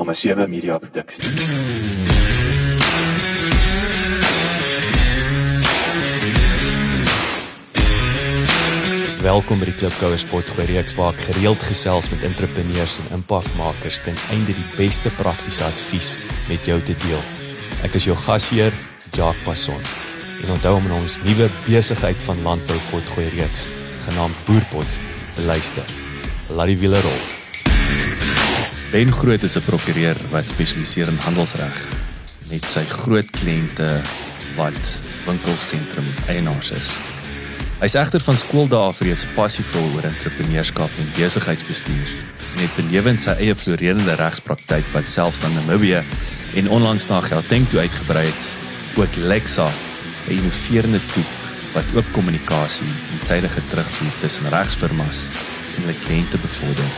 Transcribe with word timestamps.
Nommer 0.00 0.14
7 0.14 0.50
Media 0.50 0.78
Produksie. 0.78 1.24
Welkom 9.20 9.60
by 9.60 9.66
die 9.68 9.74
Klipkouer 9.76 10.16
Sportgooi 10.16 10.64
reeks 10.70 10.96
waar 10.96 11.12
ek 11.12 11.20
gereeld 11.26 11.60
gesels 11.68 12.08
met 12.14 12.24
entrepreneurs 12.24 12.94
en 13.02 13.10
impakmakers 13.18 13.98
ten 14.06 14.16
einde 14.32 14.54
die 14.56 14.64
beste 14.78 15.12
praktiese 15.18 15.66
advies 15.68 16.14
met 16.48 16.64
jou 16.64 16.78
te 16.80 16.96
deel. 17.04 17.20
Ek 17.84 17.98
is 18.00 18.06
jou 18.08 18.16
gasheer, 18.22 18.72
Jacques 19.10 19.44
Passon. 19.44 19.84
En 20.46 20.54
onthou 20.56 20.78
om 20.78 20.88
ons 20.96 21.18
nuwe 21.26 21.50
besigheid 21.66 22.24
van 22.24 22.40
landbou 22.48 22.80
potgooi 22.88 23.28
reeks 23.36 23.68
genaamd 24.06 24.40
Boerpot 24.48 24.96
te 25.36 25.44
luister. 25.44 25.92
Laat 26.48 26.72
die 26.72 26.80
wiele 26.80 27.04
rol. 27.04 27.39
Ben 28.90 29.12
Groot 29.12 29.42
is 29.42 29.54
'n 29.54 29.62
prokureur 29.62 30.16
wat 30.30 30.48
spesialiseer 30.48 31.08
in 31.08 31.18
handelsreg 31.22 31.78
met 32.50 32.64
sy 32.66 32.82
groot 32.84 33.30
kliënte 33.30 34.00
wat 34.56 34.98
winkelsentrum 35.26 36.08
eienaars 36.26 36.70
is. 36.70 36.88
Hy's 37.80 37.94
egter 37.94 38.20
van 38.20 38.36
skooldae 38.36 38.88
af 38.90 39.00
reeds 39.00 39.26
passievol 39.34 39.86
oor 39.94 40.08
entrepreneurskap 40.08 40.90
en 40.98 41.12
besigheidsbestuur 41.14 42.08
en 42.56 42.62
het 42.64 42.74
benewens 42.74 43.22
sy 43.22 43.30
eie 43.38 43.54
floreerende 43.54 44.14
regspraktyk 44.18 44.86
wat 44.92 45.08
selfs 45.08 45.38
na 45.42 45.48
Namibië 45.48 46.02
en 46.54 46.68
onlangs 46.68 47.06
na 47.06 47.20
Gauteng 47.20 47.68
toe 47.68 47.80
uitgebrei 47.80 48.26
het, 48.26 48.44
ook 48.96 49.16
Lexa, 49.16 49.70
'n 50.26 50.32
innoverende 50.32 51.00
toep 51.14 51.30
wat 51.72 51.94
oop 51.94 52.12
kommunikasie 52.12 52.94
en 53.12 53.26
tydige 53.26 53.62
terugvoer 53.68 54.14
tussen 54.20 54.48
regsfirmas 54.48 55.26
en 55.76 55.82
hulle 55.82 55.98
kliënte 56.06 56.38
bevorder, 56.38 56.90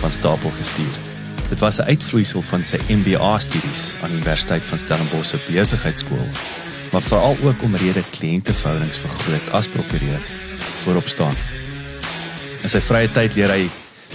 van 0.00 0.12
stapel 0.12 0.50
gestuur. 0.50 1.07
Dit 1.48 1.58
was 1.58 1.78
'n 1.78 1.88
uitvloeisel 1.88 2.42
van 2.42 2.62
sy 2.62 2.78
MBA-studies 2.88 3.94
aan 4.02 4.08
die 4.08 4.16
Universiteit 4.16 4.62
van 4.62 4.78
Stellenbosch 4.78 5.30
se 5.30 5.38
besigheidskool 5.46 6.28
maar 6.92 7.02
veral 7.02 7.36
ook 7.42 7.62
omrede 7.62 8.02
kliënteverhoudings 8.10 8.98
vergroot 8.98 9.50
as 9.50 9.68
prokureur 9.68 10.20
voorop 10.82 11.08
staan. 11.08 11.34
In 12.62 12.68
sy 12.68 12.80
vrye 12.80 13.10
tyd 13.12 13.36
leer 13.36 13.52
hy 13.52 13.64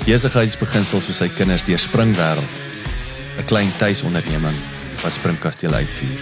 besigheidsbeginsels 0.04 1.08
vir 1.10 1.18
sy 1.18 1.28
kinders 1.38 1.66
deur 1.68 1.80
Springwêreld, 1.80 2.64
'n 3.38 3.46
klein 3.46 3.72
tuisonderneming 3.78 4.58
wat 5.04 5.14
Springkasteel 5.14 5.74
uitvier. 5.74 6.20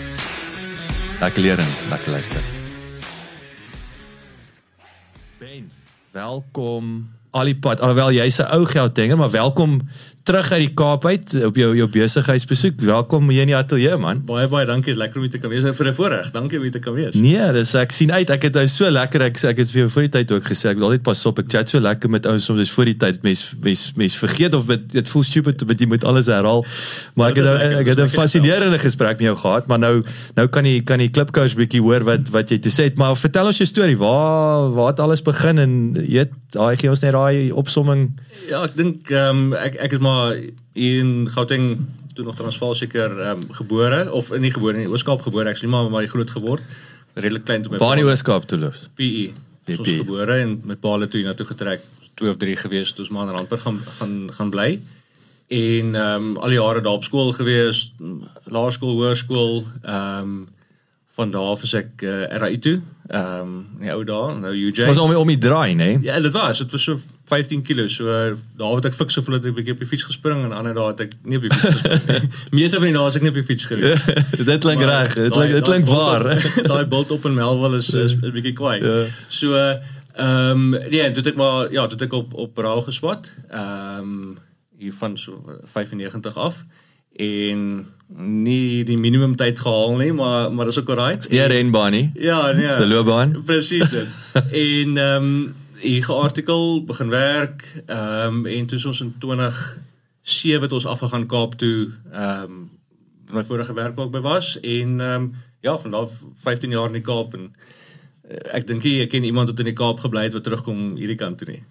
Lekker 1.19 1.41
leer 1.41 1.59
en 1.59 1.73
lekker 1.89 2.11
luister. 2.11 2.41
Ben, 5.39 5.71
welkom 6.11 7.09
Alipad. 7.31 7.79
Alhoewel 7.79 8.11
jy's 8.11 8.39
'n 8.39 8.51
ou 8.51 8.65
Gautenger, 8.65 9.17
maar 9.17 9.31
welkom 9.31 9.81
terug 10.23 10.51
uit 10.51 10.61
die 10.67 10.73
Kaap 10.77 11.05
uit 11.05 11.33
op 11.47 11.55
jou 11.57 11.71
jou 11.75 11.87
besigheidsbesoek. 11.89 12.81
Welkom 12.85 13.29
hier 13.33 13.41
in 13.45 13.49
die 13.49 13.57
ateljee 13.57 13.97
man. 13.97 14.19
Baie 14.27 14.45
baie 14.51 14.67
dankie, 14.69 14.93
lekker 14.97 15.17
om 15.17 15.25
hier 15.25 15.33
te 15.33 15.39
kan 15.41 15.49
wees 15.49 15.63
vir 15.65 15.87
'n 15.87 15.93
voorreg. 15.97 16.31
Dankie 16.31 16.57
om 16.57 16.63
hier 16.63 16.71
te 16.71 16.79
kan 16.79 16.93
wees. 16.93 17.15
Nee, 17.15 17.51
dis 17.53 17.73
ek 17.73 17.91
sien 17.91 18.11
uit. 18.11 18.29
Ek 18.29 18.43
het 18.43 18.53
nou 18.53 18.67
so 18.67 18.89
lekker 18.89 19.21
ek 19.21 19.43
ek 19.43 19.57
het 19.57 19.71
vir 19.71 19.79
jou 19.81 19.89
voor 19.89 20.01
die 20.01 20.09
tyd 20.09 20.31
ook 20.31 20.43
gesê 20.43 20.69
ek 20.69 20.77
wil 20.77 20.91
altyd 20.91 21.03
pas 21.03 21.25
op. 21.25 21.39
Ek 21.39 21.49
chat 21.49 21.69
so 21.69 21.79
lekker 21.79 22.09
met 22.09 22.25
ouens 22.25 22.45
soms 22.45 22.59
dis 22.59 22.71
voor 22.71 22.85
die 22.85 22.97
tyd 22.97 23.23
mens 23.23 23.53
mens 23.63 23.93
mens 23.95 24.15
vergeet 24.15 24.53
of 24.53 24.65
dit 24.65 24.91
dit 24.91 25.09
voel 25.09 25.23
stupid 25.23 25.63
want 25.65 25.79
jy 25.79 25.87
moet 25.87 26.03
alles 26.03 26.27
herhaal. 26.27 26.65
Maar 27.15 27.29
ek 27.29 27.35
het 27.35 27.45
nou, 27.45 27.57
ek 27.79 27.85
het 27.87 27.99
'n 27.99 28.07
fascinerende 28.07 28.79
gesprek 28.79 29.17
met 29.17 29.25
jou 29.25 29.37
gehad, 29.37 29.67
maar 29.67 29.79
nou 29.79 30.03
nou 30.35 30.47
kan 30.47 30.65
jy 30.65 30.83
kan 30.83 30.99
die 30.99 31.09
klipkous 31.09 31.55
bietjie 31.55 31.81
hoor 31.81 32.03
wat 32.03 32.29
wat 32.29 32.49
jy 32.49 32.59
te 32.59 32.69
sê 32.69 32.83
het, 32.83 32.95
maar 32.95 33.15
vertel 33.15 33.45
ons 33.45 33.57
jou 33.57 33.67
storie. 33.67 33.97
Waar 33.97 34.71
waar 34.73 34.87
het 34.87 34.99
alles 34.99 35.21
begin 35.21 35.57
en 35.57 35.95
jy 35.95 36.13
weet, 36.13 36.31
daai 36.51 36.77
gee 36.77 36.89
ons 36.89 37.01
net 37.01 37.11
daai 37.11 37.51
opsomming. 37.51 38.11
Ja, 38.49 38.63
ek 38.63 38.75
dink 38.75 39.09
ehm 39.09 39.53
um, 39.53 39.53
ek 39.53 39.75
ek 39.75 39.91
is 39.93 39.99
maar 39.99 40.10
in 40.73 41.29
Gauteng 41.29 41.87
toe 42.13 42.25
nog 42.25 42.35
Transvaal 42.35 42.75
seker 42.75 43.13
um, 43.29 43.43
gebore 43.55 44.11
of 44.11 44.31
nie 44.39 44.51
gebore 44.51 44.77
nie, 44.77 44.89
Ooskaap 44.89 45.23
gebore. 45.25 45.49
Ek 45.49 45.61
nie 45.61 45.71
maar 45.71 45.89
maar 45.91 46.07
groot 46.07 46.31
geword. 46.31 46.63
Redelik 47.13 47.45
klein 47.47 47.63
toe 47.63 47.73
my 47.73 47.79
in 47.97 48.05
Ooskaap 48.07 48.47
toe 48.47 48.59
loop. 48.59 48.77
PE. 48.99 49.31
Ons 49.71 49.83
was 49.83 49.91
gebore 50.03 50.39
en 50.43 50.55
met 50.65 50.79
Paul 50.79 51.07
toe 51.07 51.21
hiernatoe 51.21 51.45
getrek, 51.53 51.83
2 52.19 52.31
of 52.33 52.39
3 52.41 52.57
gewees 52.65 52.93
toe 52.95 53.05
ons 53.05 53.13
maar 53.13 53.29
in 53.29 53.35
Randburg 53.37 53.61
gaan 53.61 53.79
gaan 53.99 54.15
gaan 54.37 54.49
bly. 54.49 54.71
En 55.51 55.95
ehm 55.95 56.31
um, 56.31 56.37
al 56.37 56.53
die 56.53 56.59
jare 56.59 56.81
daar 56.81 56.99
op 56.99 57.03
skool 57.03 57.33
gewees, 57.35 57.91
laerskool, 58.45 58.97
hoërskool, 58.99 59.63
ehm 59.83 60.33
um, 60.33 60.41
van 61.21 61.31
daar 61.31 61.53
af 61.53 61.63
is 61.63 61.73
ek 61.77 62.01
uh, 62.01 62.23
RAI 62.41 62.57
toe. 62.59 62.79
Ehm 63.11 63.39
um, 63.39 63.55
die 63.81 63.91
ou 63.93 64.03
dae, 64.07 64.35
nou 64.39 64.51
UJ. 64.55 64.85
Was 64.87 64.99
om 65.01 65.13
om 65.19 65.29
die 65.29 65.37
draai, 65.37 65.75
né? 65.77 65.89
Ja, 66.01 66.19
dit 66.23 66.33
was. 66.33 66.61
Dit 66.63 66.71
was 66.71 66.83
so 66.87 66.97
15 67.29 67.61
kg. 67.67 67.85
So 67.91 68.07
uh, 68.09 68.31
daar 68.57 68.75
het 68.79 68.87
ek 68.89 68.97
fiks 68.97 69.19
gevoel 69.19 69.37
dat 69.37 69.45
ek 69.45 69.51
'n 69.51 69.57
bietjie 69.59 69.75
op 69.75 69.83
die 69.83 69.89
fiets 69.91 70.07
gespring 70.09 70.43
en 70.47 70.55
ander 70.57 70.73
dae 70.77 70.87
het 70.93 71.03
ek 71.05 71.13
nie 71.21 71.37
op 71.37 71.45
die 71.45 71.53
fiets 71.53 71.75
gespring 71.75 72.07
nie. 72.07 72.31
Meeste 72.57 72.81
van 72.81 72.89
die 72.89 72.97
dae 72.97 73.07
is 73.11 73.19
ek 73.19 73.25
nie 73.27 73.33
op 73.33 73.39
die 73.41 73.47
fiets 73.51 73.65
gewees. 73.69 74.05
dit 74.51 74.65
klink 74.65 74.85
reg. 74.91 75.13
Dit 75.13 75.37
klink 75.37 75.55
dit 75.57 75.69
klink 75.69 75.89
waar. 75.91 76.27
Daai 76.71 76.85
bult 76.95 77.11
op 77.17 77.25
in 77.29 77.37
Melville 77.37 77.81
is 77.83 77.91
'n 77.93 78.33
bietjie 78.37 78.55
kwaai. 78.57 78.77
Ja. 78.81 79.05
So 79.27 79.53
ehm 79.61 80.25
um, 80.25 80.69
nee, 80.69 81.11
toe 81.11 81.21
het 81.23 81.33
ek 81.33 81.39
maar 81.43 81.71
ja, 81.71 81.85
toe 81.87 81.99
het 81.99 82.07
ek 82.07 82.13
op 82.13 82.33
op 82.33 82.57
Raal 82.57 82.81
geswat. 82.87 83.33
Ehm 83.49 83.99
um, 83.99 84.37
hier 84.81 84.93
van 84.97 85.17
so 85.17 85.43
95 85.69 86.35
af 86.35 86.63
en 87.15 87.85
nie 88.17 88.83
die 88.83 88.97
minimum 88.97 89.35
tyd 89.35 89.59
gehaal 89.59 89.95
nie, 89.97 90.11
maar 90.13 90.51
maar 90.53 90.65
dis 90.65 90.79
ook 90.79 90.89
alright. 90.89 91.29
Die 91.29 91.41
renbaan 91.41 91.91
nie. 91.91 92.11
Ja, 92.13 92.51
nee. 92.51 92.71
Se 92.71 92.87
loopbaan. 92.87 93.41
Presies 93.45 93.89
dit. 93.89 94.07
en 94.67 94.97
ehm 94.97 95.23
um, 95.23 95.55
hier 95.81 96.03
geartikel 96.03 96.83
begin 96.85 97.09
werk 97.09 97.83
ehm 97.85 98.45
um, 98.45 98.45
en 98.45 98.65
toe 98.65 98.79
ons 98.85 99.01
in 99.01 99.15
2007 99.17 100.61
het 100.61 100.71
ons 100.71 100.85
afgegaan 100.85 101.25
Kaap 101.25 101.53
toe 101.53 101.89
ehm 102.11 102.43
um, 102.43 102.69
my 103.31 103.43
vorige 103.43 103.73
werk 103.73 103.95
waar 103.95 104.05
ek 104.05 104.11
by 104.11 104.21
was 104.21 104.59
en 104.59 104.99
ehm 104.99 105.23
um, 105.23 105.33
ja, 105.61 105.77
van 105.79 105.91
daar 105.91 106.07
15 106.43 106.69
jaar 106.69 106.85
in 106.85 106.99
die 106.99 107.05
Kaap 107.05 107.33
en 107.33 107.51
uh, 108.29 108.37
ek 108.57 108.67
dink 108.67 108.83
jy 108.83 109.07
ken 109.07 109.23
iemand 109.23 109.49
wat 109.49 109.59
in 109.59 109.69
die 109.69 109.77
Kaap 109.77 109.99
gebly 109.99 110.23
het 110.27 110.33
wat 110.37 110.43
terugkom 110.43 110.95
hierdie 110.97 111.17
kant 111.17 111.37
toe 111.37 111.47
nie. 111.47 111.63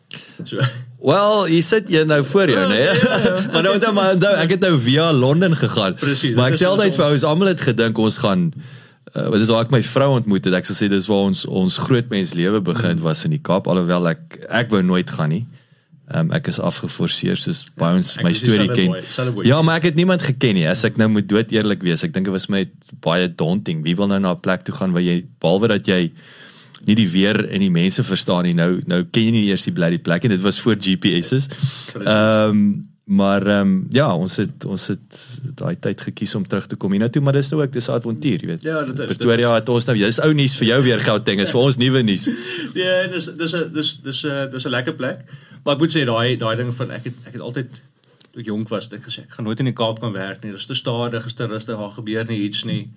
So 0.44 0.58
Wel, 1.00 1.46
jy 1.48 1.60
sit 1.64 1.88
jy 1.88 2.02
nou 2.04 2.20
voor 2.28 2.50
jou, 2.52 2.64
né? 2.72 2.82
maar 3.52 3.62
nou 3.64 3.78
dan 3.80 3.94
maar 3.96 4.12
onthou, 4.16 4.34
ek 4.42 4.50
het 4.56 4.60
nou 4.66 4.74
via 4.84 5.10
Londen 5.16 5.56
gegaan. 5.56 5.94
Precies, 6.00 6.34
maar 6.36 6.50
ek 6.52 6.58
sê 6.60 6.66
altyd 6.68 6.92
ons- 6.92 6.96
vir 7.00 7.06
ouens, 7.06 7.24
almal 7.24 7.48
het 7.54 7.60
gedink 7.60 7.98
ons 7.98 8.18
gaan 8.20 8.50
uh, 9.16 9.28
wat 9.32 9.40
is 9.40 9.48
waar 9.48 9.64
ek 9.64 9.72
my 9.74 9.80
vrou 9.82 10.10
ontmoet 10.18 10.44
het. 10.44 10.54
Ek 10.60 10.68
sou 10.68 10.76
sê 10.76 10.90
dis 10.92 11.08
waar 11.10 11.24
ons 11.30 11.46
ons 11.46 11.78
groot 11.86 12.10
mens 12.12 12.34
lewe 12.36 12.60
begin 12.60 13.00
was 13.00 13.24
in 13.24 13.30
die 13.36 13.40
Kaap 13.42 13.66
alhoewel 13.72 14.08
ek 14.12 14.44
ek 14.50 14.70
wou 14.70 14.82
nooit 14.84 15.10
gaan 15.10 15.32
nie. 15.32 15.46
Um, 16.10 16.32
ek 16.34 16.48
is 16.50 16.58
afgeforceer 16.58 17.38
soos 17.38 17.64
by 17.78 17.92
ons 17.94 18.16
ek 18.18 18.24
my 18.26 18.32
storie 18.34 18.66
ken. 18.74 18.90
boy. 19.34 19.44
Ja, 19.46 19.60
maar 19.62 19.78
ek 19.78 19.84
het 19.92 19.94
niemand 19.96 20.22
geken 20.26 20.56
nie. 20.58 20.66
As 20.66 20.82
ek 20.84 20.96
nou 20.98 21.06
moet 21.08 21.28
dood 21.30 21.52
eerlik 21.54 21.82
wees, 21.86 22.02
ek 22.02 22.12
dink 22.12 22.26
dit 22.26 22.34
was 22.34 22.48
my 22.50 22.64
baie 23.00 23.28
daunting. 23.30 23.84
Wie 23.86 23.94
wil 23.96 24.10
nou 24.10 24.18
na 24.18 24.32
'n 24.34 24.40
plek 24.42 24.64
toe 24.66 24.74
gaan 24.74 24.90
waar 24.92 25.02
jy 25.06 25.24
behalwe 25.40 25.68
dat 25.70 25.86
jy 25.86 26.10
nie 26.86 26.96
die 26.96 27.08
weer 27.10 27.48
en 27.48 27.60
die 27.60 27.70
mense 27.70 28.04
verstaan 28.04 28.44
nie. 28.48 28.54
Nou 28.54 28.80
nou 28.86 29.02
ken 29.10 29.28
jy 29.28 29.30
nie 29.30 29.48
eers 29.48 29.66
die 29.68 29.74
die 29.74 29.98
plek 29.98 30.24
en 30.24 30.30
dit 30.30 30.40
was 30.40 30.60
voor 30.60 30.76
GPS's. 30.78 31.48
Ehm 32.04 32.88
maar 33.10 33.46
ehm 33.46 33.60
um, 33.60 33.86
ja, 33.90 34.16
ons 34.16 34.36
het 34.36 34.64
ons 34.64 34.86
het 34.86 35.16
daai 35.58 35.74
tyd 35.78 36.00
gekies 36.00 36.34
om 36.38 36.46
terug 36.46 36.66
te 36.66 36.76
kom 36.76 36.92
hiernatoe, 36.94 37.22
maar 37.22 37.34
dis 37.34 37.48
nou 37.50 37.62
ook 37.62 37.72
dis 37.72 37.88
'n 37.88 37.92
avontuur, 37.92 38.40
jy 38.40 38.46
weet. 38.46 38.62
Ja, 38.62 38.82
dit 38.84 38.98
is, 38.98 39.06
Pretoria 39.06 39.54
het 39.54 39.68
ons 39.68 39.84
nou, 39.84 39.96
dis 39.98 40.20
ou 40.20 40.32
nuus 40.32 40.54
vir 40.56 40.66
jou 40.66 40.82
weer 40.82 41.00
Gauteng, 41.00 41.40
is 41.40 41.50
vir 41.50 41.60
ons 41.60 41.76
nuwe 41.76 42.02
nuus. 42.02 42.28
Ja, 42.74 43.06
dis 43.14 43.26
dis 43.36 43.54
'n 43.54 43.72
dis 43.72 43.98
dis 44.02 44.24
'n 44.24 44.50
dis 44.50 44.64
'n 44.64 44.70
lekker 44.70 44.94
plek. 44.94 45.18
Maar 45.64 45.74
ek 45.74 45.80
moet 45.80 45.96
sê 45.96 46.04
daai 46.04 46.36
daai 46.36 46.56
ding 46.56 46.74
van 46.74 46.90
ek 46.90 47.04
het 47.04 47.14
ek 47.26 47.32
het 47.32 47.40
altyd 47.42 47.82
toe 48.30 48.40
ek 48.40 48.46
jonk 48.46 48.68
was, 48.68 48.88
ek 48.92 49.02
gesê 49.02 49.26
ek 49.26 49.32
gaan 49.34 49.44
nooit 49.44 49.58
in 49.58 49.64
die 49.64 49.74
Kaap 49.74 50.00
kan 50.00 50.12
werk 50.12 50.42
nie. 50.42 50.52
Dit 50.52 50.60
is 50.60 50.66
te 50.66 50.74
stadig, 50.74 51.26
is 51.26 51.34
te 51.34 51.46
rustig, 51.46 51.78
daar 51.78 51.90
gebeur 51.90 52.24
nie 52.28 52.42
iets 52.46 52.64
nie. 52.64 52.90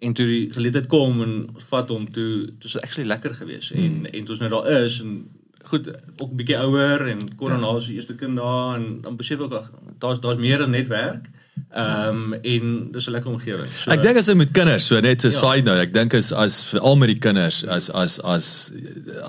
En 0.00 0.12
toe 0.16 0.26
die 0.26 0.52
geleentheid 0.52 0.86
kom 0.86 1.20
en 1.22 1.34
vat 1.68 1.88
hom 1.92 2.06
toe, 2.12 2.46
dit 2.46 2.62
was 2.62 2.80
actually 2.80 3.08
lekker 3.08 3.34
geweest 3.34 3.70
en 3.70 3.80
Hmm. 3.80 4.04
en 4.04 4.24
toe 4.24 4.34
ons 4.36 4.38
nou 4.38 4.50
daar 4.50 4.84
is 4.84 5.00
en 5.00 5.28
goed, 5.70 5.88
ook 6.16 6.30
'n 6.32 6.36
bietjie 6.36 6.56
ouer 6.58 7.06
en 7.06 7.20
korona 7.36 7.76
is 7.76 7.86
die 7.86 7.94
eerste 7.94 8.14
kind 8.14 8.36
daar 8.36 8.76
en 8.76 9.00
dan 9.00 9.16
besef 9.16 9.40
ek 9.40 9.50
daar's 9.98 10.20
daar's 10.20 10.38
meer 10.38 10.60
as 10.60 10.68
net 10.68 10.88
werk. 10.88 11.28
Ehm 11.74 12.08
um, 12.08 12.34
en 12.42 12.88
dis 12.92 13.06
'n 13.06 13.10
lekker 13.10 13.30
omgewing. 13.30 13.68
So, 13.68 13.90
Ek 13.90 14.02
dink 14.02 14.16
as 14.16 14.26
jy 14.26 14.34
met 14.34 14.50
kinders, 14.50 14.86
so 14.86 15.00
net 15.00 15.24
'n 15.24 15.30
Ja. 15.30 15.38
side 15.38 15.62
note, 15.64 15.80
ek 15.80 15.92
dink 15.92 16.14
as 16.14 16.32
as 16.32 16.64
veral 16.64 16.96
met 16.96 17.08
die 17.08 17.18
kinders, 17.18 17.64
as 17.66 17.90
as 17.90 18.20
as 18.22 18.72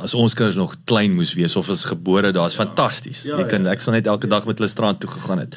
as 0.03 0.13
ons 0.13 0.33
kinders 0.33 0.55
nog 0.57 0.75
klein 0.85 1.13
moes 1.13 1.33
wees 1.33 1.55
of 1.55 1.69
as 1.69 1.83
gebore, 1.85 2.31
daar's 2.31 2.55
fantasties. 2.55 3.23
Ja, 3.23 3.38
Jy 3.38 3.45
kan 3.47 3.63
ja. 3.63 3.71
ek 3.71 3.81
sal 3.81 3.94
net 3.94 4.07
elke 4.07 4.27
dag 4.27 4.45
met 4.45 4.57
hulle 4.57 4.69
strand 4.69 5.00
toe 5.00 5.09
gegaan 5.09 5.39
het. 5.39 5.55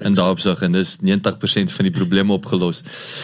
In 0.00 0.14
daardie 0.14 0.32
opsig 0.32 0.62
en 0.62 0.72
dis 0.72 0.98
90% 1.00 1.72
van 1.72 1.84
die 1.84 1.92
probleme 1.92 2.32
opgelos. 2.32 2.82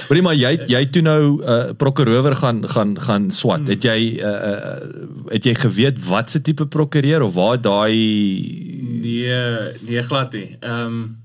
Hoorie 0.08 0.22
maar 0.22 0.34
jy 0.34 0.58
jy 0.68 0.86
toe 0.86 1.02
nou 1.02 1.42
uh, 1.44 1.72
prokureur 1.76 2.34
gaan 2.36 2.68
gaan 2.68 3.00
gaan 3.00 3.30
swat. 3.30 3.58
Hmm. 3.58 3.68
Het 3.68 3.82
jy 3.82 4.20
uh, 4.20 5.30
het 5.30 5.44
jy 5.44 5.54
geweet 5.54 6.04
wat 6.08 6.30
se 6.30 6.40
tipe 6.42 6.66
prokureur 6.66 7.22
of 7.22 7.34
waar 7.34 7.60
daai 7.60 8.74
Nee, 9.00 9.72
nee 9.80 10.02
glad 10.02 10.32
nie. 10.32 10.56
Ehm 10.60 10.86
um, 10.86 11.16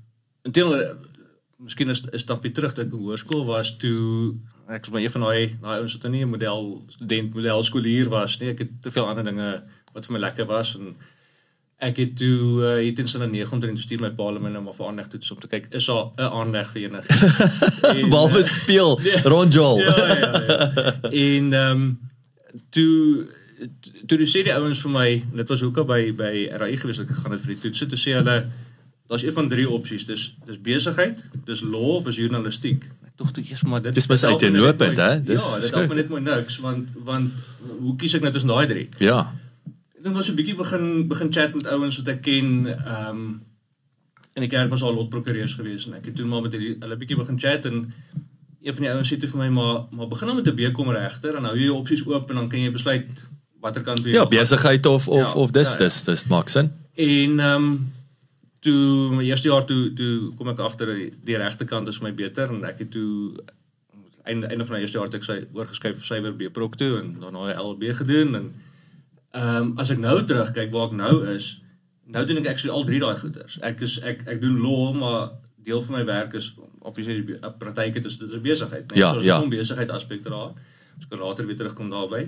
intendeel 0.42 0.94
miskien 1.62 1.90
is 1.90 2.02
'n 2.02 2.18
stapie 2.18 2.52
terug 2.52 2.74
dat 2.74 2.86
ek 2.86 2.92
in 2.92 2.98
hoërskool 2.98 3.44
was 3.44 3.76
toe 3.76 4.34
ek 4.68 4.84
was 4.84 4.92
maar 4.92 5.02
een 5.02 5.10
van 5.10 5.20
daai 5.20 5.56
daai 5.60 5.78
ouens 5.78 5.96
wat 5.96 6.10
nie 6.10 6.24
'n 6.24 6.34
model 6.34 6.84
student 6.88 7.34
model 7.34 7.62
skoolier 7.62 8.08
was 8.08 8.38
nie. 8.38 8.50
Ek 8.50 8.58
het 8.58 8.70
te 8.82 8.90
veel 8.90 9.06
ander 9.06 9.24
dinge 9.24 9.62
wat 9.92 10.06
vir 10.06 10.12
my 10.12 10.18
lekker 10.18 10.46
was 10.46 10.74
en 10.74 10.96
ek 11.82 11.96
het 11.96 12.16
toe 12.16 12.62
uh, 12.62 12.86
het 12.86 12.98
in 12.98 13.08
sinne 13.08 13.26
9 13.26 13.52
omtrent 13.52 13.78
gestuur 13.78 14.00
my 14.00 14.10
pa 14.10 14.28
hulle 14.28 14.40
my 14.40 14.50
nou 14.50 14.62
maar 14.62 14.74
vir 14.74 14.86
aanleg 14.86 15.08
toets 15.08 15.30
om 15.30 15.40
te 15.40 15.50
kyk 15.50 15.66
is 15.70 15.86
daar 15.86 16.10
'n 16.16 16.32
aanleg 16.38 16.72
vir 16.72 16.82
enige 16.82 17.08
Behalwe 18.12 18.42
speel 18.42 19.00
Ron 19.32 19.48
Joel. 19.48 19.78
ja, 19.78 19.96
ja, 19.96 20.14
ja. 20.16 21.10
En 21.10 21.52
ehm 21.52 21.70
um, 21.70 21.98
toe 22.70 23.26
toe 24.06 24.18
toe 24.18 24.26
sê 24.26 24.42
die 24.42 24.54
ouens 24.54 24.80
vir 24.82 24.90
my, 24.90 25.08
dit 25.34 25.48
was 25.48 25.60
hoekom 25.60 25.86
by 25.86 26.02
by 26.18 26.34
RAI 26.58 26.76
gewees 26.76 26.98
ek 27.02 27.10
gegaan 27.10 27.36
het 27.36 27.44
vir 27.44 27.54
die 27.54 27.62
toets, 27.64 27.84
toe 27.86 27.98
sê 27.98 28.16
hulle 28.18 28.36
daar's 29.12 29.22
een 29.28 29.32
van 29.36 29.48
drie 29.52 29.68
opsies. 29.68 30.06
Dis 30.08 30.22
dis 30.48 30.58
besigheid, 30.60 31.20
dis 31.44 31.60
law 31.60 31.96
of 32.00 32.06
is 32.08 32.16
journalistiek. 32.16 32.84
Ek 33.04 33.16
dog 33.20 33.30
toe 33.36 33.44
eers 33.44 33.62
maar 33.68 33.82
dit 33.84 33.94
Dis 33.94 34.06
mos 34.08 34.20
help 34.24 34.40
my 34.40 34.48
net 34.48 34.54
uiteenlopend, 34.56 34.96
mooi- 34.96 35.08
hè? 35.08 35.22
Dis 35.22 35.44
Ja, 35.44 35.58
dit 35.60 35.70
help 35.74 35.88
my 35.88 35.94
net 36.00 36.08
mooi 36.08 36.22
niks 36.22 36.58
want 36.64 36.88
want 37.04 37.32
hoe 37.80 37.96
kies 38.00 38.14
ek 38.16 38.22
nou 38.24 38.32
tussen 38.32 38.48
daai 38.54 38.66
drie? 38.66 38.88
Ja. 38.98 39.18
Ek 39.98 40.02
dink 40.04 40.16
ons 40.16 40.28
'n 40.32 40.34
bietjie 40.40 40.56
begin 40.56 41.06
begin 41.08 41.32
chat 41.32 41.54
met 41.54 41.66
ouens 41.66 41.96
wat 42.00 42.08
ek 42.08 42.22
ken. 42.22 42.48
Ehm 42.66 43.08
um, 43.10 43.42
in 44.34 44.40
die 44.46 44.48
kerk 44.48 44.70
was 44.70 44.82
al 44.82 44.94
lot 44.94 45.10
prokureurs 45.12 45.52
gewees 45.60 45.86
en 45.86 45.94
ek 45.94 46.04
het 46.08 46.16
toe 46.16 46.24
maar 46.26 46.40
met 46.42 46.52
hulle 46.52 46.96
bietjie 46.96 47.16
begin 47.20 47.38
chat 47.38 47.64
en 47.68 47.92
een 48.62 48.74
van 48.74 48.82
die 48.82 48.90
ouens 48.92 49.12
sê 49.12 49.18
toe 49.20 49.28
vir 49.28 49.38
my 49.44 49.48
maar 49.48 49.84
maar 49.90 50.08
begin 50.08 50.26
dan 50.28 50.36
met 50.36 50.46
'n 50.48 50.54
BCom 50.56 50.90
regter 50.90 51.36
en 51.36 51.44
hou 51.44 51.56
jy 51.56 51.64
jou 51.68 51.76
opsies 51.76 52.06
oop 52.06 52.30
en 52.30 52.36
dan 52.36 52.48
kan 52.48 52.60
jy 52.60 52.70
besluit 52.72 53.06
watter 53.60 53.82
kant 53.82 53.98
jy 54.04 54.12
Ja, 54.16 54.24
besigheid 54.26 54.86
of 54.86 55.08
of 55.08 55.26
Ja, 55.34 55.40
of 55.42 55.50
dis 55.50 55.68
ja, 55.68 55.72
ja. 55.72 55.78
dis 55.84 56.04
dis 56.04 56.26
maak 56.26 56.48
sin. 56.48 56.70
En 56.96 57.40
ehm 57.40 57.62
um, 57.64 57.92
toe 58.62 59.10
my 59.10 59.24
eerste 59.26 59.48
jaar 59.50 59.64
toe 59.66 59.92
toe 59.98 60.32
kom 60.38 60.52
ek 60.52 60.62
agter 60.62 60.94
die, 60.94 61.10
die 61.26 61.36
regterkant 61.40 61.88
is 61.88 62.00
my 62.04 62.12
beter 62.14 62.50
en 62.52 62.64
ek 62.68 62.84
het 62.84 62.92
toe 62.94 63.34
einde 64.22 64.46
einde 64.46 64.64
van 64.64 64.76
my 64.76 64.82
eerste 64.84 64.98
jaar 64.98 65.08
het 65.10 65.18
ek 65.18 65.26
sy 65.26 65.38
oorgeskryf 65.56 65.98
vir 65.98 66.08
sywer 66.08 66.36
B 66.38 66.50
Prok 66.54 66.76
toe 66.78 66.92
en 67.00 67.16
daarna 67.22 67.56
LB 67.58 67.90
gedoen 68.02 68.38
en 68.38 68.52
ehm 69.32 69.56
um, 69.56 69.72
as 69.80 69.90
ek 69.90 69.98
nou 69.98 70.18
terugkyk 70.28 70.70
waar 70.74 70.90
ek 70.90 70.96
nou 70.98 71.14
is, 71.32 71.46
nou 72.04 72.24
doen 72.28 72.42
ek 72.42 72.50
actually 72.52 72.74
al 72.76 72.84
drie 72.84 73.00
daai 73.00 73.16
goeders. 73.16 73.56
Ek 73.64 73.80
is 73.86 73.96
ek 74.04 74.26
ek 74.28 74.42
doen 74.42 74.58
law 74.60 74.92
maar 74.92 75.30
deel 75.64 75.80
van 75.86 75.96
my 75.98 76.04
werk 76.04 76.34
is 76.36 76.50
obviously 76.82 77.22
be- 77.24 77.52
praktyk 77.58 77.94
dit 77.94 78.04
is 78.10 78.18
dit 78.20 78.30
is 78.30 78.42
besigheid, 78.44 78.84
né? 78.90 78.98
Ja, 79.00 79.12
so, 79.14 79.22
ja. 79.24 79.38
kom 79.40 79.48
besigheid 79.48 79.90
aspekte 79.90 80.28
daar. 80.28 80.52
Ons 80.96 81.08
kan 81.08 81.18
later 81.18 81.46
weer 81.46 81.56
terugkom 81.56 81.90
daarby. 81.90 82.26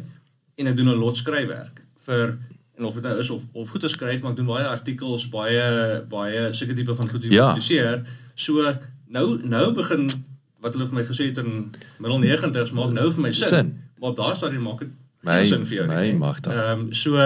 En 0.56 0.70
ek 0.70 0.76
doen 0.76 0.88
'n 0.94 1.02
lot 1.02 1.16
skryfwerk 1.16 1.82
vir 2.06 2.38
en 2.78 2.84
of 2.84 2.94
dit 2.94 3.02
nou 3.02 3.18
is 3.18 3.30
of 3.30 3.42
of 3.52 3.68
goed 3.70 3.80
te 3.80 3.88
skryf, 3.88 4.20
maar 4.20 4.30
ek 4.30 4.36
doen 4.36 4.46
baie 4.46 4.66
artikels, 4.66 5.28
baie 5.30 6.02
baie 6.10 6.48
sulke 6.52 6.74
tipe 6.74 6.94
van 6.94 7.08
goed 7.08 7.22
wat 7.22 7.32
Ja. 7.32 7.48
publiseer. 7.52 8.02
So 8.34 8.74
nou 9.08 9.38
nou 9.42 9.72
begin 9.72 10.08
wat 10.60 10.72
hulle 10.72 10.86
vir 10.86 10.94
my 10.94 11.04
gesê 11.04 11.24
het 11.30 11.38
in 11.38 11.70
middel 11.98 12.18
90s 12.18 12.72
maak 12.72 12.92
nou 12.92 13.12
vir 13.12 13.20
my 13.22 13.32
sin. 13.32 13.48
Sin. 13.48 13.72
Maar 14.00 14.10
op 14.10 14.16
daardie 14.16 14.36
stadium 14.36 14.62
maak 14.62 14.78
dit 14.80 14.88
My- 15.24 15.46
sin 15.46 15.64
vir 15.66 15.76
jou 15.76 15.86
my 15.86 16.00
nie. 16.02 16.14
magtig. 16.18 16.52
Ehm 16.52 16.80
um, 16.80 16.92
so 16.92 17.16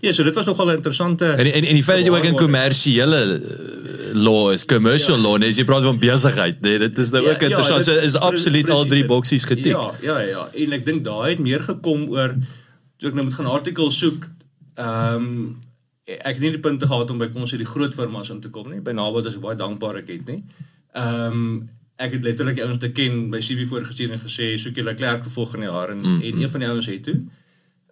ja, 0.00 0.12
so 0.12 0.22
dit 0.22 0.34
was 0.34 0.46
nogal 0.46 0.66
'n 0.70 0.74
interessante 0.76 1.24
En 1.26 1.46
en 1.52 1.64
en 1.64 1.74
die 1.74 1.82
feit 1.82 2.04
dat 2.04 2.06
jy 2.06 2.18
ook 2.18 2.24
in 2.24 2.34
kommersiële 2.36 3.16
eh, 3.16 4.14
law 4.14 4.52
is, 4.52 4.64
commercial 4.64 5.16
Ja. 5.16 5.22
law, 5.22 5.38
nee, 5.38 5.52
jy 5.54 5.64
praat 5.64 5.82
van 5.82 5.98
besigheid. 5.98 6.60
Nee, 6.60 6.78
dit 6.78 6.98
is 6.98 7.10
nou 7.10 7.28
ook 7.30 7.42
interessant. 7.42 7.84
So 7.84 7.92
dit- 7.94 8.02
is 8.04 8.14
absoluut 8.16 8.68
al 8.70 8.74
presies 8.76 8.90
drie 8.90 9.04
boksies 9.06 9.44
getik. 9.44 9.64
Ja, 9.72 9.92
ja, 10.02 10.18
ja. 10.20 10.48
En 10.54 10.72
ek 10.72 10.84
dink 10.86 11.04
daai 11.04 11.30
het 11.30 11.38
meer 11.38 11.60
gekom 11.62 12.08
oor 12.10 12.34
toe 12.98 13.08
ek 13.08 13.14
nou 13.14 13.24
moet 13.24 13.34
gaan 13.34 13.46
artikels 13.46 13.98
soek. 13.98 14.28
Ehm 14.78 15.24
um, 15.28 15.56
ek 16.08 16.38
het 16.38 16.40
nie 16.40 16.50
die 16.54 16.60
punte 16.64 16.86
gehad 16.88 17.10
om 17.12 17.18
by 17.20 17.26
kom 17.28 17.44
sê 17.44 17.58
die 17.60 17.66
groot 17.68 17.92
firmas 17.94 18.30
in 18.32 18.38
te 18.40 18.48
kom 18.48 18.70
nie. 18.72 18.80
By 18.80 18.94
Nabot 18.96 19.26
is 19.28 19.34
ek 19.36 19.42
baie 19.44 19.56
dankbaar 19.60 19.98
ek 20.00 20.08
het 20.14 20.30
nie. 20.30 20.42
Ehm 20.96 21.32
um, 21.40 21.68
ek 21.98 22.12
het 22.14 22.22
letterlik 22.22 22.60
ouens 22.62 22.78
te 22.78 22.92
ken 22.94 23.24
by 23.32 23.40
CV 23.42 23.64
voorgestuur 23.66 24.12
en 24.14 24.20
gesê 24.22 24.52
soek 24.62 24.76
julle 24.78 24.94
klerk 24.94 25.24
vir 25.26 25.32
volgende 25.34 25.66
jaar 25.66 25.90
en 25.90 25.98
mm, 25.98 26.20
en 26.28 26.36
een 26.42 26.50
van 26.52 26.60
die 26.62 26.68
ouens 26.68 26.86
het 26.86 27.02
toe. 27.08 27.16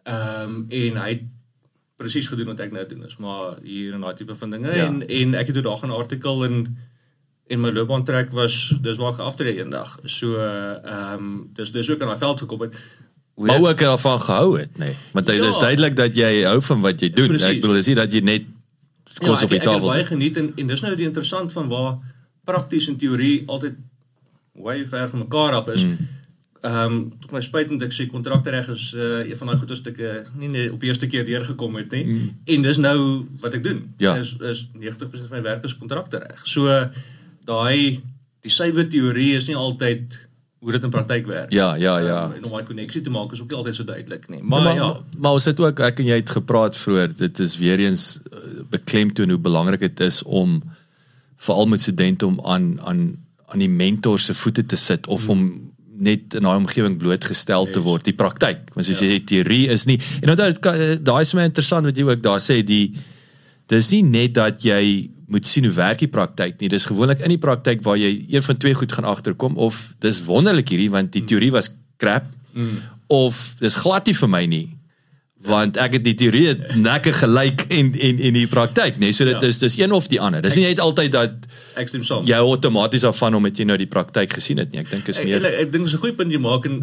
Ehm 0.04 0.52
um, 0.52 0.66
en 0.70 1.00
hy 1.02 1.08
het 1.14 1.24
presies 1.96 2.28
gedoen 2.28 2.46
wat 2.52 2.60
ek 2.60 2.72
nou 2.76 2.84
doen 2.88 3.04
is 3.08 3.16
maar 3.16 3.56
hier 3.64 3.94
en 3.96 4.00
daai 4.04 4.14
tipe 4.14 4.34
van 4.36 4.50
dinge 4.50 4.74
Ja. 4.76 4.86
en 4.86 5.02
en 5.08 5.34
ek 5.34 5.46
het 5.50 5.54
toe 5.58 5.64
daar 5.64 5.76
gaan 5.80 5.90
'n 5.90 6.00
artikel 6.02 6.44
in 6.44 6.76
en 7.46 7.60
my 7.60 7.70
loopbaan 7.70 8.04
trek 8.04 8.30
was 8.32 8.74
dis 8.82 8.96
waar 8.96 9.12
ek 9.12 9.18
aftree 9.18 9.58
eendag. 9.58 9.98
So 10.04 10.38
ehm 10.38 11.14
um, 11.18 11.50
dis 11.54 11.72
dis 11.72 11.90
ook 11.90 12.00
aan 12.00 12.08
daai 12.14 12.18
veld 12.18 12.40
gekom 12.40 12.60
het. 12.60 12.76
Hoe 13.36 13.46
Maar 13.46 13.60
ook 13.60 13.78
daarvan 13.78 14.20
gehou 14.20 14.58
het, 14.58 14.78
nee. 14.80 14.94
Want 15.12 15.26
dit 15.26 15.40
is 15.44 15.54
Ja. 15.54 15.60
duidelik 15.60 15.96
dat 15.96 16.16
jy 16.16 16.42
hou 16.48 16.60
van 16.62 16.80
wat 16.80 17.00
jy 17.00 17.10
doen. 17.10 17.26
Precies. 17.26 17.46
Ek 17.46 17.60
bedoel 17.60 17.74
dis 17.76 17.86
nie 17.90 17.94
dat 17.98 18.12
jy 18.12 18.20
net 18.24 18.42
kos 19.20 19.40
ja, 19.40 19.44
op 19.44 19.50
die 19.52 19.58
ek, 19.58 19.64
ek 19.64 19.68
het 19.68 19.72
tafel 19.72 19.86
baie 19.88 19.98
sit. 20.04 20.12
geniet 20.12 20.36
en 20.40 20.52
en 20.56 20.66
dis 20.66 20.80
nou 20.80 20.96
die 20.96 21.06
interessant 21.06 21.52
van 21.52 21.68
waar 21.68 21.98
prakties 22.48 22.88
en 22.88 22.96
teorie 22.96 23.42
altyd 23.46 23.74
way 24.54 24.86
ver 24.86 25.08
van 25.08 25.18
mekaar 25.18 25.52
af 25.52 25.68
is. 25.68 25.84
Mm. 25.84 25.98
Ehm 26.60 26.92
um, 26.92 27.12
tot 27.20 27.30
my 27.36 27.40
spyt 27.44 27.70
moet 27.70 27.82
ek 27.82 27.92
sê 27.92 28.06
kontraktereg 28.10 28.68
is 28.72 28.92
uh, 28.96 29.20
een 29.20 29.36
van 29.36 29.46
daai 29.46 29.58
goeie 29.58 29.76
stukke 29.76 30.24
nie 30.34 30.48
net 30.48 30.70
op 30.72 30.80
die 30.80 30.88
eerste 30.88 31.06
keer 31.06 31.24
deurgekom 31.26 31.76
het 31.76 31.90
nie. 31.92 32.04
Mm. 32.04 32.30
En 32.44 32.62
dis 32.62 32.76
nou 32.76 33.26
wat 33.40 33.54
ek 33.54 33.64
doen. 33.64 33.94
Ja. 33.98 34.14
Is 34.16 34.36
is 34.40 34.68
90% 34.72 35.28
van 35.28 35.36
my 35.38 35.42
werk 35.42 35.64
is 35.64 35.76
kontraktereg. 35.76 36.40
So 36.48 36.88
daai 37.44 38.00
die 38.40 38.50
suiwer 38.50 38.88
teorie 38.88 39.34
is 39.36 39.46
nie 39.46 39.56
altyd 39.56 40.25
hoe 40.66 40.74
dit 40.74 40.82
in 40.82 40.90
praktyk 40.90 41.28
werk. 41.30 41.52
Ja, 41.54 41.74
ja, 41.78 41.98
ja. 42.02 42.24
Um, 42.24 42.32
en 42.34 42.44
om 42.48 42.54
daai 42.56 42.64
koneksie 42.66 43.00
te 43.06 43.10
maak 43.14 43.30
is 43.32 43.40
ook 43.40 43.52
nie 43.52 43.58
altyd 43.60 43.76
so 43.76 43.84
duidelik 43.86 44.24
nie. 44.28 44.40
Maar 44.42 44.62
Maar 44.64 44.74
ja, 44.74 44.80
ja, 44.80 44.86
maar, 44.86 45.20
maar 45.22 45.36
ons 45.38 45.44
het 45.46 45.60
ook 45.62 45.82
ek 45.86 46.00
en 46.02 46.08
jy 46.08 46.16
het 46.18 46.32
gepraat 46.34 46.76
vroeër. 46.76 47.14
Dit 47.14 47.38
is 47.38 47.54
weer 47.60 47.78
eens 47.84 48.18
uh, 48.32 48.64
beklemtoon 48.72 49.30
hoe 49.30 49.38
belangrik 49.38 49.84
dit 49.86 50.02
is 50.08 50.22
om 50.26 50.58
veral 51.36 51.70
met 51.70 51.86
studente 51.86 52.26
om 52.26 52.40
aan 52.42 52.66
aan 52.82 53.06
aan 53.46 53.62
die 53.62 53.70
mentor 53.70 54.18
se 54.18 54.34
voete 54.34 54.66
te 54.66 54.76
sit 54.76 55.06
of 55.06 55.28
om 55.30 55.46
net 56.02 56.34
in 56.34 56.42
daai 56.42 56.56
omgewing 56.56 56.98
blootgestel 56.98 57.70
te 57.70 57.80
word, 57.80 58.04
die 58.04 58.18
praktyk. 58.18 58.66
Want 58.74 58.88
soos 58.88 59.04
jy 59.04 59.12
sê 59.14 59.24
teorie 59.24 59.68
is 59.70 59.86
nie 59.86 60.00
en 60.20 60.34
onthou 60.34 60.50
eh, 60.50 60.96
daai 60.98 61.20
is 61.22 61.34
my 61.38 61.46
interessant 61.46 61.86
wat 61.86 61.94
jy 61.94 62.10
ook 62.10 62.26
daar 62.26 62.42
sê 62.42 62.58
die 62.66 62.96
dis 63.70 63.94
nie 63.94 64.02
net 64.02 64.34
dat 64.34 64.66
jy 64.66 64.82
moet 65.28 65.46
sien 65.46 65.64
hoe 65.64 65.72
werk 65.74 65.98
die 65.98 66.08
praktyk 66.08 66.60
nie. 66.60 66.68
Dis 66.68 66.84
gewoonlik 66.86 67.20
in 67.20 67.28
die 67.34 67.38
praktyk 67.42 67.82
waar 67.82 67.96
jy 67.98 68.26
een 68.30 68.42
van 68.42 68.56
twee 68.56 68.74
goed 68.74 68.92
gaan 68.92 69.04
agterkom 69.04 69.56
of 69.56 69.94
dis 70.00 70.22
wonderlik 70.24 70.68
hierdie 70.68 70.90
want 70.90 71.12
die 71.12 71.24
teorie 71.24 71.50
was 71.52 71.72
crap 71.98 72.24
mm. 72.54 72.78
of 73.08 73.54
dis 73.60 73.74
glad 73.82 74.06
nie 74.06 74.14
vir 74.14 74.28
my 74.28 74.46
nie 74.46 74.66
want 75.46 75.76
ek 75.78 75.92
het 75.98 76.02
die 76.04 76.14
teorie 76.18 76.54
nekke 76.80 77.12
gelyk 77.12 77.66
en 77.70 77.92
en 77.94 78.18
en 78.28 78.34
die 78.34 78.46
praktyk 78.50 78.96
nê 78.98 79.12
so 79.12 79.24
dit 79.28 79.34
Ja. 79.36 79.46
is 79.46 79.58
dis 79.58 79.76
een 79.78 79.92
of 79.92 80.08
die 80.08 80.18
ander 80.20 80.42
dis 80.42 80.54
nie 80.56 80.64
net 80.66 80.80
altyd 80.80 81.12
dat 81.12 81.30
ek 81.76 81.88
stem 81.88 82.02
saam. 82.02 82.24
jy 82.26 82.34
outomaties 82.40 83.04
afvan 83.04 83.34
omdat 83.34 83.58
jy 83.58 83.64
nou 83.64 83.76
die 83.76 83.86
praktyk 83.86 84.32
gesien 84.32 84.58
het 84.58 84.72
nie 84.72 84.80
ek 84.80 84.90
dink 84.90 85.08
is 85.08 85.18
Ek, 85.18 85.24
meer 85.28 85.44
ek, 85.44 85.60
ek 85.66 85.72
dink 85.72 85.84
dis 85.84 85.94
'n 85.94 85.98
goeie 86.02 86.16
punt 86.16 86.32
jy 86.32 86.38
maak 86.38 86.64
en 86.66 86.80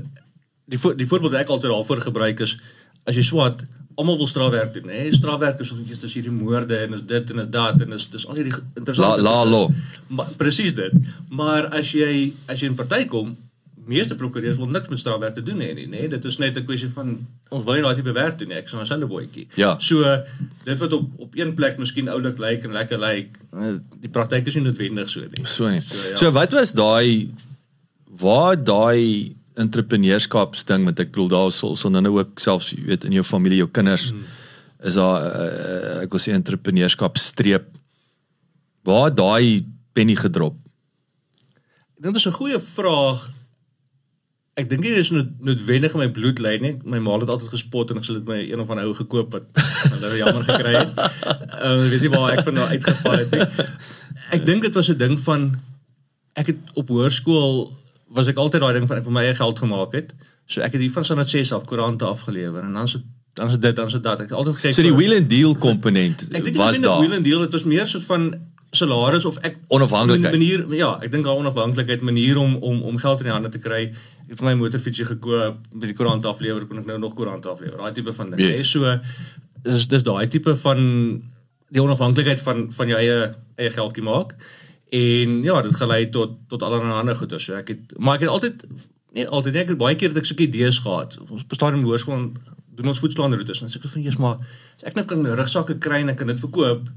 die 0.69 0.78
voor, 0.80 0.96
die 0.96 1.07
voorbeeld 1.07 1.31
wat 1.34 1.42
ek 1.42 1.50
altyd 1.50 1.72
daarvoor 1.72 2.01
gebruik 2.01 2.39
is 2.39 2.57
as 3.06 3.16
jy 3.16 3.24
swat 3.24 3.66
almal 3.95 4.18
wil 4.18 4.28
strafwerk 4.28 4.74
doen 4.74 4.90
hè. 4.90 5.12
Strafwerk 5.13 5.60
is 5.60 5.72
of 5.72 5.78
dis 6.01 6.13
hierdie 6.13 6.31
moorde 6.31 6.75
en 6.78 6.94
is 6.94 7.01
dit 7.06 7.31
en 7.31 7.40
is 7.40 7.50
dat 7.50 7.81
en 7.81 7.92
is 7.94 8.10
dis 8.10 8.28
al 8.28 8.36
hierdie 8.36 8.54
ge- 8.54 8.62
la 8.74 8.80
interessante 8.81 9.22
la 9.22 9.45
law. 9.45 9.69
Maar 10.07 10.28
presies 10.38 10.74
dit. 10.75 10.94
Maar 11.30 11.68
as 11.80 11.92
jy 11.92 12.34
as 12.48 12.60
jy 12.60 12.68
in 12.68 12.75
party 12.75 13.06
kom 13.06 13.36
meeste 13.86 14.15
prokureurs 14.15 14.58
wil 14.58 14.70
niks 14.72 14.88
met 14.88 15.00
strafwerk 15.00 15.34
te 15.36 15.44
doen 15.44 15.60
hê 15.60 15.74
nie 15.75 15.88
nê 15.91 16.08
dit 16.10 16.25
is 16.25 16.38
net 16.39 16.56
'n 16.58 16.63
kwessie 16.65 16.88
van 16.89 17.27
ons 17.51 17.63
wil 17.65 17.74
nie 17.74 17.82
daai 17.84 17.96
tipe 17.96 18.12
werk 18.13 18.38
doen 18.39 18.48
nie. 18.48 18.58
Ek 18.58 18.65
is 18.65 18.74
'n 18.74 18.86
selfe 18.86 19.06
boetjie 19.08 19.48
Ja. 19.56 19.75
so 19.79 20.01
dit 20.63 20.79
wat 20.79 20.94
op 20.94 21.10
op 21.20 21.36
een 21.36 21.53
plek 21.53 21.77
miskien 21.77 22.08
oulik 22.10 22.38
lyk 22.39 22.63
en 22.63 22.72
lekker 22.72 22.98
lyk 23.00 23.38
eh, 23.53 23.75
die 24.01 24.10
praktyk 24.10 24.48
is 24.48 24.56
nie 24.56 24.63
noodwendig 24.63 25.10
so 25.10 25.20
nie. 25.20 25.46
so 25.46 25.70
nie. 25.70 25.82
So, 25.82 25.98
ja. 26.10 26.15
so 26.15 26.32
wat 26.32 26.51
was 26.53 26.72
daai 26.74 27.29
waar 28.17 28.56
daai 28.63 29.36
entrepreneurskapsding 29.55 30.86
wat 30.86 31.00
ek 31.00 31.12
bedoel 31.12 31.29
daar 31.29 31.51
sal 31.51 31.75
sal 31.75 31.91
nou 31.91 32.17
ook 32.19 32.39
selfs 32.39 32.72
jy 32.74 32.83
weet 32.86 33.03
in 33.05 33.12
jou 33.19 33.24
familie 33.24 33.57
jou 33.57 33.69
kinders 33.69 34.12
Hmm. 34.12 34.25
is 34.83 34.93
daar 34.93 35.22
uh, 35.22 36.01
ek 36.03 36.12
wil 36.12 36.19
sê 36.19 36.33
entrepreneurskap 36.33 37.17
streep 37.17 37.69
waar 38.83 39.13
daai 39.15 39.65
penny 39.93 40.15
gedrop 40.15 40.57
Ek 42.03 42.10
dit 42.12 42.15
is 42.19 42.27
'n 42.27 42.36
goeie 42.36 42.60
vraag. 42.60 43.31
Ek 44.60 44.69
dink 44.69 44.81
nie 44.83 44.93
dis 44.93 45.10
nood, 45.10 45.29
noodwendig 45.39 45.93
in 45.93 46.00
my 46.00 46.10
bloed 46.12 46.39
lê 46.39 46.60
nie. 46.60 46.75
My 46.83 47.00
ma 47.00 47.17
het 47.17 47.29
altyd 47.29 47.50
gespot 47.50 47.91
en 47.91 47.98
gesê 47.98 48.13
dit 48.13 48.27
my 48.27 48.39
een 48.51 48.60
of 48.60 48.69
ander 48.69 48.86
ou 48.86 48.93
gekoop 48.93 49.31
het. 49.33 49.45
Hulle 49.93 50.17
jammer 50.17 50.43
gekry 50.43 50.74
het. 50.74 50.91
Ehm 50.98 51.79
uh, 51.79 51.89
weet 51.89 52.01
jy 52.01 52.10
waar 52.10 52.33
ek 52.36 52.43
van 52.43 52.53
nou 52.53 52.67
uitgeval 52.67 53.17
het 53.17 53.31
nie. 53.31 53.48
Ek 54.36 54.45
dink 54.45 54.62
dit 54.62 54.74
was 54.74 54.89
'n 54.89 54.98
ding 54.98 55.15
van 55.19 55.62
ek 56.36 56.48
het 56.48 56.60
op 56.74 56.89
hoërskool 56.89 57.72
was 58.13 58.27
ek 58.32 58.38
altyd 58.38 58.62
daai 58.62 58.74
ding 58.77 58.88
van 58.88 58.98
ek 59.01 59.03
vir 59.10 59.15
my 59.15 59.24
eie 59.25 59.36
geld 59.36 59.60
gemaak 59.60 59.91
het. 59.98 60.13
So 60.46 60.62
ek 60.62 60.74
het 60.75 60.82
hier 60.82 60.91
van 60.91 61.05
Sanat 61.08 61.29
6 61.32 61.51
af 61.55 61.65
koerante 61.70 62.05
afgelewer 62.05 62.62
en 62.63 62.74
dan 62.74 62.88
so 62.88 63.00
dan 63.34 63.48
is 63.50 63.58
dit 63.60 63.75
dan 63.75 63.89
dit 63.89 64.03
dat 64.03 64.20
ek 64.22 64.29
het 64.29 64.38
altyd 64.38 64.55
gekyk 64.60 64.75
so 64.77 64.84
die 64.86 64.93
wheel 64.93 65.15
and 65.17 65.29
deal 65.29 65.55
komponent 65.58 66.27
was 66.53 66.82
daar 66.82 67.00
wheel 67.01 67.15
and 67.17 67.24
deal 67.25 67.39
dit 67.41 67.51
was 67.58 67.63
meer 67.65 67.88
soort 67.89 68.03
van 68.05 68.27
salaris 68.74 69.25
of 69.25 69.38
ek 69.41 69.55
Onafhanklikheid. 69.74 70.32
manier 70.36 70.65
ja 70.77 70.91
ek 71.01 71.12
dink 71.12 71.25
daar 71.25 71.39
onafhanklikheid 71.41 72.01
manier 72.05 72.38
om 72.38 72.55
om 72.62 72.82
om 72.91 72.98
geld 73.01 73.20
in 73.24 73.29
die 73.29 73.34
hande 73.34 73.50
te 73.50 73.58
kry 73.63 73.82
ek 73.89 74.29
het 74.29 74.38
vir 74.39 74.48
my 74.51 74.53
motorfietsie 74.62 75.05
gekoop 75.10 75.58
met 75.74 75.88
die 75.89 75.98
koerant 75.98 76.25
aflewer 76.29 76.65
kon 76.70 76.77
ek 76.84 76.86
nou 76.91 77.00
nog 77.01 77.13
koerant 77.17 77.46
aflewer 77.50 77.77
daai 77.82 77.93
tipe 77.98 78.13
van 78.13 78.29
ding 78.36 78.41
Yes. 78.46 78.70
so 78.70 78.86
dis 79.65 79.88
dis 79.88 80.03
daai 80.05 80.27
tipe 80.27 80.53
van 80.65 80.79
die 81.74 81.82
onafhanklikheid 81.82 82.41
van 82.46 82.67
van 82.77 82.88
jou 82.93 83.00
eie 83.01 83.17
eie 83.58 83.72
geldjie 83.79 84.03
maak 84.05 84.36
en 84.93 85.38
ja 85.43 85.62
dit 85.65 85.75
gelei 85.81 86.01
tot 86.09 86.39
tot 86.47 86.63
allerlei 86.63 87.00
ander 87.00 87.17
goeie 87.17 87.39
so 87.39 87.57
ek 87.57 87.73
het 87.73 87.95
maar 87.97 88.19
ek 88.19 88.27
het 88.27 88.35
altyd 88.35 88.65
nee 89.13 89.27
altyd 89.27 89.62
ek 89.63 89.73
het 89.73 89.81
baie 89.81 89.95
keer 89.95 90.13
dat 90.13 90.21
ek 90.23 90.29
sulke 90.29 90.47
idees 90.50 90.81
gehad 90.85 91.17
ons 91.29 91.47
bestaan 91.50 91.79
in 91.79 91.88
hoërskool 91.88 92.29
doen 92.75 92.91
ons 92.91 93.01
voetslaande 93.01 93.38
roetes 93.39 93.62
en 93.62 93.69
ek 93.69 93.75
sê 93.75 93.91
van 93.95 94.05
eers 94.05 94.21
maar 94.21 94.38
as 94.77 94.88
ek 94.89 94.97
nou 94.97 95.05
kan 95.09 95.27
rugsakke 95.39 95.77
kry 95.81 96.01
en 96.03 96.13
ek 96.13 96.19
kan 96.21 96.31
dit 96.31 96.41
verkoop, 96.41 96.89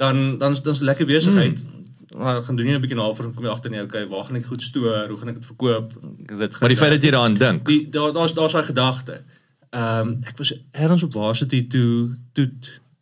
dan 0.00 0.38
dan 0.40 0.56
dan 0.64 0.74
is 0.74 0.82
lekker 0.90 1.08
besigheid. 1.08 1.60
Mm. 1.60 1.78
Maar 2.20 2.40
gaan 2.42 2.56
doen 2.56 2.66
jy 2.66 2.74
'n 2.74 2.82
bietjie 2.82 2.98
navorsing 2.98 3.34
kom 3.34 3.44
jy 3.44 3.50
agter 3.50 3.70
nee, 3.70 3.82
okay, 3.82 4.06
waar 4.08 4.24
gaan 4.24 4.36
ek 4.36 4.46
goed 4.46 4.62
stoor, 4.62 5.08
hoe 5.08 5.18
gaan 5.18 5.28
ek 5.28 5.38
dit 5.40 5.46
verkoop? 5.46 5.92
Ek 6.26 6.38
dit 6.38 6.60
Maar 6.60 6.74
die 6.74 6.80
feit 6.82 6.90
dat 6.90 7.02
jy 7.02 7.10
daaraan 7.10 7.34
dink. 7.34 7.66
die 7.66 7.88
daar 7.88 8.12
daar's 8.12 8.34
daar's 8.34 8.52
daai 8.52 8.64
gedagte. 8.64 9.22
Ehm 9.70 10.08
um, 10.08 10.18
ek 10.26 10.38
was 10.38 10.54
ergens 10.72 11.02
op 11.02 11.12
varsity 11.12 11.66
toe 11.68 12.16
toe 12.32 12.50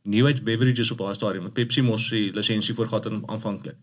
New 0.03 0.27
Age 0.27 0.43
Beverages 0.43 0.91
op 0.91 0.99
daai 0.99 1.15
stadium 1.15 1.43
met 1.43 1.53
Pepsi 1.53 1.83
mos 1.83 2.11
die 2.11 2.33
lisensie 2.33 2.75
voor 2.75 2.89
gehad 2.89 3.07
aan 3.07 3.23
aanvanklik. 3.27 3.77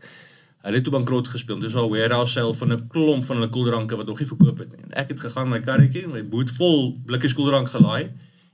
Hulle 0.66 0.80
het 0.80 0.86
toe 0.88 0.94
bankrot 0.96 1.28
gespeel. 1.30 1.60
Dis 1.62 1.76
al 1.78 1.90
warehouse 1.92 2.34
sale 2.34 2.54
van 2.58 2.72
'n 2.74 2.88
klomp 2.90 3.26
van 3.26 3.36
hulle 3.38 3.50
koeldranke 3.50 3.96
wat 3.96 4.08
nog 4.08 4.20
nie 4.20 4.28
verkoop 4.28 4.58
het 4.58 4.72
nie. 4.72 4.82
En 4.90 4.92
ek 5.04 5.10
het 5.14 5.20
gegaan 5.20 5.50
my 5.50 5.60
karretjie, 5.60 6.08
my 6.08 6.24
boot 6.24 6.50
vol 6.58 6.98
blikkies 7.06 7.34
koeldrank 7.34 7.70
gelaai 7.70 8.10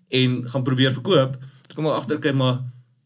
en 0.09 0.43
gaan 0.49 0.63
probeer 0.63 0.91
verkoop. 0.91 1.37
Toe 1.67 1.75
kom 1.75 1.85
ek 1.87 1.93
agter 2.01 2.19
kyk 2.19 2.35
maar 2.35 2.59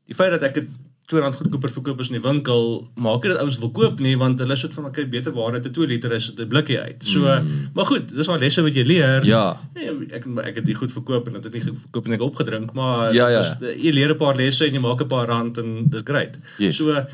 die 0.07 0.15
feit 0.15 0.31
dat 0.31 0.43
ek 0.43 0.53
dit 0.53 0.67
R2 1.13 1.21
goedkoper 1.37 1.69
verkoop 1.69 1.99
as 2.01 2.07
in 2.09 2.15
die 2.17 2.21
winkel, 2.23 2.87
maak 2.97 3.21
dit 3.21 3.31
dat 3.31 3.41
ouens 3.43 3.59
wil 3.61 3.69
koop 3.71 3.99
nie 4.01 4.15
want 4.17 4.39
hulle 4.41 4.55
sit 4.57 4.73
van 4.73 4.87
okay 4.89 5.05
beter 5.09 5.31
waarde 5.35 5.59
te 5.61 5.69
2 5.69 5.87
liter 5.87 6.11
is 6.11 6.31
'n 6.33 6.47
blikkie 6.47 6.79
uit. 6.79 7.03
So, 7.05 7.19
mm. 7.19 7.69
maar 7.75 7.85
goed, 7.85 8.09
dis 8.09 8.27
maar 8.27 8.39
lesse 8.39 8.61
wat 8.61 8.73
jy 8.73 8.83
leer. 8.83 9.25
Ja. 9.25 9.59
Nee, 9.75 9.89
ek 10.09 10.25
ek 10.25 10.55
het 10.55 10.65
dit 10.65 10.75
goed 10.75 10.91
verkoop 10.91 11.27
en 11.27 11.33
dit 11.33 11.43
het 11.43 11.53
nie 11.53 11.61
verkoop 11.61 12.05
en 12.05 12.13
ek 12.13 12.21
opgedrink, 12.21 12.73
maar 12.73 13.13
Ja, 13.13 13.27
ja. 13.27 13.41
dis- 13.59 13.75
jy 13.77 13.91
leer 13.91 14.09
'n 14.13 14.17
paar 14.17 14.35
lesse 14.35 14.65
en 14.65 14.73
jy 14.73 14.79
maak 14.79 15.01
'n 15.01 15.07
paar 15.07 15.27
rand 15.27 15.57
en 15.57 15.89
dis 15.89 16.01
great. 16.03 16.37
Yes. 16.57 16.75
So 16.77 17.05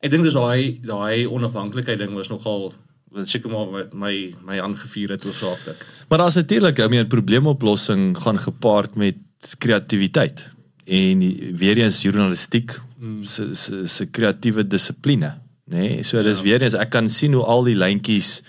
ek 0.00 0.10
dink 0.10 0.24
dis 0.24 0.36
daai 0.36 0.78
daai 0.82 1.26
onafhanklikheid 1.26 1.98
ding 1.98 2.14
was 2.14 2.30
nogal 2.30 2.72
wat 3.14 3.30
seker 3.30 3.50
maar 3.50 3.70
wat 3.72 3.94
my 3.96 4.12
my 4.44 4.60
aangevuur 4.60 5.16
het 5.16 5.24
oorsaaklik. 5.24 5.80
Maar 6.08 6.18
daar's 6.18 6.36
natuurlik, 6.36 6.78
I 6.78 6.88
mean, 6.88 7.06
probleemoplossing 7.06 8.18
gaan 8.18 8.38
gepaard 8.38 8.94
met 8.94 9.16
kreatiwiteit 9.58 10.44
en 10.84 11.24
weer 11.56 11.78
eens 11.78 12.02
journalistiek 12.02 12.80
se 13.22 13.54
se 13.54 13.86
se 13.86 14.06
kreatiewe 14.06 14.66
dissipline, 14.66 15.34
nê? 15.64 15.76
Nee? 15.78 16.02
So 16.02 16.22
dis 16.22 16.42
weer 16.42 16.62
eens 16.62 16.74
ek 16.74 16.90
kan 16.90 17.10
sien 17.10 17.36
hoe 17.36 17.44
al 17.44 17.64
die 17.68 17.76
lyntjies 17.76 18.42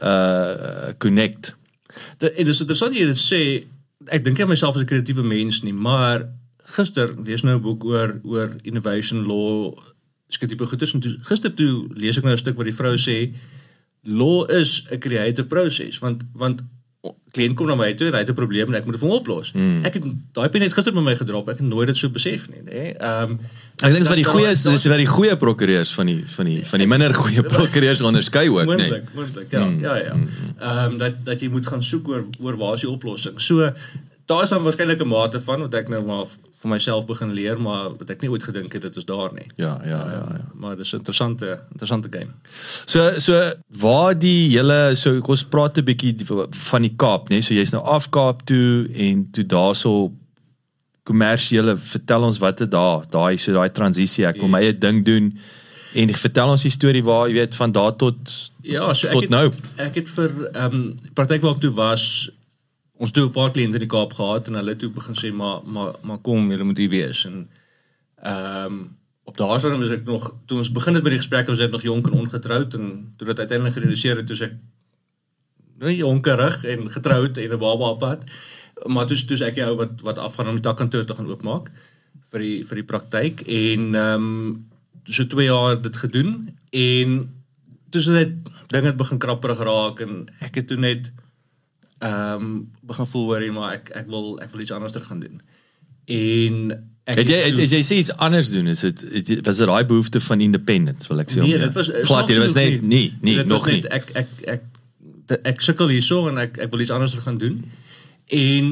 uh 0.00 0.92
connect. 0.98 1.54
Dit 2.18 2.32
en 2.34 2.48
dis 2.48 2.60
interessant 2.60 2.96
jy 2.96 3.06
dit 3.10 3.20
sê 3.20 3.40
ek 4.08 4.24
dink 4.24 4.40
aan 4.40 4.48
myself 4.48 4.76
as 4.76 4.82
'n 4.82 4.92
kreatiewe 4.92 5.22
mens 5.22 5.62
nie, 5.62 5.76
maar 5.76 6.28
gister 6.76 7.12
lees 7.18 7.42
nou 7.42 7.56
'n 7.56 7.62
boek 7.62 7.84
oor 7.84 8.20
oor 8.24 8.56
innovation 8.62 9.26
law 9.26 9.74
sketipe 10.34 10.66
goeders 10.66 10.94
en 10.94 11.00
toe, 11.04 11.16
gister 11.28 11.54
toe 11.54 11.86
lees 11.94 12.18
ek 12.18 12.24
nou 12.24 12.34
'n 12.34 12.42
stuk 12.42 12.56
waar 12.56 12.70
die 12.70 12.80
vrou 12.80 12.96
sê 12.96 13.34
law 14.02 14.44
is 14.50 14.86
'n 14.90 14.98
creative 14.98 15.48
proses 15.48 15.98
want 15.98 16.22
want 16.34 16.62
kliënt 17.32 17.56
kom 17.56 17.68
na 17.70 17.76
my 17.78 17.88
toe 17.96 18.08
en 18.10 18.16
hy 18.18 18.20
het 18.24 18.30
'n 18.30 18.36
probleem 18.36 18.68
en 18.68 18.74
ek 18.74 18.84
moet 18.84 18.94
dit 18.94 19.00
vir 19.00 19.08
hom 19.08 19.18
oplos. 19.18 19.52
Mm. 19.52 19.84
Ek 19.84 19.94
het 19.94 20.04
daai 20.34 20.48
pen 20.48 20.60
net 20.60 20.72
gister 20.72 20.94
met 20.94 21.04
my 21.04 21.16
gedrop. 21.16 21.48
Ek 21.48 21.58
het 21.58 21.66
nooit 21.66 21.86
dit 21.86 21.96
so 21.96 22.08
besef 22.08 22.48
nie, 22.50 22.62
nê. 22.64 22.96
Ehm 22.98 23.38
Ek 23.80 23.92
dink 23.92 24.04
dis 24.04 24.08
wat 24.08 24.16
die 24.16 24.24
goeie 24.24 24.50
is, 24.50 24.62
dis 24.62 24.84
wat 24.84 25.00
die 25.00 25.06
goeie 25.06 25.36
prokureurs 25.36 25.94
van 25.94 26.06
die 26.06 26.22
van 26.26 26.44
die 26.44 26.66
van 26.66 26.78
die 26.78 26.86
minder 26.86 27.14
goeie 27.14 27.42
prokureurs 27.42 28.00
onderskei 28.00 28.48
ook, 28.50 28.66
nê. 28.66 28.76
Nee. 28.76 28.90
Moontlik, 28.90 29.14
moontlik. 29.14 29.50
Ja, 29.50 29.64
ja, 29.80 29.96
ja. 29.96 30.14
Ehm 30.58 30.98
dat 30.98 31.24
dat 31.24 31.40
jy 31.40 31.48
moet 31.48 31.66
gaan 31.66 31.82
soek 31.82 32.08
oor 32.08 32.24
oor 32.40 32.56
waar 32.56 32.74
is 32.74 32.80
die 32.80 32.90
oplossing. 32.90 33.40
So 33.40 33.72
daar 34.26 34.42
is 34.42 34.48
dan 34.48 34.62
waarskynlik 34.62 35.00
'n 35.00 35.08
mate 35.08 35.40
van 35.40 35.60
wat 35.60 35.74
ek 35.74 35.88
nou 35.88 36.04
maar 36.04 36.26
vir 36.60 36.70
myself 36.70 37.06
begin 37.08 37.32
leer, 37.32 37.60
maar 37.60 37.94
wat 37.96 38.10
ek 38.12 38.20
nie 38.20 38.30
ooit 38.30 38.44
gedink 38.44 38.74
het 38.76 38.82
dit 38.84 38.96
is 39.00 39.06
daar 39.08 39.32
nie. 39.32 39.46
Ja, 39.56 39.78
ja, 39.84 40.00
ja, 40.12 40.24
ja. 40.36 40.44
Maar 40.60 40.76
dis 40.76 40.92
'n 40.92 41.00
interessante 41.00 41.62
interessante 41.72 42.08
game. 42.10 42.32
So 42.84 43.18
so 43.18 43.52
waar 43.68 44.18
die 44.18 44.50
hele 44.56 44.94
so 44.94 45.20
ons 45.20 45.44
praat 45.44 45.78
'n 45.78 45.84
bietjie 45.84 46.14
van 46.50 46.82
die 46.82 46.94
Kaap, 46.96 47.28
nê? 47.28 47.28
Nee? 47.28 47.42
So 47.42 47.54
jy's 47.54 47.72
nou 47.72 47.82
af 47.82 48.10
Kaap 48.10 48.44
toe 48.44 48.88
en 48.94 49.28
toe 49.30 49.46
daarso 49.46 50.12
kommersiële 51.02 51.76
vertel 51.76 52.22
ons 52.22 52.38
wat 52.38 52.58
het 52.58 52.70
daar, 52.70 53.04
daai 53.10 53.38
so 53.38 53.52
daai 53.52 53.72
transisie 53.72 54.26
ek 54.26 54.36
wil 54.36 54.48
my 54.48 54.60
eie 54.60 54.78
ding 54.78 55.04
doen 55.04 55.38
en 55.94 56.12
vertel 56.14 56.52
ons 56.52 56.62
die 56.62 56.70
storie 56.70 57.02
waar 57.02 57.28
jy 57.28 57.34
weet 57.34 57.54
van 57.54 57.72
daar 57.72 57.96
tot 57.96 58.16
Ja, 58.62 58.92
so 58.94 59.08
ek 59.08 59.12
tot 59.12 59.22
het, 59.22 59.30
nou. 59.30 59.46
Ek 59.76 59.94
het 59.94 60.08
vir 60.08 60.30
ehm 60.52 60.74
um, 60.74 60.82
praktyk 61.14 61.40
waar 61.42 61.56
ek 61.56 61.64
toe 61.64 61.72
was 61.74 62.30
ons 63.00 63.12
toe 63.16 63.26
'n 63.26 63.32
paar 63.32 63.50
kliënte 63.50 63.80
in 63.80 63.86
die 63.86 63.94
Kaap 63.96 64.12
gehad 64.12 64.48
en 64.48 64.60
hulle 64.60 64.76
toe 64.76 64.90
begin 64.92 65.16
sê 65.16 65.32
maar 65.32 65.60
maar 65.64 65.94
maar 66.02 66.18
kom, 66.18 66.50
julle 66.50 66.64
moet 66.64 66.82
hier 66.82 66.94
wees 66.96 67.24
en 67.24 67.48
ehm 68.22 68.66
um, 68.66 68.98
op 69.30 69.36
daardie 69.36 69.78
was 69.78 69.94
ek 69.94 70.04
nog 70.04 70.24
toe 70.46 70.58
ons 70.58 70.72
begin 70.74 70.94
het 70.94 71.02
met 71.02 71.12
die 71.12 71.22
gesprek 71.22 71.46
was 71.46 71.62
ek 71.62 71.70
nog 71.70 71.82
jonk 71.86 72.06
en 72.06 72.18
ongetroud 72.24 72.74
en 72.74 72.86
toe 73.16 73.26
dit 73.26 73.38
uiteindelik 73.38 73.74
gerealiseer 73.74 74.16
het 74.16 74.26
toe 74.26 74.36
ek 74.46 74.54
nou 75.80 75.92
jonkerig 75.92 76.64
en 76.64 76.90
getroud 76.90 77.38
en 77.38 77.52
'n 77.52 77.58
baba 77.58 77.90
op 77.94 77.98
pad. 77.98 78.20
Maar 78.86 79.06
toe 79.06 79.24
toe 79.24 79.44
ek 79.44 79.54
die 79.54 79.64
ou 79.64 79.76
wat 79.76 80.00
wat 80.00 80.18
afgaan 80.18 80.48
om 80.48 80.58
die 80.58 80.68
takkantoor 80.68 81.04
te 81.04 81.14
gaan 81.14 81.30
oopmaak 81.30 81.70
vir 82.30 82.40
die 82.40 82.64
vir 82.64 82.76
die 82.76 82.88
praktyk 82.92 83.40
en 83.40 83.94
ehm 83.94 84.26
um, 84.26 84.68
so 85.04 85.24
2 85.24 85.44
jaar 85.44 85.82
dit 85.82 85.96
gedoen 85.96 86.56
en 86.70 87.34
toe 87.90 88.02
so 88.02 88.12
net 88.12 88.32
dinge 88.66 88.86
het 88.86 88.96
begin 88.96 89.18
krapperig 89.18 89.58
raak 89.58 90.00
en 90.00 90.28
ek 90.40 90.54
het 90.54 90.66
toe 90.66 90.76
net 90.76 91.12
ehm 92.00 92.42
um, 92.42 92.70
begin 92.88 93.06
voel 93.06 93.26
hoorie 93.30 93.52
maar 93.52 93.72
ek 93.76 93.90
ek 94.02 94.06
wil 94.08 94.38
ek 94.40 94.50
wil 94.52 94.60
iets 94.64 94.72
anders 94.72 94.92
ter 94.92 95.02
gaan 95.04 95.20
doen. 95.20 95.40
En 96.10 96.70
ek 97.04 97.16
Het 97.20 97.28
jy 97.28 97.38
het, 97.44 97.56
het 97.60 97.70
jy 97.74 97.80
sê 97.84 97.96
iets 98.00 98.12
anders 98.16 98.50
doen 98.52 98.66
is 98.72 98.80
dit 98.80 99.00
was 99.46 99.56
dit 99.60 99.66
daai 99.68 99.84
behoefte 99.84 100.20
van 100.20 100.40
independence 100.40 101.08
wil 101.08 101.20
ek 101.20 101.30
sê 101.30 101.40
Nee, 101.42 101.54
om- 101.54 101.60
dit 101.68 101.72
was 101.76 101.90
glad 102.08 102.28
hier, 102.28 102.38
dit 102.40 102.46
was 102.46 102.54
net 102.54 102.82
nee, 102.82 103.12
nee, 103.20 103.36
dit 103.36 103.46
nog 103.46 103.66
nie. 103.66 103.82
ek 103.88 104.10
ek 104.14 104.30
ek 104.46 104.62
ek, 105.28 105.40
ek 105.44 105.60
sukkel 105.60 105.88
hierso 105.92 106.28
en 106.28 106.38
ek 106.38 106.58
ek 106.58 106.70
wil 106.70 106.80
iets 106.80 106.90
anders 106.90 107.14
gaan 107.14 107.38
doen. 107.38 107.60
En 108.26 108.70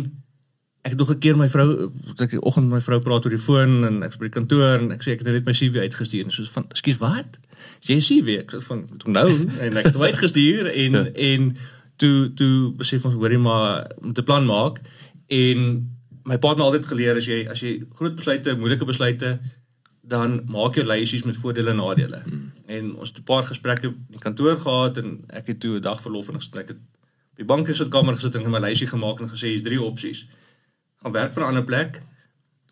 ek 0.82 0.90
het 0.94 0.99
nog 0.99 1.11
'n 1.11 1.18
keer 1.18 1.37
my 1.37 1.49
vrou 1.49 1.90
ek 2.18 2.30
die 2.30 2.40
oggend 2.40 2.68
met 2.68 2.78
my 2.78 2.85
vrou 2.85 3.00
praat 3.00 3.25
oor 3.25 3.30
die 3.35 3.38
foon 3.44 3.85
en 3.85 4.02
ek 4.02 4.16
by 4.18 4.25
die 4.30 4.37
kantoor 4.40 4.78
en 4.80 4.92
ek 4.92 5.02
sê 5.02 5.12
ek 5.12 5.18
het 5.20 5.26
nou 5.28 5.35
net 5.37 5.44
my 5.47 5.52
CV 5.52 5.76
uitgestuur 5.85 6.25
en 6.25 6.30
soos 6.30 6.49
van 6.50 6.64
ekskuus 6.70 6.99
wat? 6.99 7.38
Jy 7.82 7.99
CV 8.00 8.38
ek 8.40 8.52
sê 8.54 8.62
van 8.62 8.87
"Toe 8.99 9.11
nou 9.12 9.28
en 9.61 9.76
ek 9.76 9.85
het 9.85 9.94
hom 9.94 10.02
uitgestuur 10.02 10.66
en 10.75 10.92
Ja. 10.92 11.04
en 11.14 11.56
toe 11.99 12.33
toe 12.38 12.73
besef 12.78 13.05
ons 13.05 13.14
hoorie 13.19 13.38
maar 13.38 13.87
moet 14.00 14.19
'n 14.19 14.25
plan 14.25 14.47
maak 14.47 14.83
en 15.26 15.64
my 16.28 16.37
pa 16.38 16.52
het 16.52 16.59
my 16.59 16.64
altyd 16.64 16.87
geleer 16.87 17.17
as 17.17 17.26
jy 17.26 17.47
as 17.49 17.61
jy 17.64 17.78
groot 17.95 18.17
besluite, 18.17 18.57
moeilike 18.57 18.88
besluite 18.88 19.38
dan 20.09 20.43
maak 20.49 20.76
jou 20.78 20.87
lysies 20.87 21.25
met 21.28 21.37
voordele 21.37 21.71
en 21.71 21.76
nadele. 21.76 22.21
Hmm. 22.25 22.52
En 22.67 22.95
ons 22.97 23.09
het 23.09 23.19
'n 23.19 23.28
paar 23.28 23.45
gesprekke 23.45 23.88
in 23.88 24.17
die 24.17 24.25
kantoor 24.26 24.57
gehad 24.57 24.99
en 24.99 25.25
ek 25.28 25.47
het 25.47 25.61
toe 25.61 25.76
'n 25.76 25.83
dag 25.83 26.00
verlof 26.00 26.28
en 26.28 26.35
ek 26.35 26.69
het 26.69 26.71
op 26.71 26.76
die 27.37 27.45
bank 27.45 27.69
in 27.69 27.75
die 27.75 27.88
kamer 27.88 28.14
gesit 28.14 28.35
en 28.35 28.50
my 28.50 28.59
lysie 28.59 28.87
gemaak 28.87 29.21
en 29.21 29.28
gesê 29.28 29.47
hier's 29.52 29.62
drie 29.62 29.83
opsies. 29.83 30.26
Gaan 31.02 31.12
werk 31.12 31.33
vir 31.33 31.43
'n 31.43 31.47
ander 31.47 31.64
plek, 31.64 32.02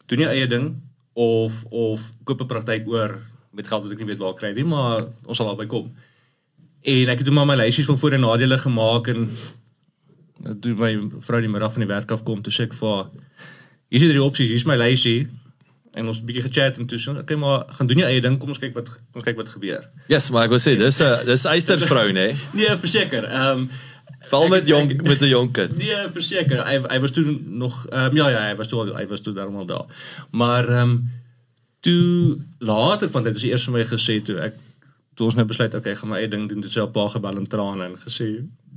doen 0.07 0.19
jou 0.19 0.31
eie 0.31 0.47
ding 0.47 0.83
of 1.13 1.65
of 1.71 2.13
koop 2.25 2.41
'n 2.41 2.47
praktyk 2.47 2.89
oor 2.89 3.23
met 3.53 3.69
geld 3.69 3.83
wat 3.83 3.93
ek 3.93 3.99
nie 3.99 4.07
weet 4.07 4.19
waar 4.19 4.35
kry 4.35 4.53
nie, 4.53 4.65
maar 4.65 5.07
ons 5.25 5.37
sal 5.37 5.49
albei 5.49 5.67
kom. 5.67 5.95
En 6.87 7.09
ek 7.11 7.23
het 7.23 7.27
toe 7.27 7.35
maar 7.35 7.49
my 7.49 7.57
lysies 7.59 7.87
van 7.89 7.99
voor 7.99 8.15
en 8.15 8.23
nadele 8.23 8.59
gemaak 8.63 9.09
en 9.11 9.31
toe 10.63 10.75
my 10.79 10.93
vrou 11.27 11.41
die 11.43 11.51
middag 11.51 11.73
van 11.75 11.83
die 11.83 11.91
werk 11.91 12.13
af 12.15 12.23
kom, 12.27 12.43
toe 12.45 12.53
sê 12.55 12.69
ek 12.69 12.77
vir 12.79 12.93
haar 12.93 13.09
hier 13.91 14.03
is 14.03 14.15
die 14.15 14.23
opsies, 14.23 14.51
hier 14.53 14.61
is 14.61 14.67
my 14.69 14.77
lysie 14.79 15.27
en 15.97 16.11
ons 16.11 16.21
'n 16.21 16.27
bietjie 16.29 16.45
gechat 16.45 16.79
en 16.79 16.87
toe 16.87 16.99
sê 17.01 17.15
okay 17.17 17.37
maar 17.37 17.65
gaan 17.79 17.87
doen 17.91 18.03
jou 18.03 18.09
eie 18.09 18.21
ding 18.21 18.39
kom 18.39 18.53
ons 18.53 18.61
kyk 18.63 18.75
wat 18.75 18.89
kom 18.89 19.23
ons 19.23 19.25
kyk 19.25 19.37
wat 19.37 19.49
gebeur. 19.49 19.83
Yes, 20.13 20.31
maar 20.31 20.45
ek 20.45 20.55
wil 20.55 20.63
sê 20.63 20.77
dis 20.77 21.01
'n 21.01 21.27
dis 21.27 21.45
eister 21.45 21.79
vrou, 21.79 22.13
nê? 22.13 22.37
Nee, 22.59 22.77
verseker. 22.77 23.25
Ehm 23.25 23.59
um, 23.59 23.71
Val 24.27 24.49
met 24.49 24.67
jong 24.67 25.03
met 25.03 25.21
'n 25.23 25.29
jong 25.29 25.53
kind. 25.53 25.77
nee, 25.79 25.97
verseker. 26.13 26.67
Hy 26.67 26.83
hy 26.91 26.99
was 27.01 27.11
toe 27.11 27.25
nog 27.47 27.87
ehm 27.89 28.11
um, 28.11 28.17
ja 28.17 28.29
ja, 28.29 28.41
hy 28.51 28.55
was 28.57 28.69
toe 28.69 28.95
hy 28.95 29.07
was 29.07 29.21
toe 29.21 29.35
daarmal 29.35 29.67
daar. 29.67 29.87
Maar 30.31 30.69
ehm 30.69 30.91
um, 30.91 31.11
toe 31.81 32.39
later 32.59 33.11
van 33.11 33.23
dit 33.23 33.37
is 33.37 33.43
eers 33.43 33.65
vir 33.65 33.73
my 33.73 33.85
gesê 33.85 34.23
toe 34.23 34.39
ek 34.39 34.55
toe 35.17 35.27
ons 35.27 35.35
nou 35.39 35.45
besluit 35.49 35.75
okay, 35.75 35.95
gaan 35.97 36.09
my 36.13 36.19
eie 36.21 36.29
ding 36.29 36.49
doen, 36.49 36.61
toe 36.63 36.71
sê 36.71 36.83
'n 36.85 36.93
pa 36.93 37.09
gebel 37.09 37.37
in 37.43 37.47
trane 37.49 37.85
en 37.85 37.97
gesê 38.07 38.31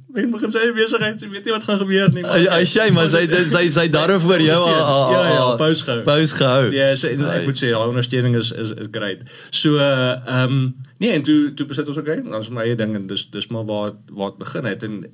Wen 0.09 0.31
begin 0.33 0.49
sy 0.51 0.71
besigheid, 0.73 1.19
jy 1.21 1.27
weet 1.29 1.45
nie 1.45 1.51
wat 1.53 1.63
gaan 1.67 1.77
gebeur 1.77 2.09
nie. 2.13 2.23
Hy 2.25 2.47
hy 2.49 2.63
sê 2.65 2.87
maar 2.91 3.07
sy 3.07 3.27
dit- 3.29 3.49
sy 3.51 3.69
sy 3.69 3.87
daaroor 3.93 4.19
vir 4.19 4.41
jou 4.41 4.57
al- 4.57 4.85
al- 4.93 5.11
Ja 5.13 5.19
ja, 5.33 5.37
al- 5.37 5.57
pause 5.57 5.83
gehou. 5.85 6.01
Pause 6.03 6.33
gehou. 6.35 6.71
Ja, 6.73 6.87
yes, 6.89 7.03
ek 7.05 7.45
moet 7.45 7.59
sê 7.61 7.69
daai 7.69 7.87
ondersteuning 7.93 8.35
is 8.35 8.49
is 8.51 8.71
is 8.71 8.87
great. 8.91 9.19
So 9.51 9.77
ehm 9.77 10.43
um, 10.49 10.75
nee, 10.97 11.11
en 11.11 11.21
toe 11.23 11.53
toe 11.53 11.65
besluit 11.67 11.87
ons 11.89 11.97
okay, 11.97 12.17
is 12.41 12.49
my 12.49 12.61
eie 12.63 12.75
ding 12.75 12.95
en 12.95 13.05
dis 13.07 13.27
dis 13.29 13.47
maar 13.53 13.65
waar 13.65 13.85
het- 13.85 14.09
waar 14.09 14.29
dit 14.33 14.39
begin 14.39 14.65
het 14.65 14.83
en 14.83 15.05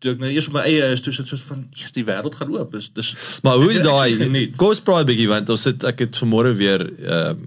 toe 0.00 0.12
ek 0.12 0.18
nou 0.18 0.30
eers 0.32 0.46
op 0.48 0.52
my 0.54 0.60
eie 0.60 0.92
is 0.92 1.00
toe 1.02 1.12
sit 1.12 1.26
soos 1.26 1.40
van 1.42 1.68
eers 1.76 1.92
die 1.92 2.04
wêreld 2.04 2.34
gaan 2.34 2.56
oop. 2.56 2.72
Dis 2.72 2.88
dis 2.94 3.40
Maar 3.42 3.56
hoe 3.56 3.72
is 3.72 3.82
daai. 3.82 4.50
Kom 4.56 4.68
ons 4.68 4.80
praat 4.80 5.04
'n 5.04 5.06
bietjie 5.12 5.28
want 5.28 5.50
ons 5.50 5.62
sit 5.62 5.84
ek 5.84 5.98
het 5.98 6.16
vanmôre 6.16 6.54
weer 6.56 6.80
ehm 6.80 7.44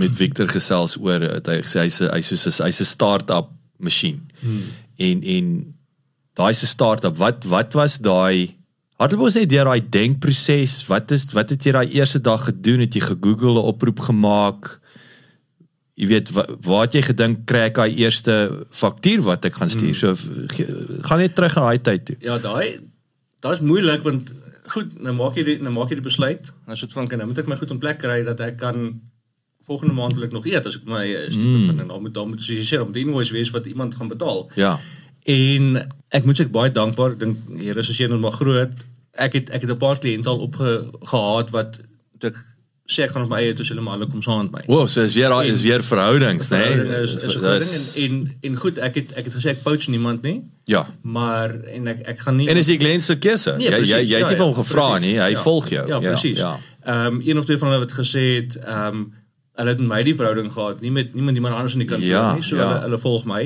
met 0.00 0.16
Victor 0.16 0.48
gesels 0.48 0.96
oor 1.00 1.20
het 1.20 1.46
hy 1.50 1.58
gesê 1.64 1.84
hy's 1.86 1.98
hy's 2.08 2.30
soos 2.32 2.58
hy's 2.64 2.80
'n 2.80 2.88
start-up 2.88 3.50
masjien. 3.78 4.20
Hmm. 4.40 4.62
En 4.96 5.22
en 5.36 5.50
daai 6.38 6.52
se 6.54 6.66
start-up 6.66 7.16
wat 7.20 7.44
wat 7.44 7.74
was 7.74 7.98
daai 7.98 8.56
Hardloop 9.00 9.22
ons 9.30 9.34
net 9.38 9.48
deur 9.48 9.64
daai 9.64 9.80
denkproses. 9.80 10.74
Wat 10.86 11.10
is 11.16 11.24
wat 11.32 11.48
het 11.54 11.64
jy 11.64 11.72
daai 11.72 11.88
eerste 11.96 12.20
dag 12.20 12.42
gedoen? 12.44 12.80
Het 12.84 12.94
jy 12.94 13.00
gegoogel 13.00 13.56
'n 13.56 13.68
oproep 13.72 14.00
gemaak? 14.00 14.80
Jy 15.96 16.06
weet 16.06 16.30
wa, 16.36 16.44
waar 16.60 16.82
het 16.84 16.92
jy 16.94 17.02
gedink 17.02 17.46
kry 17.48 17.62
ek 17.68 17.74
daai 17.80 17.96
eerste 17.96 18.66
faktuur 18.70 19.22
wat 19.24 19.44
ek 19.44 19.54
gaan 19.56 19.70
stuur? 19.70 19.94
Hmm. 19.96 20.00
So 20.02 20.14
ge- 20.56 21.00
gaan 21.02 21.18
net 21.18 21.34
terug 21.34 21.54
na 21.56 21.62
daai 21.62 21.78
tyd 21.80 22.04
toe. 22.04 22.16
Ja, 22.20 22.38
daai 22.38 22.80
Daar's 23.40 23.60
moeilik 23.64 24.02
want 24.04 24.32
goed, 24.68 25.00
nou 25.00 25.14
maak 25.16 25.36
jy 25.36 25.44
die 25.44 25.58
nou 25.64 25.72
maak 25.72 25.88
jy 25.88 25.96
die 25.96 26.04
besluit. 26.04 26.52
Nou 26.66 26.76
soet 26.76 26.92
van 26.92 27.08
kan 27.08 27.18
nou 27.18 27.28
moet 27.30 27.38
ek 27.38 27.48
my 27.48 27.56
goed 27.56 27.70
in 27.70 27.78
plek 27.80 27.98
kry 27.98 28.22
dat 28.24 28.40
ek 28.40 28.58
kan 28.60 29.00
volgende 29.70 29.94
maand 29.94 30.14
wil 30.18 30.26
ek 30.26 30.34
nog 30.34 30.46
eet 30.50 30.66
as 30.66 30.80
ek 30.80 30.88
my 30.90 31.04
is 31.06 31.36
mm. 31.38 31.78
en 31.78 31.86
dan 31.86 32.02
moet 32.02 32.14
dan 32.14 32.28
moet 32.32 32.42
soos 32.42 32.58
jy 32.58 32.66
sê, 32.66 32.82
om 32.82 32.92
die 32.94 33.04
invoice 33.06 33.34
wees 33.36 33.52
wat 33.54 33.68
iemand 33.70 33.94
gaan 33.94 34.10
betaal. 34.10 34.48
Ja. 34.58 34.74
En 35.30 35.72
ek 36.10 36.26
moet 36.26 36.38
sê 36.38 36.46
ek 36.48 36.54
baie 36.54 36.72
dankbaar 36.74 37.18
dink 37.20 37.38
Here 37.60 37.84
is 37.84 37.90
seën 37.94 38.16
maar 38.20 38.34
groot. 38.34 38.86
Ek 39.14 39.36
het 39.38 39.50
ek 39.54 39.66
het 39.66 39.74
'n 39.76 39.82
paar 39.82 40.00
kliënte 40.02 40.32
al 40.32 40.46
opgehad 40.48 41.54
wat 41.54 41.82
toe 42.18 42.32
ek 42.32 42.40
sê 42.90 43.04
ek 43.06 43.12
gaan 43.14 43.26
op 43.28 43.30
my 43.30 43.38
eie 43.38 43.54
toe 43.54 43.64
hulle 43.68 43.84
maar 43.86 43.98
hulle 43.98 44.10
kom 44.10 44.22
saam 44.22 44.48
met 44.48 44.56
my. 44.56 44.62
Wow, 44.66 44.88
so 44.88 45.04
is 45.06 45.14
weer 45.14 45.30
is 45.46 45.62
weer 45.62 45.82
verhoudings, 45.86 46.48
né? 46.50 46.58
Nee, 46.58 47.02
is 47.04 47.14
is 47.14 47.36
'n 47.36 47.38
goeie 47.38 47.58
ding 47.62 47.70
en, 47.70 47.84
en 48.04 48.36
en 48.48 48.56
goed, 48.62 48.78
ek 48.78 48.94
het 48.94 49.12
ek 49.12 49.30
het 49.30 49.34
gesê 49.34 49.52
ek 49.54 49.62
poach 49.62 49.86
niemand 49.86 50.22
nie, 50.22 50.42
Ja. 50.64 50.86
maar 51.02 51.54
en 51.76 51.86
ek 51.86 52.02
ek 52.14 52.18
gaan 52.26 52.36
nie 52.36 52.48
En 52.48 52.56
is 52.56 52.66
die 52.66 52.78
Glenn 52.78 53.00
se 53.00 53.18
keuse? 53.18 53.54
Nee, 53.58 53.70
jy 53.70 53.76
jy 53.76 53.86
jy 53.86 54.18
het 54.18 54.26
ja, 54.26 54.28
nie 54.28 54.36
vir 54.36 54.46
hom 54.46 54.56
ja, 54.56 54.62
gevra 54.62 54.98
nie, 54.98 55.16
hy 55.20 55.30
ja. 55.30 55.42
volg 55.42 55.68
jou. 55.68 55.86
Ja, 55.88 55.98
presies. 55.98 56.38
Ja. 56.38 56.58
Ehm 56.84 57.20
een 57.20 57.38
of 57.38 57.44
twee 57.44 57.58
van 57.58 57.68
hulle 57.68 57.86
het 57.86 57.92
gesê 57.92 58.26
het 58.42 58.56
ehm 58.56 58.96
um, 58.96 59.12
hulle 59.60 59.74
het 59.74 59.80
met 59.82 59.88
my 59.92 60.02
die 60.06 60.14
verhouding 60.16 60.50
gehad, 60.52 60.80
nie 60.80 60.90
met 60.94 61.14
niemand 61.14 61.36
iemand 61.36 61.54
anders 61.54 61.74
in 61.76 61.84
die 61.84 61.88
kantoor 61.90 62.08
Ja, 62.08 62.34
nie. 62.34 62.42
So 62.46 62.56
ja. 62.56 62.66
hulle 62.68 62.80
hulle 62.88 62.98
volg 63.02 63.24
my. 63.28 63.42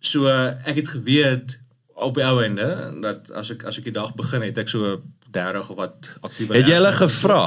So 0.00 0.26
ek 0.28 0.76
het 0.82 0.88
geweet 0.92 1.56
op 1.96 2.14
die 2.18 2.24
ou 2.28 2.40
einde 2.44 2.66
dat 3.02 3.30
as 3.32 3.50
ek 3.54 3.64
as 3.64 3.78
ek 3.80 3.84
die 3.88 3.92
dag 3.96 4.12
begin 4.18 4.42
het 4.44 4.58
ek 4.58 4.68
so 4.68 4.98
30 5.32 5.70
of 5.72 5.76
wat 5.80 6.10
aktiewe 6.22 6.54
Het 6.54 6.66
jy 6.68 6.76
hulle 6.78 6.92
gevra? 6.92 7.40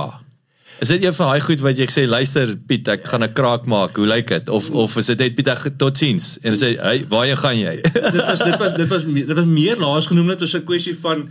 Is 0.80 0.88
dit 0.88 1.04
een 1.04 1.14
van 1.14 1.28
daai 1.34 1.42
goed 1.44 1.60
wat 1.60 1.78
jy 1.78 1.86
sê 1.92 2.06
luister 2.08 2.56
Piet, 2.68 2.88
ek 2.88 3.04
gaan 3.12 3.24
'n 3.24 3.34
kraak 3.34 3.66
maak. 3.68 3.96
Hoe 4.00 4.08
lyk 4.08 4.28
dit? 4.28 4.50
Of 4.50 4.70
of 4.72 4.96
is 4.98 5.06
dit 5.12 5.20
net 5.20 5.36
Piet, 5.36 5.48
ek- 5.48 5.78
totsiens? 5.78 6.38
En 6.42 6.54
sê 6.56 6.80
hy, 6.80 7.06
"Waarheen 7.10 7.38
gaan 7.38 7.58
jy?" 7.60 7.76
dit 7.82 8.26
was 8.26 8.40
dit 8.44 8.58
was 8.58 8.74
dit 8.76 8.88
was 8.88 9.04
dit 9.04 9.36
was 9.36 9.46
meer 9.46 9.78
laas 9.78 10.08
genoem 10.08 10.26
net 10.28 10.42
as 10.42 10.54
'n 10.56 10.64
kwessie 10.64 10.96
van 10.98 11.30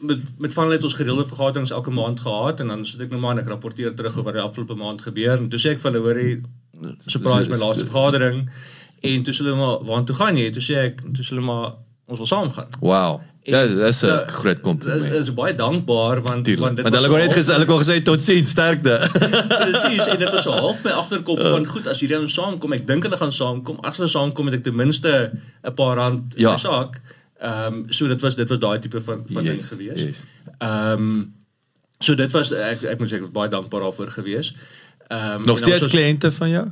met 0.00 0.18
met 0.38 0.52
van 0.52 0.64
hulle 0.64 0.76
het 0.76 0.84
ons 0.84 0.94
gereelde 0.94 1.24
vergaderings 1.28 1.70
elke 1.70 1.90
maand 1.90 2.20
gehad 2.20 2.60
en 2.60 2.68
dan 2.68 2.86
sit 2.86 3.00
ek 3.00 3.10
nou 3.10 3.20
maar 3.20 3.32
en 3.36 3.42
ek 3.44 3.48
rapporteer 3.52 3.94
terug 3.94 4.16
oor 4.16 4.24
wat 4.24 4.34
die 4.34 4.42
afgelope 4.42 4.74
maand 4.74 5.02
gebeur 5.02 5.36
en 5.38 5.48
toe 5.48 5.60
sê 5.60 5.70
ek 5.74 5.80
vir 5.80 5.90
hulle 5.92 6.04
hoorie 6.04 6.42
surprise 7.06 7.48
my 7.50 7.56
laaste 7.60 7.84
vergadering 7.88 8.48
en 9.02 9.22
toe 9.26 9.34
sê 9.34 9.44
hulle 9.44 9.56
maar 9.60 9.78
waartoe 9.88 10.16
gaan 10.16 10.36
jy 10.40 10.50
toe 10.56 10.62
sê 10.62 10.74
ek 10.86 11.02
toe 11.14 11.24
sê 11.24 11.34
hulle 11.34 11.44
maar 11.50 11.74
ons 12.10 12.18
wil 12.18 12.26
saam 12.26 12.50
gaan 12.52 12.70
Wow. 12.80 13.20
Dis 13.44 13.72
dis 13.72 14.02
'n 14.04 14.06
Ja, 14.06 14.24
groot 14.26 14.60
kompliment. 14.60 15.12
is 15.14 15.30
baie 15.34 15.54
dankbaar 15.54 16.20
want 16.22 16.44
Tuurlijk. 16.44 16.74
dit 16.76 16.82
Want 16.84 16.94
hulle 16.94 17.08
kon 17.08 17.18
net 17.18 17.32
gesê 17.32 17.52
hulle 17.56 17.64
kon 17.66 17.78
gesê 17.80 18.02
totsiens, 18.02 18.50
sterkte. 18.50 18.98
Presies 19.64 20.06
en 20.06 20.18
dit 20.18 20.30
was 20.30 20.42
so 20.42 20.50
half 20.52 20.84
my 20.84 20.90
agterkop 20.90 21.40
van 21.40 21.66
goed 21.66 21.86
as 21.86 22.00
hierdie 22.00 22.16
ouens 22.18 22.34
saamkom 22.34 22.72
ek 22.76 22.86
dink 22.86 23.02
hulle 23.02 23.16
gaan 23.16 23.32
saamkom 23.32 23.78
as 23.82 23.96
hulle 23.96 24.08
saamkom 24.12 24.46
het 24.46 24.54
ek 24.60 24.64
ten 24.64 24.76
minste 24.76 25.32
'n 25.64 25.74
paar 25.74 25.96
rand 25.96 26.34
in 26.36 26.42
Ja. 26.42 26.50
my 26.52 26.58
sak. 26.58 27.00
Ehm 27.40 27.74
um, 27.74 27.84
so 27.88 28.08
dit 28.08 28.20
was 28.20 28.34
dit 28.36 28.48
was 28.48 28.58
daai 28.58 28.78
tipe 28.78 29.00
van 29.00 29.24
van 29.32 29.44
ding 29.44 29.56
Yes, 29.60 29.68
gewees. 29.68 30.02
yes. 30.02 30.24
Ehm 30.58 31.22
so 31.98 32.14
dit 32.14 32.30
was 32.32 32.52
ek 32.52 32.82
ek 32.82 32.98
moet 33.00 33.08
sê 33.10 33.16
ek 33.16 33.26
was 33.26 33.32
baie 33.36 33.48
dankbaar 33.52 33.80
daarvoor 33.86 34.10
gewees. 34.10 34.54
Ehm 35.08 35.40
um, 35.40 35.42
Nog 35.48 35.58
steeds 35.58 35.88
kliënte 35.88 36.30
van 36.32 36.50
jou? 36.50 36.66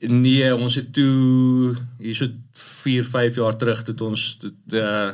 Nee, 0.00 0.54
ons 0.56 0.74
het 0.74 0.92
toe 0.94 1.74
hier 1.98 2.14
so 2.14 2.28
4, 2.52 3.04
5 3.04 3.34
jaar 3.34 3.56
terug 3.56 3.80
het 3.86 4.00
ons 4.00 4.36
toe 4.40 4.52
uh, 4.72 5.10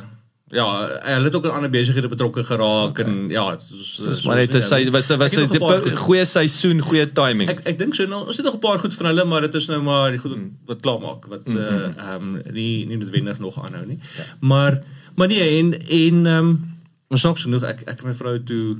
ja, 0.55 0.67
hulle 1.11 1.27
het 1.27 1.35
ook 1.35 1.45
aan 1.45 1.57
ander 1.59 1.69
besighede 1.69 2.07
betrokke 2.07 2.43
geraak 2.43 2.89
okay. 2.89 3.05
en 3.05 3.29
ja, 3.29 3.45
Dis 3.55 4.23
maar 4.23 4.39
net 4.39 4.55
'n 4.55 4.61
sy 4.61 4.89
was 4.89 5.09
was 5.15 5.35
'n 5.37 5.97
goeie 5.97 6.25
seisoen, 6.25 6.79
goeie 6.79 7.11
timing. 7.11 7.49
Ek 7.49 7.61
ek 7.71 7.77
dink 7.79 7.95
so 7.95 8.07
nou 8.07 8.25
ons 8.27 8.37
het 8.37 8.45
nog 8.45 8.55
'n 8.55 8.63
paar 8.67 8.79
goed 8.79 8.93
van 8.93 9.05
hulle 9.05 9.25
maar 9.25 9.41
dit 9.41 9.55
is 9.55 9.67
nou 9.67 9.81
maar 9.81 10.11
die 10.11 10.19
goed 10.19 10.31
wat, 10.31 10.47
wat 10.65 10.79
klaar 10.79 10.99
maak 10.99 11.25
wat 11.25 11.43
eh, 11.45 11.53
ehm 11.55 12.35
um, 12.35 12.41
nie 12.51 12.85
nie 12.85 12.97
noodwendig 12.97 13.39
nog 13.39 13.59
aanhou 13.63 13.85
nie. 13.85 13.99
Ja. 14.17 14.23
Maar 14.39 14.83
maar 15.15 15.27
nee 15.27 15.59
en 15.59 15.73
en 15.87 16.25
ehm 16.25 16.47
um, 16.47 16.77
ons 17.07 17.23
nog 17.23 17.41
genoeg 17.41 17.63
ek 17.63 17.81
ek 17.85 18.03
my 18.03 18.13
vrou 18.13 18.43
toe 18.43 18.77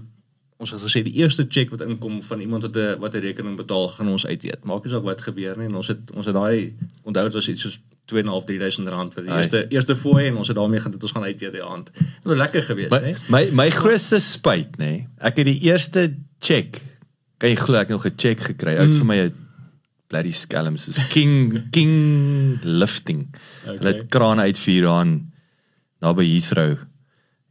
ons 0.58 0.72
het 0.72 0.82
gesê 0.82 1.04
die 1.04 1.20
eerste 1.20 1.46
cheque 1.50 1.76
wat 1.76 1.82
inkom 1.84 2.24
van 2.24 2.40
iemand 2.40 2.64
wat 2.64 2.76
'n 2.76 3.00
wat 3.00 3.16
'n 3.16 3.26
rekening 3.28 3.56
betaal 3.56 3.90
gaan 3.90 4.08
ons 4.08 4.26
uit 4.26 4.44
eet. 4.44 4.64
Maak 4.64 4.84
nie 4.84 4.94
saak 4.94 5.04
wat 5.04 5.22
gebeur 5.22 5.58
nie 5.58 5.68
en 5.68 5.76
ons 5.76 5.88
het 5.88 6.12
ons 6.14 6.26
het 6.26 6.36
daai 6.36 6.74
onthou 7.04 7.24
dit 7.24 7.34
was 7.34 7.50
iets 7.50 7.62
soos 7.62 7.80
2.5 8.06 8.46
3000 8.46 8.88
rand 8.94 9.14
vir 9.14 9.24
die 9.26 9.34
eerste 9.34 9.66
eerste 9.74 9.96
fooi 9.98 10.28
en 10.28 10.38
ons 10.38 10.48
het 10.48 10.58
daarmee 10.58 10.80
gaan 10.80 10.94
dit 10.94 11.04
ons 11.04 11.12
gaan 11.16 11.24
uit 11.24 11.42
eet 11.42 11.56
die 11.56 11.64
aand. 11.64 11.90
Dit 11.94 12.30
was 12.32 12.38
lekker 12.38 12.64
geweest, 12.64 12.92
My 12.92 13.00
né? 13.02 13.16
my 13.34 13.44
my 13.64 13.70
grootste 13.74 14.20
spyt, 14.22 14.78
nê. 14.78 14.92
Nee, 14.92 15.06
ek 15.18 15.42
het 15.42 15.50
die 15.50 15.60
eerste 15.70 16.06
check. 16.40 16.82
Kan 17.42 17.50
jy 17.50 17.58
glo 17.60 17.80
ek 17.80 17.90
het 17.90 17.98
nog 17.98 18.06
'n 18.06 18.18
check 18.18 18.40
gekry 18.52 18.78
uit 18.78 18.96
vir 18.96 19.06
my 19.06 19.18
'n 19.26 19.34
bloody 20.08 20.32
skelm 20.32 20.78
soos 20.78 21.00
King 21.10 21.70
King 21.72 22.60
lifting. 22.64 23.28
Okay. 23.64 23.78
Hulle 23.78 23.94
het 23.94 24.10
krane 24.10 24.42
uit 24.42 24.58
vuur 24.58 24.88
aan 24.88 25.16
naby 26.00 26.28
Heathrow. 26.30 26.78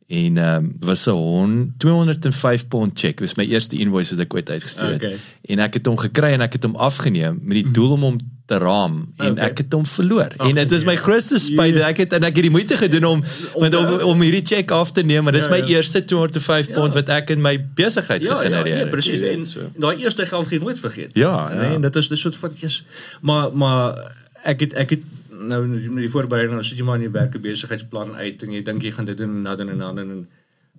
En 0.07 0.37
ehm 0.39 0.65
um, 0.65 0.77
was 0.81 1.07
'n 1.07 1.11
hon 1.11 1.75
205 1.79 2.69
pond 2.69 2.99
check. 2.99 3.19
Dit 3.19 3.27
was 3.27 3.35
my 3.35 3.45
eerste 3.45 3.77
invoice 3.77 4.15
wat 4.15 4.25
ek 4.25 4.35
ooit 4.35 4.51
uitgestuur 4.51 4.93
het. 4.93 5.03
Okay. 5.03 5.19
En 5.43 5.59
ek 5.59 5.75
het 5.75 5.87
hom 5.87 5.99
gekry 5.99 6.33
en 6.33 6.41
ek 6.41 6.53
het 6.53 6.63
hom 6.63 6.77
afgeneem 6.77 7.41
met 7.43 7.63
die 7.63 7.71
doel 7.71 7.91
om 7.91 8.01
hom 8.01 8.19
te 8.47 8.59
raam 8.61 9.13
en 9.17 9.31
Okay. 9.33 9.45
ek 9.49 9.59
het 9.59 9.73
hom 9.73 9.87
verloor. 9.87 10.29
en 10.39 10.55
dit 10.55 10.73
is 10.73 10.83
my 10.85 10.93
nee. 10.93 10.97
grootste 11.03 11.39
spyt. 11.41 11.77
Ek 11.81 11.97
het 11.97 12.13
en 12.13 12.23
ek 12.29 12.35
het 12.37 12.43
die 12.45 12.51
moeite 12.51 12.77
gedoen 12.77 13.05
om 13.05 13.23
om 13.55 13.75
om, 13.75 14.01
om 14.13 14.21
hierdie 14.21 14.45
check 14.45 14.71
af 14.71 14.93
te 14.93 15.03
neem, 15.03 15.23
maar 15.25 15.33
dis 15.33 15.45
Ja, 15.45 15.51
my 15.51 15.57
ja. 15.59 15.67
eerste 15.77 16.05
205 16.05 16.69
Ja. 16.69 16.75
pond 16.75 16.93
wat 16.95 17.09
ek 17.09 17.31
in 17.31 17.41
my 17.41 17.57
besigheid 17.75 18.23
Ja, 18.23 18.29
ja, 18.29 18.37
gegenereer 18.37 18.75
ja, 18.75 18.81
het. 18.81 18.91
presies. 18.91 19.21
Jy 19.21 19.27
weet, 19.27 19.39
En 19.39 19.47
so. 19.47 19.61
daai 19.77 19.97
eerste 20.05 20.27
geld 20.27 20.47
geen 20.47 20.61
nooit 20.61 20.79
vergeet. 20.81 21.11
Ja, 21.15 21.51
ja. 21.53 21.61
Nee, 21.61 21.75
en 21.75 21.81
dit 21.81 21.97
is 21.97 22.09
dis 22.09 22.21
soort 22.21 22.37
van 22.37 22.51
yes. 22.61 22.85
Maar 23.21 23.57
maar 23.57 24.13
ek 24.45 24.61
het 24.61 24.73
ek 24.73 24.91
het 24.91 25.03
nou 25.31 25.67
met 25.67 26.03
die 26.05 26.11
voorbereiding 26.11 26.53
nou 26.55 26.65
sit 26.65 26.79
jy 26.79 26.85
maar 26.85 26.95
in 27.01 27.01
die 27.09 27.11
werk 27.11 27.35
'n 27.35 27.41
besigheidsplan 27.41 28.15
uit 28.15 28.43
en 28.43 28.53
jy 28.53 28.63
dink 28.63 28.83
jy 28.83 28.91
gaan 28.93 29.05
dit 29.05 29.17
doen 29.17 29.29
en 29.37 29.43
dat 29.43 29.59
doen 29.59 29.69
en 29.71 29.79
dan 29.79 29.99
en, 29.99 30.11
en 30.11 30.29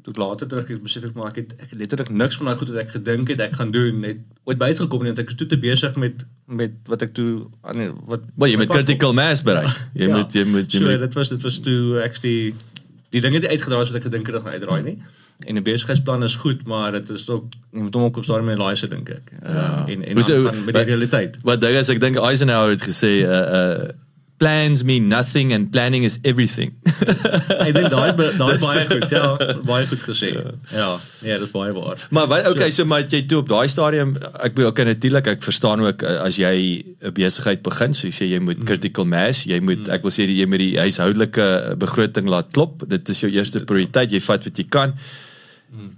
toe 0.03 0.13
ek 0.13 0.19
later 0.19 0.47
terug 0.47 0.69
ek 0.69 0.83
besef 0.83 1.03
ek 1.03 1.13
maar 1.13 1.27
ek 1.27 1.35
het 1.35 1.53
ek 1.59 1.69
het 1.69 1.79
letterlik 1.79 2.09
niks 2.09 2.37
van 2.37 2.45
daai 2.45 2.57
goed 2.57 2.69
wat 2.69 2.77
ek 2.77 2.91
gedink 2.91 3.27
het 3.27 3.39
ek 3.39 3.53
gaan 3.53 3.71
doen 3.71 3.99
net 3.99 4.17
ooit 4.43 4.57
bygekom 4.57 5.03
want 5.03 5.19
ek 5.19 5.29
is 5.29 5.35
toe 5.35 5.47
te 5.47 5.57
besig 5.57 5.95
met 5.95 6.25
met 6.47 6.71
wat 6.85 7.01
ek 7.01 7.13
toe 7.13 7.47
aan 7.65 7.95
wat 8.05 8.21
Maar 8.35 8.47
jy 8.49 8.57
wat- 8.57 8.67
critical 8.69 9.13
mass 9.13 9.41
bereik. 9.43 9.71
Jy 9.93 10.07
Ja. 10.07 10.15
moet 10.15 10.33
jy 10.33 10.43
moet 10.45 10.71
jy 10.71 10.79
so, 10.79 10.85
moet 10.85 10.99
dit 10.99 11.13
was 11.13 11.29
dit 11.29 11.41
was 11.41 11.59
toe 11.59 11.99
ek 12.03 12.21
die 12.21 12.53
dinge 13.21 13.39
het 13.39 13.47
uitgedraai 13.47 13.85
wat 13.85 13.95
ek 13.95 14.03
gedink 14.03 14.27
het 14.27 14.35
ek 14.35 14.41
gaan 14.43 14.51
uitdraai 14.59 14.83
nie. 14.83 14.97
En 15.47 15.55
'n 15.57 15.63
besigheidsplan 15.63 16.23
is 16.23 16.35
goed, 16.35 16.65
maar 16.67 16.91
dit 16.91 17.09
is 17.09 17.29
ook 17.29 17.45
jy 17.73 17.81
moet 17.81 17.93
hom 17.93 18.03
ook 18.03 18.17
op 18.17 18.23
stadium 18.23 18.45
mee 18.45 18.55
laai 18.57 18.75
se 18.75 18.87
dink 18.87 19.09
ek. 19.09 19.31
Ja. 19.43 19.85
En 19.87 20.03
en 20.05 20.23
so- 20.23 20.51
met 20.65 20.73
die 20.73 20.83
realiteit. 20.83 21.37
Wat 21.43 21.61
ding 21.61 21.75
is 21.77 21.89
ek 21.89 21.99
dink 21.99 22.15
Eisenhower 22.17 22.69
het 22.69 22.81
gesê 22.83 23.25
uh 23.25 23.31
uh 23.31 23.89
plans 24.37 24.83
mean 24.83 25.07
nothing 25.07 25.53
and 25.53 25.71
planning 25.71 26.03
is 26.03 26.19
everything. 26.23 26.73
Ek 27.65 27.71
dink 27.75 27.87
daai 27.91 28.11
daai 28.15 28.57
baie 28.65 28.83
goed. 28.89 29.05
Ja, 29.13 29.29
baie 29.67 29.87
goed 29.87 30.03
gesê. 30.03 30.31
Ja, 30.73 30.89
nee, 31.21 31.31
dit 31.31 31.45
is 31.47 31.53
baie 31.53 31.71
waar. 31.75 32.01
Maar 32.15 32.27
wat 32.31 32.49
okay, 32.51 32.69
so 32.75 32.87
maar 32.89 33.05
jy 33.07 33.23
toe 33.29 33.39
op 33.43 33.51
daai 33.51 33.67
stadium 33.71 34.15
ek 34.19 34.57
bedoel 34.57 34.71
okay 34.73 34.87
natuurlik 34.89 35.29
ek 35.35 35.45
verstaan 35.45 35.85
ook 35.85 36.03
uh, 36.03 36.17
as 36.27 36.39
jy 36.41 36.55
'n 36.83 37.13
besigheid 37.15 37.63
begin, 37.63 37.95
so 37.95 38.09
jy 38.09 38.15
sê 38.15 38.27
jy 38.33 38.41
moet 38.43 38.65
critical 38.67 39.07
mass, 39.07 39.45
jy 39.47 39.61
moet 39.63 39.87
ek 39.87 40.03
wil 40.03 40.15
sê 40.15 40.27
jy 40.27 40.49
moet 40.49 40.63
die 40.63 40.75
huishoudelike 40.81 41.47
begroting 41.79 42.27
laat 42.31 42.51
klop. 42.51 42.83
Dit 42.91 43.07
is 43.09 43.23
jou 43.23 43.31
eerste 43.31 43.63
prioriteit. 43.63 44.11
Jy 44.11 44.23
vat 44.27 44.49
wat 44.49 44.59
jy 44.59 44.67
kan. 44.67 44.97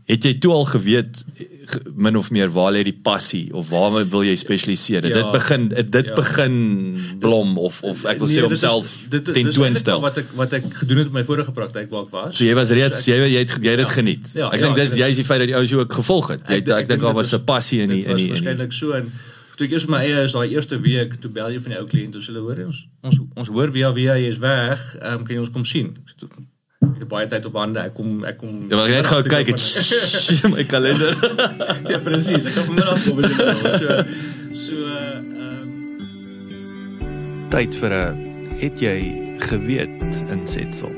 Het 0.08 0.24
jy 0.24 0.34
toe 0.40 0.52
al 0.54 0.66
geweet 0.66 1.24
ge- 1.66 1.82
min 1.96 2.16
of 2.18 2.32
meer 2.32 2.50
waar 2.50 2.72
lê 2.72 2.84
die 2.84 3.00
passie 3.04 3.54
of 3.54 3.70
waar 3.70 4.06
wil 4.10 4.24
jy 4.24 4.36
spesialiseer? 4.36 5.06
Ja, 5.08 5.14
dit 5.22 5.32
begin 5.32 5.68
dit 5.68 6.06
Ja. 6.06 6.14
begin 6.16 6.98
blom 7.20 7.58
of 7.58 7.84
of 7.84 8.06
ek 8.06 8.18
wil 8.20 8.28
Nee, 8.28 8.38
sê 8.38 8.42
homself 8.42 9.06
tentoonstel. 9.10 10.00
Wat 10.02 10.18
ek 10.18 10.32
wat 10.36 10.54
ek 10.54 10.64
gedoen 10.74 10.98
het 10.98 11.08
op 11.08 11.14
my 11.14 11.24
vorige 11.24 11.52
praktyk 11.52 11.90
waar 11.90 12.04
ek 12.04 12.10
was. 12.12 12.38
So 12.38 12.46
jy 12.46 12.54
was 12.56 12.70
reeds 12.70 13.06
jy 13.06 13.16
jy 13.16 13.40
het 13.44 13.50
jy 13.62 13.70
het 13.70 13.78
dit 13.78 13.88
Ja. 13.88 13.94
geniet. 13.94 14.32
Ja, 14.34 14.48
ek 14.52 14.60
ja, 14.60 14.66
dink 14.66 14.76
dis 14.76 14.92
ek- 14.92 14.98
jy 15.00 15.10
is 15.10 15.16
die 15.16 15.26
feit 15.26 15.40
dat 15.40 15.56
ouens 15.56 15.70
jou 15.70 15.82
ook 15.82 15.94
gevolg 15.94 16.28
het. 16.28 16.42
Jy 16.48 16.56
ek, 16.56 16.68
ek 16.70 16.88
dink 16.88 17.02
daar 17.02 17.14
was 17.14 17.34
'n 17.34 17.44
passie 17.44 17.82
in 17.82 17.90
die 17.90 18.06
in 18.06 18.16
die 18.18 18.30
waarskynlik 18.32 18.72
so 18.74 18.92
en 18.94 19.12
toe 19.58 19.66
ek 19.68 19.74
eers 19.74 19.88
my 19.88 19.98
eie 20.00 20.24
is 20.24 20.32
daai 20.32 20.50
eerste 20.50 20.80
week 20.82 21.20
toe 21.22 21.32
bel 21.32 21.50
jy 21.52 21.60
van 21.60 21.72
die 21.72 21.80
ou 21.80 21.86
kliënt 21.88 22.12
toe 22.14 22.22
sê 22.22 22.28
hulle 22.28 22.40
hoor 22.42 22.66
ons 22.66 22.88
ons 23.04 23.20
ons 23.36 23.48
hoor 23.50 23.72
via 23.72 23.92
via 23.94 24.14
jy 24.16 24.30
is 24.32 24.38
weg, 24.40 24.96
um, 25.02 25.24
kan 25.26 25.36
jy 25.36 25.40
ons 25.42 25.50
kom 25.52 25.66
sien. 25.66 25.98
Ek 26.06 26.14
sê 26.16 26.28
ek 26.96 27.00
het 27.00 27.08
baie 27.08 27.28
tyd 27.28 27.46
op 27.46 27.54
hande. 27.56 27.80
Ek 27.80 27.94
kom 27.94 28.24
ek 28.26 28.38
kom 28.38 28.66
Ja, 28.70 28.76
maar 28.76 28.88
jy 28.90 28.96
het 29.02 29.06
gou 29.06 29.22
kyk 29.24 29.48
van- 29.54 30.52
my 30.56 30.64
kalender. 30.64 31.14
ja 31.92 32.00
presies. 32.00 32.46
Ek 32.46 32.54
kan 32.54 32.64
vanmiddag 32.64 33.04
kom 33.04 33.20
as 33.24 33.32
jy 33.32 33.46
wil. 33.46 33.72
So 33.80 33.88
so 34.52 34.76
ehm 34.86 35.66
Tyd 37.50 37.76
vir 37.80 37.92
'n 37.94 38.58
het 38.60 38.80
jy 38.82 38.98
geweet 39.40 40.24
insetsel. 40.32 40.92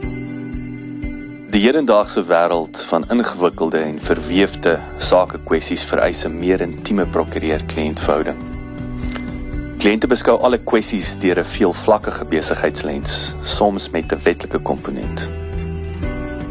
Die 1.51 1.61
hedendaagse 1.61 2.21
wêreld 2.29 2.77
van 2.89 3.05
ingewikkelde 3.09 3.77
en 3.81 3.99
verweefde 4.01 4.79
sakekwessies 4.97 5.83
vereis 5.83 6.25
'n 6.25 6.37
meer 6.39 6.61
intieme 6.61 7.05
prokureur-kliëntverhouding. 7.05 8.37
Kliënte 9.79 10.07
beskou 10.07 10.37
alle 10.43 10.57
kwessies 10.57 11.15
deur 11.19 11.39
'n 11.39 11.45
veelvlakkige 11.45 12.25
besigheidslens, 12.25 13.35
soms 13.43 13.89
met 13.89 14.11
'n 14.13 14.19
wetlike 14.23 14.59
komponent. 14.59 15.27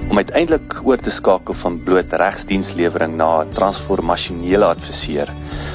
Om 0.09 0.17
uiteindelik 0.17 0.79
oor 0.89 0.97
te 0.97 1.13
skakel 1.13 1.57
van 1.61 1.75
bloot 1.85 2.13
regsdienslewering 2.21 3.17
na 3.21 3.43
'n 3.43 3.51
transformasionele 3.53 4.65
adviseur, 4.65 5.29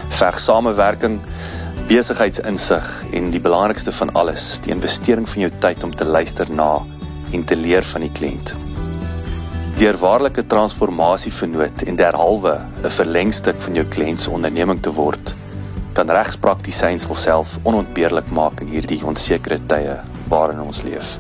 verg 0.09 0.39
samewerking, 0.39 1.19
besigheidsinsig 1.87 2.87
en 3.13 3.29
die 3.29 3.39
belangrikste 3.39 3.91
van 3.91 4.11
alles, 4.13 4.59
die 4.65 4.73
investering 4.73 5.29
van 5.29 5.41
jou 5.41 5.51
tyd 5.59 5.83
om 5.83 5.95
te 5.95 6.05
luister 6.05 6.49
na 6.49 6.81
en 7.31 7.43
te 7.43 7.55
leer 7.55 7.83
van 7.83 8.01
die 8.01 8.11
kliënt. 8.11 8.55
Deur 9.77 9.97
waarlike 9.97 10.45
transformasie 10.47 11.31
vernoot 11.31 11.83
en 11.85 11.95
derhalwe 11.95 12.57
'n 12.83 12.89
verlengstuk 12.89 13.61
van 13.61 13.75
jou 13.75 13.85
kliënt 13.85 14.19
se 14.19 14.31
onderneming 14.31 14.81
te 14.81 14.93
word, 14.93 15.33
kan 15.93 16.09
regspraktisyns 16.09 17.05
self 17.21 17.57
onontbeerlik 17.63 18.31
maak 18.31 18.61
in 18.61 18.67
hierdie 18.67 19.05
onsekere 19.05 19.59
tye 19.67 19.99
waarin 20.27 20.61
ons 20.61 20.81
leef. 20.81 21.19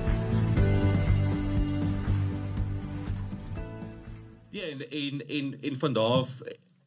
En 4.93 5.23
en 5.27 5.53
en, 5.61 5.77
van 5.77 5.93
daar 5.93 6.19
af 6.21 6.37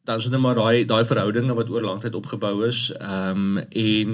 dan 0.07 0.17
is 0.17 0.23
dit 0.23 0.31
net 0.31 0.41
maar 0.41 0.55
daai 0.55 0.85
daai 0.85 1.05
verhoudinge 1.05 1.53
wat 1.53 1.69
oor 1.69 1.83
lank 1.83 2.01
tyd 2.05 2.15
opgebou 2.15 2.65
is. 2.67 2.87
Ehm 2.99 3.57
um, 3.57 3.57
en 3.69 4.11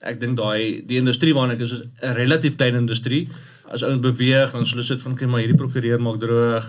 ek 0.00 0.20
dink 0.20 0.38
daai 0.38 0.80
die 0.88 0.96
industrie 0.96 1.34
waarna 1.36 1.58
ek 1.58 1.66
is 1.66 1.72
is 1.76 1.82
'n 2.00 2.16
relatief 2.16 2.56
klein 2.56 2.74
industrie. 2.74 3.28
As 3.70 3.84
ouens 3.86 4.00
beweeg, 4.02 4.50
dan 4.50 4.64
hulle 4.66 4.82
sit 4.82 5.02
van 5.02 5.14
kyk 5.14 5.28
maar 5.28 5.42
hierdie 5.44 5.58
prokureur 5.60 6.00
maak 6.00 6.18
droog, 6.20 6.66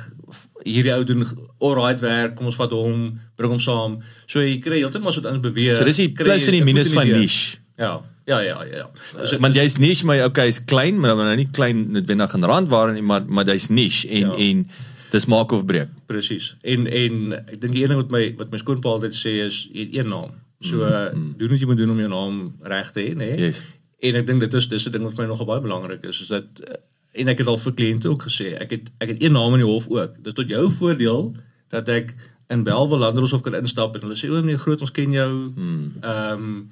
hierdie 0.63 0.93
ou 0.93 1.03
doen 1.03 1.25
alright 1.57 1.99
werk, 1.99 2.35
kom 2.35 2.45
ons 2.45 2.59
vat 2.59 2.71
hom, 2.71 3.19
bring 3.35 3.51
hom 3.51 3.59
saam. 3.59 4.01
So 4.27 4.43
jy 4.43 4.59
kry 4.59 4.83
heeltemal 4.83 5.13
so 5.13 5.21
dat 5.21 5.31
ouens 5.31 5.47
beweeg. 5.47 5.77
So 5.77 5.87
dis 5.87 6.03
die 6.03 6.11
plus 6.11 6.45
en 6.45 6.51
die 6.51 6.61
'n 6.61 6.65
minus 6.65 6.93
van 6.93 7.07
niche. 7.07 7.57
Ja. 7.77 8.01
Ja, 8.25 8.39
ja, 8.39 8.63
ja. 8.63 8.77
ja. 8.77 9.25
So, 9.25 9.37
want 9.41 9.55
jy's 9.55 9.77
niche 9.77 10.05
maar 10.05 10.23
okay, 10.25 10.47
is 10.47 10.61
klein, 10.63 10.99
maar 10.99 11.15
nou 11.15 11.35
nie 11.35 11.49
klein 11.51 11.91
noodwendig 11.91 12.33
in 12.33 12.43
randware 12.43 12.93
nie, 12.93 13.01
maar 13.01 13.25
maar 13.25 13.45
jy's 13.45 13.69
niche 13.69 14.07
en 14.07 14.29
Ja. 14.29 14.35
en 14.37 14.67
dis 15.11 15.27
maak 15.31 15.51
of 15.51 15.65
breek. 15.67 15.91
Presies. 16.09 16.53
En 16.61 16.87
en 16.87 17.33
ek 17.41 17.59
dink 17.59 17.75
die 17.75 17.83
een 17.83 17.93
ding 17.93 18.01
wat 18.01 18.13
my 18.13 18.23
wat 18.39 18.53
my 18.53 18.61
skoonpa 18.61 18.95
altyd 18.95 19.17
sê 19.17 19.37
is 19.45 19.65
jy 19.71 19.87
het 19.87 19.99
een 19.99 20.11
naam. 20.11 20.37
So 20.61 20.85
mm, 20.85 21.33
doen 21.37 21.49
wat 21.49 21.59
jy 21.59 21.67
moet 21.69 21.77
doen 21.81 21.93
om 21.93 21.99
jou 21.99 22.09
naam 22.11 22.41
reg 22.73 22.91
te 22.95 23.03
hê, 23.03 23.13
nê? 23.17 23.31
Yes. 23.39 23.63
En 24.01 24.17
ek 24.19 24.27
dink 24.27 24.43
dit 24.45 24.57
is 24.59 24.67
dis 24.71 24.87
'n 24.87 24.93
ding 24.93 25.03
wat 25.03 25.15
vir 25.15 25.23
my 25.23 25.29
nogal 25.33 25.49
baie 25.49 25.61
belangrik 25.61 26.03
is, 26.09 26.21
is 26.21 26.31
dat 26.33 26.61
eh, 26.67 26.77
en 27.21 27.27
ek 27.27 27.43
het 27.43 27.47
al 27.47 27.57
vir 27.57 27.73
kliënte 27.73 28.09
ook 28.09 28.27
gesê, 28.29 28.53
ek 28.55 28.71
het 28.71 28.91
ek 28.99 29.15
het 29.15 29.23
een 29.23 29.33
naam 29.33 29.53
in 29.57 29.65
die 29.65 29.71
hof 29.71 29.89
ook. 29.89 30.23
Dit 30.23 30.35
tot 30.35 30.49
jou 30.49 30.69
voordeel 30.71 31.33
dat 31.69 31.89
ek 31.89 32.15
in 32.51 32.63
Belwel 32.63 32.99
Landdroshof 32.99 33.41
kan 33.41 33.55
instap 33.55 33.95
en 33.95 34.01
hulle 34.05 34.19
sê 34.19 34.29
o 34.29 34.41
nee, 34.41 34.57
groot 34.57 34.81
ons 34.81 34.91
ken 34.91 35.11
jou. 35.11 35.31
Ehm 35.57 36.45
um, 36.45 36.69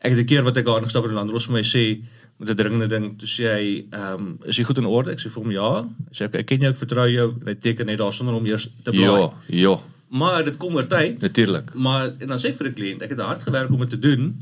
ek 0.00 0.12
het 0.12 0.20
'n 0.20 0.30
keer 0.30 0.42
wat 0.42 0.56
ek 0.56 0.66
daar 0.66 0.80
ingestap 0.80 1.04
in 1.04 1.16
Landdros 1.16 1.46
vir 1.46 1.54
my 1.54 1.64
sê 1.64 2.02
met 2.38 2.48
'n 2.50 2.54
dringende 2.56 2.86
ding 2.88 3.18
toe 3.18 3.28
sê 3.28 3.44
hy 3.54 3.86
ehm 3.90 4.14
um, 4.14 4.38
is 4.44 4.56
jy 4.56 4.64
goed 4.64 4.78
in 4.78 4.86
orde? 4.86 5.10
Ek 5.10 5.18
sê 5.20 5.30
vir 5.30 5.42
hom 5.42 5.50
ja. 5.50 5.82
Hy 5.82 6.14
sê 6.14 6.24
ek 6.34 6.46
ken 6.46 6.60
jou, 6.60 6.70
ek 6.70 6.76
vertrou 6.76 7.08
jou. 7.08 7.28
En 7.40 7.46
hy 7.46 7.54
teken 7.54 7.86
net 7.86 7.98
daar 7.98 8.12
sonder 8.12 8.34
om 8.34 8.46
eers 8.46 8.68
te 8.84 8.90
blaai. 8.90 9.20
Ja, 9.20 9.30
ja, 9.48 9.78
Maar 10.08 10.44
dit 10.44 10.56
kom 10.56 10.74
oor 10.74 10.86
tyd. 10.86 11.20
natuurlik. 11.20 11.74
Maar 11.74 12.12
en 12.18 12.28
dan 12.28 12.38
sê 12.38 12.46
ek 12.48 12.56
vir 12.56 12.66
'n 12.68 12.74
kliënt, 12.74 13.02
ek 13.02 13.10
het 13.10 13.20
hard 13.20 13.42
gewerk 13.42 13.70
om 13.70 13.80
dit 13.80 13.90
te 13.90 13.98
doen. 13.98 14.36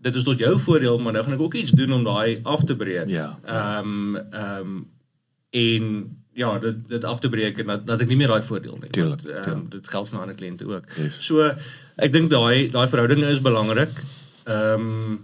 Dit 0.00 0.14
is 0.14 0.22
tot 0.22 0.38
jou 0.38 0.58
voordeel, 0.60 0.98
maar 0.98 1.12
nou 1.12 1.24
gaan 1.24 1.32
ek 1.34 1.40
ook 1.40 1.54
iets 1.54 1.70
doen 1.72 1.92
om 1.92 2.04
daai 2.04 2.38
af 2.42 2.64
te 2.64 2.76
breek. 2.76 3.08
Ja. 3.08 3.38
Ehm 3.46 4.16
ehm 4.16 4.84
en 5.50 6.16
ja, 6.34 6.58
dit 6.58 6.88
dit 6.88 7.04
af 7.04 7.20
te 7.20 7.28
breek 7.28 7.58
en 7.58 7.66
dat 7.66 7.86
dat 7.86 8.00
ek 8.00 8.08
nie 8.08 8.16
meer 8.16 8.28
daai 8.28 8.42
voordeel 8.42 8.78
nie. 8.80 8.90
Tuurlik, 8.90 9.22
ehm, 9.24 9.42
tuurlik. 9.42 9.70
dit 9.70 9.88
geld 9.88 10.08
vir 10.08 10.20
ander 10.20 10.34
kliënte 10.36 10.66
ook. 10.66 10.84
Yes. 10.96 11.24
So 11.26 11.50
ek 11.96 12.12
dink 12.12 12.30
daai 12.30 12.70
daai 12.70 12.88
verhoudinge 12.88 13.26
is 13.32 13.40
belangrik. 13.40 14.04
Ehm 14.46 15.18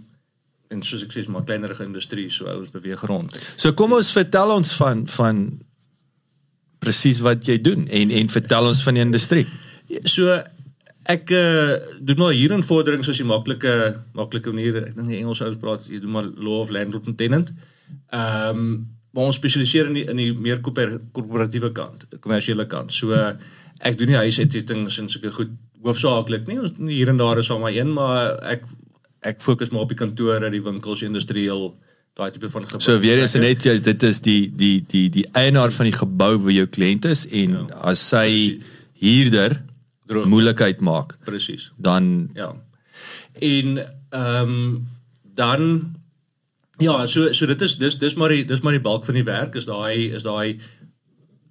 en 0.73 0.81
soos 0.85 1.03
ek 1.05 1.13
sê, 1.13 1.23
is 1.23 1.29
maar 1.31 1.45
kleinerige 1.47 1.85
industrie, 1.85 2.27
so 2.33 2.49
ouens 2.49 2.73
beweeg 2.73 3.03
rond. 3.09 3.35
So 3.55 3.73
kom 3.77 3.93
ons 3.97 4.11
vertel 4.15 4.53
ons 4.55 4.73
van 4.79 5.05
van 5.17 5.45
presies 6.83 7.21
wat 7.25 7.45
jy 7.47 7.57
doen 7.61 7.87
en 7.87 8.11
en 8.13 8.29
vertel 8.33 8.69
ons 8.71 8.83
van 8.85 8.97
die 8.97 9.05
industrie. 9.05 9.45
So 10.09 10.33
ek 11.05 11.29
uh, 11.37 11.75
doen 12.01 12.17
maar 12.23 12.33
hier 12.33 12.53
in 12.55 12.65
vordering 12.65 13.05
soos 13.05 13.21
die 13.21 13.27
maklike 13.29 13.73
maklike 14.17 14.53
manier. 14.53 14.81
Ek 14.89 14.97
dink 14.97 15.11
die 15.13 15.21
Engels 15.21 15.43
ouens 15.45 15.61
praat 15.61 15.85
jy 15.89 16.01
doen 16.01 16.15
maar 16.17 16.29
law 16.33 16.63
of 16.63 16.73
landlord 16.73 17.09
and 17.11 17.17
tenant. 17.21 17.53
Ehm 18.13 18.59
um, 18.65 18.75
maar 19.15 19.29
ons 19.29 19.37
spesialiseer 19.39 19.87
in 19.87 19.93
die, 19.95 20.01
in 20.11 20.17
die 20.19 20.31
meer 20.35 20.57
korpor- 20.59 20.97
korporatiewe 21.15 21.69
kant, 21.71 22.01
kommersiële 22.19 22.65
kant. 22.67 22.91
So 22.91 23.13
uh, 23.15 23.29
ek 23.79 23.95
doen 23.95 24.11
nie 24.11 24.17
huisuitsettings 24.19 24.97
en 24.99 25.07
sulke 25.07 25.31
goed 25.31 25.53
hoofsaaklik 25.85 26.49
nie. 26.49 26.57
Ons 26.59 26.75
hier 26.89 27.13
en 27.13 27.21
daar 27.21 27.39
is 27.39 27.47
al 27.53 27.61
maar 27.61 27.71
een, 27.71 27.93
maar 27.95 28.33
ek 28.51 28.65
ek 29.25 29.41
fokus 29.41 29.71
maar 29.73 29.81
op 29.87 29.91
die 29.91 29.97
kantore, 29.97 30.49
die 30.53 30.61
winkels, 30.63 31.01
industrieel 31.05 31.71
daai 32.15 32.29
tipe 32.31 32.47
van 32.49 32.63
gebou. 32.67 32.79
So 32.85 32.99
weer 33.03 33.19
eens 33.19 33.33
net 33.35 33.63
jy- 33.65 33.79
dit 33.83 34.03
is 34.07 34.21
die 34.23 34.47
die 34.55 34.77
die 34.87 35.09
die 35.11 35.25
eienaar 35.35 35.71
van 35.75 35.89
die 35.89 35.95
gebou 35.97 36.37
waar 36.45 36.53
jou 36.55 36.65
kliënt 36.77 37.05
is 37.09 37.25
en 37.27 37.57
ja, 37.57 37.79
as 37.91 37.99
sy 38.09 38.59
huurder 39.01 39.57
Droog. 40.07 40.27
moeilikheid 40.29 40.81
maak, 40.85 41.17
presies. 41.25 41.71
dan 41.77 42.29
Ja. 42.35 42.53
En 43.41 43.79
ehm 44.11 44.77
dan 45.35 45.95
ja, 46.79 47.05
so 47.07 47.31
so 47.33 47.45
dit 47.45 47.61
is 47.61 47.75
dis 47.77 47.97
dis 47.99 48.15
maar 48.15 48.29
die 48.29 48.45
dis 48.45 48.61
maar 48.61 48.71
die 48.77 48.81
balk 48.85 49.05
van 49.05 49.13
die 49.15 49.23
werk 49.27 49.55
is 49.55 49.65
daai 49.65 50.13
is 50.15 50.23
daai 50.23 50.59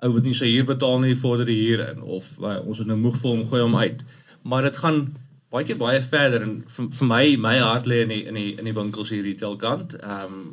ou 0.00 0.12
wat 0.14 0.22
nie 0.24 0.34
sy 0.34 0.46
huur 0.52 0.64
betaal 0.68 0.98
nie 1.00 1.14
vorder 1.16 1.46
die 1.48 1.60
huur 1.66 1.82
in 1.92 2.00
of 2.02 2.24
uh, 2.40 2.56
ons 2.66 2.78
het 2.78 2.86
nou 2.86 2.96
moeg 3.00 3.16
vir 3.20 3.30
hom 3.30 3.44
gooi 3.48 3.60
hom 3.62 3.76
uit. 3.76 4.02
Maar 4.44 4.62
dit 4.62 4.76
gaan 4.76 4.98
baie 5.54 5.66
keer 5.68 5.78
baie 5.78 6.02
verder 6.02 6.42
en 6.42 6.54
vir, 6.76 6.86
vir 6.98 7.08
my 7.10 7.24
my 7.48 7.56
hart 7.62 7.86
lê 7.90 8.02
in 8.04 8.12
die 8.14 8.22
in 8.30 8.38
die 8.38 8.52
in 8.58 8.68
die 8.68 8.76
winkels 8.76 9.12
hier 9.14 9.26
retail 9.26 9.58
kant. 9.60 9.98
Ehm 10.02 10.38
um, 10.38 10.46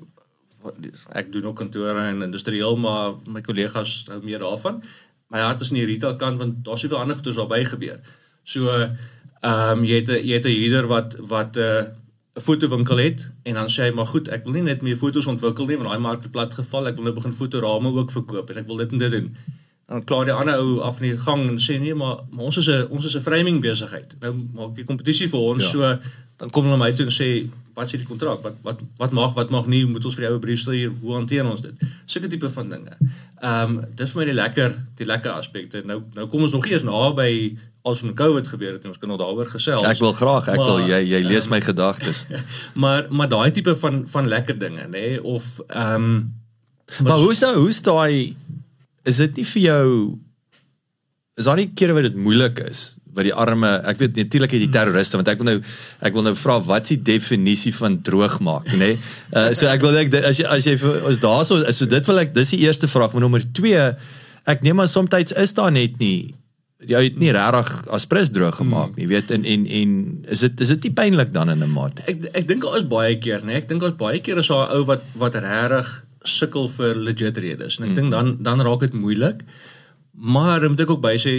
ek 1.18 1.32
doen 1.34 1.48
ook 1.50 1.58
kantore 1.58 2.04
en 2.12 2.22
industrieel 2.22 2.76
maar 2.78 3.16
my 3.26 3.42
kollegas 3.42 4.04
hou 4.12 4.20
meer 4.22 4.44
daarvan. 4.44 4.84
My 5.34 5.42
hart 5.42 5.64
is 5.66 5.72
in 5.74 5.80
die 5.80 5.88
retail 5.90 6.20
kant 6.22 6.38
want 6.38 6.60
daar's 6.68 6.84
soveel 6.86 7.02
ander 7.02 7.18
goedes 7.18 7.40
daarbey 7.40 7.64
gebeur. 7.66 7.98
So 8.44 8.70
ehm 8.78 9.80
um, 9.80 9.84
jy 9.90 10.04
het 10.04 10.12
'n 10.12 10.22
jy 10.22 10.38
het 10.38 10.46
'n 10.46 10.58
huurder 10.60 10.88
wat 10.88 11.18
wat 11.34 11.58
'n 11.58 11.66
uh, 11.66 11.82
'n 12.38 12.42
fotowinkel 12.42 12.98
het 12.98 13.28
en 13.44 13.54
dan 13.54 13.70
sê 13.70 13.90
hy 13.90 13.92
maar 13.92 14.08
goed, 14.08 14.30
ek 14.30 14.44
wil 14.44 14.54
nie 14.54 14.68
net 14.70 14.82
meer 14.82 14.96
foto's 14.96 15.28
ontwikkel 15.28 15.66
nie 15.66 15.78
want 15.78 15.90
daai 15.90 16.00
mark 16.00 16.22
het 16.24 16.32
plat 16.32 16.54
geval. 16.54 16.88
Ek 16.88 16.96
wil 16.96 17.04
nou 17.04 17.14
begin 17.14 17.34
fotorame 17.34 17.90
ook 17.92 18.12
verkoop 18.12 18.50
en 18.50 18.58
ek 18.58 18.68
wil 18.68 18.78
dit 18.78 18.92
en 18.92 18.98
dit 18.98 19.12
doen. 19.12 19.36
Dan 19.92 20.04
klaar 20.08 20.28
die 20.30 20.34
ander 20.34 20.60
ou 20.62 20.80
af 20.88 21.02
in 21.02 21.10
die 21.10 21.18
gang 21.20 21.42
en 21.50 21.58
sê 21.60 21.76
nee, 21.80 21.96
maar, 21.98 22.24
maar 22.32 22.48
ons 22.48 22.58
is 22.62 22.68
'n 22.72 22.88
ons 22.90 23.06
is 23.06 23.16
'n 23.16 23.26
framing 23.28 23.62
besigheid. 23.62 24.16
Nou 24.22 24.34
maak 24.54 24.78
jy 24.78 24.86
kompetisie 24.88 25.28
vir 25.30 25.40
ons. 25.40 25.64
Ja. 25.64 25.70
So 25.70 26.00
dan 26.38 26.50
kom 26.50 26.64
hulle 26.64 26.78
na 26.78 26.84
my 26.84 26.94
toe 26.94 27.06
en 27.06 27.12
sê 27.12 27.50
wat 27.76 27.86
is 27.86 27.92
hierdie 27.92 28.08
kontrak? 28.08 28.42
Wat 28.44 28.56
wat 28.66 28.80
wat 28.98 29.12
mag 29.12 29.34
wat 29.34 29.50
mag 29.50 29.68
nie? 29.68 29.86
Moet 29.86 30.06
ons 30.06 30.16
vir 30.16 30.26
die 30.26 30.32
ou 30.32 30.40
brief 30.40 30.60
stuur? 30.60 30.92
Hoe 31.02 31.14
hanteer 31.14 31.46
ons 31.50 31.62
dit? 31.62 31.84
Sulke 32.06 32.28
tipe 32.28 32.50
van 32.50 32.70
dinge. 32.70 32.98
Ehm 33.42 33.78
um, 33.78 33.86
dis 33.96 34.12
vir 34.12 34.22
my 34.22 34.26
die 34.26 34.38
lekker 34.38 34.76
die 34.96 35.06
lekker 35.06 35.32
aspekte. 35.32 35.84
Nou 35.86 36.02
nou 36.14 36.28
kom 36.28 36.42
ons 36.48 36.52
nog 36.52 36.68
eers 36.68 36.84
naby 36.84 37.58
als 37.82 38.00
van 38.00 38.14
COVID 38.14 38.48
gebeur 38.48 38.74
het 38.74 38.84
en 38.84 38.90
ons 38.90 38.98
kan 38.98 39.10
nog 39.10 39.20
daaroor 39.20 39.50
gesels. 39.50 39.84
ek 39.84 40.00
wil 40.00 40.14
graag, 40.14 40.48
ek 40.48 40.56
wil 40.56 40.78
Maar, 40.78 40.90
jy 40.90 41.00
jy 41.10 41.22
lees 41.26 41.48
ehm, 41.48 41.56
my 41.56 41.62
gedagtes. 41.62 42.26
maar 42.84 43.08
maar 43.10 43.30
daai 43.30 43.52
tipe 43.52 43.76
van 43.76 44.08
van 44.08 44.28
lekker 44.28 44.60
dinge 44.60 44.86
nê 44.86 44.90
nee? 44.90 45.24
of 45.24 45.60
ehm 45.68 45.96
um, 45.96 46.40
Maar 47.04 47.18
hoe 47.24 47.34
sou 47.34 47.56
hoe's 47.56 47.82
daai 47.82 48.36
is 49.06 49.22
dit 49.24 49.42
nie 49.42 49.48
vir 49.54 49.62
jou 49.62 49.86
is 51.40 51.48
daar 51.48 51.60
nie 51.60 51.72
kere 51.76 51.96
wat 51.98 52.10
dit 52.10 52.18
moeilik 52.20 52.60
is 52.68 52.82
wat 53.16 53.28
die 53.28 53.36
arme 53.36 53.70
ek 53.92 54.00
weet 54.00 54.20
natuurlik 54.20 54.54
het 54.56 54.64
die 54.64 54.72
terroriste 54.72 55.20
want 55.20 55.32
ek 55.32 55.42
wil 55.42 55.50
nou 55.50 55.58
ek 56.08 56.16
wil 56.16 56.26
nou 56.28 56.36
vra 56.40 56.58
wat 56.68 56.88
is 56.88 56.96
die 56.96 57.02
definisie 57.12 57.74
van 57.76 58.00
droog 58.06 58.40
maak 58.46 58.70
nê 58.72 58.94
nee? 58.94 59.00
uh, 59.36 59.50
so 59.58 59.68
ek 59.72 59.84
wil 59.84 59.98
ek 60.00 60.14
as 60.22 60.40
jy 60.40 60.48
as 60.48 60.68
jy 60.68 60.76
as 61.10 61.22
daarso 61.24 61.60
so 61.64 61.90
dit 61.92 62.12
wil 62.12 62.22
ek 62.24 62.36
dis 62.38 62.54
die 62.56 62.62
eerste 62.68 62.90
vraag 62.92 63.16
maar 63.16 63.26
nommer 63.26 63.44
2 63.44 63.88
ek 64.52 64.64
neem 64.66 64.84
aan 64.84 64.92
soms 64.92 65.34
is 65.36 65.58
daar 65.58 65.74
net 65.76 66.00
nie 66.00 66.32
jy 66.90 67.02
het 67.06 67.18
nie 67.22 67.34
regtig 67.36 67.90
aspres 67.94 68.32
droog 68.34 68.56
gemaak 68.58 68.96
nie 68.98 69.10
weet 69.10 69.32
en 69.36 69.44
en 69.46 69.66
en 69.80 69.98
is 70.34 70.46
dit 70.48 70.64
is 70.66 70.72
dit 70.76 70.88
nie 70.88 70.96
pynlik 70.98 71.34
dan 71.34 71.52
in 71.54 71.64
'n 71.64 71.70
mate 71.70 72.06
ek 72.10 72.32
ek 72.34 72.48
dink 72.48 72.64
daar 72.66 72.80
is 72.80 72.88
baie 72.90 73.18
keer 73.20 73.44
nê 73.46 73.60
ek 73.62 73.70
dink 73.70 73.82
daar's 73.82 74.00
baie 74.00 74.20
keer 74.20 74.40
is 74.42 74.48
daar 74.48 74.70
'n 74.70 74.78
ou 74.78 74.86
wat 74.86 75.04
wat 75.14 75.36
regtig 75.36 76.06
sukkel 76.24 76.70
vir 76.70 76.96
legit 76.96 77.38
redes 77.38 77.80
en 77.80 77.90
ek 77.90 77.96
dink 77.96 78.12
dan 78.12 78.38
dan 78.44 78.62
raak 78.62 78.86
dit 78.86 78.94
moeilik 78.94 79.46
maar 80.12 80.70
moet 80.70 80.86
ek 80.86 80.94
ook 80.94 81.02
by 81.02 81.16
sê 81.22 81.36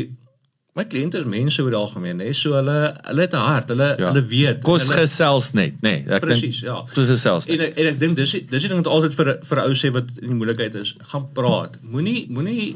my 0.73 0.87
kliënte 0.89 1.21
is 1.21 1.29
mense 1.29 1.61
oor 1.61 1.75
die 1.75 1.79
algemeen 1.79 2.19
nê 2.23 2.31
so 2.37 2.57
hulle 2.57 2.79
hulle 3.09 3.27
het 3.27 3.35
'n 3.37 3.45
hart 3.47 3.69
hulle 3.75 3.89
ja. 3.99 4.09
hulle 4.09 4.25
weet 4.29 4.63
kos 4.65 4.87
hulle, 4.87 5.03
gesels 5.03 5.53
net 5.53 5.83
nê 5.85 5.95
nee, 6.01 6.17
ek 6.17 6.25
Presies, 6.25 6.63
dink 6.63 6.71
ja. 6.71 6.79
kos 6.95 7.11
gesels 7.11 7.47
net 7.47 7.61
En 7.61 7.67
ek, 7.67 7.77
en 7.77 7.91
ek 7.93 8.01
dink 8.01 8.17
dis 8.17 8.33
dis 8.33 8.65
die 8.65 8.71
ding 8.73 8.81
wat 8.81 8.91
altyd 8.95 9.15
vir 9.19 9.33
vir 9.51 9.63
ou 9.67 9.77
sê 9.77 9.93
wat 9.93 10.09
in 10.23 10.33
die 10.33 10.39
moeilikheid 10.39 10.75
is, 10.81 10.95
gaan 11.13 11.29
praat. 11.37 11.77
Moenie 11.83 12.27
moenie 12.33 12.75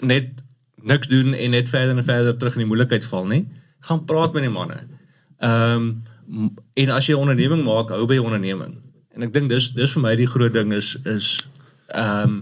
net 0.00 0.32
niks 0.86 1.08
doen 1.12 1.34
en 1.34 1.50
net 1.50 1.68
verder 1.68 1.96
en 1.96 2.04
verder 2.04 2.36
terug 2.36 2.56
in 2.56 2.64
die 2.64 2.70
moeilikheid 2.72 3.04
val 3.12 3.26
nie. 3.26 3.44
Gaan 3.88 4.04
praat 4.08 4.32
met 4.36 4.46
die 4.46 4.52
manne. 4.52 4.80
Ehm 5.44 5.90
um, 6.26 6.52
en 6.74 6.90
as 6.90 7.06
jy 7.06 7.14
'n 7.14 7.22
onderneming 7.22 7.62
maak, 7.64 7.92
hou 7.94 8.06
by 8.06 8.18
onderneming. 8.18 8.80
En 9.16 9.22
ek 9.22 9.32
dink 9.32 9.48
dis 9.48 9.70
dis 9.74 9.92
vir 9.96 10.02
my 10.02 10.14
die 10.18 10.28
groot 10.28 10.52
ding 10.52 10.72
is 10.76 10.96
is 11.04 11.30
ehm 11.88 12.22
um, 12.28 12.36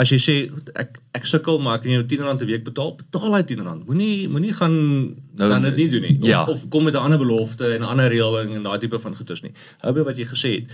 as 0.00 0.08
jy 0.08 0.16
sê 0.22 0.34
ek 0.80 0.94
ek 1.18 1.26
sukkel 1.28 1.58
maar 1.60 1.76
ek 1.76 1.82
kan 1.84 1.92
jou 1.92 2.04
10 2.08 2.22
rand 2.24 2.40
'n 2.42 2.46
week 2.48 2.62
betaal, 2.64 2.94
betaal 2.96 3.30
daai 3.34 3.44
10 3.44 3.64
rand. 3.66 3.86
Moenie 3.86 4.28
moenie 4.28 4.52
gaan 4.56 4.76
Nou, 5.40 5.48
dan 5.50 5.62
dit 5.62 5.76
nie 5.76 5.88
doen 5.88 6.02
nie. 6.02 6.16
Of, 6.20 6.26
ja. 6.28 6.44
of 6.44 6.68
kom 6.68 6.84
met 6.84 6.94
'n 6.94 7.04
ander 7.04 7.18
belofte 7.18 7.64
en 7.74 7.80
'n 7.80 7.90
ander 7.92 8.08
reëling 8.08 8.54
en 8.54 8.62
daai 8.62 8.78
tipe 8.78 8.98
van 8.98 9.16
goeders 9.16 9.42
nie. 9.42 9.52
Hou 9.80 9.92
by 9.92 10.02
wat 10.02 10.16
jy 10.16 10.26
gesê 10.26 10.50
het. 10.54 10.64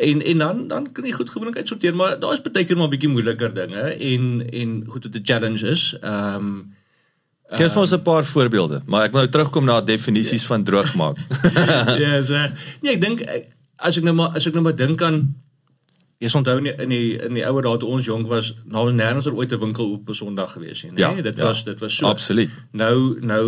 En 0.00 0.22
en 0.22 0.38
dan 0.38 0.68
dan 0.68 0.92
kan 0.92 1.04
jy 1.04 1.12
goed 1.12 1.30
gewoonlik 1.30 1.56
uitsorteer, 1.56 1.94
maar 1.94 2.20
daar 2.20 2.32
is 2.32 2.40
baie 2.42 2.64
keer 2.64 2.76
maar 2.76 2.86
'n 2.86 2.90
bietjie 2.96 3.08
moeiliker 3.12 3.54
dinge 3.54 3.82
en 3.98 4.48
en 4.52 4.84
goed 4.88 5.04
wat 5.04 5.14
'n 5.16 5.24
challenge 5.24 5.66
is. 5.68 5.94
Ehm 6.00 6.34
um, 6.36 6.74
Gee 7.52 7.68
vir 7.68 7.80
ons 7.80 7.92
'n 7.92 8.02
paar 8.02 8.24
voorbeelde, 8.24 8.80
maar 8.86 9.04
ek 9.04 9.12
wil 9.12 9.20
nou 9.20 9.30
terugkom 9.30 9.64
na 9.64 9.80
definisies 9.80 10.46
van 10.46 10.64
droog 10.64 10.94
maak. 10.94 11.16
ja, 12.02 12.22
so, 12.24 12.34
nee, 12.80 12.92
ek 12.94 13.00
dink 13.00 13.20
ek- 13.20 13.48
as 13.82 13.98
ek 13.98 14.04
nou 14.04 14.14
maar 14.14 14.36
as 14.38 14.46
ek 14.46 14.54
nou 14.54 14.62
maar 14.62 14.76
dink 14.76 15.02
aan 15.02 15.34
Jy 16.22 16.30
onthou 16.38 16.60
in 16.60 16.66
die, 16.68 16.72
in 16.84 16.92
die 16.92 17.06
in 17.18 17.34
die 17.34 17.42
ouer 17.48 17.64
dae 17.66 17.78
toe 17.82 17.88
ons 17.96 18.06
jonk 18.06 18.28
was, 18.30 18.52
nou 18.70 18.84
was 18.86 18.94
nêrens 18.94 19.26
er 19.26 19.34
ooit 19.34 19.52
'n 19.52 19.58
winkel 19.58 19.88
op 19.96 20.08
'n 20.08 20.14
Sondag 20.14 20.52
gewees 20.52 20.82
nie, 20.82 20.92
nee? 20.92 21.02
Ja, 21.02 21.22
dit 21.22 21.38
ja. 21.38 21.44
was 21.44 21.64
dit 21.64 21.80
was 21.80 21.96
so. 21.96 22.06
Absoluut. 22.06 22.50
Nou 22.70 23.18
nou 23.20 23.46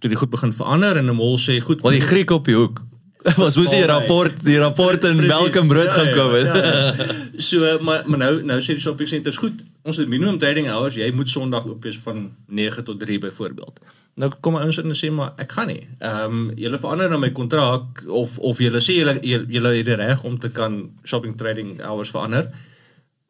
toe 0.00 0.08
die 0.08 0.16
goed 0.16 0.30
begin 0.30 0.52
verander 0.52 0.96
en 0.96 1.04
'n 1.04 1.14
mol 1.14 1.36
sê 1.36 1.60
goed, 1.60 1.80
Want 1.80 1.94
die 1.94 2.08
Griek 2.08 2.30
op 2.30 2.44
die 2.44 2.54
hoek 2.54 2.80
was 3.36 3.56
moes 3.56 3.68
die 3.70 3.84
rapport 3.84 4.32
die 4.44 4.58
rapport 4.58 5.04
in 5.04 5.20
en 5.20 5.68
brood 5.68 5.84
Ja, 5.84 5.90
gaan 5.90 6.06
ja, 6.06 6.14
kom 6.14 6.32
het. 6.32 6.44
ja, 6.44 6.94
ja. 6.96 7.06
So 7.48 7.78
maar 7.80 8.02
maar 8.06 8.18
nou 8.18 8.42
nou 8.42 8.60
sê 8.60 8.66
die 8.66 8.80
shopping 8.80 9.08
centers 9.08 9.36
goed. 9.36 9.60
Ons 9.82 9.96
het 9.96 10.08
minimum 10.08 10.38
trading 10.38 10.66
hours. 10.68 10.94
Jy 10.94 11.12
moet 11.12 11.28
Sondag 11.28 11.66
oop 11.66 11.82
wees 11.82 11.98
van 11.98 12.32
9 12.46 12.84
tot 12.84 13.00
3 13.00 13.18
byvoorbeeld. 13.18 13.80
Nou 14.18 14.30
kom 14.42 14.56
ons 14.58 14.78
in 14.80 14.90
en 14.90 14.96
sê 14.98 15.10
maar 15.14 15.36
ek 15.38 15.52
gaan 15.54 15.70
nie. 15.70 15.82
Ehm 15.98 16.38
um, 16.38 16.46
julle 16.58 16.78
verander 16.82 17.10
nou 17.12 17.20
my 17.22 17.30
kontrak 17.36 18.02
of 18.06 18.38
of 18.38 18.58
julle 18.58 18.80
sê 18.82 18.96
julle 18.98 19.18
julle 19.22 19.74
het 19.76 19.86
die 19.86 19.98
reg 20.00 20.24
om 20.26 20.38
te 20.42 20.50
kan 20.50 20.80
shopping 21.04 21.36
trading 21.38 21.76
hours 21.80 22.10
verander. 22.10 22.48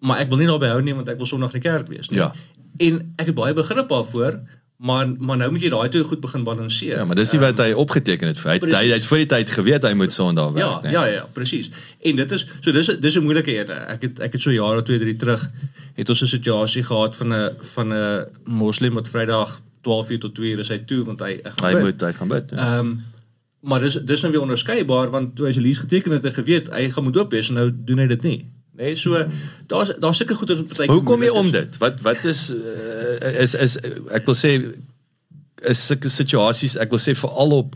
Maar 0.00 0.22
ek 0.24 0.30
wil 0.32 0.40
nie 0.40 0.46
daarbey 0.48 0.70
hou 0.72 0.80
nie 0.82 0.94
want 0.96 1.10
ek 1.12 1.18
wil 1.20 1.28
Sondag 1.28 1.52
in 1.52 1.60
die 1.60 1.68
kerk 1.68 1.90
wees 1.92 2.08
nie. 2.08 2.22
Ja. 2.22 2.32
En 2.78 3.02
ek 3.18 3.32
het 3.32 3.36
baie 3.36 3.54
begrip 3.54 3.90
daarvoor, 3.90 4.40
maar 4.78 5.10
maar 5.18 5.36
nou 5.36 5.50
moet 5.50 5.66
jy 5.66 5.70
daai 5.74 5.88
twee 5.92 6.08
goed 6.08 6.20
begin 6.24 6.44
balanseer. 6.46 6.96
Ja, 7.02 7.04
maar 7.04 7.20
dis 7.20 7.32
nie 7.32 7.42
wat 7.42 7.58
hy 7.58 7.68
opgeteken 7.72 8.32
het. 8.32 8.42
Hy 8.46 8.56
het, 8.56 8.66
hy, 8.72 8.84
het 8.94 9.06
voor 9.10 9.22
die 9.24 9.30
tyd 9.34 9.54
geweet 9.58 9.84
hy 9.90 9.92
moet 9.98 10.12
Sondag 10.14 10.56
Ja, 10.56 10.70
werk, 10.70 10.82
nee. 10.88 10.92
ja, 10.92 11.04
ja, 11.18 11.28
presies. 11.32 11.70
En 12.00 12.16
dit 12.16 12.32
is 12.38 12.46
so 12.60 12.72
dis 12.72 12.92
dis 12.96 13.16
'n 13.20 13.26
moeilike 13.28 13.52
een. 13.60 13.70
Ek 13.70 14.02
het 14.08 14.20
ek 14.20 14.32
het 14.38 14.42
so 14.42 14.50
jare 14.54 14.82
2 14.82 14.98
3 15.04 15.16
terug 15.16 15.50
het 15.98 16.08
ons 16.08 16.22
'n 16.22 16.26
situasie 16.36 16.82
gehad 16.82 17.16
van 17.16 17.34
'n 17.34 17.50
van 17.76 17.92
'n 17.92 18.26
moslim 18.44 18.94
wat 18.94 19.08
Vrydag 19.08 19.58
12 19.82 20.10
uur 20.10 20.18
tot 20.18 20.34
2 20.34 20.50
uur 20.52 20.64
is 20.64 20.68
hy 20.68 20.78
toe 20.88 21.04
want 21.04 21.20
hy 21.20 21.38
Hy 21.62 21.72
moet 21.78 22.00
hy 22.00 22.12
gaan 22.12 22.28
bid. 22.28 22.50
Ja. 22.50 22.56
Ehm 22.56 22.78
um, 22.78 22.98
maar 23.60 23.80
dis 23.82 23.96
dis 24.06 24.20
nou 24.22 24.30
weer 24.32 24.44
onderskeibaar 24.44 25.10
want 25.10 25.34
toe 25.36 25.48
hy 25.48 25.52
sy 25.52 25.60
lease 25.60 25.82
geteken 25.82 26.12
het, 26.14 26.22
hy 26.22 26.30
geweet 26.30 26.68
hy 26.70 26.84
gaan 26.94 27.04
moet 27.04 27.16
oop 27.18 27.32
wees 27.34 27.48
en 27.50 27.58
nou 27.58 27.70
doen 27.72 27.98
hy 27.98 28.06
dit 28.06 28.22
nie. 28.22 28.38
Nee, 28.78 28.94
so 28.96 29.18
daar's 29.66 29.90
daar's 29.98 30.20
sulke 30.22 30.36
goeie 30.38 30.54
wat 30.54 30.68
partykeer 30.70 30.94
Hoe 30.94 31.02
kom 31.02 31.22
jy 31.26 31.32
om 31.34 31.50
dit? 31.50 31.78
Wat 31.82 31.98
wat 32.06 32.22
is 32.24 32.44
uh, 32.54 33.32
is 33.42 33.56
is 33.58 33.74
ek 34.14 34.28
wil 34.30 34.38
sê 34.38 34.52
is 35.66 35.80
sulke 35.86 36.12
situasies 36.12 36.76
ek 36.78 36.94
wil 36.94 37.02
sê 37.02 37.16
veral 37.18 37.56
op 37.56 37.74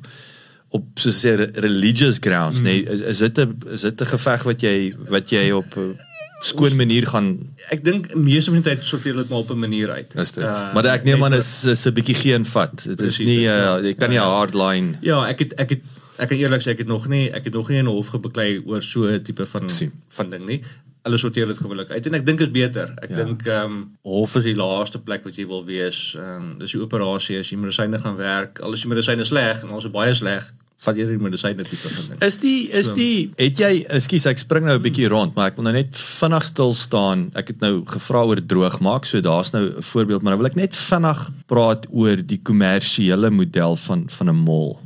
op 0.72 1.02
so 1.02 1.10
sê 1.10 1.34
re- 1.36 1.50
religious 1.66 2.20
grounds 2.22 2.62
mm. 2.62 2.64
nee 2.64 3.02
is, 3.10 3.18
dit 3.18 3.38
'n 3.38 3.58
is 3.74 3.82
dit 3.88 4.00
'n 4.00 4.12
geveg 4.14 4.46
wat 4.50 4.62
jy 4.62 4.76
wat 5.08 5.34
jy 5.34 5.50
op 5.50 5.76
'n 5.76 5.98
skoon 6.44 6.76
manier 6.76 7.06
gaan 7.06 7.28
Ek 7.70 7.84
dink 7.84 8.14
meeste 8.14 8.50
van 8.52 8.62
die 8.62 8.70
tyd 8.74 8.84
sorteer 8.84 9.14
dit 9.16 9.28
maar 9.28 9.38
op 9.38 9.50
'n 9.50 9.58
manier 9.58 9.90
uit. 9.90 10.14
is 10.14 10.32
dit. 10.32 10.44
Uh, 10.44 10.74
maar 10.74 10.84
ek 10.86 11.04
neem 11.04 11.24
aan 11.24 11.34
is 11.34 11.64
is 11.64 11.86
'n 11.86 11.92
bietjie 11.94 12.14
geen 12.14 12.44
vat. 12.44 12.84
Dit 12.84 13.00
is 13.00 13.18
nie 13.18 13.40
ja. 13.40 13.78
uh, 13.78 13.84
jy 13.84 13.94
kan 13.94 14.10
nie 14.10 14.18
'n 14.18 14.22
hard 14.22 14.54
line 14.54 14.98
Ja, 15.00 15.26
ek 15.28 15.38
het 15.38 15.52
ek 15.60 15.70
het 15.70 15.80
ek 16.18 16.28
kan 16.28 16.38
eerlik 16.38 16.60
sê 16.62 16.70
ek 16.70 16.78
het 16.78 16.86
nog 16.86 17.08
nie 17.08 17.30
ek 17.30 17.44
het 17.44 17.52
nog 17.54 17.68
nie 17.68 17.78
in 17.78 17.84
'n 17.86 17.88
hof 17.94 18.08
gebeklei 18.08 18.62
oor 18.66 18.82
so 18.82 19.04
'n 19.06 19.22
tipe 19.22 19.46
van 19.46 19.68
sien. 19.68 19.92
van 20.08 20.30
ding 20.30 20.46
nie. 20.46 20.62
Hulle 21.04 21.18
sorteer 21.18 21.46
dit 21.46 21.58
gewoonlik 21.58 21.90
uit 21.90 22.06
en 22.06 22.14
ek 22.14 22.26
dink 22.26 22.40
is 22.40 22.50
beter. 22.50 22.92
Ek 23.02 23.10
Ja. 23.10 23.16
dink 23.24 23.46
ehm 23.46 23.64
um, 23.72 23.90
hof 24.02 24.36
is 24.36 24.44
die 24.44 24.54
laaste 24.54 24.98
plek 24.98 25.24
wat 25.24 25.34
jy 25.36 25.46
wil 25.46 25.64
wees. 25.64 26.14
Ehm 26.18 26.36
um, 26.52 26.58
dis 26.58 26.70
die 26.72 26.80
operasie 26.80 27.38
as 27.38 27.50
jy 27.50 27.56
medisyne 27.58 27.98
gaan 27.98 28.16
werk. 28.16 28.60
Al 28.60 28.72
is 28.72 28.80
die 28.80 28.88
medisyne 28.88 29.24
sleg 29.24 29.62
en 29.62 29.70
ons 29.70 29.84
is 29.84 29.90
baie 29.90 30.14
sleg, 30.14 30.52
vat 30.82 30.98
jy 30.98 31.06
die 31.06 31.18
medisyne 31.22 31.64
tipe 31.66 31.90
ding. 31.94 32.22
Is 32.26 32.38
die 32.42 32.70
is 32.74 32.90
die 32.96 33.30
het 33.38 33.60
jy 33.62 33.72
ekskuus 33.98 34.26
ek 34.32 34.42
spring 34.42 34.66
nou 34.66 34.76
'n 34.78 34.82
bietjie 34.82 35.08
rond 35.08 35.34
maar 35.36 35.52
ek 35.52 35.56
wil 35.56 35.68
nou 35.68 35.74
net 35.74 35.96
vinnig 35.96 36.44
stil 36.44 36.72
staan. 36.72 37.30
Ek 37.34 37.48
het 37.48 37.60
nou 37.60 37.84
gevra 37.86 38.24
oor 38.26 38.40
droog 38.40 38.80
maak, 38.80 39.06
so 39.06 39.20
daar's 39.20 39.52
nou 39.52 39.64
'n 39.78 39.82
voorbeeld, 39.82 40.22
maar 40.22 40.32
nou 40.34 40.42
wil 40.42 40.50
ek 40.50 40.56
net 40.56 40.76
vinnig 40.76 41.30
praat 41.46 41.86
oor 41.90 42.16
die 42.16 42.40
kommersiële 42.42 43.30
model 43.30 43.76
van 43.76 44.06
van 44.08 44.28
'n 44.28 44.44
mall. 44.44 44.78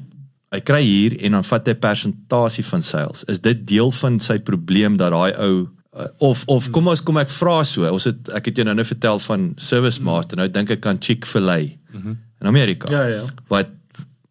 Hy 0.53 0.61
kry 0.61 0.83
hier 0.83 1.17
en 1.25 1.33
dan 1.33 1.45
vat 1.45 1.67
hy 1.67 1.75
persentasie 1.75 2.65
van 2.65 2.83
sales. 2.83 3.25
Is 3.25 3.41
dit 3.41 3.67
deel 3.67 3.91
van 3.91 4.21
sy 4.21 4.39
probleem 4.39 4.97
dat 4.97 5.11
daai 5.13 5.33
ou 5.39 5.69
uh, 5.97 6.07
of 6.19 6.45
of 6.47 6.71
kom 6.71 6.89
ons 6.89 7.03
kom 7.03 7.19
ek 7.19 7.31
vra 7.31 7.63
so. 7.65 7.89
Ons 7.89 8.05
het 8.05 8.29
ek 8.29 8.45
het 8.51 8.57
jou 8.57 8.65
nou 8.65 8.77
net 8.77 8.87
vertel 8.87 9.19
van 9.19 9.53
Service 9.57 10.03
Master. 10.03 10.37
Nou 10.37 10.49
dink 10.49 10.71
ek 10.71 10.87
aan 10.87 11.01
Chick-fil-A 11.01 11.59
in 12.41 12.47
Amerika. 12.47 12.93
Ja, 12.93 13.07
ja. 13.07 13.25
Wat 13.49 13.73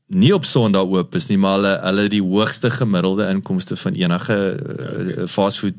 nie 0.07 0.33
op 0.35 0.45
Sondag 0.45 0.85
oop 0.91 1.15
is 1.15 1.27
nie, 1.31 1.37
maar 1.37 1.57
hulle 1.57 1.73
hulle 1.81 2.09
die 2.09 2.21
hoogste 2.21 2.69
gemiddelde 2.69 3.27
inkomste 3.31 3.75
van 3.75 3.93
enige 3.93 4.37
uh, 4.59 5.25
fastfood 5.27 5.73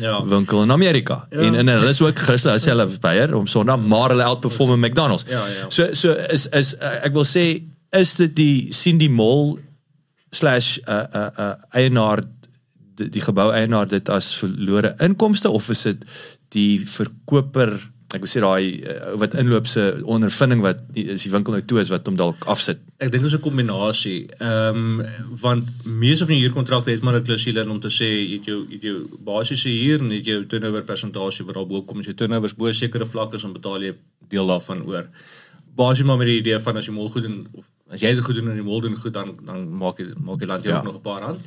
Ja. 0.00 0.24
winkel 0.24 0.62
in 0.62 0.70
Amerika. 0.72 1.26
Ja. 1.30 1.38
En 1.38 1.54
en 1.54 1.68
hulle 1.68 1.88
is 1.88 2.00
ook 2.00 2.18
Christus 2.18 2.52
as 2.52 2.64
hulle 2.64 2.86
beier 3.00 3.34
om 3.36 3.46
Sondag, 3.46 3.80
maar 3.84 4.08
hulle 4.14 4.24
outperform 4.24 4.80
McDonald's. 4.80 5.24
Ja, 5.28 5.42
ja. 5.46 5.66
So 5.68 5.92
so 5.92 6.12
is 6.12 6.46
is 6.48 6.74
uh, 6.78 7.04
ek 7.04 7.12
wil 7.12 7.26
sê 7.26 7.44
is 7.90 8.14
dit 8.16 8.36
die 8.36 8.72
sien 8.72 8.98
die 8.98 9.10
mall 9.10 9.58
slash 10.30 10.78
uh 10.88 11.04
uh 11.12 11.28
uh 11.38 11.50
eienaar 11.76 12.22
die, 12.96 13.08
die 13.08 13.20
gebou 13.20 13.50
eienaar 13.52 13.88
dit 13.88 14.08
as 14.08 14.30
verlore 14.40 14.94
inkomste 15.04 15.50
of 15.50 15.68
is 15.68 15.82
dit 15.82 16.04
die 16.56 16.80
verkoper 16.88 17.76
ek 18.14 18.22
wil 18.24 18.30
sê 18.32 18.40
daai 18.40 18.80
uh, 18.88 19.16
wat 19.20 19.34
inloop 19.36 19.66
se 19.68 19.82
ondervinding 20.08 20.62
wat 20.64 20.78
die, 20.96 21.04
is 21.12 21.22
die 21.26 21.32
winkel 21.32 21.52
nou 21.52 21.62
toe 21.68 21.80
is 21.82 21.90
wat 21.92 22.06
hom 22.08 22.16
dalk 22.16 22.46
afsit. 22.48 22.78
Ek 23.04 23.10
dink 23.12 23.22
dit 23.22 23.32
is 23.32 23.36
'n 23.38 23.44
kombinasie. 23.44 24.20
Ehm 24.40 25.02
want 25.42 25.68
meeste 25.84 26.24
van 26.24 26.34
die 26.34 26.42
huurkontrakte 26.44 26.90
het 26.90 27.02
maar 27.02 27.16
'n 27.20 27.24
klousule 27.24 27.60
in 27.60 27.68
om 27.70 27.80
te 27.80 27.88
sê 27.92 28.08
jy 28.08 28.38
het 28.38 28.46
jou 28.46 28.64
jy 28.68 28.74
het 28.80 28.82
jou 28.82 28.98
basiese 29.24 29.68
huur 29.68 30.00
en 30.00 30.10
jy 30.10 30.16
het 30.16 30.24
jou 30.26 30.46
turnover 30.46 30.82
persentasie 30.84 31.44
wat 31.44 31.54
daarbo 31.54 31.82
kom. 31.82 31.98
As 31.98 32.06
jou 32.06 32.14
turnover 32.14 32.50
bo 32.56 32.66
'n 32.68 32.74
sekere 32.74 33.04
vlak 33.06 33.34
is, 33.34 33.42
dan 33.42 33.52
betaal 33.52 33.82
jy 33.82 33.94
deel 34.28 34.46
daarvan 34.46 34.86
oor. 34.86 35.04
Basies 35.76 36.04
maar 36.04 36.16
met 36.18 36.26
die 36.26 36.38
idee 36.40 36.58
van 36.58 36.76
as 36.76 36.86
jy 36.86 36.92
mol 36.92 37.08
goed 37.10 37.22
doen 37.22 37.46
of 37.52 37.64
as 37.90 38.00
jy 38.00 38.14
dit 38.14 38.24
goed 38.24 38.34
doen 38.34 38.48
en 38.48 38.54
die 38.54 38.64
mol 38.64 38.80
doen 38.80 38.96
goed 38.96 39.12
dan 39.12 39.36
dan 39.44 39.68
maak 39.68 39.98
jy 39.98 40.06
maak 40.16 40.40
jy 40.40 40.46
land 40.46 40.64
jou 40.64 40.72
Ja. 40.72 40.78
ook 40.78 40.84
nog 40.84 40.96
'n 40.96 41.00
paar 41.02 41.20
rand. 41.20 41.40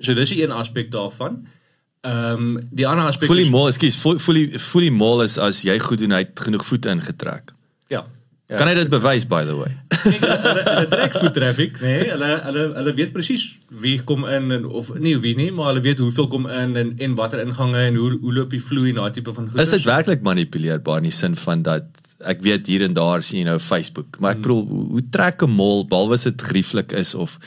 So 0.00 0.14
dis 0.14 0.28
die 0.28 0.42
een 0.44 0.52
aspek 0.52 0.90
daarvan. 0.90 1.32
Ehm 1.34 1.63
die 2.04 2.86
ander 2.86 3.08
aspek 3.08 3.30
Voel 3.30 3.44
die 3.44 3.50
mall, 3.50 3.70
ekskuus, 3.70 3.96
voel 4.02 4.18
voel 4.20 4.40
die 4.42 4.58
voel 4.60 4.88
die 4.88 4.92
mall 4.92 5.24
is 5.24 5.38
as 5.40 5.62
jy 5.64 5.78
goed 5.80 6.02
doen 6.02 6.12
hy 6.12 6.24
het 6.26 6.40
genoeg 6.46 6.64
voete 6.66 6.92
ingetrek. 6.92 7.54
ja. 7.88 8.04
ja. 8.48 8.56
Kan 8.60 8.68
hy 8.68 8.74
dit 8.76 8.90
bewys 8.92 9.24
by 9.28 9.44
the 9.48 9.56
way? 9.56 9.72
Kyk, 10.04 10.20
hulle 10.20 10.62
hulle 10.66 10.88
trek 10.90 11.14
foot 11.16 11.34
traffic, 11.36 11.78
nê? 11.80 11.94
Nee, 11.94 12.10
hulle 12.12 12.30
hulle 12.44 12.64
hulle 12.76 12.94
weet 12.98 13.12
presies 13.14 13.46
wie 13.82 13.96
kom 14.04 14.26
in 14.28 14.52
en 14.58 14.66
of 14.68 14.90
nie 15.00 15.14
wie 15.22 15.34
nie, 15.38 15.50
maar 15.54 15.72
hulle 15.72 15.84
weet 15.86 16.02
hoeveel 16.04 16.28
kom 16.32 16.48
in 16.52 16.76
en 16.80 16.92
en 17.06 17.16
watter 17.20 17.40
ingange 17.44 17.86
en 17.88 17.96
hoe 18.00 18.10
hoe 18.20 18.34
loop 18.38 18.52
die 18.52 18.62
vloei 18.62 18.90
en 18.92 19.00
daai 19.00 19.16
tipe 19.16 19.32
van 19.32 19.48
goed. 19.48 19.60
Is 19.64 19.72
dit 19.76 19.88
werklik 19.88 20.24
manipuleerbaar 20.26 21.00
in 21.00 21.08
die 21.08 21.16
sin 21.16 21.38
van 21.40 21.64
dat 21.64 21.88
ek 22.24 22.44
weet 22.44 22.68
hier 22.70 22.84
en 22.84 22.96
daar 22.96 23.24
sien 23.24 23.42
jy 23.42 23.46
nou 23.48 23.58
Facebook, 23.60 24.20
maar 24.20 24.36
ek 24.36 24.44
bedoel 24.44 24.66
hoe, 24.68 24.84
hoe 24.96 25.04
trek 25.16 25.42
'n 25.42 25.56
mall 25.56 25.86
behalwe 25.88 26.20
as 26.20 26.28
dit 26.28 26.48
grieflik 26.52 26.92
is 26.92 27.14
of 27.14 27.38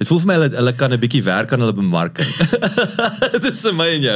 dit 0.00 0.08
voel 0.08 0.20
vir 0.22 0.28
my 0.30 0.36
hulle 0.38 0.48
hulle 0.56 0.72
kan 0.80 0.92
'n 0.96 1.00
bietjie 1.02 1.20
werk 1.26 1.52
aan 1.52 1.60
hulle 1.60 1.74
bemarking. 1.76 2.30
dit 3.34 3.44
is 3.50 3.60
vir 3.66 3.74
my 3.76 3.88
en 3.96 4.04
jou. 4.06 4.14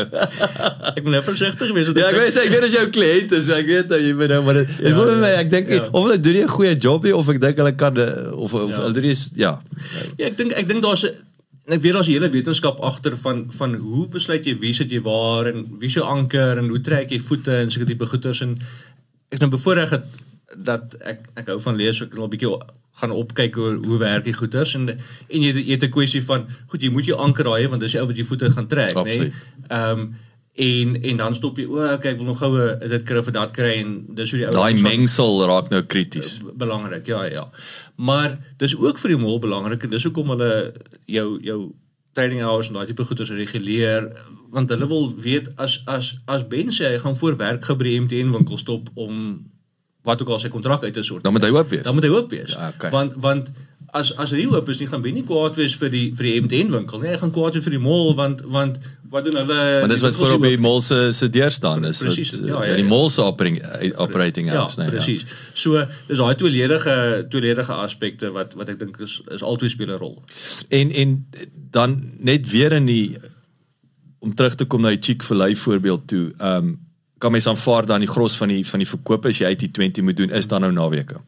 Ek 0.96 1.02
moet 1.04 1.12
nou 1.12 1.22
versigtig 1.26 1.74
wees. 1.76 1.90
want 1.90 1.98
ja, 2.00 2.06
ek 2.08 2.16
weet 2.20 2.38
ek 2.40 2.48
weet 2.54 2.64
as 2.70 2.76
jou 2.78 2.86
kliënt 2.96 3.34
is, 3.36 3.50
ek 3.52 3.66
weet 3.68 3.92
nou 3.92 3.98
jy 4.00 4.14
moet 4.16 4.32
nou 4.32 4.40
maar 4.46 4.54
dit 4.62 4.68
ja, 4.80 4.94
voel 4.96 5.10
vir 5.12 5.20
my 5.26 5.32
ek 5.42 5.50
dink 5.52 5.68
ja. 5.74 5.82
of 5.92 6.06
hulle 6.06 6.16
doen 6.20 6.40
'n 6.44 6.48
goeie 6.56 6.74
job 6.86 7.04
nie 7.04 7.12
of 7.16 7.28
ek 7.28 7.40
dink 7.40 7.56
hulle 7.60 7.74
kan 7.76 7.94
of 8.32 8.54
of 8.54 8.70
Ja. 8.70 8.80
hulle 8.88 9.00
nie 9.00 9.16
ja. 9.36 9.52
Ja, 10.16 10.26
ek 10.32 10.36
dink 10.40 10.52
ek 10.56 10.68
dink 10.68 10.82
daar's 10.82 11.04
'n 11.04 11.12
en 11.68 11.72
ek 11.76 11.82
weet 11.84 11.92
daar's 11.96 12.08
'n 12.08 12.12
hele 12.16 12.30
wetenskap 12.32 12.80
agter 12.80 13.16
van 13.16 13.46
van 13.52 13.74
hoe 13.74 14.06
besluit 14.08 14.44
jy 14.46 14.56
wie 14.60 14.72
sit 14.74 14.90
jy 14.90 15.00
waar 15.04 15.46
en 15.52 15.64
wie 15.80 15.88
is 15.88 15.94
jou 16.00 16.04
anker 16.04 16.58
en 16.58 16.68
hoe 16.68 16.80
trek 16.80 17.10
jy 17.12 17.20
voete 17.20 17.52
en 17.60 17.70
sulke 17.70 17.86
tipe 17.92 18.06
goeters 18.06 18.40
en 18.40 18.56
ek 19.32 19.40
nou 19.40 19.50
bevoorreg 19.50 19.90
het 19.90 20.04
dat 20.56 20.96
ek 21.04 21.20
ek 21.36 21.46
hou 21.52 21.58
van 21.60 21.76
lees 21.76 22.00
ek 22.00 22.08
kan 22.10 22.20
al 22.20 22.26
'n 22.28 22.30
bietjie 22.36 22.48
gaan 22.94 23.10
opkyk 23.10 23.56
oor 23.58 23.78
hoe 23.84 23.98
werk 23.98 24.24
die 24.24 24.36
goeters 24.36 24.74
en 24.78 24.88
en 24.90 25.40
jy 25.42 25.52
jy 25.54 25.72
het 25.74 25.84
'n 25.84 25.90
kwessie 25.90 26.22
van 26.22 26.46
goed 26.66 26.82
jy 26.82 26.90
moet 26.90 27.06
jou 27.06 27.18
anker 27.18 27.44
daai 27.44 27.68
want 27.68 27.80
dis 27.80 27.92
die 27.92 28.00
ou 28.00 28.06
wat 28.06 28.16
jou 28.16 28.26
voete 28.26 28.50
gaan 28.50 28.68
trek 28.68 28.94
nê. 28.94 29.00
Absoluut. 29.00 29.32
Ehm 29.68 30.06
en 30.54 31.02
en 31.02 31.16
dan 31.16 31.34
stop 31.34 31.56
jy 31.58 31.64
o, 31.66 31.80
okay, 31.82 32.12
ek 32.12 32.18
wil 32.20 32.28
nog 32.30 32.38
goue 32.38 32.66
dit 32.78 33.02
kry 33.02 33.22
vir 33.26 33.34
dat 33.34 33.50
kry 33.50 33.72
en 33.80 33.94
dis 34.14 34.30
hoe 34.30 34.38
die 34.38 34.46
ou 34.46 34.52
Daai 34.54 34.78
mengsel 34.78 35.46
raak 35.50 35.70
nou 35.70 35.82
krities. 35.82 36.38
belangrik, 36.54 37.06
ja 37.06 37.24
ja. 37.24 37.48
Maar 37.96 38.38
dis 38.58 38.76
ook 38.76 38.98
vir 38.98 39.16
die 39.16 39.18
mol 39.18 39.40
belangrik 39.42 39.82
en 39.82 39.90
dis 39.90 40.06
hoekom 40.06 40.28
hulle 40.28 40.52
jou 41.06 41.40
jou 41.42 41.74
trading 42.14 42.42
hours 42.46 42.68
en 42.70 42.78
daai 42.78 42.86
tipe 42.86 43.04
goeders 43.04 43.32
reguleer 43.34 44.06
want 44.54 44.70
hulle 44.70 44.86
wil 44.86 45.10
weet 45.18 45.50
as 45.58 45.80
as 45.90 46.14
as 46.30 46.46
Ben 46.46 46.70
sê 46.70 46.92
hy 46.92 47.02
gaan 47.02 47.18
voor 47.18 47.36
werk 47.40 47.66
gou 47.66 47.76
by 47.76 47.88
die 47.88 47.98
MTN 48.04 48.30
winkel 48.36 48.58
stop 48.58 48.92
om 48.94 49.18
wat 50.04 50.22
ook 50.22 50.34
al 50.36 50.42
sy 50.42 50.48
kontrak 50.52 50.82
uit 50.84 50.94
te 50.94 51.02
sort. 51.02 51.22
Dan 51.24 51.32
moet 51.32 51.44
hy 51.46 51.52
oop 51.54 51.70
wees. 51.72 51.82
Dan 51.86 51.94
moet 51.96 52.04
hy 52.04 52.10
oop 52.12 52.30
wees. 52.30 52.52
Ja, 52.52 52.72
okay. 52.74 52.90
Want 52.92 53.14
want 53.24 53.52
as 53.94 54.10
as 54.18 54.32
hy 54.34 54.44
oop 54.50 54.68
is 54.72 54.80
nie 54.82 54.88
gaan 54.90 55.02
Ben 55.04 55.14
nie 55.14 55.22
kwaad 55.24 55.56
wees 55.56 55.76
vir 55.80 55.90
die 55.92 56.04
vir 56.18 56.26
die 56.28 56.34
MTN 56.42 56.72
winkel 56.74 57.00
nie. 57.00 57.12
Hy 57.14 57.18
gaan 57.22 57.32
kwaad 57.34 57.56
wees 57.56 57.64
vir 57.64 57.76
die 57.76 57.82
mall 57.82 58.12
want 58.18 58.42
want 58.56 58.78
wat 59.14 59.24
doen 59.28 59.36
hulle? 59.38 59.58
Want 59.84 59.92
dis 59.94 60.02
wat 60.02 60.16
voor 60.18 60.32
op 60.36 60.42
die 60.42 60.58
mall 60.58 60.80
se 60.82 60.98
se 61.14 61.28
deur 61.30 61.50
staan 61.54 61.84
is. 61.88 62.02
Presies, 62.02 62.34
ja, 62.40 62.60
eh, 62.60 62.68
ja, 62.70 62.76
Die 62.80 62.84
ja. 62.84 62.90
mall 62.90 63.08
se 63.14 63.22
operating 63.22 63.60
operating 64.02 64.50
Ja, 64.50 64.58
hours, 64.64 64.76
nee. 64.76 64.90
presies. 64.90 65.24
So 65.54 65.84
dis 66.08 66.18
daai 66.18 66.34
tweeledige 66.34 67.26
tweeledige 67.30 67.72
aspekte 67.72 68.32
wat 68.34 68.54
wat 68.58 68.68
ek 68.74 68.78
dink 68.82 68.98
is 69.00 69.20
is 69.30 69.42
altyd 69.42 69.70
speel 69.70 69.94
'n 69.94 69.98
rol. 70.02 70.18
En 70.68 70.90
en 70.90 71.14
dan 71.70 71.96
net 72.18 72.50
weer 72.50 72.72
in 72.72 72.86
die 72.86 73.16
om 74.18 74.34
terug 74.34 74.54
te 74.54 74.64
kom 74.64 74.80
na 74.80 74.88
die 74.88 75.00
Chick-fil-A 75.00 75.54
voorbeeld 75.54 76.08
toe. 76.08 76.32
Ehm 76.38 76.56
um, 76.56 76.83
kan 77.24 77.32
mens 77.32 77.46
aanvaar 77.48 77.86
dan 77.88 78.02
die 78.04 78.08
gros 78.10 78.36
van 78.36 78.52
die 78.52 78.62
van 78.68 78.82
die 78.84 78.88
verkope 78.88 79.30
as 79.32 79.38
jy 79.40 79.46
uit 79.54 79.62
die 79.64 79.70
20 79.80 80.04
moet 80.04 80.16
doen 80.20 80.30
is 80.36 80.48
dan 80.50 80.60
nou 80.66 80.72
naweke. 80.76 81.20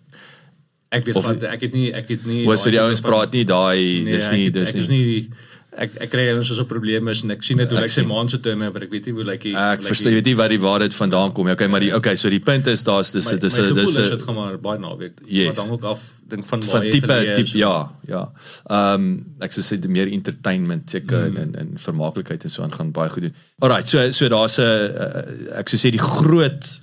Ek 0.93 1.05
weet 1.09 1.17
Of- 1.19 1.25
van 1.27 1.41
ek 1.51 1.61
het 1.67 1.73
nie 1.75 1.89
ek 1.93 2.09
het 2.13 2.27
nie 2.29 2.45
Hoe 2.47 2.57
so 2.61 2.71
die 2.71 2.81
ouens 2.81 3.01
praat 3.03 3.33
nie 3.35 3.45
daai 3.49 4.03
Nee, 4.05 4.13
dis 4.19 4.27
ek 4.29 4.33
nie 4.37 4.51
dis 4.55 4.69
ek 4.71 4.75
nie. 4.77 4.83
is 4.83 4.89
nie 4.89 5.31
ek 5.77 5.97
ek 6.07 6.11
kry 6.11 6.25
ons 6.33 6.51
as 6.51 6.59
'n 6.59 6.69
probleem 6.69 7.09
is 7.13 7.23
en 7.23 7.31
ek 7.31 7.43
sien 7.45 7.59
dit 7.59 7.69
hoe 7.69 7.79
Ek 7.79 7.85
lyk 7.85 7.91
sy 7.93 8.01
sien. 8.01 8.09
maan 8.09 8.29
se 8.29 8.39
turnover, 8.41 8.83
ek 8.83 8.91
weet 8.91 9.07
nie 9.07 9.15
hoe 9.15 9.25
lyk 9.25 9.43
hy 9.45 9.53
Ek 9.55 9.83
verstaan 9.83 10.13
jy 10.13 10.19
weet 10.19 10.29
nie 10.31 10.37
waar 10.37 10.49
die 10.49 10.61
waar 10.61 10.79
dit 10.81 10.95
vandaan 10.95 11.33
kom 11.33 11.47
nie. 11.47 11.53
Okay, 11.53 11.69
maar 11.69 11.81
die 11.81 11.95
okay, 11.95 12.15
so 12.17 12.31
die 12.31 12.41
punt 12.41 12.67
is 12.67 12.85
daar's 12.85 13.13
dis 13.13 13.25
dis 13.27 13.41
dis 13.41 13.55
dis 13.55 13.97
is 13.97 14.11
dit 14.11 14.23
gaan 14.23 14.35
maar 14.35 14.59
baie 14.59 14.79
naweek. 14.79 15.21
Yes. 15.27 15.47
Maar 15.47 15.55
dan 15.55 15.71
ook 15.71 15.85
af 15.85 16.01
dink 16.29 16.45
van 16.45 16.63
van 16.63 16.81
tipe 16.83 17.07
tipe 17.07 17.53
en- 17.53 17.59
ja, 17.59 17.91
ja. 18.07 18.33
Ehm 18.71 18.95
um, 18.95 19.27
ek 19.41 19.53
sou 19.53 19.63
sê 19.63 19.89
meer 19.89 20.09
entertainment 20.09 20.91
seker 20.91 21.31
mm. 21.31 21.37
en 21.37 21.55
en 21.55 21.73
vermaaklikheid 21.77 22.45
en 22.45 22.51
so 22.51 22.63
aan 22.63 22.73
gaan 22.73 22.93
baie 22.93 23.09
goed 23.11 23.23
doen. 23.23 23.35
Alrite, 23.59 23.89
so 23.89 24.13
so 24.13 24.29
daar's 24.29 24.59
'n 24.59 24.63
uh, 24.63 25.59
ek 25.59 25.69
sou 25.69 25.79
sê 25.79 25.91
die 25.91 26.03
groot 26.03 26.81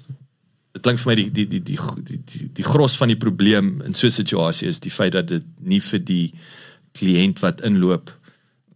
dit 0.74 0.82
klink 0.82 1.00
vir 1.00 1.10
my 1.12 1.16
die 1.16 1.30
die 1.30 1.48
die 1.48 1.62
die 1.62 1.80
die 2.04 2.22
die, 2.26 2.50
die 2.54 2.64
gros 2.66 2.98
van 2.98 3.08
die 3.08 3.18
probleem 3.18 3.82
in 3.86 3.94
so 3.94 4.08
'n 4.08 4.12
situasie 4.12 4.68
is 4.68 4.80
die 4.80 4.92
feit 4.92 5.14
dat 5.14 5.28
dit 5.28 5.44
nie 5.62 5.80
vir 5.80 6.00
die 6.00 6.34
kliënt 6.94 7.40
wat 7.40 7.62
inloop 7.62 8.12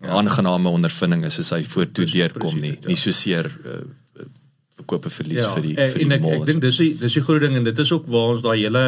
ja. 0.01 0.09
aangename 0.19 0.69
ondervinding 0.69 1.25
is 1.25 1.39
as 1.39 1.51
hy 1.55 1.63
voortoe 1.63 2.05
Presies, 2.05 2.19
deurkom 2.21 2.59
nie. 2.59 2.75
ja. 2.81 2.87
Nie 2.87 2.99
so 2.99 3.11
seer 3.11 3.49
uh, 3.65 3.81
verkope 4.77 5.09
verlies 5.09 5.41
ja, 5.41 5.53
vir 5.55 5.63
die 5.69 5.75
vir 5.75 6.01
en 6.01 6.09
die 6.09 6.17
ek, 6.17 6.21
mall. 6.25 6.39
ek 6.41 6.49
dink 6.51 6.61
dis 6.61 6.77
die 6.83 6.91
dis 7.01 7.17
die 7.17 7.23
groot 7.25 7.41
ding 7.41 7.55
en 7.57 7.63
dit 7.67 7.79
is 7.85 7.91
ook 7.95 8.09
waar 8.13 8.35
ons 8.35 8.43
daai 8.45 8.59
hele 8.59 8.85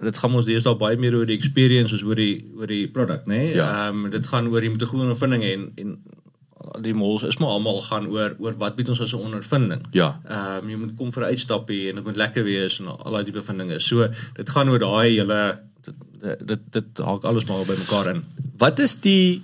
dit 0.00 0.16
gaan 0.16 0.38
ons 0.38 0.46
deesdae 0.48 0.78
baie 0.80 0.96
meer 1.00 1.16
oor 1.18 1.28
die 1.28 1.36
experience 1.36 1.94
as 1.96 2.04
oor 2.06 2.16
die 2.16 2.46
oor 2.56 2.70
die 2.70 2.86
produk, 2.88 3.26
né? 3.28 3.36
Nee? 3.36 3.52
Ja. 3.58 3.68
Ehm 3.88 4.06
um, 4.06 4.10
dit 4.12 4.26
gaan 4.32 4.48
oor 4.48 4.64
jy 4.64 4.72
moet 4.72 4.82
'n 4.82 4.90
goeie 4.92 5.06
ondervinding 5.08 5.42
hê 5.44 5.52
en 5.58 5.66
en 5.82 6.82
die 6.84 6.94
malls 6.94 7.22
is 7.24 7.38
maar 7.40 7.56
almal 7.56 7.80
gaan 7.82 8.06
oor 8.12 8.36
oor 8.38 8.54
wat 8.60 8.76
bied 8.76 8.88
ons 8.88 9.00
as 9.00 9.12
'n 9.14 9.26
ondervinding. 9.28 9.82
Ja. 9.92 10.20
Ehm 10.28 10.64
um, 10.64 10.70
jy 10.70 10.76
moet 10.76 10.96
kom 10.96 11.12
vir 11.12 11.22
'n 11.24 11.32
uitstappie 11.34 11.88
en 11.88 11.94
dit 11.96 12.04
moet 12.04 12.16
lekker 12.16 12.44
wees 12.44 12.80
en 12.80 12.86
al 12.86 13.12
daai 13.12 13.24
tipe 13.24 13.42
van 13.42 13.58
dinge. 13.58 13.80
So 13.80 14.08
dit 14.36 14.50
gaan 14.50 14.68
oor 14.68 14.78
daai 14.78 15.10
hele 15.18 15.58
dit 15.84 16.46
dit, 16.46 16.60
dit 16.72 16.98
haak 16.98 17.24
alles 17.24 17.44
maar 17.44 17.64
by 17.64 17.76
mekaar 17.76 18.14
in. 18.14 18.24
Wat 18.58 18.78
is 18.78 18.94
die 19.00 19.42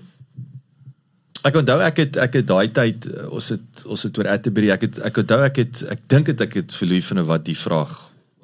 Ek 1.47 1.61
onthou 1.61 1.79
ek 1.85 2.01
het 2.03 2.19
ek 2.23 2.41
het 2.41 2.49
daai 2.49 2.69
tyd 2.75 3.07
uh, 3.11 3.29
ons 3.37 3.53
het 3.55 3.87
ons 3.87 4.07
het 4.09 4.19
oor 4.19 4.31
Atterbury 4.33 4.73
ek 4.75 4.89
het 4.89 5.01
ek 5.11 5.23
onthou 5.23 5.41
ek 5.47 5.63
het 5.63 5.83
ek 5.95 6.05
dink 6.11 6.33
dit 6.33 6.45
ek 6.47 6.59
het 6.63 6.77
vir 6.81 6.91
Louis 6.91 7.09
van 7.11 7.23
der 7.23 7.29
Walt 7.29 7.47
die 7.47 7.59
vraag 7.59 7.95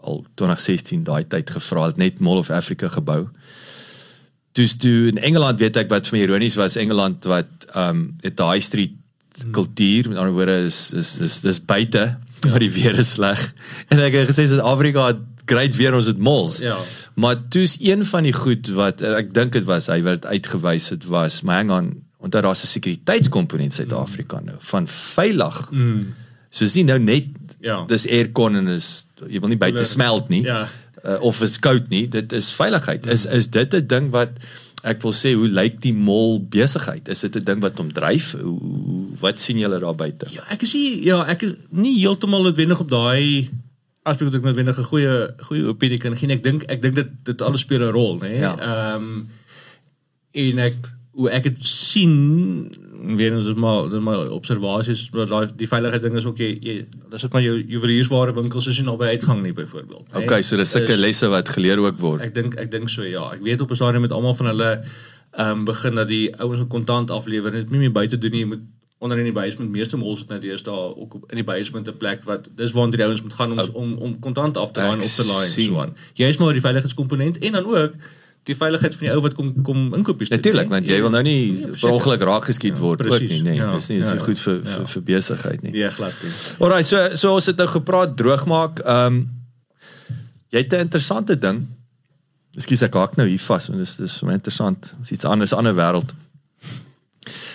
al 0.03 0.25
2016 0.41 1.05
daai 1.07 1.23
tyd 1.31 1.51
gevra 1.57 1.89
het 1.91 2.01
net 2.01 2.21
Mall 2.21 2.43
of 2.43 2.51
Africa 2.51 2.91
gebou. 2.93 3.27
Dus 4.59 4.77
toe 4.77 5.09
in 5.13 5.19
Engeland 5.19 5.63
weet 5.63 5.79
ek 5.81 5.91
wat 5.93 6.09
vir 6.09 6.19
my 6.19 6.25
ironies 6.27 6.59
was 6.61 6.79
Engeland 6.81 7.25
wat 7.31 7.69
ehm 7.73 7.89
um, 7.89 8.03
het 8.23 8.37
daai 8.37 8.61
street 8.61 8.99
kultuur 9.57 10.11
met 10.11 10.19
ander 10.21 10.35
woorde 10.37 10.59
is 10.67 10.91
is 10.93 11.19
is 11.25 11.41
dis 11.41 11.63
buite 11.65 12.05
maar 12.49 12.63
die 12.63 12.71
weer 12.71 12.99
is 12.99 13.15
sleg. 13.17 13.41
En 13.89 14.03
ek 14.03 14.17
het 14.17 14.31
gesê 14.33 14.47
Suid-Afrika 14.51 15.07
het 15.13 15.23
great 15.47 15.77
weer 15.79 15.95
ons 15.95 16.09
het 16.11 16.19
malls. 16.19 16.59
Ja. 16.63 16.77
Maar 17.15 17.41
toe's 17.53 17.77
een 17.81 18.05
van 18.07 18.27
die 18.27 18.35
goed 18.35 18.71
wat 18.77 19.03
eh, 19.03 19.17
ek 19.21 19.33
dink 19.35 19.55
dit 19.57 19.67
was 19.69 19.89
hy 19.93 20.01
wat 20.07 20.27
uitgewys 20.27 20.91
het 20.95 21.07
was, 21.11 21.43
maar 21.47 21.63
hang 21.63 21.73
on, 21.75 21.91
onthou 22.23 22.43
daar's 22.43 22.63
'n 22.65 22.73
sekuriteitskomponent 22.79 23.73
Suid-Afrika 23.73 24.41
nou 24.41 24.57
van 24.59 24.87
veilig. 24.87 25.71
Mm. 25.71 26.15
So 26.51 26.65
is 26.65 26.75
nie 26.75 26.85
nou 26.85 26.99
net 26.99 27.27
Ja. 27.61 27.85
dis 27.87 28.07
aircon 28.07 28.57
en 28.57 28.69
is 28.69 29.07
jy 29.29 29.41
wil 29.41 29.49
nie 29.49 29.57
buite 29.57 29.85
smelt 29.85 30.29
nie. 30.29 30.43
Ja. 30.43 30.69
Uh, 31.05 31.17
of 31.21 31.41
is 31.43 31.59
koud 31.59 31.89
nie, 31.89 32.09
dit 32.09 32.33
is 32.33 32.53
veiligheid. 32.53 33.07
Is 33.07 33.27
is 33.27 33.49
dit 33.51 33.75
'n 33.75 33.87
ding 33.87 34.11
wat 34.11 34.31
ek 34.83 35.03
wil 35.03 35.13
sê 35.13 35.35
hoe 35.35 35.49
lyk 35.49 35.81
die 35.81 35.95
mall 35.95 36.41
besigheid? 36.41 37.09
Is 37.09 37.21
dit 37.21 37.37
'n 37.37 37.45
ding 37.45 37.61
wat 37.61 37.77
hom 37.79 37.93
dryf? 37.93 38.33
Hoe, 38.33 38.59
hoe 38.59 39.07
wat 39.21 39.41
sien 39.41 39.59
julle 39.59 39.79
daar 39.79 39.95
buite? 39.95 40.27
Ja, 40.31 40.43
ek 40.51 40.63
is 40.63 40.75
nie 40.75 41.05
ja, 41.05 41.25
ek 41.27 41.43
is 41.43 41.53
nie 41.71 41.99
heeltemal 42.01 42.43
noodwendig 42.43 42.81
op 42.81 42.91
daai 42.91 43.51
aspek 44.03 44.27
wat 44.29 44.35
ek 44.35 44.43
noodwendig 44.43 44.79
'n 44.79 44.85
goeie 44.85 45.35
goeie 45.39 45.67
opinie 45.67 45.99
kan 45.99 46.17
gee. 46.17 46.31
Ek 46.31 46.43
dink 46.43 46.63
ek 46.69 46.83
dink 46.83 46.95
dit 46.95 47.09
dit 47.25 47.43
alles 47.43 47.61
speel 47.61 47.83
'n 47.83 47.93
rol, 47.93 48.19
né? 48.19 48.29
Nee? 48.29 48.39
Ja. 48.39 48.57
Ehm 48.59 49.27
en 50.33 50.59
ek 50.59 50.77
hoe 51.13 51.29
ek 51.31 51.45
dit 51.45 51.59
sien 51.69 52.13
weer 53.19 53.35
ons 53.37 53.49
maar 53.61 53.89
dis 53.93 54.01
maar 54.01 54.31
observasies 54.33 55.11
maar 55.13 55.27
daai 55.29 55.47
die 55.59 55.69
veiligheid 55.69 56.03
ding 56.03 56.17
is 56.17 56.27
ook 56.29 56.39
jy, 56.41 56.51
jy 56.63 56.75
dis 57.13 57.23
net 57.27 57.33
maar 57.33 57.43
jou 57.45 57.57
juweliersware 57.75 58.35
winkels 58.37 58.69
is 58.71 58.79
nie 58.81 58.87
naby 58.87 59.11
uitgang 59.17 59.43
nie 59.43 59.53
byvoorbeeld. 59.53 60.07
nê. 60.09 60.23
Okay, 60.23 60.43
so 60.43 60.57
dis 60.57 60.71
sulke 60.71 60.95
Is- 60.97 61.03
lesse 61.03 61.29
wat 61.29 61.49
geleer 61.49 61.83
ook 61.83 61.99
word. 62.01 62.23
Ek 62.25 62.35
dink 62.35 62.55
ek 62.57 62.71
dink 62.71 62.89
so 62.89 63.03
ja. 63.05 63.27
Ek 63.35 63.43
weet 63.43 63.61
op 63.61 63.71
'n 63.71 63.75
stadium 63.77 64.07
met 64.07 64.13
almal 64.13 64.35
van 64.35 64.47
hulle 64.47 64.71
ehm 65.33 65.51
um, 65.51 65.65
begin 65.65 65.95
dat 65.95 66.09
die 66.09 66.37
ouens 66.37 66.59
met 66.59 66.69
kontant 66.69 67.11
aflewer 67.11 67.53
en 67.53 67.61
dit 67.61 67.71
nie 67.71 67.79
meer 67.79 67.93
buite 67.93 68.19
doen 68.19 68.31
nie. 68.31 68.41
Jy 68.41 68.47
moet 68.47 68.65
onder 69.03 69.19
in 69.19 69.25
die 69.25 69.33
basement 69.33 69.71
meeste 69.71 69.97
malls 69.97 70.19
het 70.19 70.29
nou 70.29 70.41
deesdae 70.41 70.97
ook 70.97 71.15
op 71.15 71.31
in 71.31 71.37
die 71.41 71.45
basement 71.45 71.89
'n 71.89 71.97
plek 71.97 72.23
wat 72.25 72.49
dis 72.57 72.73
waar 72.73 72.91
die 72.91 73.05
ouens 73.05 73.23
moet 73.23 73.33
gaan 73.35 73.53
om 73.53 73.69
om 73.73 73.95
om 73.99 74.19
kontant 74.19 74.57
af 74.57 74.73
te 74.73 74.81
haal 74.81 74.93
en 74.93 75.03
op 75.03 75.15
te 75.17 75.27
laai 75.27 75.45
en 75.45 75.51
so 75.51 75.79
aan. 75.81 75.97
Jy 76.15 76.27
is 76.27 76.37
maar 76.37 76.53
die 76.53 76.61
veiligheidskomponent 76.61 77.39
en 77.39 77.53
dan 77.53 77.65
ook 77.65 77.93
die 78.45 78.57
veiligheid 78.57 78.95
van 78.95 79.07
die 79.07 79.13
ou 79.15 79.21
wat 79.23 79.35
kom 79.35 79.63
kom 79.63 79.95
inkopies 79.95 80.29
doen, 80.29 80.39
Natuurlik, 80.39 80.65
hè. 80.65 80.69
want 80.75 80.87
jy 80.89 81.01
wil 81.01 81.11
nou 81.11 81.23
nie 81.23 81.61
Ja, 81.61 81.67
per 81.81 81.91
ongeluk 81.91 82.23
raak 82.23 82.45
geskiet 82.45 82.79
word 82.79 83.03
ook 83.03 83.09
precies. 83.09 83.31
nie, 83.31 83.43
nee. 83.43 83.55
Ja, 83.57 83.73
Dis 83.75 83.89
nie 83.89 83.99
dis 83.99 84.07
ja, 84.09 84.13
nie 84.15 84.21
ja. 84.21 84.25
goed 84.25 84.39
vir 84.39 84.55
Ja. 84.65 84.73
vir, 84.77 84.87
vir 84.87 85.03
besigheid 85.03 85.63
nie. 85.63 85.71
Nee, 85.73 85.91
glad 85.91 86.13
nie. 86.23 86.31
Alraai, 86.59 86.83
so 86.85 87.15
so 87.15 87.35
ons 87.35 87.47
het 87.47 87.57
nou 87.57 87.69
gepraat 87.69 88.17
droogmaak. 88.17 88.79
Ehm 88.81 89.07
um, 89.07 89.29
jy 90.51 90.59
het 90.59 90.73
'n 90.73 90.81
interessante 90.89 91.39
ding. 91.39 91.67
Ekskuus 92.57 92.83
ek 92.83 92.95
haak 92.95 93.17
nou 93.17 93.29
hier 93.29 93.39
vas 93.39 93.67
want 93.69 93.79
dis 93.81 93.97
dis 93.97 94.19
vir 94.19 94.27
my 94.29 94.35
interessant. 94.35 94.95
Dis 95.01 95.11
iets 95.13 95.25
anders, 95.25 95.53
'n 95.53 95.57
ander 95.57 95.75
wêreld. 95.75 96.13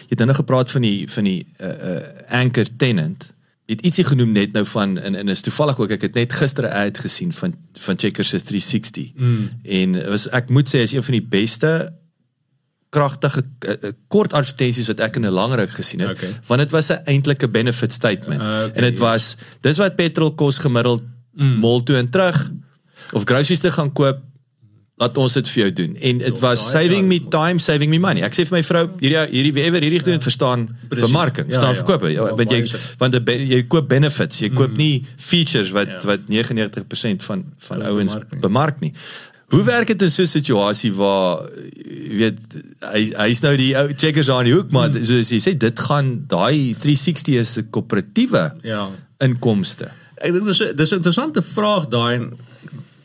Jy 0.08 0.15
het 0.15 0.19
nou 0.26 0.34
gepraat 0.36 0.71
van 0.71 0.82
die 0.82 1.08
van 1.12 1.23
die 1.23 1.45
uh 1.62 1.67
uh 1.67 2.02
anchor 2.30 2.65
tenant. 2.78 3.26
Jy 3.67 3.75
het 3.75 3.86
ietsie 3.86 4.03
genoem 4.08 4.32
net 4.32 4.53
nou 4.56 4.63
van 4.65 4.95
en 4.97 5.15
en 5.19 5.27
is 5.27 5.41
toevallig 5.43 5.80
ook 5.80 5.91
ek 5.91 6.06
het 6.08 6.15
net 6.15 6.34
gister 6.34 6.63
'n 6.63 6.71
ad 6.88 6.97
gesien 6.97 7.34
van 7.36 7.53
van 7.84 7.99
Checkers 7.99 8.30
se 8.30 8.39
360. 8.39 9.12
Mm. 9.15 9.49
En 9.63 10.10
was 10.10 10.30
ek 10.30 10.49
moet 10.49 10.69
sê 10.69 10.80
is 10.80 10.91
een 10.91 11.03
van 11.03 11.17
die 11.19 11.27
beste 11.27 11.93
kragtige 12.89 13.43
uh, 13.43 13.71
uh, 13.71 13.91
kort 14.08 14.34
advertensies 14.34 14.88
wat 14.88 14.99
ek 14.99 15.19
in 15.19 15.25
'n 15.25 15.36
langer 15.36 15.60
ruk 15.60 15.73
gesien 15.75 15.99
het 15.99 16.15
Okay. 16.15 16.39
want 16.47 16.62
dit 16.62 16.71
was 16.71 16.89
'n 16.89 17.03
eintlike 17.03 17.49
benefit 17.49 17.91
statement 17.93 18.41
Uh, 18.41 18.47
okay, 18.47 18.71
en 18.73 18.82
dit 18.82 18.97
ja. 18.97 19.03
was 19.03 19.36
dis 19.62 19.77
wat 19.77 19.95
petrol 19.95 20.32
kos 20.32 20.58
gemiddeld 20.58 21.03
mm. 21.34 21.60
mall 21.60 21.84
toe 21.84 21.95
en 21.95 22.10
terug 22.10 22.51
of 23.12 23.23
groceries 23.23 23.60
te 23.60 23.71
gaan 23.71 23.91
koop 23.91 24.19
laat 24.98 25.18
ons 25.22 25.34
dit 25.38 25.48
vir 25.54 25.60
jou 25.64 25.72
doen 25.78 25.96
en 26.10 26.18
dit 26.18 26.40
was 26.42 26.62
daai 26.64 26.72
saving 26.74 27.04
ja. 27.04 27.08
me 27.12 27.20
time 27.30 27.60
saving 27.62 27.90
me 27.94 28.00
money 28.02 28.24
ek 28.26 28.34
sê 28.34 28.46
vir 28.50 28.58
my 28.58 28.64
vrou 28.66 28.88
hierdie 29.00 29.26
hierdie 29.30 29.54
wiever 29.54 29.82
hierdie 29.86 30.02
doen 30.08 30.20
verstaan 30.24 30.68
Precies. 30.90 31.06
bemarking 31.06 31.46
Ja, 31.46 31.52
verstaan 31.54 31.76
ja. 31.76 31.82
verkope 31.84 32.10
ja, 32.14 32.26
Ja, 32.26 32.36
want 32.36 32.52
jy 32.52 32.64
want 32.98 33.14
jy 33.54 33.62
koop 33.70 33.88
benefits 33.88 34.40
jy 34.42 34.50
koop 34.50 34.74
nie 34.78 35.06
features 35.18 35.70
wat 35.72 35.88
Ja. 35.88 36.00
wat 36.04 36.26
99% 36.34 37.24
van 37.30 37.46
van 37.70 37.80
Ja, 37.80 37.88
ouens 37.94 38.18
bemark 38.42 38.80
nie. 38.82 38.94
Hoe 39.48 39.64
werk 39.64 39.88
dit 39.88 40.02
in 40.02 40.10
so 40.12 40.24
'n 40.24 40.28
situasie 40.28 40.92
waar 40.94 41.46
jy 41.78 42.18
weet 42.18 42.40
hy 42.82 43.04
hy's 43.28 43.42
nou 43.42 43.56
die 43.56 43.76
ou 43.78 43.88
checkers 43.96 44.30
aan 44.30 44.46
die 44.46 44.54
hoek 44.54 44.72
maar 44.72 44.90
Hmm. 44.90 45.04
soos 45.04 45.30
jy 45.32 45.40
sê 45.40 45.58
dit 45.58 45.80
gaan 45.80 46.26
daai 46.28 46.74
360 46.74 47.36
is 47.40 47.58
'n 47.58 47.70
koöperatiewe 47.70 48.52
Ja. 48.64 48.90
inkomste. 49.22 49.92
Ek 50.20 50.34
dink 50.34 50.46
dis 50.46 50.60
'n- 50.62 50.76
dis 50.76 50.92
'n 50.92 50.96
interessante 50.96 51.42
vraag 51.42 51.88
daai 51.90 52.28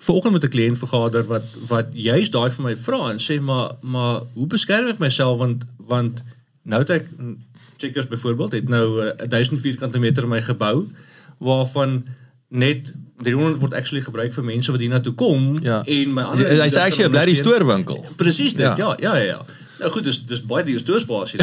vanoggend 0.03 0.33
met 0.33 0.45
'n 0.45 0.55
kliënt 0.55 0.79
vergader 0.79 1.25
wat 1.27 1.47
wat 1.69 1.87
juist 1.93 2.33
daai 2.33 2.51
vir 2.51 2.65
my 2.65 2.75
vra 2.77 3.11
en 3.11 3.21
sê 3.29 3.41
maar 3.41 3.71
maar 3.81 4.21
hoe 4.35 4.47
beskerm 4.47 4.88
ek 4.88 4.99
myself 4.99 5.38
want 5.38 5.65
want 5.77 6.25
nou 6.62 6.81
het 6.83 6.91
ek 6.91 7.07
checkers 7.77 8.09
byvoorbeeld 8.09 8.53
het 8.53 8.69
nou 8.69 9.07
eh, 9.07 9.29
1000 9.29 9.61
vierkante 9.61 9.99
meter 9.99 10.23
in 10.23 10.29
my 10.29 10.43
gebou 10.43 10.87
waarvan 11.38 12.05
net 12.49 12.93
300 13.23 13.59
word 13.61 13.75
actually 13.75 14.03
gebruik 14.05 14.33
vir 14.35 14.45
mense 14.45 14.71
wat 14.71 14.81
hiernatoe 14.81 15.15
kom 15.15 15.59
Ja. 15.62 15.83
en 15.85 16.15
my 16.15 16.23
ander 16.23 16.62
Hy's 16.62 16.75
actually 16.77 17.09
'n 17.09 17.11
blerrie 17.11 17.35
stoorwinkel. 17.35 18.07
Presies 18.17 18.53
dit. 18.55 18.61
Ja. 18.61 18.75
Ja, 18.77 18.97
ja, 19.01 19.17
ja. 19.17 19.25
ja. 19.25 19.45
Nou 19.79 19.91
goed, 19.91 20.05
dis 20.05 20.21
dis 20.27 20.43
baie 20.47 20.65
die 20.65 20.79
stoorspasie. 20.79 21.41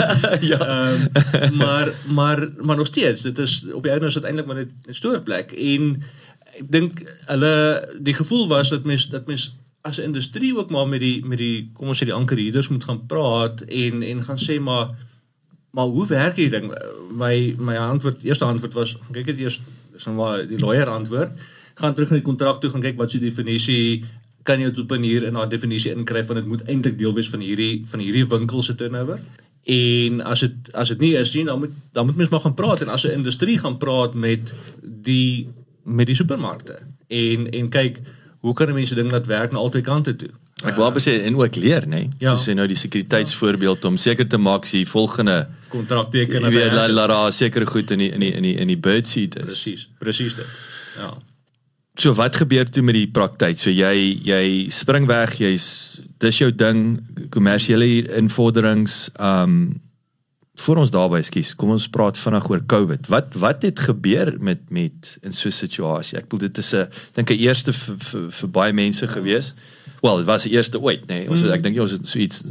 ja. 0.52 0.58
Um, 0.90 1.56
maar 1.56 1.92
maar 2.06 2.48
maar 2.62 2.76
nog 2.76 2.86
steeds, 2.86 3.20
dit 3.22 3.38
is 3.38 3.64
op 3.72 3.82
die 3.82 3.92
einde 3.92 4.06
is 4.06 4.14
dit 4.14 4.24
eintlik 4.24 4.46
maar 4.46 4.56
net 4.56 4.68
'n 4.86 4.92
stoorplek 4.94 5.52
en 5.52 6.02
ek 6.60 6.68
dink 6.68 7.02
hulle 7.26 7.54
die 7.98 8.14
gevoel 8.14 8.48
was 8.48 8.70
dat 8.70 8.84
mens 8.84 9.08
dat 9.08 9.26
mens 9.26 9.50
as 9.82 9.98
'n 9.98 10.08
industrie 10.12 10.56
ook 10.56 10.70
maar 10.70 10.88
met 10.88 11.00
die 11.00 11.24
met 11.24 11.38
die 11.38 11.70
kom 11.72 11.88
ons 11.88 12.02
sê 12.02 12.04
die 12.04 12.20
ankerhuurders 12.20 12.68
moet 12.68 12.84
gaan 12.84 13.06
praat 13.06 13.62
en 13.62 14.02
en 14.02 14.24
gaan 14.24 14.38
sê 14.38 14.60
maar 14.60 14.94
maar 15.70 15.84
hoe 15.86 16.06
werk 16.06 16.36
hierdie 16.36 16.60
ding? 16.60 16.72
My 17.14 17.54
my 17.58 17.76
antwoord, 17.76 18.22
eerste 18.22 18.44
antwoord 18.44 18.74
was 18.74 18.96
kyk 19.12 19.26
dit 19.26 19.44
eers 19.46 19.60
dis 19.92 20.04
nou 20.08 20.16
maar 20.16 20.46
die 20.48 20.58
lawyer 20.58 20.88
antwoord. 20.90 21.36
Gaan 21.74 21.94
terug 21.94 22.10
na 22.10 22.18
die 22.18 22.26
kontrak 22.26 22.60
toe 22.60 22.70
gaan 22.70 22.84
kyk 22.84 22.98
wat 22.98 23.10
se 23.10 23.20
definisie 23.22 24.04
kan 24.42 24.60
jy 24.60 24.72
op 24.72 24.78
'n 24.78 24.86
manier 24.96 25.24
in 25.28 25.34
daai 25.34 25.48
definisie 25.48 25.94
inkry 25.94 26.24
van 26.24 26.36
dit 26.36 26.46
moet 26.46 26.66
eintlik 26.66 26.98
deel 26.98 27.14
wees 27.14 27.30
van 27.30 27.40
hierdie 27.40 27.82
van 27.86 28.00
hierdie 28.00 28.26
winkel 28.26 28.62
se 28.62 28.74
turnover. 28.74 29.20
En 29.64 30.20
as 30.20 30.40
dit 30.40 30.72
as 30.72 30.88
dit 30.88 31.00
nie 31.00 31.14
is 31.14 31.34
nie, 31.34 31.44
dan 31.44 31.58
moet 31.58 31.72
dan 31.92 32.06
moet 32.06 32.16
mens 32.16 32.30
maar 32.30 32.40
gaan 32.40 32.54
praat 32.54 32.80
en 32.80 32.88
as 32.88 33.04
'n 33.04 33.18
industrie 33.20 33.58
gaan 33.58 33.78
praat 33.78 34.14
met 34.14 34.54
die 34.82 35.48
met 35.84 36.06
die 36.06 36.16
supermarkte 36.18 36.78
en 37.08 37.48
en 37.50 37.68
kyk 37.68 38.00
hoe 38.40 38.54
kan 38.56 38.72
mense 38.72 38.94
ding 38.94 39.10
laat 39.12 39.26
werk 39.26 39.52
na 39.52 39.58
albei 39.58 39.82
kante 39.84 40.16
toe. 40.16 40.30
Ek 40.60 40.76
wou 40.76 40.84
amper 40.84 41.00
sê 41.00 41.14
en 41.24 41.38
ook 41.40 41.56
leer, 41.56 41.86
nê. 41.88 42.02
Ja. 42.20 42.34
Soos 42.34 42.50
jy 42.50 42.54
nou 42.58 42.66
die 42.68 42.76
sekuriteitsvoorbeeld 42.76 43.84
om 43.88 43.96
seker 44.00 44.28
te 44.28 44.40
maak 44.40 44.68
as 44.68 44.74
jy 44.76 44.84
volgende 44.88 45.46
kontrak 45.72 46.10
teken 46.12 46.44
jy 46.44 46.52
weet 46.52 46.74
laat 46.76 46.92
laat 46.92 47.12
daar 47.12 47.32
sekere 47.32 47.68
goed 47.68 47.92
in 47.94 48.04
die 48.04 48.10
in 48.12 48.24
die 48.24 48.32
in 48.36 48.46
die 48.48 48.54
in 48.64 48.72
die 48.72 48.78
bird 48.80 49.08
seat 49.08 49.38
is. 49.40 49.48
presies, 49.52 49.88
presies 50.02 50.36
dit. 50.36 50.56
Ja. 50.98 51.14
So 52.00 52.12
wat 52.16 52.36
gebeur 52.36 52.68
toe 52.68 52.82
met 52.82 52.96
die 52.96 53.08
praktyk? 53.08 53.58
So 53.60 53.72
jy 53.72 53.94
jy 54.24 54.70
spring 54.72 55.08
weg, 55.08 55.38
jy's 55.40 56.00
dis 56.20 56.40
jou 56.42 56.50
ding, 56.52 57.00
kommersiële 57.32 58.10
invorderings, 58.20 59.08
um 59.16 59.80
voor 60.60 60.82
ons 60.82 60.90
daarby 60.90 61.20
skuis, 61.22 61.54
kom 61.56 61.70
ons 61.74 61.88
praat 61.88 62.18
vinnig 62.18 62.48
oor 62.50 62.62
COVID. 62.66 63.08
Wat 63.12 63.34
wat 63.40 63.62
het 63.66 63.80
gebeur 63.80 64.34
met 64.38 64.70
met 64.70 65.18
in 65.22 65.32
so 65.32 65.48
'n 65.48 65.52
situasie? 65.52 66.18
Ek 66.18 66.28
bedoel 66.28 66.48
dit 66.48 66.58
is 66.58 66.74
'n 66.74 66.88
dink 67.14 67.30
'n 67.30 67.38
eerste 67.38 67.72
vir, 67.72 67.96
vir, 67.98 68.30
vir 68.30 68.48
baie 68.48 68.72
mense 68.72 69.06
gewees. 69.06 69.54
Wel, 70.00 70.16
dit 70.16 70.26
was 70.26 70.42
die 70.42 70.52
eerste 70.52 70.80
ooit, 70.80 71.00
nê. 71.00 71.06
Nee. 71.06 71.28
Ons 71.28 71.42
mm. 71.42 71.50
ek 71.50 71.62
dink 71.62 71.80
ons 71.80 71.90
het 71.90 72.08
so 72.08 72.18
iets 72.18 72.42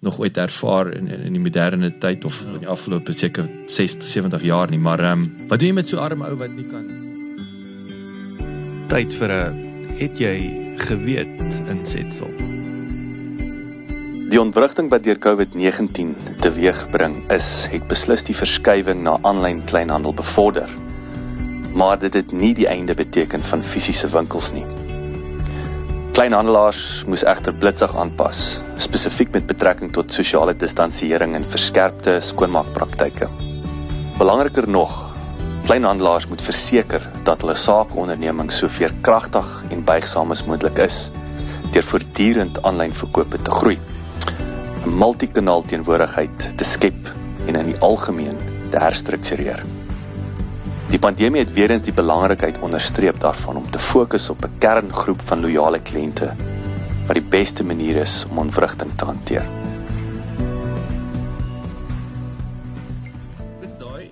nog 0.00 0.18
ooit 0.18 0.36
ervaar 0.36 0.94
in 0.94 1.08
in, 1.08 1.20
in 1.20 1.32
die 1.32 1.42
moderne 1.42 1.98
tyd 1.98 2.24
of 2.24 2.44
in 2.54 2.60
die 2.60 2.68
afgelope 2.68 3.12
seker 3.12 3.48
60 3.66 4.08
70 4.08 4.42
jaar 4.42 4.70
nie, 4.70 4.78
maar 4.78 5.00
ehm 5.00 5.22
um, 5.22 5.48
wat 5.48 5.58
doen 5.58 5.68
jy 5.68 5.74
met 5.74 5.88
so 5.88 5.96
'n 5.96 6.00
arm 6.00 6.22
ou 6.22 6.36
wat 6.36 6.54
nie 6.54 6.66
kan 6.66 6.86
tyd 8.88 9.14
vir 9.14 9.30
'n 9.32 9.96
het 9.98 10.18
jy 10.18 10.36
geweet 10.76 11.62
insetsel? 11.68 12.57
Die 14.28 14.36
ontwrigting 14.36 14.90
wat 14.92 15.06
deur 15.06 15.16
COVID-19 15.24 16.10
teweegbring 16.44 17.14
is, 17.32 17.46
het 17.72 17.86
beslis 17.88 18.26
die 18.26 18.34
verskywing 18.36 19.00
na 19.06 19.14
aanlyn 19.24 19.62
kleinhandel 19.70 20.12
bevorder. 20.18 20.68
Maar 21.72 21.96
dit 22.02 22.18
het 22.18 22.34
nie 22.36 22.50
die 22.58 22.66
einde 22.68 22.92
beteken 22.92 23.40
van 23.48 23.64
fisiese 23.64 24.12
winkels 24.12 24.50
nie. 24.52 24.66
Kleinhandelaars 26.12 27.06
moes 27.08 27.24
egter 27.24 27.56
blitsig 27.56 27.96
aanpas, 27.96 28.60
spesifiek 28.76 29.32
met 29.32 29.48
betrekking 29.48 29.96
tot 29.96 30.12
sosiale 30.12 30.52
distansiering 30.52 31.32
en 31.38 31.48
verskerpte 31.48 32.20
skoonmaakpraktyke. 32.28 33.32
Belangriker 34.20 34.68
nog, 34.68 34.92
kleinhandelaars 35.64 36.28
moet 36.28 36.44
verseker 36.44 37.12
dat 37.24 37.40
hulle 37.40 37.56
saakonderneming 37.56 38.52
so 38.52 38.68
veerkragtig 38.68 39.62
en 39.72 39.88
buigsaam 39.88 40.36
as 40.36 40.44
moontlik 40.44 40.84
is 40.84 41.06
deur 41.72 41.84
voortdurend 41.84 42.60
aanlyn 42.68 42.92
verkope 42.96 43.40
te 43.44 43.62
groei. 43.62 43.80
'n 44.86 44.94
multikanaal 44.98 45.62
teenwoordigheid 45.62 46.56
te 46.56 46.64
skep 46.64 47.10
en 47.46 47.56
in 47.56 47.66
die 47.72 47.78
algemeen 47.78 48.36
te 48.70 48.78
herstruktureer. 48.78 49.64
Die 50.88 50.98
pandemie 50.98 51.42
het 51.42 51.52
weer 51.52 51.70
eens 51.70 51.84
die 51.84 51.92
belangrikheid 51.92 52.58
onderstreep 52.64 53.20
daarvan 53.20 53.56
om 53.56 53.70
te 53.70 53.78
fokus 53.78 54.30
op 54.30 54.44
'n 54.44 54.58
kerngroep 54.58 55.20
van 55.24 55.40
loyale 55.40 55.80
kliënte 55.80 56.34
wat 57.06 57.16
die 57.16 57.28
beste 57.28 57.64
manier 57.64 57.96
is 57.96 58.26
om 58.30 58.38
ontwrigting 58.38 58.90
te 58.96 59.04
hanteer. 59.04 59.44
Daai 63.78 64.10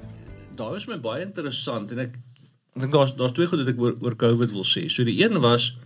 daai 0.55 0.77
is 0.77 0.87
my 0.87 0.99
baie 0.99 1.23
interessant 1.23 1.93
en 1.93 1.99
ek 1.99 2.19
ek 2.77 2.81
dink 2.81 2.93
daar's 2.93 3.17
daar's 3.17 3.33
twee 3.33 3.47
goed 3.47 3.59
wat 3.59 3.69
ek 3.69 3.81
oor, 3.81 3.95
oor 4.01 4.17
COVID 4.17 4.53
wil 4.53 4.65
sê. 4.65 4.89
So 4.89 5.05
die 5.05 5.25
een 5.25 5.41
was 5.41 5.77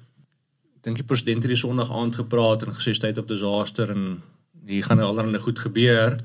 dink 0.83 0.97
die 0.97 1.07
president 1.07 1.43
het 1.43 1.53
die 1.53 1.61
Sondag 1.61 1.93
aand 1.93 2.15
gepraat 2.15 2.63
en 2.63 2.75
gesê 2.75 2.95
state 2.95 3.21
of 3.21 3.27
disaster 3.27 3.91
en 3.91 4.23
hier 4.71 4.87
gaan 4.87 5.03
allerlei 5.05 5.43
goed 5.43 5.59
gebeur. 5.59 6.19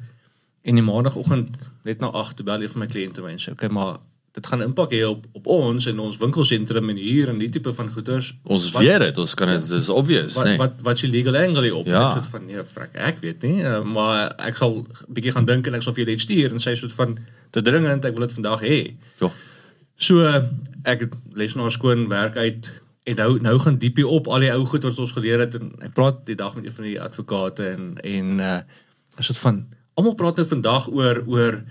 En 0.65 0.79
die 0.79 0.83
maandagooggend 0.83 1.71
net 1.83 2.01
na 2.01 2.09
8 2.09 2.43
bel 2.45 2.65
jy 2.65 2.69
vir 2.73 2.83
my 2.83 2.89
kliënte 2.89 3.23
my 3.25 3.35
en 3.35 3.41
sê 3.41 3.53
okay 3.53 3.69
maar 3.69 3.97
dit 4.35 4.47
gaan 4.51 4.63
impak 4.65 4.91
hê 4.91 5.03
op 5.07 5.27
op 5.37 5.45
ons 5.47 5.85
en 5.87 5.99
ons 6.03 6.17
winkelsentrum 6.19 6.89
en 6.91 6.97
hier 6.99 7.29
en 7.31 7.37
die 7.39 7.47
tipe 7.49 7.71
van 7.73 7.91
goederes 7.91 8.33
ons 8.43 8.65
wat, 8.73 8.83
weet 8.83 9.05
dit 9.05 9.21
ons 9.23 9.35
kan 9.39 9.53
dit 9.53 9.69
ja, 9.69 9.77
is 9.79 9.87
obvious 9.93 10.35
wat, 10.35 10.49
nee. 10.49 10.57
wat 10.59 10.81
wat 10.87 11.03
jy 11.03 11.09
legal 11.13 11.37
angle 11.39 11.71
op 11.77 11.87
ja. 11.87 12.01
sê 12.17 12.25
van 12.33 12.49
nee 12.49 12.65
frik 12.73 12.97
ek 13.11 13.21
weet 13.23 13.45
nie 13.47 13.63
uh, 13.63 13.79
maar 13.97 14.33
ek 14.49 14.59
gaan 14.59 14.81
bietjie 15.07 15.35
gaan 15.37 15.47
dink 15.47 15.69
en 15.69 15.79
ek 15.79 15.85
sal 15.85 15.95
vir 15.95 16.03
jou 16.03 16.09
dit 16.11 16.25
stuur 16.25 16.57
en 16.57 16.65
sê 16.65 16.75
soort 16.75 16.97
van 16.97 17.15
te 17.55 17.63
dringend 17.63 18.05
ek 18.05 18.17
wil 18.17 18.27
dit 18.27 18.35
vandag 18.35 18.63
hê. 18.67 18.79
Ja. 19.21 19.29
So 19.95 20.23
ek 20.83 21.07
les 21.39 21.55
nou 21.55 21.69
skoon 21.71 22.09
werk 22.11 22.35
uit 22.35 22.67
En 23.05 23.15
nou 23.15 23.29
nou 23.41 23.55
gaan 23.61 23.77
diepie 23.77 24.07
op 24.07 24.27
al 24.27 24.45
die 24.45 24.51
ou 24.53 24.65
goed 24.65 24.83
wat 24.87 24.99
ons 24.99 25.13
geleer 25.13 25.43
het 25.45 25.55
en 25.59 25.71
ek 25.85 25.93
praat 25.93 26.23
die 26.25 26.37
dag 26.39 26.55
met 26.57 26.65
een 26.65 26.77
van 26.77 26.87
die 26.89 26.99
advokate 27.01 27.67
en 27.75 27.95
en 28.01 28.39
uh 28.39 28.59
is 29.15 29.29
dit 29.31 29.37
van 29.39 29.61
almal 29.95 30.15
praat 30.19 30.35
nou 30.35 30.47
vandag 30.47 30.89
oor 30.91 31.21
oor 31.25 31.61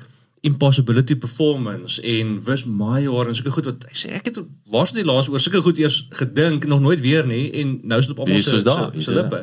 impossibility 0.44 1.16
performance 1.16 2.02
en 2.02 2.36
wis 2.44 2.64
major 2.64 3.28
en 3.28 3.36
sulke 3.36 3.52
goed 3.56 3.68
wat 3.68 3.84
hy 3.88 3.96
sê 3.96 4.12
ek 4.18 4.30
het 4.30 4.40
waar's 4.72 4.92
die 4.96 5.04
laaste 5.04 5.32
oor 5.32 5.42
sulke 5.42 5.62
goed 5.64 5.80
eers 5.80 5.98
gedink 6.20 6.64
nog 6.70 6.82
nooit 6.84 7.00
weer 7.04 7.26
nie 7.28 7.46
en 7.60 7.78
nou 7.82 8.00
is 8.00 8.08
dit 8.10 8.16
op 8.16 8.24
almal 8.24 8.42
se 8.42 8.60
se 8.60 9.16
lippe. 9.16 9.40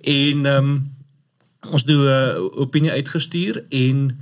En 0.00 0.46
ehm 0.46 0.70
um, 0.70 0.76
ons 1.66 1.84
doen 1.84 2.04
'n 2.04 2.08
uh, 2.08 2.60
opinie 2.62 2.90
uitgestuur 2.90 3.64
en 3.68 4.18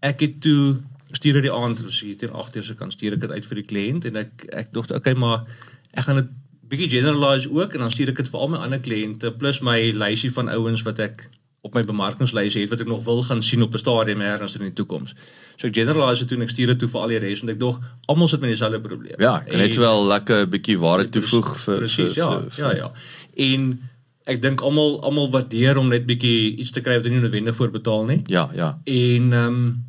ek 0.00 0.20
het 0.20 0.40
toe 0.40 0.80
stuur 1.12 1.32
dit 1.38 1.42
die 1.42 1.52
aand 1.52 1.78
so 1.78 2.06
hier 2.06 2.16
teen 2.16 2.32
8 2.32 2.56
uur 2.56 2.64
se 2.64 2.74
kan 2.74 2.90
stuur 2.90 3.12
ek 3.12 3.20
dit 3.20 3.30
uit 3.30 3.46
vir 3.46 3.60
die 3.60 3.68
kliënt 3.72 4.08
en 4.10 4.16
ek 4.16 4.46
ek 4.62 4.72
dink 4.72 4.90
okay 4.90 5.14
maar 5.14 5.44
ek 5.92 6.06
gaan 6.06 6.20
dit 6.20 6.30
bietjie 6.70 6.90
generalize 6.90 7.50
ook 7.50 7.74
en 7.74 7.86
dan 7.86 7.90
stuur 7.90 8.12
ek 8.12 8.22
dit 8.22 8.30
vir 8.30 8.40
al 8.40 8.48
my 8.52 8.62
ander 8.64 8.80
kliënte 8.82 9.32
plus 9.38 9.60
my 9.66 9.78
lysie 9.96 10.30
van 10.32 10.50
ouens 10.52 10.82
wat 10.86 11.02
ek 11.02 11.28
op 11.66 11.74
my 11.76 11.82
bemarkingslysie 11.84 12.62
het 12.64 12.70
wat 12.72 12.80
ek 12.80 12.88
nog 12.88 13.02
wil 13.04 13.22
gaan 13.26 13.42
sien 13.42 13.62
op 13.62 13.74
'n 13.74 13.82
stadium 13.82 14.20
ergens 14.20 14.56
in 14.56 14.64
die 14.64 14.72
toekoms. 14.72 15.14
So 15.56 15.66
ek 15.66 15.74
generalize 15.74 16.18
dit 16.24 16.28
toe 16.28 16.38
en 16.38 16.44
ek 16.44 16.50
stuur 16.50 16.66
dit 16.66 16.78
toe 16.78 16.88
vir 16.88 17.00
al 17.00 17.08
die 17.08 17.18
res 17.18 17.40
want 17.40 17.52
ek 17.52 17.58
dog 17.58 17.80
almal 18.06 18.28
sit 18.28 18.40
met 18.40 18.50
dieselfde 18.50 18.80
probleem. 18.80 19.18
Ja, 19.18 19.42
ek 19.46 19.56
net 19.56 19.76
wel 19.76 20.06
lekker 20.06 20.48
bietjie 20.48 20.78
ware 20.78 21.04
toevoeg 21.04 21.58
vir 21.58 21.76
presies 21.76 22.14
ja, 22.14 22.30
vir, 22.30 22.48
ja, 22.56 22.74
ja. 22.76 22.92
En 23.36 23.80
ek 24.24 24.42
dink 24.42 24.60
almal 24.60 25.02
almal 25.02 25.30
waardeer 25.30 25.76
om 25.76 25.88
net 25.88 26.06
bietjie 26.06 26.56
iets 26.56 26.70
te 26.70 26.80
kry 26.80 26.96
wat 27.02 27.10
nie 27.10 27.20
noodwendig 27.20 27.56
voorbetaal 27.56 28.04
nie. 28.04 28.22
Ja, 28.26 28.50
ja. 28.54 28.80
En 28.84 29.32
ehm 29.32 29.46
um, 29.46 29.88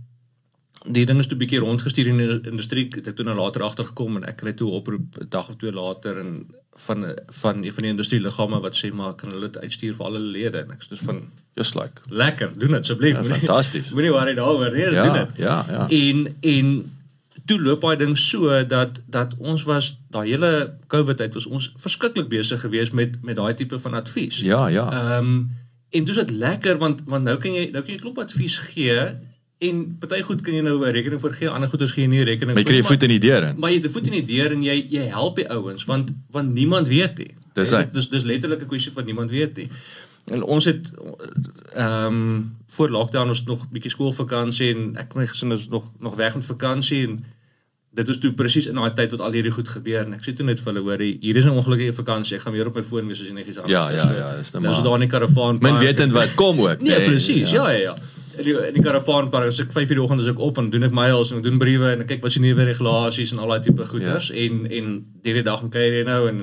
die 0.86 1.06
ding 1.06 1.20
is 1.20 1.28
toe 1.28 1.36
'n 1.38 1.40
bietjie 1.40 1.60
rondgestuur 1.60 2.08
in 2.08 2.18
die 2.18 2.52
industrie. 2.52 2.88
Het 2.90 3.08
ek 3.08 3.16
toe 3.16 3.26
nou 3.26 3.36
later 3.36 3.62
agtergekom 3.62 4.16
en 4.16 4.24
ek 4.24 4.38
kry 4.38 4.54
toe 4.54 4.70
oproep 4.70 5.18
'n 5.20 5.30
dag 5.30 5.50
of 5.50 5.56
twee 5.56 5.72
later 5.72 6.18
en 6.18 6.48
van 6.74 7.18
van 7.28 7.64
een 7.64 7.74
van 7.74 7.84
die 7.84 7.92
industrie 7.92 8.22
liggame 8.22 8.60
wat 8.60 8.76
sê 8.76 8.94
maar 8.94 9.14
kan 9.14 9.30
hulle 9.30 9.50
dit 9.50 9.62
uitstuur 9.62 9.96
vir 9.96 10.06
al 10.06 10.14
hulle 10.14 10.32
lede? 10.32 10.58
En 10.58 10.72
ek 10.72 10.84
sê 10.84 10.90
dis 10.90 11.00
van 11.00 11.30
just 11.54 11.76
like. 11.76 12.02
Lekker 12.10 12.58
doen 12.58 12.72
dit 12.72 12.80
asseblief. 12.80 13.16
Ja, 13.16 13.24
fantasties 13.24 13.94
moenie 13.94 14.12
worry 14.12 14.34
daaroor 14.34 14.72
nee 14.72 14.92
ja, 14.92 15.04
doen 15.04 15.14
dit. 15.14 15.38
ja 15.38 15.66
ja. 15.70 15.90
En 15.90 16.36
en 16.42 16.92
toe 17.46 17.62
loop 17.62 17.82
daai 17.82 17.98
ding 17.98 18.18
so 18.18 18.66
dat 18.68 19.02
dat 19.06 19.36
ons 19.38 19.64
was 19.64 20.00
daai 20.10 20.30
hele 20.30 20.74
covid 20.88 21.18
tyd 21.18 21.34
was 21.34 21.46
ons 21.46 21.74
verskriklik 21.76 22.30
besig 22.30 22.60
geweest 22.60 22.94
met 22.94 23.22
met 23.22 23.36
daai 23.36 23.54
tipe 23.54 23.80
van 23.80 23.94
advies. 23.94 24.40
Ja 24.40 24.68
ja. 24.68 24.92
Ehm 24.92 25.26
um, 25.26 25.60
en 25.90 26.04
dit 26.04 26.18
is 26.18 26.24
lekker 26.30 26.78
want 26.78 27.02
want 27.06 27.24
nou 27.24 27.38
kan 27.38 27.54
jy 27.54 27.70
nou 27.72 27.84
kan 27.84 27.94
jy 27.94 28.00
klop 28.00 28.18
advies 28.18 28.58
gee 28.58 28.96
En 29.62 29.82
party 30.02 30.22
goed 30.26 30.40
kan 30.42 30.56
jy 30.58 30.62
nou 30.66 30.80
'n 30.82 30.94
rekening 30.94 31.22
vir 31.22 31.34
gee, 31.38 31.50
ander 31.50 31.70
goeders 31.70 31.92
gee 31.94 32.04
jy 32.04 32.10
nie 32.10 32.24
rekening 32.24 32.56
vir. 32.58 32.64
Maar 32.64 32.64
jy 32.64 32.70
kry 32.70 32.78
jy 32.82 32.88
voet 32.88 33.04
in 33.04 33.10
die 33.14 33.20
deur 33.20 33.44
in. 33.44 33.60
Maar 33.60 33.70
jy 33.70 33.76
het 33.76 33.86
'n 33.86 33.94
voet 33.94 34.08
in 34.08 34.18
die 34.18 34.26
deur 34.26 34.52
en 34.52 34.64
jy 34.64 34.78
jy 34.90 35.04
help 35.14 35.36
die 35.36 35.50
ouens 35.50 35.86
want 35.86 36.10
want 36.32 36.54
niemand 36.54 36.88
weet 36.88 37.18
nie. 37.18 37.36
Dis 37.54 37.70
dis 37.70 38.10
dis 38.10 38.24
letterlik 38.24 38.62
'n 38.62 38.68
kwessie 38.68 38.92
van 38.92 39.06
niemand 39.06 39.30
weet 39.30 39.58
nie. 39.58 39.70
En 40.26 40.44
ons 40.44 40.66
het 40.66 40.92
ehm 41.74 42.06
um, 42.06 42.58
voor 42.68 42.90
lockdown 42.90 43.30
ons 43.30 43.44
nog 43.44 43.62
'n 43.62 43.68
bietjie 43.72 43.92
skoolvakansie 43.92 44.74
en 44.76 44.96
ek 44.98 45.14
my 45.16 45.28
gesin 45.28 45.52
is 45.52 45.68
nog 45.68 45.92
nog 46.00 46.16
weg 46.16 46.36
met 46.36 46.46
vakansie 46.46 47.08
en 47.08 47.24
dit 47.94 48.08
was 48.08 48.18
toe 48.18 48.34
presies 48.34 48.66
in 48.66 48.76
daai 48.76 48.94
tyd 48.94 49.12
wat 49.12 49.20
al 49.20 49.32
hierdie 49.32 49.52
goed 49.52 49.68
gebeur 49.68 50.06
en 50.06 50.14
ek 50.14 50.24
sê 50.24 50.34
toe 50.34 50.46
net 50.46 50.60
vir 50.60 50.74
hulle 50.74 50.86
hoor 50.86 51.00
hier 51.00 51.36
is 51.36 51.46
'n 51.46 51.50
ongelukkige 51.50 51.94
vakansie 51.94 52.36
ek 52.38 52.42
gaan 52.42 52.54
weer 52.54 52.68
op 52.68 52.76
my 52.76 52.84
foon 52.84 53.08
wees 53.08 53.22
as 53.22 53.28
jy 53.28 53.34
netjies 53.34 53.58
aan. 53.58 53.70
Ja 53.70 53.90
ja 53.90 54.14
ja, 54.14 54.36
dis 54.38 54.52
maar. 54.52 54.74
Ons 54.74 54.84
daar 54.84 54.94
in 54.94 55.00
die 55.00 55.10
karavaan. 55.10 55.58
Men 55.62 55.78
weet 55.78 56.12
wat 56.12 56.34
kom 56.34 56.60
ook. 56.60 56.82
Nee, 56.82 56.98
nee 56.98 57.10
presies. 57.10 57.52
Ja 57.52 57.70
ja 57.70 57.78
ja. 57.78 57.96
ja 57.96 58.21
in 58.42 58.48
die, 58.48 58.56
in 58.68 58.78
die 58.78 58.84
karavaanpark 58.84 59.52
as 59.52 59.60
ek 59.64 59.74
5:00 59.76 59.94
die 59.94 60.02
oggend 60.02 60.24
as 60.24 60.32
ek 60.32 60.42
op 60.42 60.58
en 60.58 60.70
doen 60.74 60.88
ek 60.88 60.96
miles 60.96 61.32
en 61.32 61.40
ek 61.40 61.46
doen 61.46 61.60
briewe 61.62 61.92
en 61.94 62.04
ek 62.04 62.10
kyk 62.14 62.26
wat 62.26 62.36
se 62.36 62.42
nuwe 62.44 62.66
regulasies 62.68 63.34
en 63.34 63.42
al 63.44 63.54
daai 63.54 63.68
tipe 63.68 63.86
goeders 63.86 64.32
ja. 64.34 64.46
en 64.46 64.66
en 64.80 64.90
hierdie 65.26 65.46
dag 65.46 65.64
kyk 65.68 66.00
jy 66.00 66.04
nou 66.08 66.22
en 66.32 66.42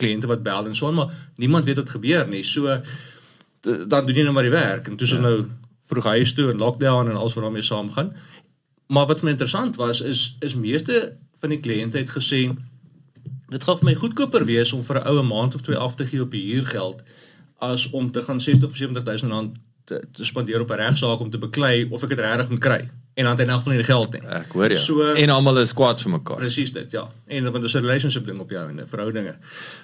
kliënte 0.00 0.30
wat 0.30 0.42
bel 0.42 0.66
en 0.66 0.76
so 0.76 0.92
maar 0.92 1.14
niemand 1.36 1.68
weet 1.68 1.80
wat 1.82 1.94
gebeur 1.96 2.28
nie. 2.28 2.42
So 2.44 2.80
dan 3.62 4.06
doen 4.06 4.16
jy 4.16 4.26
nou 4.26 4.34
maar 4.34 4.48
die 4.48 4.56
werk 4.56 4.88
en 4.88 4.96
toe 4.96 5.06
is 5.06 5.16
ja. 5.16 5.22
nou 5.24 5.46
vroeg 5.90 6.10
huis 6.14 6.34
toe 6.34 6.50
en 6.50 6.62
lockdown 6.62 7.10
en 7.10 7.16
alles 7.16 7.34
wat 7.34 7.44
daarmee 7.44 7.66
saamgaan. 7.66 8.12
Maar 8.90 9.06
wat 9.06 9.22
my 9.22 9.34
interessant 9.36 9.76
was 9.76 10.00
is 10.00 10.36
is 10.40 10.54
meeste 10.54 11.16
van 11.40 11.54
die 11.54 11.60
kliënte 11.60 11.98
het 11.98 12.10
gesê 12.10 12.42
dit 13.50 13.62
gaan 13.66 13.78
vir 13.78 13.88
my 13.88 13.94
goedkoper 13.98 14.44
wees 14.46 14.72
om 14.72 14.84
vir 14.86 15.00
'n 15.00 15.08
oue 15.10 15.22
maand 15.22 15.54
of 15.54 15.62
twee 15.66 15.76
af 15.76 15.94
te 15.94 16.06
gee 16.06 16.22
op 16.22 16.30
die 16.30 16.46
huurgeld 16.52 17.02
as 17.58 17.90
om 17.90 18.10
te 18.12 18.22
gaan 18.22 18.40
60 18.40 18.68
of 18.68 18.76
70000 18.76 19.32
rand 19.32 19.56
te, 19.90 20.00
te 20.14 20.24
spandeer 20.28 20.62
op 20.62 20.70
'n 20.70 20.82
regsaak 20.84 21.20
om 21.20 21.30
te 21.30 21.38
beklei 21.38 21.86
of 21.90 22.02
ek 22.06 22.14
dit 22.14 22.22
regtig 22.26 22.48
moet 22.48 22.62
kry 22.68 22.80
en 23.14 23.24
dan 23.26 23.36
het 23.36 23.40
hy 23.42 23.46
nog 23.52 23.62
van 23.62 23.76
die 23.76 23.84
geld 23.84 24.12
nie. 24.12 24.22
Ek 24.22 24.52
hoor 24.52 24.72
jou. 24.72 24.80
So, 24.80 25.12
en 25.22 25.32
almal 25.34 25.58
is 25.60 25.74
kwaad 25.76 26.00
vir 26.02 26.12
mekaar. 26.14 26.38
Presies 26.40 26.72
dit, 26.72 26.90
ja. 26.94 27.04
En 27.26 27.50
want 27.50 27.54
dit 27.54 27.64
is 27.64 27.74
'n 27.74 27.84
relationship 27.84 28.26
ding 28.26 28.38
op 28.40 28.50
jou 28.50 28.68
en 28.68 28.88
verhoudinge. 28.88 29.34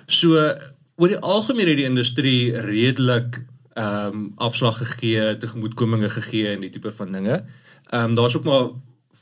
So 0.07 0.55
oor 0.97 1.09
die 1.09 1.19
algemeen 1.19 1.69
het 1.69 1.77
die 1.77 1.91
industrie 1.91 2.61
redelik 2.61 3.43
ehm 3.75 4.15
um, 4.15 4.33
afslag 4.37 4.79
gegee, 4.79 5.37
tegemoetkominge 5.39 6.11
gegee 6.11 6.55
en 6.55 6.61
die 6.61 6.71
tipe 6.71 6.93
van 6.93 7.13
dinge. 7.13 7.45
Ehm 7.91 8.05
um, 8.05 8.15
daar's 8.15 8.37
ook 8.37 8.45
maar 8.45 8.69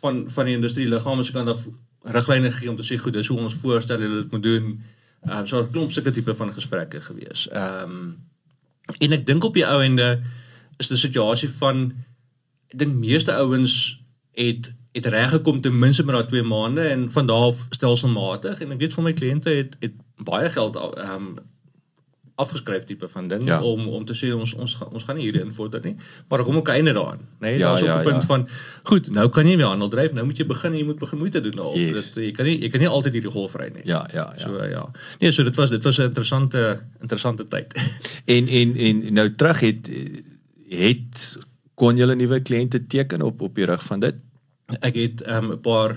van 0.01 0.25
van 0.31 0.45
die 0.45 0.55
industrie 0.55 0.89
liggame 0.89 1.25
se 1.25 1.33
kant 1.33 1.49
af 1.49 1.65
riglyne 2.03 2.53
gegee 2.53 2.71
om 2.71 2.77
te 2.77 2.87
sê 2.87 3.01
goed, 3.01 3.13
dis 3.13 3.27
hoe 3.27 3.39
ons 3.39 3.55
voorstel 3.55 4.01
hulle 4.01 4.23
dit 4.23 4.31
moet 4.31 4.43
doen. 4.43 4.85
Ehm 5.23 5.39
um, 5.39 5.47
so 5.47 5.61
'n 5.61 5.71
klomp 5.71 5.93
sulke 5.93 6.11
tipe 6.11 6.35
van 6.35 6.55
gesprekke 6.55 7.01
gewees. 7.01 7.49
Ehm 7.49 7.91
um, 7.91 8.17
en 8.99 9.13
ek 9.13 9.27
dink 9.27 9.45
op 9.45 9.55
die 9.55 9.67
ou 9.67 9.83
ende 9.83 10.21
is 10.79 10.91
'n 10.91 10.97
situasie 10.97 11.49
van 11.51 11.93
ek 12.69 12.79
dink 12.79 12.95
meeste 12.95 13.33
ouens 13.35 14.03
het 14.33 14.73
het 14.93 15.07
reg 15.07 15.31
gekom 15.31 15.61
ten 15.61 15.79
minste 15.79 16.05
met 16.05 16.15
daai 16.15 16.27
2 16.27 16.43
maande 16.43 16.81
en 16.89 17.11
van 17.11 17.27
daar 17.27 17.37
af 17.51 17.67
stelselmatig 17.71 18.61
en 18.61 18.73
ek 18.73 18.79
weet 18.79 18.95
van 18.95 19.05
my 19.05 19.13
kliënte 19.13 19.51
het 19.51 19.77
het 19.81 19.93
baie 20.17 20.51
geld 20.51 20.77
ehm 20.77 21.15
um, 21.15 21.35
afgeskryf 22.37 22.85
tipe 22.85 23.09
van 23.09 23.29
ding 23.29 23.47
Ja. 23.47 23.63
om 23.63 23.89
om 23.89 24.05
te 24.05 24.15
sê 24.15 24.33
ons 24.35 24.55
ons 24.55 24.79
ons 24.93 25.05
gaan 25.05 25.17
nie 25.17 25.25
hierdie 25.25 25.43
invorder 25.45 25.81
nie, 25.85 25.97
maar 26.29 26.43
kom 26.45 26.57
ook 26.57 26.69
einde 26.69 26.93
daaraan, 26.93 27.19
nê? 27.19 27.27
Nee, 27.39 27.59
Ja, 27.59 27.69
Daar's 27.69 27.81
ook 27.81 27.87
ja, 27.87 27.99
'n 27.99 28.03
punt 28.03 28.21
ja. 28.23 28.27
van 28.27 28.49
goed, 28.83 29.11
nou 29.11 29.29
kan 29.29 29.47
jy 29.47 29.57
weer 29.57 29.67
handel 29.67 29.89
dryf, 29.89 30.13
nou 30.13 30.27
moet 30.27 30.37
jy 30.37 30.47
begin 30.47 30.75
jy 30.75 30.85
moet 30.85 30.99
begin 30.99 31.19
moeite 31.19 31.41
doen 31.41 31.53
daarop. 31.53 31.75
Yes. 31.77 32.13
Dit 32.13 32.25
jy 32.25 32.31
kan 32.33 32.45
nie 32.45 32.61
jy 32.61 32.69
kan 32.69 32.81
nie 32.81 32.89
altyd 32.89 33.13
hierdie 33.13 33.31
golf 33.31 33.55
ry 33.55 33.71
nie. 33.75 33.83
Ja, 33.85 34.09
ja, 34.13 34.35
ja. 34.39 34.45
So 34.47 34.65
ja. 34.65 34.91
Nee, 35.21 35.33
so 35.33 35.43
dit 35.45 35.55
was 35.55 35.71
dit 35.71 35.83
was 35.85 35.99
'n 35.99 36.03
interessante 36.03 36.83
interessante 37.01 37.49
tyd. 37.49 37.75
En 38.25 38.49
en 38.49 38.77
en 38.77 39.13
nou 39.13 39.35
terug 39.35 39.61
het 39.61 39.91
het 40.69 41.39
kon 41.75 41.97
julle 41.97 42.15
nuwe 42.15 42.41
kliënte 42.41 42.87
teken 42.87 43.23
op 43.23 43.41
op 43.43 43.55
die 43.55 43.67
rug 43.67 43.83
van 43.83 44.01
dit? 44.01 44.15
ek 44.81 44.95
het 44.95 45.23
ehm, 45.23 45.45
'n 45.45 45.51
um, 45.51 45.61
paar 45.61 45.97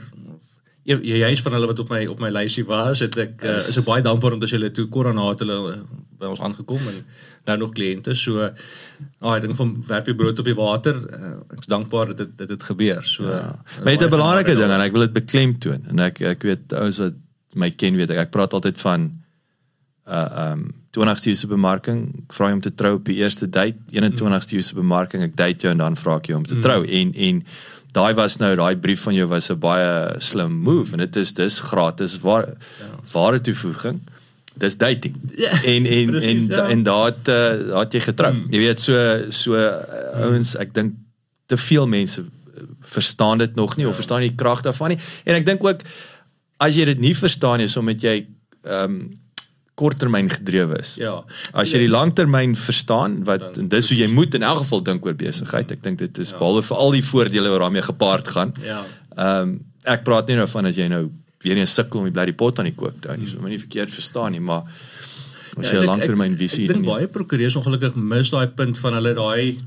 jy 0.88 0.98
jy 1.04 1.18
juist 1.20 1.44
van 1.44 1.54
hulle 1.54 1.68
wat 1.68 1.80
op 1.80 1.90
my 1.90 2.06
op 2.08 2.20
my 2.20 2.30
lysie 2.32 2.66
was, 2.66 3.00
het 3.00 3.18
ek 3.18 3.44
uh, 3.44 3.56
Is- 3.58 3.84
baie 3.84 4.02
dankbaar 4.02 4.34
om 4.34 4.40
dat 4.40 4.50
hulle 4.50 4.72
toe 4.72 4.88
korona 4.88 5.30
het 5.30 5.40
hulle 5.44 5.58
uh, 5.74 5.82
by 6.20 6.26
ons 6.26 6.40
aangekom 6.40 6.80
en 6.80 7.06
nou 7.46 7.58
nog 7.58 7.72
kliënte. 7.72 8.16
So 8.16 8.42
ah, 8.42 9.36
ek 9.36 9.42
dink 9.42 9.56
van 9.56 9.76
werp 9.88 10.08
jy 10.08 10.16
brood 10.16 10.40
op 10.40 10.46
die 10.46 10.56
water. 10.58 10.96
Uh, 10.96 11.34
ek 11.54 11.60
is 11.60 11.70
dankbaar 11.72 12.08
dat 12.08 12.18
dit 12.18 12.38
dit 12.38 12.50
het 12.50 12.64
gebeur. 12.64 13.04
So 13.04 13.24
Ja. 13.24 13.60
Maar 13.84 13.94
dit 13.94 14.02
is 14.02 14.08
'n 14.08 14.16
belangrike 14.16 14.56
ding 14.56 14.72
en 14.72 14.82
ek 14.82 14.92
wil 14.92 15.02
dit 15.02 15.14
beklemtoon 15.14 15.86
en 15.88 16.00
ek 16.00 16.22
ek 16.22 16.44
weet 16.44 16.74
ouens 16.74 16.98
wat 16.98 17.14
my 17.54 17.72
ken 17.72 17.96
weet 17.96 18.10
ek, 18.10 18.18
ek 18.18 18.32
praat 18.32 18.54
altyd 18.54 18.80
van 18.82 19.12
uh 20.08 20.52
um 20.52 20.68
20ste 20.98 21.36
se 21.38 21.48
bemarking, 21.48 22.08
ek 22.26 22.34
vra 22.34 22.48
jou 22.50 22.58
om 22.58 22.62
te 22.64 22.74
trou 22.74 22.96
op 22.98 23.06
die 23.06 23.20
eerste 23.20 23.46
date, 23.46 23.78
21ste 23.94 24.64
se 24.66 24.74
bemarking, 24.74 25.22
ek 25.28 25.36
date 25.38 25.68
jou 25.68 25.74
en 25.76 25.84
dan 25.84 25.98
vra 26.00 26.16
ek 26.18 26.32
jou 26.32 26.40
om 26.40 26.46
te 26.48 26.58
trou 26.64 26.80
en 26.84 27.12
en 27.14 27.42
daai 27.98 28.14
was 28.18 28.38
nou 28.42 28.52
daai 28.58 28.76
brief 28.82 29.06
van 29.06 29.16
jou 29.16 29.28
was 29.30 29.50
'n 29.52 29.60
baie 29.60 30.22
slim 30.22 30.54
move 30.64 30.94
en 30.94 31.00
dit 31.00 31.16
is 31.16 31.34
dis 31.34 31.60
gratis 31.60 32.20
waar 32.20 32.48
ware 33.14 33.42
toevoeging. 33.42 34.02
Dis 34.58 34.78
dating. 34.78 35.16
Ja, 35.36 35.64
en 35.64 35.86
en 35.86 36.10
precies, 36.16 36.50
en 36.50 36.56
ja. 36.56 36.68
en 36.68 36.84
daar 36.84 37.06
het 37.06 37.28
uh, 37.28 37.68
daar 37.70 37.84
het 37.86 37.94
jy 37.94 38.00
getrou. 38.00 38.34
Jy 38.50 38.60
weet 38.60 38.80
so 38.80 38.96
so 39.30 39.54
uh, 39.54 40.24
ouens, 40.24 40.56
ek 40.58 40.74
dink 40.74 40.96
te 41.46 41.58
veel 41.58 41.88
mense 41.88 42.22
uh, 42.22 42.64
verstaan 42.82 43.38
dit 43.38 43.56
nog 43.56 43.76
nie 43.78 43.86
ja. 43.86 43.90
of 43.90 43.96
verstaan 43.96 44.20
nie 44.20 44.34
die 44.34 44.38
krag 44.38 44.62
daarvan 44.62 44.96
nie. 44.96 45.00
En 45.24 45.36
ek 45.36 45.46
dink 45.46 45.64
ook 45.64 45.86
as 46.58 46.76
jy 46.76 46.86
dit 46.90 47.00
nie 47.00 47.14
verstaan 47.16 47.62
nie, 47.62 47.70
omdat 47.78 48.02
jy 48.02 48.18
ehm 48.66 48.84
um, 48.84 49.00
korttermyn 49.78 50.30
gedrewe 50.34 50.80
is. 50.82 50.96
Ja. 50.98 51.20
As 51.54 51.70
jy 51.72 51.84
die 51.86 51.92
langtermyn 51.94 52.56
verstaan 52.58 53.20
wat 53.28 53.58
en 53.62 53.68
dis 53.70 53.90
hoe 53.92 53.98
jy 54.00 54.08
moet 54.10 54.34
in 54.34 54.44
elk 54.48 54.64
geval 54.64 54.82
dink 54.88 55.06
oor 55.06 55.14
besigheid. 55.14 55.72
Ek 55.76 55.84
dink 55.86 56.00
dit 56.02 56.18
is 56.24 56.32
ja. 56.34 56.38
behalwe 56.42 56.64
vir 56.66 56.78
al 56.78 56.92
die 56.98 57.04
voordele 57.06 57.50
wat 57.54 57.60
daarmee 57.66 57.86
gepaard 57.86 58.28
gaan. 58.36 58.54
Ja. 58.66 58.82
Ehm 59.16 59.42
um, 59.42 59.56
ek 59.88 60.02
praat 60.04 60.28
nie 60.28 60.36
nou 60.36 60.48
van 60.52 60.66
as 60.68 60.76
jy 60.76 60.88
nou 60.92 61.06
weer 61.46 61.56
nie 61.56 61.66
sukkel 61.70 62.00
om 62.02 62.08
die 62.10 62.12
bly 62.12 62.34
pot 62.34 62.58
aan 62.60 62.66
die 62.68 62.76
kook 62.76 62.98
te 63.02 63.08
hou 63.08 63.18
nie. 63.18 63.28
So 63.30 63.40
moet 63.40 63.54
nie 63.54 63.60
verkeerd 63.62 63.94
verstaan 63.94 64.32
nie, 64.36 64.40
maar 64.42 64.64
as 65.58 65.70
jy 65.72 65.78
'n 65.78 65.82
ek- 65.84 65.88
langtermyn 65.88 66.36
visie 66.38 66.66
Ek 66.68 66.74
dink 66.74 66.86
het. 66.86 66.94
baie 66.94 67.08
prokureurs 67.08 67.56
ongelukkig 67.56 67.96
mis 67.96 68.30
daai 68.30 68.48
punt 68.48 68.78
van 68.80 68.94
hulle 68.94 69.14
daai 69.14 69.58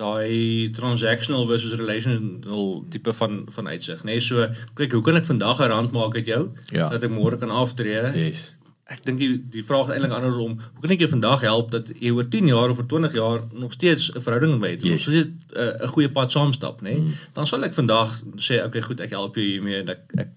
daai 0.00 0.70
transactional 0.74 1.46
versus 1.46 1.72
relational 1.78 2.84
tipe 2.90 3.12
van 3.12 3.44
van 3.48 3.66
uitsig, 3.68 4.02
nê? 4.04 4.12
Nee, 4.16 4.20
so 4.20 4.46
kyk, 4.74 4.92
hoe 4.92 5.02
kan 5.02 5.16
ek 5.16 5.26
vandag 5.26 5.60
'n 5.60 5.68
rand 5.70 5.92
maak 5.92 6.14
uit 6.16 6.26
jou 6.26 6.48
Ja. 6.72 6.88
dat 6.88 7.02
ek 7.04 7.10
môre 7.10 7.38
kan 7.38 7.50
aftree? 7.50 8.02
Yes. 8.28 8.56
Ek 8.90 9.04
dink 9.06 9.20
die 9.22 9.36
die 9.52 9.62
vraag 9.62 9.86
is 9.88 9.94
eintlik 9.94 10.12
andersom. 10.16 10.56
Hoe 10.58 10.82
kan 10.82 10.90
ek 10.90 11.04
jou 11.04 11.08
vandag 11.12 11.40
help 11.46 11.70
dat 11.70 11.92
jy 11.94 12.10
oor 12.10 12.26
10 12.28 12.48
jaar 12.50 12.70
of 12.72 12.78
oor 12.82 12.88
20 12.90 13.12
jaar 13.14 13.40
nog 13.52 13.72
steeds 13.76 14.10
'n 14.14 14.20
verhouding 14.20 14.52
met 14.56 14.60
my 14.60 14.70
het? 14.74 14.82
Yes. 14.82 14.92
Ons 14.92 15.02
steeds 15.02 15.28
'n 15.54 15.84
'n 15.84 15.88
goeie 15.94 16.08
pad 16.10 16.30
saamstap, 16.30 16.80
nê? 16.82 16.90
Nee? 16.90 16.98
Mm. 17.00 17.12
Dan 17.34 17.46
sal 17.46 17.64
ek 17.64 17.74
vandag 17.74 18.20
sê, 18.36 18.64
okay, 18.64 18.82
goed, 18.82 19.00
ek 19.00 19.10
help 19.10 19.34
jou 19.36 19.44
hiermee 19.44 19.80
en 19.80 19.88
ek 19.88 20.00
ek 20.18 20.28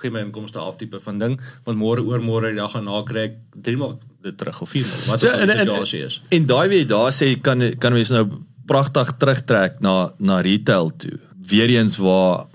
gee 0.00 0.10
my 0.10 0.20
inkomste 0.20 0.58
af 0.58 0.76
tipe 0.76 1.00
van 1.00 1.18
ding, 1.18 1.40
want 1.64 1.78
môre 1.78 2.00
oor 2.04 2.20
môre 2.20 2.48
die 2.48 2.56
dag 2.56 2.72
daarna 2.72 3.02
kry 3.04 3.20
ek 3.24 3.34
drie 3.62 3.76
maal 3.76 3.98
dit 4.22 4.36
terug 4.38 4.60
of 4.62 4.70
vier 4.70 4.84
maal. 4.84 5.06
Wat 5.06 5.20
So, 5.20 5.28
en- 5.28 5.48
die 5.48 5.56
en- 5.56 5.66
situasie 5.66 6.04
is. 6.04 6.20
En 6.30 6.46
daai 6.46 6.68
wie 6.68 6.78
jy 6.78 6.86
daar 6.88 7.12
sê 7.12 7.40
kan 7.40 7.60
kan 7.78 7.92
mens 7.92 8.10
nou 8.10 8.28
pragtig 8.66 9.16
terugtrek 9.18 9.80
na 9.80 10.12
na 10.18 10.40
retail 10.40 10.90
toe. 10.96 11.18
Weereens 11.48 11.96
waar 11.96 12.46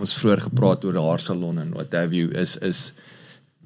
ons 0.00 0.14
vroeër 0.18 0.40
gepraat 0.40 0.84
oor 0.84 0.92
die 0.92 1.02
haarsalon 1.02 1.58
en 1.58 1.70
what 1.74 1.92
have 1.92 2.14
you 2.14 2.30
is 2.32 2.56
is 2.58 2.92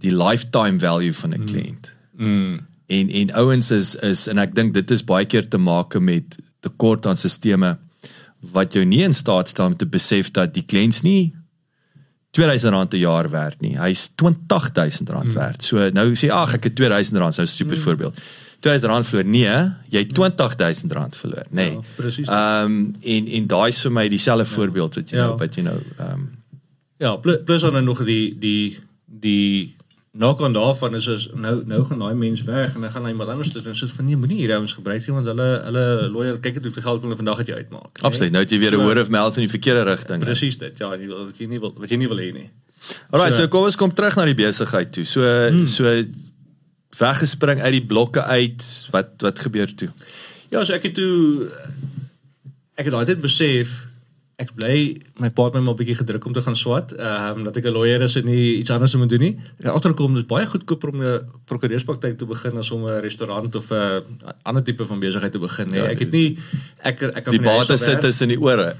die 0.01 0.13
lifetime 0.15 0.79
value 0.79 1.15
van 1.15 1.35
'n 1.35 1.45
kliënt. 1.45 1.95
Mm. 2.17 2.61
En 2.87 3.11
en 3.11 3.33
ouens 3.33 3.71
is 3.71 3.95
is 3.95 4.27
en 4.27 4.39
ek 4.39 4.55
dink 4.55 4.75
dit 4.75 4.91
is 4.91 5.05
baie 5.05 5.25
keer 5.25 5.49
te 5.49 5.59
maak 5.59 5.99
met 5.99 6.37
tekort 6.61 7.07
aan 7.07 7.17
stelsels 7.17 7.77
wat 8.41 8.73
jou 8.73 8.85
nie 8.85 9.03
in 9.05 9.15
staat 9.15 9.49
stel 9.49 9.67
om 9.67 9.77
te 9.77 9.87
besef 9.87 10.31
dat 10.31 10.55
die 10.55 10.65
kliënt 10.65 11.03
nie 11.03 11.35
2000 12.31 12.73
rand 12.73 12.93
'n 12.95 12.97
jaar 12.99 13.31
werd 13.31 13.61
nie. 13.61 13.79
Hy's 13.79 14.11
20000 14.15 15.09
rand 15.09 15.25
mm. 15.25 15.35
werd. 15.35 15.63
So 15.63 15.91
nou 15.91 16.15
sê 16.15 16.31
ag 16.31 16.55
ek 16.55 16.65
het 16.65 16.75
2000 16.75 17.19
rand, 17.19 17.35
so 17.35 17.43
'n 17.43 17.47
stupid 17.47 17.77
mm. 17.77 17.83
voorbeeld. 17.83 18.19
2000 18.61 18.93
rand 18.93 19.07
verloor. 19.07 19.31
Nee, 19.31 19.73
jy 19.89 19.99
het 19.99 20.15
20000 20.15 20.93
rand 20.93 21.17
verloor, 21.17 21.47
nê. 21.49 21.55
Nee. 21.55 21.71
Ja, 21.73 21.81
presies. 21.97 22.29
Ehm 22.29 22.65
um, 22.65 22.93
en 23.03 23.29
en 23.29 23.47
daai 23.47 23.69
is 23.69 23.81
vir 23.81 23.93
my 23.93 24.09
dieselfde 24.09 24.45
ja. 24.45 24.51
voorbeeld 24.51 24.95
wat 24.95 25.11
jy 25.11 25.17
Ja. 25.17 25.27
nou 25.27 25.37
wat 25.37 25.55
jy 25.55 25.63
nou 25.63 25.79
ehm 25.99 26.13
um, 26.13 26.29
Ja, 27.01 27.17
plus, 27.17 27.39
plus 27.45 27.63
dan 27.63 27.85
nog 27.85 28.05
die 28.05 28.39
die 28.39 28.79
die 29.05 29.75
knock 30.11 30.41
on 30.41 30.53
daarvan 30.53 30.95
is 30.95 31.07
is 31.07 31.29
nou 31.35 31.63
nou 31.67 31.85
gaan 31.87 31.99
daai 32.03 32.15
mens 32.19 32.43
weg 32.43 32.75
en 32.75 32.81
dan 32.81 32.91
gaan 32.91 33.05
hy 33.05 33.11
iemand 33.15 33.31
anders 33.31 33.53
doen 33.53 33.67
en 33.71 33.77
sê 33.79 33.87
van 33.95 34.05
nee, 34.05 34.17
moenie 34.19 34.39
hierdie 34.41 34.57
ouens 34.57 34.73
gebruik 34.75 35.05
nie 35.07 35.15
want 35.15 35.29
hulle 35.31 35.49
hulle 35.67 35.85
lawyer 36.11 36.41
kyk 36.43 36.55
net 36.59 36.65
hoeveel 36.67 36.83
geld 36.83 37.05
hulle 37.07 37.19
vandag 37.21 37.39
uit 37.39 37.53
jou 37.53 37.59
uitmaak. 37.59 37.93
nê? 37.93 38.03
absoluut. 38.09 38.33
Nou 38.33 38.43
het 38.43 38.51
jy 38.51 38.59
weer 38.59 38.75
'n 38.75 38.81
So- 38.81 38.87
word 38.89 38.99
of 38.99 39.11
mouth 39.11 39.37
in 39.37 39.47
die 39.47 39.55
verkeerde 39.55 39.85
rigting. 39.87 40.25
Presies 40.25 40.59
dit. 40.59 40.79
Ja, 40.79 40.91
jy 40.97 41.07
wil 41.07 41.25
wat 41.27 41.39
jy 41.39 41.47
nie 41.47 41.61
wil 41.61 41.75
wat 41.77 41.91
jy 41.91 41.97
nie 41.97 42.09
wil 42.09 42.19
hê 42.19 42.33
nie. 42.33 42.51
Alright, 43.11 43.35
so, 43.35 43.43
So- 43.43 43.49
kom 43.49 43.65
ons 43.65 43.77
kom 43.77 43.95
terug 43.95 44.17
na 44.17 44.25
die 44.25 44.35
besigheid 44.35 44.93
toe. 44.93 45.05
So 45.05 45.21
hmm. 45.23 45.67
so 45.67 45.85
weggespring 46.99 47.61
uit 47.61 47.73
die 47.73 47.87
blokke 47.87 48.23
uit. 48.25 48.65
Wat 48.91 49.09
wat 49.19 49.39
gebeur 49.39 49.75
toe? 49.75 49.89
Ja, 50.51 50.65
so 50.65 50.73
ek 50.73 50.83
het 50.83 50.95
toe 50.95 51.51
ek 52.75 52.85
het 52.85 52.95
altyd 52.95 53.21
besef 53.21 53.87
ek 54.41 54.55
bly 54.57 54.77
my 55.21 55.29
pa 55.37 55.45
het 55.49 55.57
my 55.59 55.61
maar 55.61 55.75
'n 55.75 55.81
bietjie 55.81 55.99
gedruk 56.01 56.25
om 56.25 56.33
te 56.33 56.43
gaan 56.43 56.57
swat, 56.57 56.93
ehm 56.97 57.39
um, 57.39 57.45
dat 57.45 57.57
ek 57.57 57.65
'n 57.69 57.73
lawyer 57.77 58.01
is 58.03 58.17
en 58.17 58.25
nie 58.25 58.57
iets 58.57 58.71
anders 58.71 58.95
moet 58.97 59.09
doen 59.09 59.21
nie. 59.21 59.37
Ek 59.59 59.67
het 59.67 59.75
agterkom 59.75 60.15
dit 60.15 60.27
baie 60.27 60.47
goedkoper 60.47 60.89
om 60.89 61.03
'n 61.03 61.21
prokureurspraktyk 61.45 62.19
te 62.19 62.27
begin 62.27 62.57
as 62.57 62.71
om 62.71 62.87
'n 62.87 63.01
restaurant 63.01 63.55
of 63.55 63.71
'n 63.71 64.03
ander 64.43 64.63
tipe 64.63 64.87
van 64.87 64.99
besigheid 64.99 65.33
te 65.33 65.39
begin. 65.39 65.69
Nee, 65.69 65.81
Ja, 65.81 65.87
ek 65.87 65.99
het 65.99 66.11
nie 66.11 66.39
ek 66.83 67.03
ek 67.03 67.25
kan 67.25 67.33
Die 67.33 67.43
van 67.43 67.53
huis 67.53 67.69
bate 67.69 67.73
af 67.73 67.79
sit 67.79 68.01
tussen 68.01 68.29
die 68.29 68.41
ore. 68.41 68.75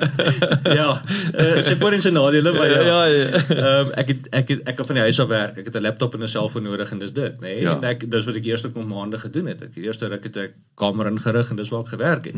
ja, 0.80 1.02
uh, 1.34 1.62
sy 1.62 1.76
voor 1.76 1.92
en 1.92 2.02
sy 2.02 2.10
nadele, 2.10 2.52
maar 2.52 2.70
ja. 2.70 2.80
Ja, 2.80 3.04
ja. 3.04 3.26
Ehm 3.48 3.90
ek 3.94 4.08
het 4.08 4.28
ek 4.30 4.48
het 4.48 4.60
ek 4.68 4.76
kan 4.76 4.86
van 4.86 4.94
die 4.94 5.02
huis 5.08 5.20
af 5.20 5.28
werk. 5.28 5.58
Ek 5.58 5.64
het 5.64 5.76
'n 5.76 5.82
laptop 5.82 6.14
en 6.14 6.22
'n 6.22 6.28
selfoon 6.28 6.62
nodig 6.62 6.90
en 6.90 6.98
dis 6.98 7.12
dit, 7.12 7.34
nê. 7.40 7.40
Nee? 7.40 7.60
Ja. 7.60 7.76
En 7.76 7.84
ek 7.84 8.10
dis 8.10 8.24
wat 8.24 8.34
ek 8.34 8.44
eers 8.44 8.62
nog 8.62 8.86
maande 8.86 9.18
gedoen 9.18 9.46
het. 9.46 9.62
Ek 9.62 9.74
die 9.74 9.84
eerste 9.84 10.06
ruk 10.08 10.24
het 10.24 10.36
ek 10.36 10.52
kamer 10.74 11.06
ingerig 11.06 11.50
en 11.50 11.56
dis 11.56 11.68
waar 11.68 11.80
ek 11.80 11.88
gewerk 11.88 12.24
het. 12.24 12.34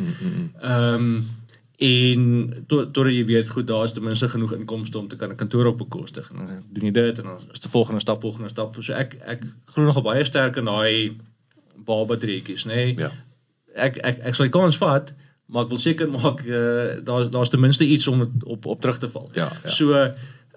Ehm 0.61 0.95
um, 0.95 1.27
en 1.77 2.65
tot 2.67 2.93
tot 2.95 3.07
jy 3.11 3.25
weet 3.27 3.49
goed 3.51 3.67
daar's 3.67 3.93
ten 3.93 4.05
minste 4.05 4.29
genoeg 4.29 4.53
inkomste 4.55 4.99
om 4.99 5.09
te 5.09 5.17
kan 5.17 5.31
'n 5.31 5.37
kantoor 5.37 5.67
op 5.67 5.79
bekostig 5.79 6.31
en 6.31 6.37
dan 6.37 6.63
doen 6.71 6.85
jy 6.85 6.91
dit 6.91 7.19
en 7.19 7.25
dan 7.25 7.39
is 7.53 7.61
die 7.61 7.71
volgende 7.71 8.01
stap 8.01 8.21
volgende 8.21 8.49
stap 8.49 8.77
so 8.81 8.93
ek 8.93 9.15
ek 9.27 9.43
glo 9.73 9.85
nogal 9.85 10.03
baie 10.03 10.25
sterk 10.25 10.57
in 10.57 10.65
daai 10.65 11.17
baba 11.85 12.17
treetjies 12.17 12.65
nê 12.65 12.75
nee? 12.75 12.95
Ja. 12.99 13.11
ek 13.75 13.97
ek 13.97 14.19
ek 14.19 14.35
sal 14.35 14.47
die 14.47 14.55
kans 14.55 14.77
vat 14.77 15.15
maar 15.47 15.65
ek 15.65 15.69
wil 15.69 15.79
seker 15.79 16.09
maak 16.11 16.47
uh, 16.47 17.03
daar's 17.05 17.31
daar's 17.31 17.51
ten 17.51 17.61
minste 17.61 17.85
iets 17.85 18.07
om 18.09 18.23
op 18.45 18.67
op 18.67 18.81
terug 18.81 18.99
te 18.99 19.09
val 19.09 19.31
Ja, 19.35 19.51
ja. 19.63 19.71
so 19.71 19.93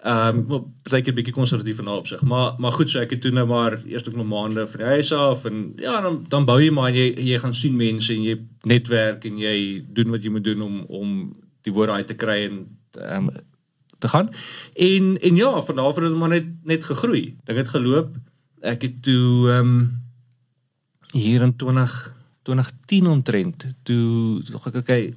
ehm 0.04 0.43
um, 0.52 0.74
partykeer 0.84 1.14
bietjie 1.14 1.34
konservatief 1.34 1.80
in 1.80 1.89
daai 1.89 1.98
opsig 1.98 2.22
maar 2.22 2.54
maar 2.58 2.72
goed 2.72 2.89
so 2.89 3.00
ek 3.00 3.16
het 3.16 3.22
toe 3.22 3.32
nou 3.32 3.48
maar 3.48 3.80
eers 3.86 4.08
ook 4.08 4.16
nog 4.16 4.28
maande 4.30 4.68
van 4.68 4.80
die 4.80 4.88
huis 4.88 5.12
af 5.14 5.45
en 5.45 5.74
ja 5.76 6.02
dan 6.02 6.26
dan 6.30 6.45
bou 6.45 6.62
jy 6.62 6.72
maar 6.72 6.91
jy 6.93 7.10
jy 7.18 7.39
gaan 7.39 7.56
sien 7.56 7.76
mense 7.76 8.14
en 8.14 8.24
jy 8.24 8.38
netwerk 8.62 9.26
en 9.26 9.38
jy 9.38 9.84
doen 9.89 10.14
wat 10.14 10.24
jy 10.24 10.32
moet 10.32 10.43
doen 10.43 10.62
om 10.62 10.82
om 10.88 11.14
die 11.62 11.74
woorde 11.74 11.91
uit 11.91 12.08
te 12.08 12.16
kry 12.16 12.43
en 12.48 12.66
um, 13.12 13.30
te 14.00 14.08
gaan. 14.08 14.30
En 14.74 15.22
en 15.22 15.36
ja 15.36 15.62
van 15.62 15.76
daar 15.76 15.86
af 15.86 15.95
het 15.95 16.04
dit 16.04 16.16
maar 16.16 16.30
net 16.30 16.45
net 16.64 16.84
gegroei. 16.84 17.38
Dink 17.43 17.58
het 17.58 17.70
geloop. 17.70 18.16
Ek 18.60 18.82
het 18.82 19.02
toe 19.04 19.52
ehm 19.52 19.60
um, 19.60 20.06
hier 21.12 21.41
in 21.41 21.56
20 21.56 22.16
2010 22.41 23.08
omtrent 23.08 23.66
toe 23.84 24.43
dog 24.52 24.68
ek 24.68 24.76
okay 24.76 25.16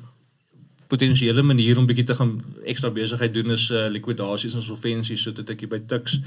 potensiële 0.91 1.43
manier 1.47 1.79
om 1.79 1.87
bietjie 1.87 2.09
te 2.09 2.19
gaan 2.19 2.35
ekstra 2.65 2.91
besigheid 2.91 3.35
doen 3.35 3.55
is 3.55 3.69
uh, 3.71 3.87
likwidasies 3.93 4.57
en 4.59 4.67
solvensies 4.67 5.23
so 5.23 5.37
dit 5.37 5.55
ek 5.55 5.65
hier 5.65 5.71
by 5.71 5.81
Tux 5.87 6.19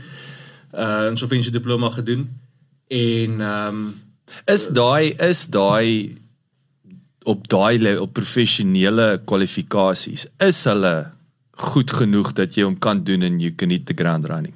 uh 0.73 1.03
'n 1.03 1.13
insolventie 1.13 1.51
diploma 1.51 1.91
gedoen 1.99 2.29
en 2.87 3.41
ehm 3.41 3.67
um, 3.67 3.83
Is 4.45 4.67
daai 4.73 5.13
is 5.21 5.45
daai 5.51 6.17
op 7.23 7.47
daai 7.47 7.95
op 7.99 8.13
professionele 8.15 9.21
kwalifikasies 9.29 10.25
is 10.47 10.63
hulle 10.67 10.95
goed 11.69 11.91
genoeg 11.99 12.33
dat 12.39 12.57
jy 12.57 12.65
hom 12.67 12.79
kan 12.79 13.03
doen 13.07 13.23
en 13.23 13.39
you 13.39 13.53
can 13.55 13.71
hit 13.71 13.85
the 13.85 13.95
ground 13.95 14.25
running. 14.31 14.55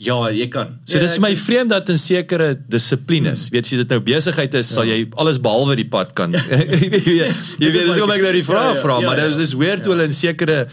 Ja, 0.00 0.16
jy 0.32 0.46
kan. 0.48 0.78
So 0.88 0.96
ja, 0.96 1.04
dis 1.04 1.18
ek- 1.18 1.20
my 1.20 1.34
vreemd 1.36 1.70
dat 1.74 1.88
in 1.92 1.98
sekere 2.00 2.54
dissiplines, 2.72 3.48
weet 3.52 3.68
jy 3.68 3.76
dit 3.82 3.88
nou 3.92 4.00
besigheid 4.00 4.54
is, 4.54 4.70
sal 4.72 4.88
jy 4.88 5.02
alles 5.20 5.40
behalwe 5.44 5.76
die 5.76 5.88
pad 5.92 6.14
kan. 6.16 6.32
jy 6.36 6.88
weet 6.88 7.04
jy 7.04 7.70
weet 7.74 7.86
dis 7.90 7.98
hoe 8.00 8.12
ek 8.14 8.22
nou 8.24 8.32
die 8.32 8.44
vraag 8.46 8.70
Ja, 8.70 8.74
ja, 8.78 8.82
vra, 8.84 9.00
ja, 9.00 9.06
maar 9.06 9.18
ja. 9.20 9.26
dis 9.28 9.36
dis 9.36 9.52
weird 9.60 9.84
hoe 9.84 9.92
hulle 9.94 10.08
in 10.08 10.16
sekere 10.16 10.66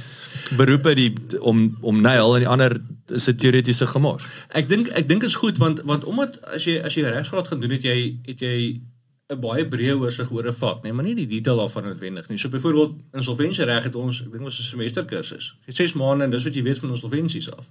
beroepe 0.57 0.93
die 0.95 1.09
om 1.43 1.65
om 1.82 1.99
nail 2.01 2.36
en 2.38 2.45
die 2.45 2.47
ander 2.47 2.78
is 3.11 3.25
dit 3.25 3.39
teoretiese 3.39 3.88
gemors. 3.88 4.23
Ek 4.55 4.67
dink 4.69 4.88
ek 4.95 5.07
dink 5.09 5.23
is 5.28 5.36
goed 5.36 5.57
want 5.59 5.82
want 5.84 6.03
omdat 6.07 6.39
as 6.55 6.63
jy 6.63 6.80
as 6.84 6.95
jy 6.95 7.03
regsgraad 7.03 7.47
gaan 7.51 7.59
doen 7.59 7.71
het 7.75 7.84
jy 7.84 7.97
het 8.28 8.39
jy 8.39 8.80
'n 9.30 9.41
baie 9.43 9.65
breë 9.67 9.97
oorsig 9.99 10.32
oor 10.32 10.47
'n 10.47 10.53
vak, 10.55 10.84
nee, 10.84 10.93
maar 10.93 11.03
nie 11.03 11.15
die 11.15 11.28
detail 11.28 11.57
daarvan 11.57 11.84
noodwendig 11.84 12.30
nie. 12.30 12.38
So 12.38 12.47
byvoorbeeld 12.49 12.93
insolvensiereg 13.13 13.84
het 13.84 13.95
ons, 13.95 14.21
ek 14.23 14.32
dink 14.32 14.43
ons 14.45 14.59
'n 14.59 14.63
semesterkursus. 14.71 15.55
Het 15.65 15.75
6 15.75 15.93
maande 15.99 16.23
en 16.23 16.32
dis 16.32 16.43
wat 16.43 16.53
jy 16.55 16.63
weet 16.63 16.80
van 16.80 16.89
insolvensies 16.95 17.51
af. 17.51 17.67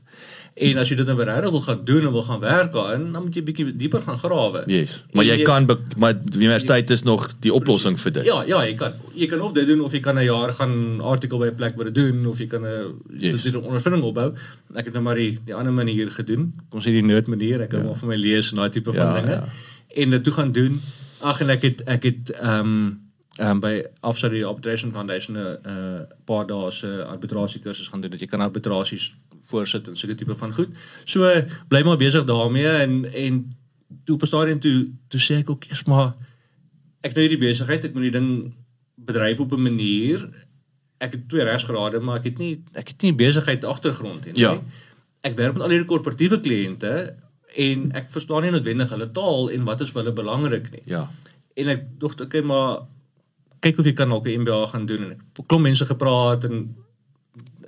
En 0.56 0.78
as 0.80 0.88
jy 0.88 0.96
dit 0.96 1.06
nou 1.06 1.18
regtig 1.20 1.50
wil 1.52 1.60
gaan 1.60 1.80
doen 1.84 2.06
en 2.08 2.12
wil 2.14 2.22
gaan 2.24 2.40
werk 2.40 2.70
daarin, 2.72 3.02
dan 3.12 3.24
moet 3.26 3.34
jy 3.36 3.42
bietjie 3.44 3.74
dieper 3.76 4.00
gaan 4.00 4.16
grawe. 4.16 4.62
Yes. 4.72 5.04
Maar 5.12 5.24
jy, 5.28 5.34
En 5.38 5.44
kan 5.44 5.66
maar 6.00 6.14
die 6.16 6.38
universiteit 6.40 6.90
is 6.90 7.02
nog 7.04 7.26
die 7.44 7.52
oplossing 7.52 7.98
vir 8.00 8.12
dit. 8.12 8.24
Ja, 8.24 8.38
ja, 8.48 8.62
jy 8.64 8.74
kan 8.74 8.92
jy 9.14 9.26
kan 9.28 9.40
of 9.44 9.52
dit 9.52 9.66
doen 9.68 9.82
of 9.84 9.92
jy 9.92 10.00
kan 10.00 10.16
'n 10.16 10.24
jaar 10.24 10.52
gaan 10.52 11.00
artikel 11.00 11.38
by 11.38 11.46
'n 11.52 11.54
plek 11.54 11.76
wat 11.76 11.92
dit 11.92 11.94
doen 11.94 12.26
of 12.26 12.38
jy 12.38 12.46
kan 12.46 12.64
'n 12.64 12.96
Yes. 13.18 13.42
dis 13.42 13.52
'n 13.52 13.56
ondervinding 13.56 14.02
opbou. 14.02 14.32
Ek 14.74 14.84
het 14.84 14.92
nou 14.94 15.04
maar 15.04 15.14
die 15.14 15.38
die 15.44 15.54
ander 15.54 15.72
manier 15.72 16.10
gedoen. 16.10 16.54
Kom 16.70 16.80
sê 16.80 16.84
die 16.84 17.04
nood 17.04 17.26
manier. 17.26 17.60
Ek 17.60 17.72
hou 17.72 17.82
maar 17.84 17.98
van 17.98 18.08
my 18.08 18.16
lees 18.16 18.50
en 18.50 18.56
daai 18.56 18.70
tipe 18.70 18.92
van 18.92 19.06
Ja, 19.06 19.20
dinge. 19.20 19.30
ja. 19.30 19.44
En 20.02 20.10
dit 20.10 20.24
toe 20.24 20.32
gaan 20.32 20.52
doen. 20.52 20.80
Ag 21.20 21.40
en 21.40 21.50
ek 21.50 21.62
het 21.62 21.82
ek 21.84 22.02
het 22.02 22.30
ehm 22.30 22.60
um, 22.60 23.00
um, 23.40 23.60
by 23.60 23.84
Afsar 24.00 24.30
die 24.30 24.44
Arbitration 24.44 24.92
Foundation 24.92 25.36
'n 25.36 25.58
uh, 25.66 26.00
paar 26.24 26.46
dae 26.46 26.70
se 26.70 27.04
arbitrasie 27.04 27.60
kursus 27.60 27.88
gaan 27.88 28.00
doen 28.00 28.10
dat 28.10 28.20
jy 28.20 28.26
kan 28.26 28.40
arbitrasies 28.40 29.14
voorsit 29.50 29.88
en 29.88 29.96
sulke 29.96 30.14
tipe 30.14 30.36
van 30.36 30.54
goed. 30.54 30.68
So 31.04 31.28
bly 31.68 31.82
maar 31.82 32.00
besig 32.00 32.24
daarmee 32.24 32.68
en 32.84 33.04
en 33.12 33.56
toe 34.04 34.14
op 34.14 34.22
'n 34.22 34.26
stadium 34.26 34.60
toe 34.60 34.88
toe 35.08 35.20
sê 35.20 35.40
ek 35.42 35.50
ook 35.50 35.64
eers 35.70 35.84
maar 35.84 36.14
ek 37.06 37.14
nou 37.14 37.26
hierdie 37.26 37.42
besigheid, 37.42 37.84
ek 37.84 37.94
moet 37.94 38.08
die 38.08 38.16
ding 38.18 38.30
bedryf 38.94 39.40
op 39.40 39.52
'n 39.52 39.62
manier. 39.62 40.28
Ek 40.98 41.12
het 41.12 41.28
twee 41.28 41.44
regsgrade, 41.44 42.00
maar 42.00 42.18
ek 42.18 42.24
het 42.24 42.38
nie 42.38 42.62
ek 42.72 42.88
het 42.88 43.02
nie 43.02 43.14
besigheid 43.14 43.64
agtergrond 43.64 44.24
nie. 44.24 44.34
Ja. 44.34 44.62
Ek 45.20 45.36
werk 45.36 45.52
met 45.52 45.62
al 45.62 45.70
hierdie 45.74 45.88
korporatiewe 45.88 46.40
kliënte 46.40 47.14
en 47.56 47.92
ek 47.92 48.10
verstaan 48.10 48.42
nie 48.42 48.50
noodwendig 48.50 48.90
hulle 48.90 49.10
taal 49.10 49.50
en 49.50 49.64
wat 49.64 49.80
is 49.80 49.90
vir 49.90 50.02
hulle 50.02 50.14
belangrik 50.14 50.70
nie. 50.70 50.82
Ja. 50.84 51.10
En 51.54 51.68
ek 51.68 51.86
dink 51.98 52.20
okay, 52.20 52.40
maar 52.40 52.86
kyk 53.60 53.78
of 53.78 53.84
jy 53.84 53.92
kan 53.92 54.08
dalk 54.08 54.26
'n 54.26 54.40
MBA 54.40 54.66
gaan 54.66 54.86
doen 54.86 55.02
en 55.04 55.10
ek 55.10 55.20
het 55.36 55.46
klomp 55.46 55.62
mense 55.62 55.84
gepraat 55.84 56.44
en 56.44 56.74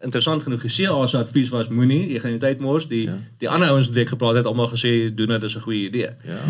interessant 0.02 0.42
genoeg 0.42 0.60
gesê 0.62 0.86
as 0.90 1.14
advies 1.14 1.48
was 1.48 1.68
moenie, 1.68 2.12
jy 2.12 2.20
gaan 2.20 2.30
nie 2.30 2.40
tyd 2.40 2.60
mors. 2.60 2.88
Die 2.88 3.04
Ja. 3.06 3.18
die 3.38 3.48
ander 3.48 3.68
ouens 3.68 3.88
wat 3.88 3.96
ek 3.96 4.08
gepraat 4.08 4.34
het 4.34 4.46
almal 4.46 4.68
gesê 4.68 5.14
doen 5.14 5.28
dit 5.28 5.42
is 5.42 5.56
'n 5.56 5.60
goeie 5.60 5.86
idee. 5.88 6.10
Ja. 6.24 6.40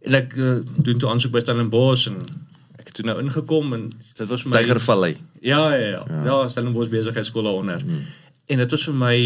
En 0.00 0.14
ek 0.14 0.34
uh, 0.36 0.58
doen 0.76 0.98
toe 0.98 1.08
aansoek 1.10 1.32
by 1.32 1.40
Stellenbosch 1.40 2.06
en 2.06 2.16
ek 2.78 2.86
het 2.86 2.94
toe 2.94 3.04
nou 3.04 3.20
ingekom 3.22 3.72
en 3.72 3.90
dit 4.16 4.28
was 4.28 4.42
vir 4.42 4.50
my 4.50 4.56
Tygervallei. 4.56 5.16
Ja, 5.40 5.74
ja, 5.74 5.86
ja. 5.86 6.04
Ja, 6.08 6.24
ja 6.24 6.48
Stellenbosch 6.48 6.88
besigheidskool 6.88 7.44
onder. 7.44 7.80
Hmm. 7.80 8.06
En 8.46 8.58
dit 8.58 8.70
was 8.70 8.84
vir 8.84 8.94
my 8.94 9.16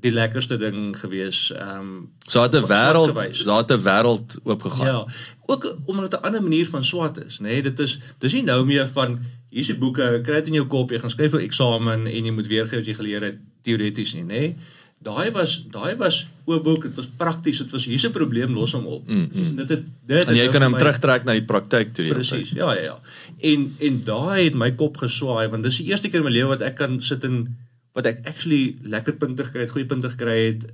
die 0.00 0.12
lekkerste 0.12 0.56
ding 0.56 0.96
gewees. 0.96 1.52
Ehm 1.52 1.80
um, 1.80 2.10
So 2.26 2.42
het 2.42 2.54
'n 2.54 2.66
wêreld, 2.66 3.14
daar 3.44 3.58
het 3.58 3.70
'n 3.70 3.82
wêreld 3.82 4.38
oopgegaan. 4.44 4.86
Ja, 4.86 5.06
ook 5.46 5.76
omdat 5.84 6.12
'n 6.12 6.24
ander 6.24 6.42
manier 6.42 6.68
van 6.68 6.84
swat 6.84 7.24
is, 7.24 7.38
nê? 7.38 7.42
Nee, 7.42 7.62
dit 7.62 7.78
is 7.78 7.98
dis 8.18 8.32
nie 8.32 8.42
nou 8.42 8.66
meer 8.66 8.88
van 8.88 9.18
hier's 9.50 9.70
'n 9.70 9.78
boeke, 9.78 10.20
kry 10.24 10.34
dit 10.34 10.46
in 10.46 10.54
jou 10.60 10.66
kop, 10.66 10.90
jy 10.90 10.98
gaan 10.98 11.10
skryf 11.10 11.30
vir 11.30 11.40
eksamen 11.46 12.06
en 12.06 12.24
jy 12.24 12.30
moet 12.32 12.46
weergee 12.46 12.78
wat 12.78 12.86
jy 12.86 12.94
geleer 12.94 13.22
het 13.22 13.38
teoreties 13.62 14.14
nie, 14.14 14.22
nê? 14.24 14.26
Nee. 14.28 14.56
Daai 15.00 15.30
was 15.30 15.62
daai 15.70 15.94
was 15.96 16.26
oop 16.44 16.64
boek, 16.64 16.82
dit 16.82 16.94
was 16.96 17.06
prakties, 17.16 17.58
dit 17.58 17.70
was 17.70 17.84
hier's 17.84 18.04
'n 18.04 18.10
probleem, 18.12 18.52
los 18.54 18.72
hom 18.72 18.86
op. 18.86 19.06
Mm, 19.08 19.28
mm. 19.32 19.56
Dit 19.56 19.68
het 19.68 19.84
dit 20.06 20.24
En 20.26 20.34
jy 20.34 20.48
kan 20.48 20.62
hom 20.62 20.72
my- 20.72 20.78
terugtrek 20.78 21.24
na 21.24 21.32
die 21.32 21.44
praktyk 21.44 21.94
toe 21.94 22.04
die 22.04 22.14
Presies. 22.14 22.50
Ja, 22.50 22.72
ja, 22.74 22.82
ja. 22.82 22.98
En 23.40 23.76
en 23.78 24.04
daai 24.04 24.44
het 24.44 24.54
my 24.54 24.72
kop 24.72 24.96
geswaai 24.96 25.48
want 25.48 25.62
dis 25.62 25.76
die 25.76 25.86
eerste 25.86 26.08
keer 26.08 26.20
in 26.20 26.24
my 26.26 26.32
lewe 26.32 26.48
wat 26.48 26.62
ek 26.62 26.74
kan 26.74 27.00
sit 27.02 27.24
en 27.24 27.56
wat 27.94 28.06
ek 28.06 28.26
actually 28.26 28.76
lekker 28.82 29.12
punte 29.12 29.44
gekry 29.44 29.60
het, 29.60 29.70
goeie 29.70 29.86
punte 29.86 30.08
gekry 30.10 30.46
het 30.46 30.66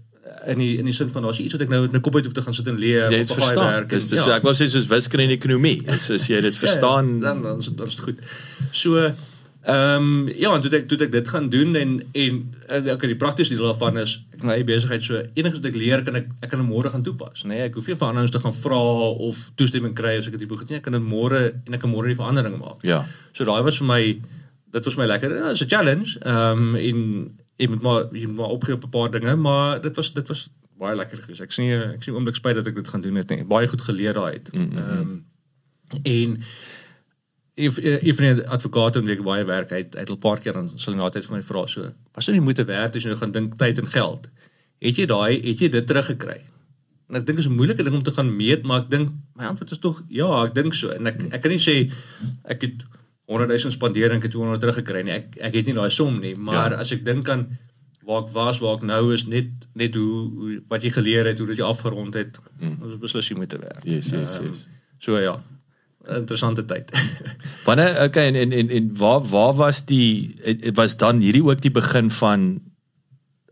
in 0.47 0.59
die 0.59 0.79
in 0.79 0.85
die 0.85 0.95
sin 0.95 1.11
van 1.11 1.22
daar's 1.22 1.39
iets 1.39 1.53
wat 1.57 1.62
ek 1.62 1.68
nou 1.72 1.85
in 1.85 1.95
'n 1.97 2.01
kop 2.01 2.14
uit 2.16 2.25
hoef 2.25 2.35
te 2.35 2.43
gaan 2.43 2.55
sit 2.55 2.66
en 2.66 2.79
leer 2.79 3.11
Jy 3.11 3.20
op 3.20 3.29
het 3.29 3.31
'n 3.31 3.41
verstaan. 3.41 3.72
werk. 3.72 3.89
Dis 3.89 4.09
dis 4.09 4.27
ek 4.27 4.43
wou 4.43 4.55
sê 4.55 4.68
soos 4.68 4.87
wiskunde 4.87 5.25
en 5.25 5.31
ekonomie. 5.31 5.83
Dis 5.83 6.11
as 6.11 6.27
jy 6.27 6.41
dit 6.41 6.57
verstaan. 6.57 7.07
Ja, 7.07 7.14
ja, 7.14 7.20
dan 7.20 7.43
dan 7.43 7.59
is 7.59 7.68
dit 7.68 7.81
is 7.81 7.95
dit 7.97 8.05
goed. 8.05 8.18
So 8.72 8.97
ehm 9.64 9.97
um, 9.97 10.29
ja, 10.29 10.55
en 10.55 10.61
toe 10.61 10.70
het 10.70 10.81
ek 10.83 10.89
toe 10.89 10.99
het 10.99 11.07
ek 11.07 11.12
dit 11.12 11.29
gaan 11.29 11.49
doen 11.49 11.77
en 11.77 12.03
en 12.12 12.55
eh, 12.68 12.93
okay, 12.93 13.09
die 13.09 13.16
praktiese 13.16 13.55
deel 13.55 13.64
daarvan 13.72 13.99
is 13.99 14.20
ek 14.35 14.43
my 14.43 14.53
eie 14.53 14.64
besigheid 14.64 15.03
so 15.03 15.14
enigiets 15.14 15.61
wat 15.62 15.70
ek 15.70 15.75
leer 15.75 16.03
kan 16.03 16.16
ek 16.16 16.27
ek 16.41 16.51
kan 16.51 16.59
dit 16.61 16.68
môre 16.68 16.91
gaan 16.91 17.03
toepas, 17.03 17.45
nê? 17.45 17.49
Nee, 17.49 17.62
ek 17.68 17.75
hoef 17.75 17.87
nie 17.87 17.97
vir 17.97 18.09
ander 18.09 18.31
te 18.31 18.39
gaan 18.39 18.53
vra 18.53 18.79
of 19.29 19.37
toestemming 19.57 19.95
kry 19.95 20.18
as 20.18 20.27
ek 20.27 20.33
dit 20.33 20.41
tipe 20.41 20.57
goed 20.57 20.68
nie. 20.68 20.77
Ek 20.77 20.83
kan 20.83 20.93
dit 20.93 21.03
môre 21.03 21.55
en 21.66 21.75
ek 21.75 21.81
kan 21.81 21.91
môre 21.91 22.07
die 22.07 22.16
verandering 22.16 22.59
maak. 22.59 22.83
Ja. 22.83 23.07
So 23.33 23.45
daai 23.45 23.62
was 23.62 23.79
vir 23.79 23.87
my 23.87 24.20
dit 24.72 24.85
was 24.85 24.97
my 24.97 25.07
lekker. 25.07 25.37
Ja, 25.37 25.51
it's 25.51 25.62
a 25.62 25.66
challenge. 25.66 26.18
Ehm 26.20 26.59
um, 26.59 26.77
en 26.77 27.31
jy 27.57 27.68
moet 27.68 27.82
maar 27.82 28.07
jy 28.12 28.26
moet 28.26 28.36
maar 28.36 28.55
opgee 28.57 28.74
op 28.74 28.84
'n 28.84 28.94
paar 28.96 29.11
dinge, 29.11 29.36
maar 29.36 29.80
dit 29.80 29.96
was 29.96 30.12
dit 30.12 30.28
was 30.28 30.50
baie 30.78 30.96
lekker 30.96 31.18
geweest. 31.18 31.40
Ek 31.40 31.52
sien 31.52 31.70
ek 31.94 32.02
sien 32.02 32.14
oomblik 32.14 32.34
spyt 32.34 32.55
dat 32.55 32.66
ek 32.66 32.74
dit 32.74 32.88
gaan 32.88 33.00
doen 33.00 33.14
het 33.14 33.28
nie. 33.28 33.44
Baie 33.44 33.68
goed 33.68 33.82
geleer 33.82 34.12
daai 34.14 34.32
uit. 34.32 34.48
Ehm 34.52 35.00
um, 35.00 35.24
en 36.02 36.42
if 37.55 37.78
if 37.78 38.18
'n 38.18 38.46
advokaat 38.46 38.96
en 38.96 39.09
ek 39.09 39.22
baie 39.22 39.44
werk 39.44 39.72
uit 39.72 39.96
uit 39.96 40.11
'n 40.11 40.18
paar 40.18 40.40
keer 40.40 40.52
dan 40.52 40.72
sal 40.74 40.92
hy 40.92 40.98
na 40.98 41.09
tyd 41.09 41.26
vir 41.26 41.36
my 41.36 41.42
vra 41.42 41.66
so 41.66 41.82
was 42.14 42.26
dit 42.26 42.34
nie 42.34 42.40
moeite 42.40 42.64
werd 42.64 42.96
as 42.96 43.02
jy 43.02 43.09
nou 43.09 43.18
gaan 43.18 43.32
dink 43.32 43.59
tyd 43.59 43.78
en 43.78 43.86
geld 43.86 44.28
het 44.78 44.96
jy 44.96 45.07
daai 45.07 45.40
het 45.48 45.59
jy 45.59 45.68
dit 45.68 45.86
teruggekry 45.86 46.40
en 47.09 47.16
ek 47.16 47.26
dink 47.26 47.38
is 47.38 47.46
'n 47.46 47.57
moeilike 47.57 47.84
ding 47.84 47.94
om 47.94 48.02
te 48.02 48.11
gaan 48.11 48.36
meet 48.36 48.64
maar 48.64 48.80
ek 48.80 48.90
dink 48.90 49.12
my 49.34 49.44
antwoord 49.44 49.70
is 49.70 49.78
tog 49.78 50.02
ja 50.09 50.44
ek 50.44 50.55
dink 50.55 50.74
so 50.74 50.90
en 50.90 51.07
ek 51.07 51.20
ek 51.32 51.40
kan 51.42 51.50
nie 51.50 51.62
sê 51.62 51.92
ek 52.44 52.61
het 52.62 52.84
100 53.27 53.49
000 53.62 53.70
spandeer 53.72 54.11
en 54.11 54.16
ek 54.16 54.22
het 54.29 54.33
200 54.37 54.61
teruggekry 54.61 55.03
nie 55.03 55.12
ek 55.12 55.37
ek 55.41 55.55
het 55.55 55.66
nie 55.66 55.75
daai 55.75 55.91
som 55.91 56.18
nie 56.20 56.35
maar 56.39 56.70
ja. 56.75 56.77
as 56.85 56.93
ek 56.93 57.05
dink 57.05 57.29
aan 57.29 57.47
waar 58.05 58.22
ek 58.22 58.33
was 58.35 58.59
waar 58.61 58.77
ek 58.77 58.83
nou 58.83 59.14
is 59.14 59.25
net 59.27 59.49
net 59.75 59.95
hoe, 59.95 60.31
hoe 60.41 60.59
wat 60.68 60.83
jy 60.83 60.91
geleer 60.91 61.25
het 61.27 61.39
hoe 61.39 61.47
dit 61.47 61.57
jy 61.59 61.64
afgerond 61.64 62.14
het 62.14 62.39
mm. 62.61 62.77
ons 62.83 62.99
beslis 63.01 63.29
jy 63.31 63.37
moeite 63.37 63.59
werd 63.59 63.85
Yes, 63.85 64.11
yes, 64.12 64.39
Ehm, 64.39 64.47
yes. 64.47 64.68
so 64.99 65.16
ja 65.18 65.39
interessante 66.18 66.64
tyd 66.68 66.91
Wanneer 67.66 67.97
okay 68.05 68.27
en 68.29 68.37
en 68.37 68.53
en, 68.53 68.68
en 68.68 68.91
waar 68.97 69.22
waar 69.25 69.55
was 69.57 69.85
die 69.89 70.35
het- 70.45 70.77
was 70.77 70.97
dan 70.97 71.20
hierdie 71.25 71.45
ook 71.45 71.61
die 71.64 71.70
begin 71.72 72.11
van 72.11 72.61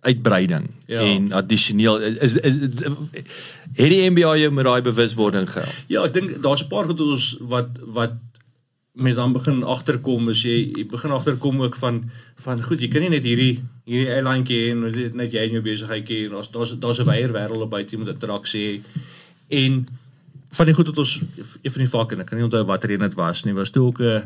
uitbreiding 0.01 0.71
Ja. 0.87 1.01
en 1.01 1.33
addisioneel 1.33 2.01
is, 2.01 2.35
is, 2.35 2.35
is 2.35 2.55
het 2.61 3.89
die 3.89 4.11
MBA 4.11 4.35
jou 4.37 4.51
met 4.53 4.65
daai 4.67 4.83
bewuswording 4.85 5.47
gehelp? 5.49 5.73
Ja, 5.89 6.03
ek 6.05 6.13
dink 6.17 6.35
daar's 6.45 6.65
'n 6.65 6.69
paar 6.69 6.85
goed 6.91 6.99
wat 6.99 7.07
ons 7.15 7.37
wat 7.41 7.69
wat 7.97 8.13
mense 8.93 9.17
dan 9.17 9.33
begin 9.33 9.63
agterkom 9.65 10.29
as 10.29 10.43
jy, 10.45 10.57
jy 10.77 10.85
begin 10.89 11.15
agterkom 11.17 11.63
ook 11.63 11.77
van 11.81 12.03
van 12.45 12.63
goed, 12.63 12.81
jy 12.81 12.89
kan 12.93 13.01
nie 13.01 13.09
net 13.15 13.25
hierdie 13.25 13.63
hierdie 13.89 14.13
eilandjie 14.13 14.59
hê 14.61 14.71
en 14.75 14.83
net- 14.91 15.15
net 15.15 15.33
jy 15.33 15.47
in 15.49 15.57
jou 15.57 15.63
besigheidjie 15.65 16.27
en 16.27 16.37
daar's 16.37 16.51
daar's 16.53 16.75
daar's 16.79 17.01
'n 17.01 17.09
wyeer 17.09 17.33
wêreld 17.33 17.71
buite 17.71 17.93
jy 17.93 17.99
moet 17.99 18.13
interaksie 18.15 18.67
hê. 18.69 18.75
En 19.49 19.87
van 20.53 20.67
die 20.67 20.75
goed 20.75 20.87
wat 20.87 20.99
ons 20.99 21.21
een 21.63 21.73
van 21.73 21.83
die 21.83 21.89
vakke 21.89 22.15
en 22.15 22.21
ek 22.21 22.27
kan 22.27 22.39
nie 22.39 22.45
onthou 22.45 22.65
watter 22.65 22.91
een 22.91 23.01
dit 23.01 23.15
was 23.15 23.45
nie, 23.45 23.55
was 23.55 23.71
toe 23.71 23.87
ook 23.87 24.01
'n 24.01 24.23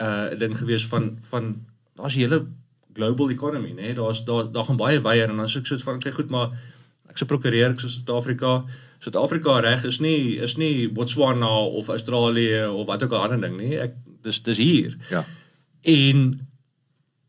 'n 0.00 0.38
ding 0.38 0.56
gewees 0.58 0.86
van 0.86 1.18
van 1.30 1.56
daar's 1.96 2.14
'n 2.14 2.20
hele 2.20 2.46
global 2.94 3.30
economy, 3.30 3.70
né? 3.70 3.74
Nee? 3.82 3.94
Daar's 3.94 4.24
daar 4.24 4.52
daar 4.52 4.64
gaan 4.64 4.76
baie 4.76 5.00
wyeer 5.00 5.28
en 5.30 5.36
dan 5.36 5.48
sê 5.48 5.58
ek 5.58 5.66
soos 5.66 5.82
van 5.82 5.98
kyk 5.98 6.14
goed, 6.14 6.30
maar 6.30 6.50
ek 7.08 7.18
se 7.18 7.24
prokureer 7.24 7.70
ek 7.70 7.80
so 7.80 7.88
Suid-Afrika. 7.88 8.64
Suid-Afrika 9.04 9.58
reg 9.60 9.84
is 9.84 9.98
nie 10.00 10.40
is 10.40 10.56
nie 10.56 10.88
Botswana 10.88 11.52
of 11.66 11.88
Australië 11.92 12.66
of 12.66 12.86
wat 12.88 13.02
ook 13.04 13.12
al 13.12 13.26
ander 13.26 13.40
ding 13.40 13.58
nie. 13.60 13.76
Ek 13.78 13.98
dis 14.24 14.40
dis 14.42 14.60
hier. 14.60 14.96
Ja. 15.10 15.24
En 15.82 16.24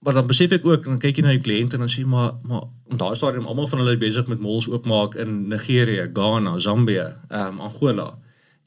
maar 0.05 0.13
dan 0.13 0.27
besef 0.29 0.53
ek 0.55 0.65
ook 0.65 0.85
dan 0.85 0.99
kyk 1.01 1.17
jy 1.17 1.25
na 1.25 1.33
jou 1.33 1.41
kliënte 1.43 1.75
en 1.75 1.83
dan 1.83 1.91
sê 1.91 2.05
maar 2.07 2.37
maar 2.47 2.67
om 2.85 2.99
daai 3.01 3.15
stadium 3.17 3.47
almal 3.49 3.67
van 3.67 3.81
hulle 3.81 3.97
besig 3.97 4.27
met 4.31 4.39
malls 4.39 4.69
oopmaak 4.69 5.17
in 5.19 5.47
Nigerië, 5.49 6.09
Ghana, 6.13 6.57
Zambië, 6.59 7.07
ehm 7.29 7.57
um, 7.57 7.59
Angola. 7.67 8.07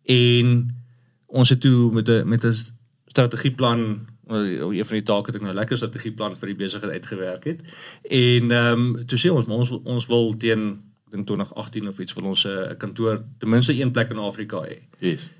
En 0.04 0.52
ons 1.26 1.48
het 1.48 1.60
toe 1.60 1.92
met 1.92 2.08
'n 2.08 2.28
met 2.28 2.44
'n 2.44 2.54
strategieplan 3.06 4.06
wel, 4.28 4.72
een 4.72 4.84
van 4.84 4.96
die 4.96 5.02
take 5.02 5.26
het 5.26 5.34
ek 5.34 5.40
nou 5.40 5.52
'n 5.52 5.60
lekker 5.62 5.76
strategieplan 5.76 6.36
vir 6.36 6.46
die 6.46 6.56
besigheid 6.56 6.92
uitgewerk 6.92 7.44
het. 7.44 7.62
En 8.02 8.50
ehm 8.50 8.72
um, 8.72 9.06
toe 9.06 9.18
sê 9.18 9.32
ons 9.32 9.46
maar 9.46 9.56
ons 9.56 9.70
ons 9.70 10.06
wil 10.06 10.36
teen 10.36 10.87
ek 11.08 11.16
dink 11.16 11.26
2018 11.26 11.88
of 11.88 11.98
iets 12.04 12.14
wil 12.14 12.30
ons 12.34 12.44
'n 12.44 12.76
kantoor 12.76 13.24
ten 13.38 13.48
minste 13.48 13.72
een 13.72 13.90
plek 13.90 14.10
in 14.10 14.18
Afrika 14.18 14.60
hê. 14.62 14.82
Yes. 14.98 15.30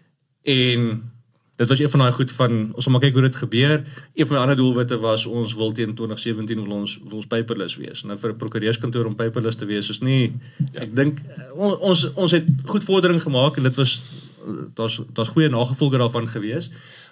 En 0.43 1.13
dit 1.59 1.69
was 1.69 1.79
een 1.79 1.91
van 1.91 2.01
daai 2.01 2.13
goed 2.13 2.33
van 2.33 2.53
ons 2.75 2.85
wil 2.85 2.93
maar 2.93 3.03
kyk 3.03 3.13
hoe 3.13 3.23
dit 3.23 3.37
gebeur. 3.37 3.85
Een 4.15 4.27
van 4.27 4.37
my 4.37 4.43
ander 4.43 4.57
doelwitte 4.57 4.99
was 4.99 5.27
ons 5.27 5.55
wil 5.55 5.73
teen 5.73 5.95
2017 5.95 6.63
wil 6.63 6.77
ons 6.77 6.99
wil 7.03 7.17
ons 7.19 7.27
paperless 7.27 7.77
wees. 7.77 8.03
Nou 8.03 8.19
vir 8.19 8.31
'n 8.31 8.37
prokureurskantoor 8.37 9.07
om 9.07 9.15
paperless 9.15 9.57
te 9.57 9.65
wees 9.65 9.89
is 9.89 9.99
nie 10.01 10.39
ja. 10.73 10.81
ek 10.81 10.95
dink 10.95 11.19
eh, 11.19 11.51
on, 11.55 11.79
ons 11.79 12.13
ons 12.15 12.33
het 12.33 12.47
goed 12.65 12.85
vordering 12.85 13.23
gemaak 13.23 13.57
en 13.57 13.63
dit 13.63 13.77
was 13.77 14.03
eh, 14.47 14.53
daar's 14.75 15.01
daar's 15.13 15.29
goeie 15.29 15.49
nagevolge 15.49 15.99
daarvan 15.99 16.29
gewees. 16.29 16.71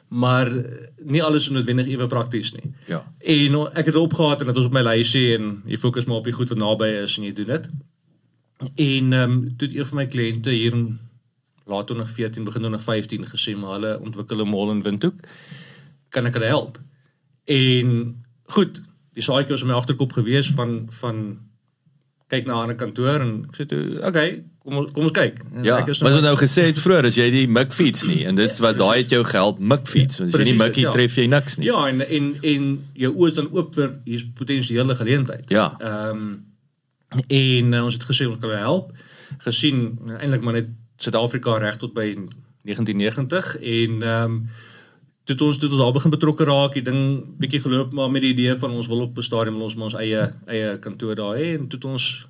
Maar 0.08 0.46
eh, 0.56 0.62
nie 1.02 1.22
alles 1.22 1.42
is 1.42 1.50
noodwendig 1.50 1.86
ewe 1.86 2.06
prakties 2.06 2.52
nie. 2.52 2.72
Ja. 2.86 3.02
En 3.18 3.54
ek 3.66 3.84
het 3.90 3.94
dit 3.94 4.02
opgehaat 4.02 4.40
en 4.40 4.46
dit 4.46 4.56
was 4.56 4.64
op 4.64 4.72
my 4.72 4.82
lysie 4.82 5.34
en 5.34 5.62
jy 5.66 5.78
fokus 5.78 6.04
maar 6.04 6.16
op 6.16 6.24
die 6.24 6.32
goed 6.38 6.48
wat 6.48 6.58
naby 6.58 6.86
is 7.02 7.18
en 7.18 7.24
jy 7.24 7.32
doen 7.32 7.46
dit. 7.46 7.68
En 8.58 9.12
ehm 9.12 9.30
um, 9.30 9.56
toe 9.56 9.68
het 9.68 9.76
een 9.76 9.86
van 9.86 9.96
my 9.96 10.06
kliënte 10.06 10.50
hier 10.50 10.72
in 10.72 10.98
laat 11.66 11.86
2014 11.86 12.44
begin 12.44 12.60
2015 12.60 13.26
gesê 13.26 13.56
maar 13.58 13.72
hulle 13.72 14.00
ontwikkel 14.00 14.44
'n 14.44 14.48
mall 14.48 14.70
in 14.70 14.82
Windhoek. 14.82 15.20
Kan 16.08 16.26
ek 16.26 16.32
hulle 16.32 16.46
help? 16.46 16.80
En 17.44 18.22
goed, 18.44 18.82
die 19.12 19.22
saadjie 19.22 19.50
was 19.50 19.60
in 19.60 19.66
my 19.66 19.74
agterkop 19.74 20.12
gewees 20.12 20.50
van 20.50 20.86
van 20.88 21.38
kyk 22.26 22.46
na 22.46 22.54
'n 22.54 22.60
ander 22.60 22.76
kantoor 22.76 23.20
en 23.20 23.46
ek 23.48 23.56
sê 23.56 23.66
toe, 23.66 24.00
okay, 24.06 24.44
kom 24.58 24.76
ons 24.76 24.90
kom 24.92 25.02
ons 25.02 25.12
kyk. 25.12 25.40
En 25.54 25.64
Ja, 25.64 25.78
ek 25.78 25.86
is 25.86 26.00
maar 26.00 26.12
so 26.12 26.20
nou 26.20 26.36
gesê 26.36 26.66
het 26.66 26.78
vroeër 26.78 27.04
as 27.04 27.14
jy 27.14 27.30
die 27.30 27.46
mik 27.48 27.72
fiets 27.72 28.04
nie 28.04 28.24
en 28.26 28.34
dit 28.34 28.50
is 28.50 28.58
wat 28.58 28.78
daai 28.78 29.02
het 29.02 29.10
jou 29.10 29.24
gehelp 29.24 29.58
mik 29.58 29.86
fiets. 29.86 30.18
Want 30.18 30.34
as 30.34 30.40
jy 30.40 30.44
nie 30.50 30.58
mikkie 30.58 30.82
ja. 30.82 30.90
tref 30.90 31.14
jy 31.14 31.26
niks 31.26 31.56
nie. 31.56 31.66
Ja, 31.66 31.86
en 31.88 32.02
en 32.08 32.34
en 32.42 32.66
jou 32.94 33.12
oë 33.14 33.28
is 33.28 33.34
dan 33.34 33.48
oop 33.52 33.74
vir 33.74 33.94
hier's 34.04 34.26
potensiële 34.34 34.94
geleentheid. 34.94 35.50
Ja. 35.50 35.74
Ehm 35.78 36.45
en 37.26 37.72
uh, 37.72 37.84
ons 37.84 37.94
het 37.94 38.06
gesê 38.08 38.26
ons 38.26 38.38
kan 38.40 38.50
help. 38.50 38.92
Gesien 39.44 39.98
uh, 40.06 40.18
eintlik 40.20 40.42
maar 40.42 40.58
net 40.60 40.70
Suid-Afrika 40.96 41.58
reg 41.60 41.76
tot 41.76 41.92
by 41.94 42.14
1990 42.14 43.56
en 43.60 44.02
ehm 44.02 44.24
um, 44.24 44.48
toe 45.26 45.34
ons 45.42 45.58
toe 45.58 45.68
ons 45.68 45.80
daar 45.82 45.92
begin 45.92 46.10
betrokke 46.10 46.44
raak, 46.46 46.76
die 46.78 46.84
ding 46.86 47.00
bietjie 47.38 47.60
geloop 47.60 47.92
maar 47.92 48.10
met 48.10 48.22
die 48.22 48.30
idee 48.30 48.54
van 48.56 48.70
ons 48.70 48.86
wil 48.86 49.00
op 49.08 49.16
'n 49.18 49.26
stadium 49.26 49.56
wil 49.58 49.66
ons 49.66 49.74
maar 49.74 49.90
ons 49.90 49.98
eie 49.98 50.22
eie 50.46 50.78
kantoor 50.78 51.14
daar 51.14 51.34
hê 51.34 51.58
en 51.58 51.66
toe 51.68 51.80
ons 51.90 52.28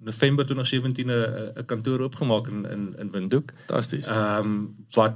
November 0.00 0.46
2017 0.46 1.10
'n 1.10 1.64
kantoor 1.66 2.00
oopgemaak 2.00 2.46
in 2.48 2.64
in 2.70 2.94
in 2.98 3.10
Windhoek. 3.10 3.52
Fantasties. 3.66 4.06
Ehm 4.06 4.38
um, 4.38 4.74
wat 4.90 5.14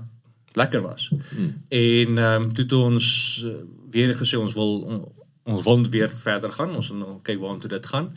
lekker 0.52 0.82
was. 0.82 1.08
Hmm. 1.08 1.64
En 1.68 2.18
ehm 2.18 2.42
um, 2.42 2.52
toe 2.52 2.64
het 2.64 2.72
ons 2.72 3.42
uh, 3.44 3.52
weer 3.90 4.16
gesê 4.16 4.36
ons 4.38 4.54
wil 4.54 4.80
on, 4.80 5.12
ons 5.42 5.64
wil 5.64 5.88
weer 5.88 6.10
verder 6.10 6.52
gaan. 6.52 6.74
Ons 6.74 6.88
wil 6.88 6.96
nou 6.96 7.18
kyk 7.22 7.38
waartoe 7.40 7.68
dit 7.68 7.86
gaan. 7.86 8.12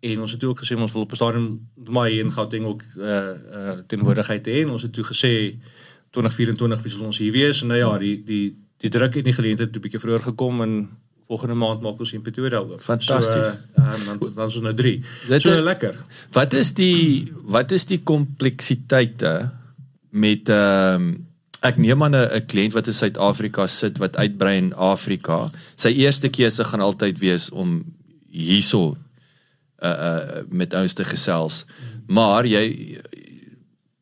En 0.00 0.20
ons 0.20 0.30
het 0.32 0.44
ook 0.44 0.58
gesê 0.64 0.76
ons 0.76 0.92
wil 0.92 1.02
op 1.02 1.12
'n 1.12 1.16
stadium 1.16 1.68
maar 1.88 2.08
hier 2.08 2.24
in 2.24 2.32
Gauteng 2.32 2.64
ook 2.64 2.82
eh 2.96 3.04
uh, 3.04 3.28
uh, 3.52 3.78
teenwoordigheid 3.86 4.46
hê 4.46 4.62
en 4.64 4.70
ons 4.70 4.82
het 4.82 4.92
toe 4.92 5.04
gesê 5.04 5.56
2024 6.10 6.82
wie 6.82 6.92
sal 6.92 7.06
ons 7.06 7.18
hier 7.18 7.32
wees 7.32 7.62
en 7.62 7.68
nou 7.68 7.78
ja, 7.78 7.98
die 7.98 8.22
die 8.24 8.56
die 8.80 8.90
druk 8.90 9.16
en 9.16 9.22
die 9.24 9.32
geleentheid 9.32 9.68
het 9.68 9.76
'n 9.76 9.80
bietjie 9.80 10.00
vroeër 10.00 10.20
gekom 10.22 10.62
en 10.62 10.88
volgende 11.28 11.54
maand 11.54 11.80
maak 11.80 11.98
ons 12.00 12.12
in 12.12 12.22
Pretoria 12.22 12.58
oop. 12.58 12.80
Fantasties. 12.82 13.46
So, 13.52 13.80
uh, 13.82 14.06
dan 14.06 14.18
dan 14.34 14.48
is 14.48 14.54
ons 14.54 14.62
nou 14.62 14.74
3. 14.74 15.02
Dit 15.28 15.42
So 15.42 15.50
is- 15.52 15.62
lekker. 15.62 15.94
Wat 16.32 16.52
is 16.52 16.74
die 16.74 17.32
wat 17.44 17.70
is 17.72 17.84
die 17.86 18.00
kompleksiteite 18.02 19.50
met 20.10 20.48
ehm 20.48 20.94
um, 21.02 21.26
ek 21.62 21.76
neem 21.76 22.02
aan 22.02 22.14
'n 22.16 22.46
kliënt 22.46 22.72
wat 22.72 22.86
in 22.86 22.92
Suid-Afrika 22.94 23.66
sit 23.66 23.98
wat 23.98 24.16
uitbrei 24.16 24.56
in 24.56 24.74
Afrika. 24.74 25.50
Sy 25.76 25.88
eerste 25.88 26.28
keuse 26.28 26.64
gaan 26.64 26.80
altyd 26.80 27.18
wees 27.18 27.50
om 27.50 27.84
hierso 28.30 28.96
uh 29.82 29.88
uh 29.88 30.42
met 30.48 30.74
ons 30.74 30.92
te 30.92 31.04
gesels. 31.04 31.64
Maar 32.06 32.46
jy 32.46 32.98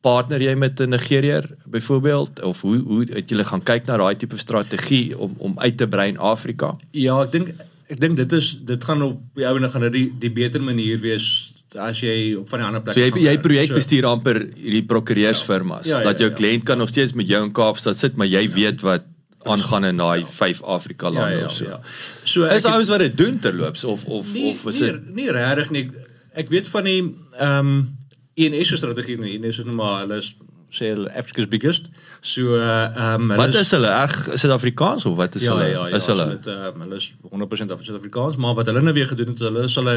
partner 0.01 0.41
jy 0.41 0.55
met 0.55 0.79
'n 0.79 0.89
Nigeriër 0.89 1.49
byvoorbeeld 1.65 2.41
of 2.41 2.61
hoe 2.61 2.77
hoe 2.77 3.05
het 3.13 3.29
julle 3.29 3.43
gaan 3.43 3.63
kyk 3.63 3.85
na 3.85 3.97
daai 3.97 4.15
tipe 4.15 4.37
strategie 4.37 5.17
om 5.17 5.35
om 5.37 5.59
uit 5.59 5.77
te 5.77 5.87
brei 5.87 6.09
in 6.09 6.17
Afrika? 6.17 6.77
Ja, 6.91 7.21
ek 7.23 7.31
dink 7.31 7.53
ek 7.89 7.99
dink 7.99 8.17
dit 8.17 8.31
is 8.31 8.57
dit 8.65 8.83
gaan 8.83 9.01
op 9.01 9.21
die 9.35 9.47
ou 9.47 9.55
en 9.57 9.69
gaan 9.69 9.87
dit 9.89 9.93
die 9.93 10.09
die 10.19 10.31
beter 10.31 10.61
manier 10.61 10.99
wees 10.99 11.51
as 11.77 11.99
jy 12.01 12.35
op 12.39 12.49
van 12.49 12.59
die 12.59 12.67
ander 12.67 12.81
So 12.81 12.93
plekke 12.93 13.01
jy 13.01 13.11
gaan 13.11 13.25
jy 13.25 13.41
projekbestuur 13.43 14.05
amper 14.09 14.39
hierdie 14.55 14.85
prokureursfirmas 14.89 15.89
Ja, 15.89 15.99
ja, 15.99 16.03
dat 16.09 16.21
jou 16.23 16.29
ja. 16.29 16.35
kliënt 16.35 16.63
kan 16.63 16.77
nog 16.77 16.89
steeds 16.89 17.13
met 17.13 17.27
jou 17.27 17.43
in 17.43 17.51
Kaapstad 17.51 17.97
sit, 17.97 18.17
maar 18.17 18.27
jy 18.29 18.45
weet 18.55 18.81
wat 18.81 19.08
aangaan 19.43 19.85
in 19.85 19.97
daai 19.97 20.25
5 20.25 20.61
Afrika 20.63 21.07
ja, 21.07 21.13
lande 21.13 21.37
ja, 21.37 21.45
of 21.45 21.51
so. 21.55 21.65
ja. 21.65 21.79
So 22.23 22.43
Is 22.43 22.65
ek- 22.65 22.71
ouens 22.73 22.89
wat 22.89 22.99
dit 22.99 23.17
doen 23.17 23.39
terloops 23.39 23.83
of 23.83 24.05
of 24.05 24.33
nie, 24.33 24.51
of 24.51 24.65
is 24.65 24.79
nie, 24.79 24.91
dit 24.91 25.15
nie 25.15 25.31
regtig 25.31 25.69
nie. 25.69 25.89
Ek 26.33 26.49
weet 26.49 26.67
van 26.67 26.83
die 26.83 27.01
ehm 27.37 27.57
um, 27.67 27.97
INS 28.39 28.75
strategie 28.77 29.17
nie. 29.19 29.35
INS 29.39 29.57
is 29.59 29.65
nou 29.65 29.75
maar 29.75 29.99
hulle 30.03 30.17
is 30.21 30.35
sê 30.69 30.91
hulle 30.93 31.09
Africa's 31.17 31.47
biggest. 31.47 31.89
So 32.21 32.55
ehm 32.59 33.31
um, 33.31 33.37
wat 33.39 33.55
is 33.55 33.71
hulle 33.71 33.89
reg 33.89 34.17
Suid-Afrikaans 34.33 35.05
of 35.05 35.15
wat 35.17 35.35
is 35.35 35.47
ja, 35.47 35.55
hulle 35.55 35.69
ja, 35.69 35.87
ja, 35.87 35.95
is 35.95 36.05
hulle 36.11 36.25
Met, 36.25 36.47
uh, 36.47 36.73
hulle 36.83 36.95
is 36.95 37.13
100% 37.31 37.71
af 37.71 37.83
Suid-Afrikaans, 37.83 38.35
maar 38.35 38.55
wat 38.59 38.65
hulle 38.69 38.81
nou 38.81 38.93
weer 38.93 39.07
gedoen 39.07 39.33
het, 39.33 39.39
hulle 39.39 39.63
is 39.63 39.75
hulle 39.75 39.95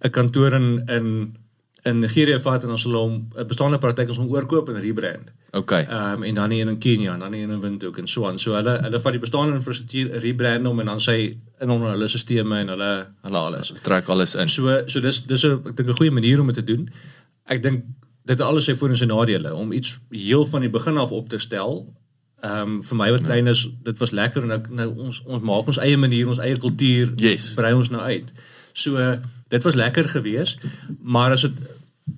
'n 0.00 0.10
kantoor 0.10 0.52
in 0.52 0.82
in 0.88 1.36
in 1.88 2.00
Nigerië 2.04 2.38
vat 2.44 2.64
en 2.66 2.70
ons 2.74 2.84
hulle 2.86 3.00
hom 3.00 3.14
'n 3.36 3.46
bestaande 3.50 3.78
praktyk 3.82 4.08
ons 4.12 4.18
hom 4.20 4.30
oorkoop 4.32 4.68
en 4.68 4.80
rebrand. 4.80 5.30
Okay. 5.50 5.82
Ehm 5.88 6.16
um, 6.18 6.22
en 6.28 6.34
dan 6.34 6.50
een 6.52 6.68
in 6.68 6.78
Kenia 6.78 7.12
en 7.12 7.18
dan 7.24 7.32
een 7.32 7.50
in 7.50 7.60
Windhoek 7.60 7.98
en 7.98 8.08
so 8.08 8.26
aan. 8.28 8.38
So 8.38 8.54
hulle 8.54 8.78
hulle 8.82 9.00
vat 9.00 9.12
die 9.12 9.20
bestaande 9.20 9.54
infrastruktuur 9.54 10.18
rebrand 10.20 10.66
hom 10.66 10.80
en 10.80 10.86
dan 10.86 11.00
sy 11.00 11.36
in 11.60 11.70
onder 11.70 11.90
hulle 11.90 12.08
stelsels 12.08 12.52
en 12.60 12.68
hulle 12.68 13.06
hulle 13.22 13.38
alles. 13.38 13.72
trek 13.82 14.08
alles 14.08 14.34
in. 14.34 14.48
So 14.48 14.82
so 14.86 15.00
dis 15.00 15.22
dis 15.26 15.44
'n 15.44 15.60
ek 15.66 15.76
dink 15.76 15.88
'n 15.88 15.96
goeie 15.96 16.10
manier 16.10 16.40
om 16.40 16.46
dit 16.46 16.54
te 16.54 16.64
doen. 16.64 16.90
Ek 17.46 17.62
dink 17.62 17.84
dit 18.28 18.38
het 18.38 18.46
alles 18.46 18.64
sy 18.64 18.74
voor 18.74 18.88
en 18.88 18.96
sy 18.96 19.04
nadele 19.04 19.54
om 19.54 19.72
iets 19.72 19.98
heel 20.10 20.46
van 20.46 20.60
die 20.60 20.70
begin 20.70 20.96
af 20.98 21.10
op 21.10 21.28
te 21.28 21.38
stel. 21.38 21.94
Ehm 22.42 22.60
um, 22.62 22.82
vir 22.82 22.96
my 22.96 23.10
wat 23.10 23.22
klein 23.22 23.46
is, 23.46 23.68
dit 23.82 23.98
was 23.98 24.10
lekker 24.10 24.42
en 24.42 24.50
ek 24.50 24.68
nou 24.70 24.88
ons 24.96 25.22
ons 25.26 25.42
maak 25.42 25.66
ons 25.66 25.78
eie 25.78 25.96
manier, 25.96 26.28
ons 26.28 26.38
eie 26.38 26.56
kultuur, 26.56 27.12
Yes. 27.16 27.54
brei 27.54 27.72
ons 27.74 27.88
nou 27.90 28.02
uit. 28.02 28.32
So 28.72 28.94
uh, 28.96 29.16
dit 29.48 29.62
was 29.62 29.74
lekker 29.74 30.08
geweest, 30.08 30.58
maar 31.02 31.30
as 31.30 31.40
dit 31.40 31.52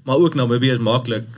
maar 0.05 0.17
ook 0.17 0.35
Namibië 0.35 0.71
is 0.71 0.79
maklik. 0.79 1.29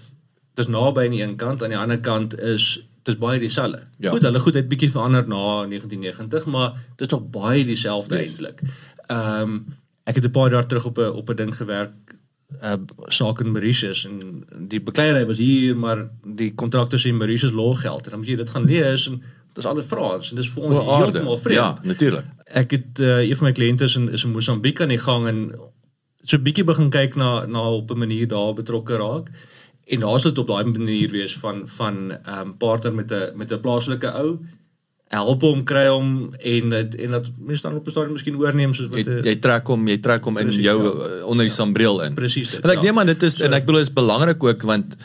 Dis 0.54 0.68
naby 0.68 1.04
aan 1.04 1.10
die 1.10 1.22
een 1.22 1.36
kant, 1.36 1.62
aan 1.62 1.72
die 1.72 1.78
ander 1.78 2.00
kant 2.00 2.38
is 2.38 2.86
dis 3.02 3.18
baie 3.18 3.38
dieselfde. 3.40 3.82
Ja. 3.98 4.10
Goed, 4.10 4.22
hulle 4.22 4.40
goed 4.40 4.54
het 4.54 4.68
bietjie 4.68 4.90
verander 4.90 5.26
na 5.28 5.66
1990, 5.66 6.44
maar 6.44 6.72
dit 6.96 7.06
is 7.06 7.12
nog 7.12 7.30
baie 7.30 7.64
dieselfde 7.64 8.18
yes. 8.18 8.30
eintlik. 8.30 8.62
Ehm 9.06 9.40
um, 9.40 9.62
ek 10.04 10.14
het 10.18 10.24
'n 10.24 10.30
paar 10.30 10.50
jaar 10.50 10.66
terug 10.66 10.84
op 10.84 10.98
'n 10.98 11.12
op 11.20 11.30
'n 11.30 11.36
ding 11.36 11.56
gewerk 11.56 12.14
uh 12.62 12.74
saak 13.06 13.40
in 13.40 13.52
Mauritius 13.52 14.04
en 14.04 14.44
die 14.68 14.80
bekleierery 14.80 15.26
was 15.26 15.38
hier 15.38 15.76
maar 15.76 16.10
die 16.24 16.54
kontrakte 16.54 16.98
sê 16.98 17.12
Mauritius 17.12 17.52
looggeld 17.52 18.04
en 18.04 18.10
dan 18.10 18.18
moet 18.18 18.28
jy 18.28 18.36
dit 18.36 18.50
gaan 18.50 18.64
lees 18.64 19.06
en 19.08 19.22
dis 19.52 19.66
alles 19.66 19.86
Frans 19.86 20.30
en 20.30 20.36
dis 20.36 20.50
vir 20.50 20.62
ons 20.62 20.74
heeltemal 20.86 21.38
vreemd. 21.38 21.58
Ja, 21.58 21.78
natuurlik. 21.82 22.24
Ek 22.44 22.70
het 22.70 23.00
uh, 23.00 23.20
een 23.20 23.36
van 23.36 23.46
my 23.46 23.52
kliënte 23.52 23.84
is 23.84 23.96
in 23.96 24.08
is 24.10 24.24
in 24.24 24.32
Mosambiek 24.32 24.80
aan 24.80 24.92
die 24.92 24.98
gang 24.98 25.26
en 25.28 25.42
so 26.24 26.38
bietjie 26.38 26.64
begin 26.64 26.90
kyk 26.90 27.16
na 27.16 27.46
na 27.46 27.62
op 27.70 27.90
'n 27.90 27.98
manier 27.98 28.28
daar 28.28 28.54
betrokke 28.54 28.96
raak. 28.96 29.30
En 29.86 30.00
daar's 30.00 30.22
dit 30.22 30.38
op 30.38 30.46
daai 30.46 30.64
manier 30.64 31.10
wees 31.10 31.36
van 31.38 31.62
van 31.68 32.12
ehm 32.24 32.40
um, 32.40 32.56
partner 32.56 32.94
met 32.94 33.10
'n 33.12 33.36
met 33.36 33.52
'n 33.52 33.60
plaaslike 33.60 34.06
ou 34.12 34.38
help 35.12 35.40
hom 35.44 35.64
kry 35.64 35.86
hom 35.88 36.34
en 36.40 36.68
dit 36.70 36.94
en 36.94 37.10
dat 37.10 37.26
mense 37.38 37.62
dan 37.62 37.76
op 37.76 37.86
'n 37.86 37.90
stadium 37.90 38.12
miskien 38.12 38.36
oorneem 38.36 38.74
soos 38.74 38.88
wat 38.88 38.98
Jy, 39.04 39.20
jy 39.22 39.36
trek 39.36 39.66
hom, 39.66 39.88
jy 39.88 39.98
trek 39.98 40.24
hom 40.24 40.38
in 40.38 40.46
Precies, 40.46 40.64
jou 40.64 40.78
ja. 40.82 41.16
ja. 41.18 41.24
onder 41.24 41.44
die 41.44 41.52
sambreel 41.54 42.00
in. 42.02 42.14
Presies 42.14 42.50
dit, 42.50 42.64
En 42.64 42.70
ek 42.70 42.76
ja. 42.76 42.82
neem 42.82 42.98
aan 42.98 43.06
dit 43.06 43.22
is 43.22 43.34
So- 43.36 43.44
en 43.44 43.52
ek 43.52 43.66
bedoel 43.66 43.80
is 43.80 43.92
belangrik 43.92 44.44
ook 44.44 44.62
want 44.62 44.96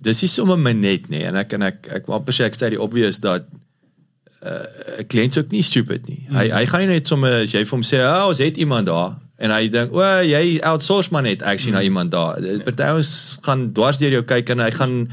dis 0.00 0.20
nie 0.22 0.28
sommer 0.28 0.58
my 0.58 0.72
net 0.72 1.08
nie 1.08 1.24
en 1.24 1.34
ek 1.36 1.52
en 1.52 1.62
ek 1.62 1.86
ek 1.90 2.06
wil 2.06 2.14
amper 2.14 2.34
sê 2.34 2.44
ek 2.44 2.54
sê 2.54 2.68
die 2.68 2.80
obvious 2.80 3.18
dat 3.20 3.44
uh, 4.42 5.00
'n 5.00 5.06
kliënt 5.06 5.30
is 5.36 5.38
ook 5.38 5.50
nie 5.50 5.62
stupid 5.62 6.06
nie. 6.08 6.26
Hy 6.30 6.50
hy 6.50 6.66
gaan 6.66 6.80
nie 6.80 6.86
net 6.94 7.06
sommer 7.06 7.32
as 7.42 7.52
jy 7.52 7.64
vir 7.64 7.70
hom 7.70 7.82
sê, 7.82 7.98
"Ag, 8.04 8.22
oh, 8.22 8.28
ons 8.28 8.38
het 8.38 8.56
iemand 8.56 8.86
daar." 8.86 9.16
En 9.36 9.50
hy 9.50 9.68
dink, 9.68 9.92
"O, 9.92 10.02
jy 10.24 10.58
outsource 10.64 11.10
maar 11.12 11.22
net 11.22 11.42
actually 11.42 11.76
na 11.76 11.82
iemand 11.82 12.10
daar." 12.10 12.40
Party 12.64 12.82
ons 12.96 13.38
gaan 13.42 13.72
dwars 13.72 13.98
deur 13.98 14.10
jou 14.10 14.22
kyk 14.22 14.48
en 14.50 14.58
hy 14.60 14.70
gaan 14.70 15.08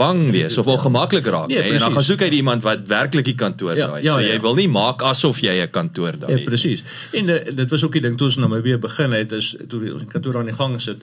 bang 0.00 0.30
wees 0.32 0.58
of 0.58 0.66
ongemaklik 0.66 1.26
raak 1.26 1.48
Nee, 1.48 1.58
nee, 1.58 1.72
en 1.72 1.78
dan 1.78 1.92
gaan 1.92 2.04
soek 2.04 2.20
hy 2.24 2.28
iemand 2.40 2.62
wat 2.64 2.86
werklik 2.88 3.24
die 3.24 3.34
kantoor 3.34 3.76
Ja, 3.76 3.92
het. 3.94 4.04
ja, 4.04 4.14
so 4.14 4.20
ja. 4.20 4.32
jy 4.32 4.40
wil 4.40 4.54
nie 4.54 4.68
maak 4.68 5.02
asof 5.02 5.40
jy 5.44 5.60
'n 5.62 5.70
kantoor 5.70 6.16
daar 6.18 6.30
Ja, 6.30 6.44
presies. 6.44 6.82
En 7.12 7.28
uh, 7.28 7.36
dit 7.54 7.70
was 7.70 7.84
ook 7.84 7.92
die 7.92 8.00
ding 8.00 8.16
toe 8.16 8.26
ons 8.26 8.36
nou 8.36 8.62
weer 8.62 8.78
begin 8.78 9.12
het 9.12 9.32
is 9.32 9.56
toe 9.68 9.80
die 9.80 9.92
ons 9.94 10.04
kantoor 10.08 10.38
aan 10.38 10.48
die 10.48 10.54
gang 10.54 10.80
sit. 10.80 11.02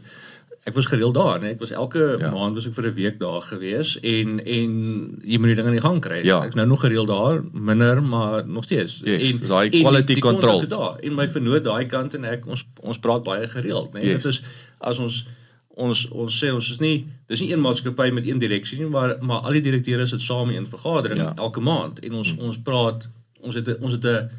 Ek 0.68 0.74
was 0.76 0.86
gereeld 0.92 1.14
daar, 1.16 1.40
nee. 1.40 1.54
Ek 1.56 1.60
was 1.64 1.72
elke 1.72 2.00
Ja. 2.00 2.18
ja. 2.26 2.32
maand 2.34 2.56
was 2.60 2.66
ek 2.68 2.74
vir 2.76 2.88
'n 2.90 2.94
week 2.94 3.20
daar 3.20 3.42
gewees 3.42 3.94
en 4.02 4.40
en 4.46 4.72
jy 5.24 5.38
moet 5.40 5.48
die 5.48 5.56
ding 5.56 5.68
aan 5.68 5.78
die 5.80 5.86
gang 5.88 6.02
kry. 6.02 6.20
Ja. 6.26 6.42
Ek 6.46 6.56
nou 6.56 6.68
nog 6.68 6.82
gereeld 6.84 7.08
daar, 7.08 7.42
minder, 7.54 8.04
maar 8.04 8.44
nog 8.48 8.64
steeds. 8.64 9.00
Yes, 9.04 9.32
en 9.32 9.48
daai 9.48 9.70
en 9.70 9.80
quality 9.82 10.06
die- 10.06 10.16
die 10.16 10.22
control. 10.24 10.68
daar. 10.68 11.00
En 11.00 11.16
my 11.16 11.28
vernoot 11.30 11.64
daai 11.64 11.86
kant 11.86 12.14
en 12.16 12.24
ek 12.24 12.46
ons 12.48 12.66
ons 12.82 12.98
praat 13.00 13.24
baie 13.24 13.48
gereeld, 13.48 13.94
nee. 13.94 14.04
Yes. 14.06 14.24
Dit 14.24 14.32
is 14.34 14.42
as 14.80 15.00
ons 15.00 15.26
ons 15.78 16.08
ons 16.12 16.44
sê 16.44 16.52
ons 16.54 16.72
is 16.72 16.80
nie 16.80 17.08
dis 17.30 17.40
nie 17.40 17.52
een 17.54 17.62
maatskappy 17.62 18.10
met 18.12 18.28
een 18.28 18.40
direksie 18.40 18.80
nie 18.80 18.90
maar 18.90 19.18
maar 19.22 19.40
al 19.46 19.52
die 19.52 19.62
direkteure 19.62 20.06
sit 20.08 20.22
saam 20.22 20.50
in 20.50 20.64
'n 20.64 20.68
vergadering 20.68 21.20
Ja. 21.20 21.24
ja. 21.26 21.34
elke 21.36 21.60
maand 21.62 22.00
en 22.00 22.14
ons 22.14 22.32
hmm. 22.32 22.40
ons 22.48 22.58
praat 22.64 23.08
ons 23.42 23.56
het 23.56 23.78
ons 23.80 23.92
het 23.92 24.04
'n 24.06 24.30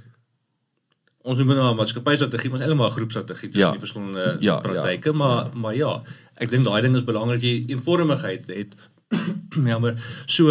ons 1.24 1.38
noem 1.38 1.48
dit 1.48 1.56
nou 1.56 1.72
'n 1.72 1.76
maatskappystrategie 1.76 2.50
maar 2.50 2.58
is 2.60 2.64
eintlik 2.66 2.78
maar 2.80 2.90
'n 2.90 2.96
groepstrategie 2.98 3.48
tussen 3.50 3.66
Ja. 3.66 3.70
die 3.72 3.78
verskillende 3.86 4.36
Ja, 4.40 4.54
ja, 4.54 4.60
praktyke 4.60 5.08
ja. 5.10 5.14
maar 5.16 5.50
maar 5.54 5.74
ja 5.74 6.02
ek 6.36 6.50
dink 6.50 6.64
daai 6.64 6.82
ding 6.82 6.96
is 6.96 7.04
belangrik 7.04 7.42
jy 7.42 7.64
eenvormigheid 7.68 8.46
het 8.48 8.74
ja 9.70 9.78
maar 9.78 9.94
so 10.26 10.50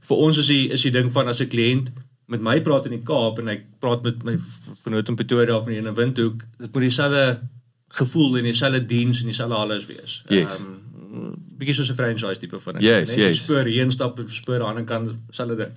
vir 0.00 0.16
ons 0.16 0.38
is 0.38 0.46
die 0.46 0.68
is 0.70 0.82
die 0.82 0.90
ding 0.92 1.10
van 1.12 1.28
as 1.28 1.40
'n 1.40 1.48
kliënt 1.48 1.92
met 2.28 2.40
my 2.40 2.60
praat 2.60 2.84
in 2.86 2.90
die 2.92 3.02
Kaap 3.02 3.38
en 3.38 3.48
ek 3.48 3.64
praat 3.80 4.02
met 4.02 4.22
my 4.24 4.38
vernoot 4.82 5.08
in 5.08 5.14
Pretoria 5.16 5.56
of 5.56 5.68
in 5.68 5.86
'n 5.86 5.94
Windhoek 5.94 6.44
dit 6.58 6.72
moet 6.74 6.82
dieselfde 6.82 7.40
gevoel 7.88 8.36
en 8.38 8.42
dieselfde 8.44 8.86
diens 8.86 9.20
en 9.20 9.26
dieselfde 9.26 9.54
alles 9.54 9.86
wees. 9.86 10.22
Yes. 10.28 10.60
Um, 10.60 11.34
bietjie 11.58 11.74
soos 11.74 11.88
'n 11.90 11.94
franchise 11.94 12.38
tipe 12.38 12.58
van 12.60 12.72
ding. 12.74 12.84
Yes, 12.84 13.08
Net 13.08 13.16
jy 13.16 13.28
yes. 13.28 13.44
Spoor 13.44 13.64
heen 13.64 13.92
stap 13.92 14.18
en 14.18 14.28
spoor 14.28 14.54
aan 14.54 14.60
die 14.60 14.68
ander 14.68 14.84
kant 14.84 15.14
dieselfde 15.28 15.56
ding. 15.56 15.72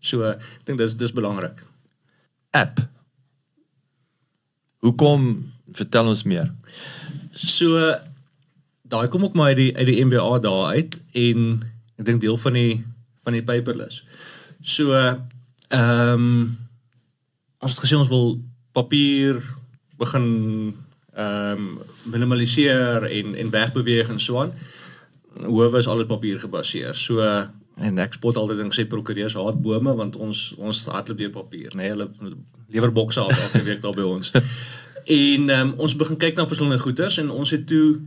So 0.00 0.22
ek 0.22 0.40
dink 0.64 0.78
dis 0.78 0.96
dis 0.96 1.12
belangrik. 1.12 1.64
app. 2.52 2.78
Hoekom 4.80 5.52
vertel 5.76 6.08
ons 6.08 6.22
meer? 6.24 6.48
So 7.36 7.76
daai 8.90 9.08
kom 9.08 9.24
ook 9.24 9.36
maar 9.38 9.52
uit 9.52 9.60
die 9.60 9.76
uit 9.76 9.86
die 9.86 10.04
MBA 10.04 10.38
daar 10.42 10.72
uit 10.74 10.96
en 11.12 11.60
ek 12.00 12.06
dink 12.08 12.22
deel 12.24 12.38
van 12.40 12.56
die 12.56 12.72
van 13.24 13.36
die 13.36 13.44
paperless. 13.44 14.04
So 14.62 14.96
ehm 14.96 15.20
um, 15.70 16.58
ons 17.60 17.76
het 17.76 17.82
gesê 17.84 17.98
ons 17.98 18.08
wil 18.08 18.40
papier 18.72 19.40
begin 20.00 20.26
ehm 21.12 21.60
um, 21.60 21.80
minimaliseer 22.08 23.04
en 23.04 23.34
en 23.34 23.50
wegbeweeg 23.52 24.08
en 24.08 24.20
so 24.20 24.40
aan. 24.40 24.54
Howe 25.44 25.78
is 25.78 25.88
alles 25.88 26.08
papier 26.08 26.40
gebaseer. 26.40 26.94
So 26.96 27.20
en 27.80 27.98
ek 27.98 28.18
spot 28.18 28.36
altyd 28.36 28.60
ding 28.62 28.72
sê 28.74 28.84
prokureurs 28.88 29.34
haat 29.38 29.58
bome 29.62 29.94
want 29.96 30.16
ons 30.16 30.54
ons 30.58 30.84
hardloop 30.86 31.18
deur 31.18 31.34
papier, 31.34 31.72
nê? 31.74 31.88
Nee, 31.88 31.90
hulle 31.94 32.36
lewer 32.70 32.92
bokse 32.92 33.20
af 33.20 33.32
elke 33.34 33.64
week 33.66 33.82
daar 33.82 33.96
by 33.96 34.06
ons. 34.06 34.32
En 35.10 35.48
um, 35.50 35.70
ons 35.80 35.94
begin 35.96 36.18
kyk 36.20 36.36
na 36.36 36.44
verskillende 36.46 36.78
goederes 36.78 37.16
en 37.18 37.30
ons 37.34 37.50
het 37.50 37.64
toe 37.66 38.00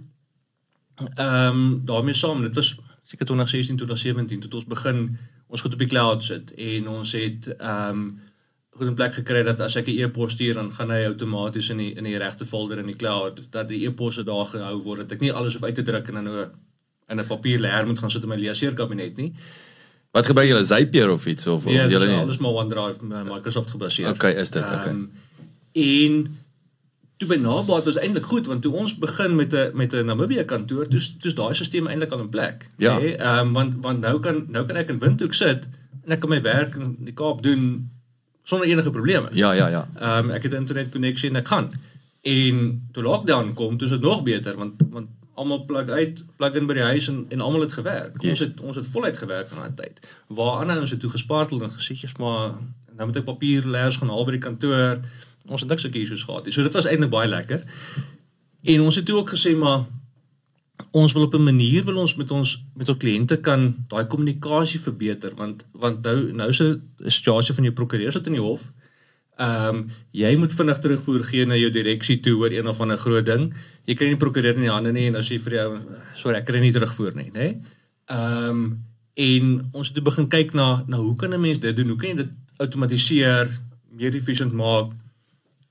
ehm 1.17 1.57
um, 1.57 1.81
daarmee 1.85 2.13
saam, 2.15 2.43
dit 2.45 2.55
was 2.55 2.75
seker 3.03 3.25
2016 3.25 3.77
tot 3.77 3.87
2017 3.87 4.39
tot 4.45 4.53
ons 4.53 4.69
begin 4.75 4.99
ons 5.47 5.61
goed 5.61 5.73
op 5.73 5.81
die 5.81 5.89
cloud 5.89 6.23
sit 6.23 6.53
en 6.53 6.87
ons 6.99 7.15
het 7.17 7.49
ehm 7.57 7.89
um, 7.89 8.05
goed 8.73 8.89
in 8.89 8.95
plek 8.97 9.13
gekry 9.13 9.43
dat 9.45 9.59
as 9.61 9.75
ek 9.77 9.87
'n 9.87 9.99
e-pos 10.01 10.31
stuur 10.33 10.53
dan 10.53 10.71
gaan 10.73 10.89
hy 10.89 11.03
outomaties 11.05 11.69
in 11.69 11.77
die 11.77 11.93
in 11.93 12.03
die 12.03 12.17
regte 12.17 12.45
folder 12.45 12.79
in 12.79 12.89
die 12.89 12.95
cloud 12.95 13.41
dat 13.49 13.67
die 13.67 13.85
e-posse 13.85 14.23
daar 14.23 14.45
gehou 14.45 14.81
word 14.83 14.99
dat 14.99 15.11
ek 15.11 15.19
nie 15.21 15.31
alles 15.31 15.53
hoef 15.53 15.63
uit 15.63 15.75
te 15.75 15.83
druk 15.83 16.07
en 16.07 16.13
dan 16.13 16.23
nou 16.23 16.47
in 17.13 17.21
'n 17.21 17.29
papier 17.29 17.59
leer 17.59 17.85
moet 17.87 17.99
gaan 17.99 18.11
sit 18.11 18.25
in 18.25 18.29
my 18.29 18.39
leerkabinet 18.41 19.17
nie. 19.17 19.31
Wat 20.13 20.25
gebruik 20.29 20.47
julle 20.47 20.63
Zapier 20.63 21.09
of 21.11 21.25
iets 21.25 21.47
of 21.47 21.63
ja, 21.65 21.87
julle 21.89 22.05
nie? 22.05 22.15
Ja, 22.15 22.21
alles 22.21 22.37
maar 22.37 22.51
OneDrive 22.51 23.05
Microsoft 23.25 23.71
gebaseer. 23.73 24.09
Okay, 24.09 24.33
is 24.37 24.51
dit 24.53 24.61
okay. 24.61 24.89
Um, 24.89 25.11
en 25.73 26.27
toe 27.17 27.29
by 27.31 27.37
Nabaat 27.41 27.87
was 27.89 27.97
eintlik 27.97 28.27
goed 28.29 28.49
want 28.51 28.61
toe 28.61 28.73
ons 28.77 28.93
begin 29.01 29.35
met 29.35 29.53
'n 29.53 29.71
met 29.73 29.93
'n 29.93 30.05
Namibia 30.05 30.43
kantoor, 30.43 30.87
toe 30.87 31.01
toe 31.21 31.33
daai 31.33 31.53
stelsel 31.53 31.87
eintlik 31.87 32.11
al 32.11 32.19
in 32.19 32.29
plek. 32.29 32.69
Ja. 32.77 32.99
Ehm 32.99 33.01
nee, 33.01 33.15
um, 33.39 33.53
want 33.53 33.73
want 33.81 33.99
nou 33.99 34.19
kan 34.19 34.45
nou 34.49 34.65
kan 34.65 34.75
ek 34.75 34.89
in 34.89 34.99
Windhoek 34.99 35.33
sit 35.33 35.67
en 36.05 36.11
ek 36.11 36.19
kan 36.19 36.29
my 36.29 36.41
werk 36.41 36.75
in 36.75 36.95
die 36.99 37.13
Kaap 37.13 37.41
doen 37.43 37.89
sonder 38.43 38.67
enige 38.67 38.91
probleme. 38.91 39.29
Ja, 39.31 39.51
ja, 39.51 39.67
ja. 39.67 39.87
Ehm 39.99 40.25
um, 40.25 40.31
ek 40.31 40.43
het 40.43 40.53
internet 40.53 40.89
koneksie 40.89 41.29
en 41.29 41.35
ek 41.35 41.47
gaan. 41.47 41.73
En 42.21 42.87
toe 42.91 43.03
lockdown 43.03 43.53
kom, 43.53 43.77
toe 43.77 43.87
is 43.87 43.93
dit 43.93 44.01
nog 44.01 44.23
beter 44.23 44.55
want 44.57 44.73
want 44.89 45.07
almal 45.33 45.65
plug 45.65 45.89
uit, 45.89 46.23
plug 46.37 46.53
in 46.53 46.67
by 46.69 46.73
die 46.73 46.83
huis 46.83 47.07
en 47.07 47.25
en 47.29 47.41
almal 47.41 47.65
het 47.65 47.73
gewerk. 47.73 48.21
Yes. 48.21 48.29
Ons 48.29 48.39
het 48.39 48.61
ons 48.61 48.75
het 48.75 48.87
voluit 48.87 49.17
gewerk 49.17 49.51
in 49.51 49.61
daai 49.61 49.73
tyd. 49.75 50.07
Waar 50.27 50.61
ander 50.61 50.81
ons 50.81 50.91
het 50.91 50.99
toe 50.99 51.09
gespartel 51.09 51.63
en 51.63 51.73
gesê 51.73 51.97
jy's 51.97 52.15
maar 52.21 52.53
nou 52.93 53.07
moet 53.09 53.17
ek 53.21 53.25
papier 53.25 53.65
leers 53.65 53.97
gaan 53.97 54.13
haal 54.13 54.25
by 54.25 54.35
die 54.37 54.45
kantoor 54.45 55.01
ons 55.49 55.63
het 55.65 55.69
niks 55.69 55.81
sulke 55.81 55.99
issues 55.99 56.23
gehad 56.23 56.45
nie. 56.45 56.53
So 56.53 56.63
dit 56.63 56.75
was 56.77 56.87
eintlik 56.87 57.11
baie 57.11 57.27
lekker. 57.27 57.63
En 58.73 58.85
ons 58.85 58.95
het 58.95 59.05
toe 59.05 59.17
ook 59.19 59.33
gesê 59.35 59.55
maar 59.57 59.83
ons 60.91 61.13
wil 61.13 61.25
op 61.27 61.33
'n 61.33 61.43
manier 61.43 61.83
wil 61.83 61.97
ons 61.97 62.15
met 62.15 62.31
ons 62.31 62.63
met 62.75 62.89
ons 62.89 62.97
kliënte 62.97 63.37
kan 63.41 63.85
daai 63.87 64.05
kommunikasie 64.05 64.79
verbeter 64.79 65.35
want 65.35 65.65
want 65.71 66.01
nou 66.03 66.31
nou 66.31 66.49
is 66.49 66.61
'n 66.61 66.81
situasie 67.07 67.55
van 67.55 67.63
jou 67.63 67.73
prokureur 67.73 68.11
sit 68.11 68.25
in 68.25 68.37
die 68.39 68.41
hof. 68.41 68.71
Ehm 69.37 69.75
um, 69.75 69.85
jy 70.11 70.35
moet 70.37 70.53
vinnig 70.53 70.79
terugvoer 70.79 71.23
gee 71.25 71.45
na 71.45 71.55
jou 71.57 71.71
direksie 71.73 72.19
toe 72.21 72.35
oor 72.37 72.51
een 72.53 72.67
of 72.69 72.81
ander 72.81 72.97
groot 72.97 73.25
ding. 73.25 73.47
Jy 73.89 73.95
kry 73.97 74.07
nie 74.11 74.19
prokureur 74.21 74.53
in 74.53 74.67
die 74.67 74.69
hande 74.69 74.91
nie 74.93 75.07
en 75.09 75.15
as 75.17 75.31
jy 75.31 75.39
vir 75.41 75.55
jou 75.57 75.69
sorry 76.19 76.37
ek 76.37 76.45
kry 76.45 76.61
nie 76.61 76.73
terugvoer 76.75 77.15
nie, 77.17 77.31
nê? 77.33 77.47
Ehm 78.13 78.49
um, 78.49 78.65
en 79.13 79.49
ons 79.77 79.89
het 79.93 80.03
begin 80.03 80.25
kyk 80.29 80.53
na 80.57 80.83
na 80.87 80.97
hoe 80.97 81.15
kan 81.15 81.33
'n 81.33 81.41
mens 81.41 81.59
dit 81.59 81.75
doen? 81.75 81.87
Hoe 81.87 81.97
kan 81.97 82.09
jy 82.09 82.15
dit 82.15 82.31
outomatiseer, 82.57 83.49
meer 83.89 84.15
efficient 84.15 84.53
maak? 84.53 84.93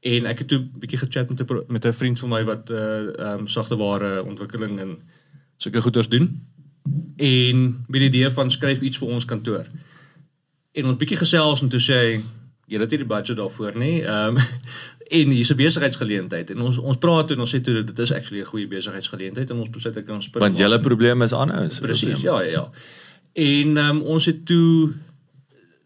En 0.02 0.26
ek 0.26 0.38
het 0.38 0.48
toe 0.48 0.58
'n 0.58 0.78
bietjie 0.78 0.98
gechat 0.98 1.30
met 1.30 1.40
'n 1.40 1.64
met 1.68 1.86
'n 1.86 1.92
vriend 1.92 2.18
van 2.18 2.28
my 2.28 2.44
wat 2.44 2.70
uh 2.70 2.78
ehm 2.78 3.40
um, 3.40 3.46
sagteware 3.46 4.24
ontwikkeling 4.24 4.78
en 4.80 4.98
sulke 5.56 5.80
goeders 5.80 6.08
doen. 6.08 6.46
En 7.16 7.84
met 7.86 8.00
die 8.00 8.10
idee 8.10 8.30
van 8.30 8.50
skryf 8.50 8.80
iets 8.80 8.98
vir 8.98 9.08
ons 9.08 9.24
kantoor. 9.24 9.66
En 10.72 10.84
ons 10.86 10.96
bietjie 10.96 11.18
gesels 11.18 11.62
en 11.62 11.68
toe 11.68 11.80
sê 11.80 11.94
hy 11.94 12.22
jy 12.72 12.80
het 12.80 12.94
nie 12.94 13.02
die 13.02 13.08
budget 13.08 13.36
daarvoor 13.36 13.78
nie. 13.78 14.00
Ehm 14.02 14.36
um, 14.36 14.42
en 15.12 15.28
hier's 15.28 15.50
'n 15.52 15.56
besigheidsgeleentheid 15.56 16.50
en 16.50 16.60
ons 16.64 16.76
ons 16.78 16.98
praat 16.98 17.30
en 17.30 17.40
ons 17.44 17.54
sê 17.54 17.60
toe 17.60 17.84
dit 17.84 17.98
is 17.98 18.12
actually 18.12 18.40
'n 18.40 18.48
goeie 18.48 18.68
besigheidsgeleentheid 18.68 19.50
en 19.50 19.58
ons 19.60 19.70
besit 19.70 19.96
ek 19.96 20.08
ons 20.08 20.30
Want 20.32 20.58
julle 20.58 20.80
probleem 20.80 21.22
is 21.22 21.32
anders. 21.32 21.80
Presies. 21.80 22.20
Ja, 22.20 22.40
ja, 22.40 22.50
ja. 22.50 22.70
En 23.32 23.76
ehm 23.76 23.96
um, 23.96 24.02
ons 24.02 24.24
het 24.24 24.46
toe 24.46 24.92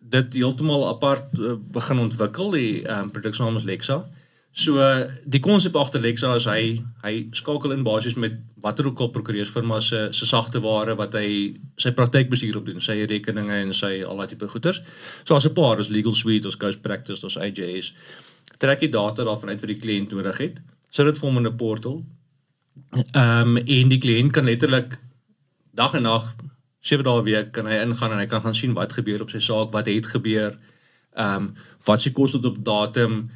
dit 0.01 0.33
heeltemal 0.33 0.89
apart 0.89 1.39
uh, 1.39 1.53
begin 1.59 1.99
ontwikkel 1.99 2.51
die 2.51 2.87
um, 2.91 3.11
produksnaam 3.11 3.57
is 3.57 3.65
Lexa. 3.65 4.05
So 4.57 4.81
die 5.29 5.43
konsep 5.45 5.75
agter 5.77 6.01
Lexa 6.01 6.31
is 6.39 6.47
hy 6.49 6.79
hy 7.03 7.15
skakel 7.37 7.75
in 7.75 7.83
basies 7.85 8.15
met 8.17 8.39
watter 8.65 8.87
ook 8.89 9.03
al 9.05 9.11
prokureursfirma 9.13 9.83
se 9.85 9.99
se 10.17 10.27
sagte 10.27 10.63
ware 10.65 10.95
wat 10.97 11.13
hy 11.19 11.29
sy 11.77 11.93
praktykbestuur 11.93 12.57
op 12.63 12.71
doen, 12.71 12.81
sy 12.81 13.03
rekeninge 13.05 13.59
en 13.67 13.75
sy 13.77 14.01
al 14.01 14.17
daai 14.17 14.33
tipe 14.33 14.49
goeders. 14.49 14.81
So 15.29 15.37
as 15.37 15.45
'n 15.45 15.55
paar 15.55 15.81
is 15.81 15.93
Legal 15.93 16.15
Suite, 16.15 16.47
ons 16.47 16.57
Ghost 16.57 16.81
Practice, 16.81 17.25
ons 17.25 17.37
AJS. 17.37 17.93
Trek 18.59 18.81
die 18.81 18.89
data 18.89 19.25
daarvan 19.25 19.51
uit 19.51 19.61
vir 19.61 19.75
die 19.75 19.81
kliënt 19.85 20.11
nodig 20.13 20.39
het. 20.39 20.61
Sit 20.91 21.05
dit 21.05 21.19
vir 21.19 21.29
hom 21.29 21.37
in 21.37 21.47
'n 21.47 21.57
portal. 21.57 22.05
Ehm 23.13 23.57
um, 23.57 23.57
en 23.57 23.89
die 23.89 24.01
kliënt 24.01 24.33
kan 24.33 24.45
letterlik 24.45 24.99
dag 25.75 25.95
en 25.95 26.03
nag 26.03 26.35
7 26.81 27.05
dae 27.05 27.21
'n 27.21 27.25
week 27.25 27.53
kan 27.53 27.67
hy 27.67 27.85
ingaan 27.85 28.13
en 28.13 28.19
hy 28.19 28.27
kan 28.27 28.41
gaan 28.41 28.55
sien 28.55 28.73
wat 28.73 28.93
gebeur 28.93 29.21
op 29.21 29.31
sy 29.31 29.39
saak, 29.39 29.71
wat 29.73 29.87
het 29.87 30.07
gebeur. 30.07 30.57
Ehm 31.13 31.37
um, 31.37 31.55
wat 31.85 32.01
se 32.01 32.13
kos 32.13 32.31
tot 32.31 32.45
op 32.45 32.65
datum 32.65 33.29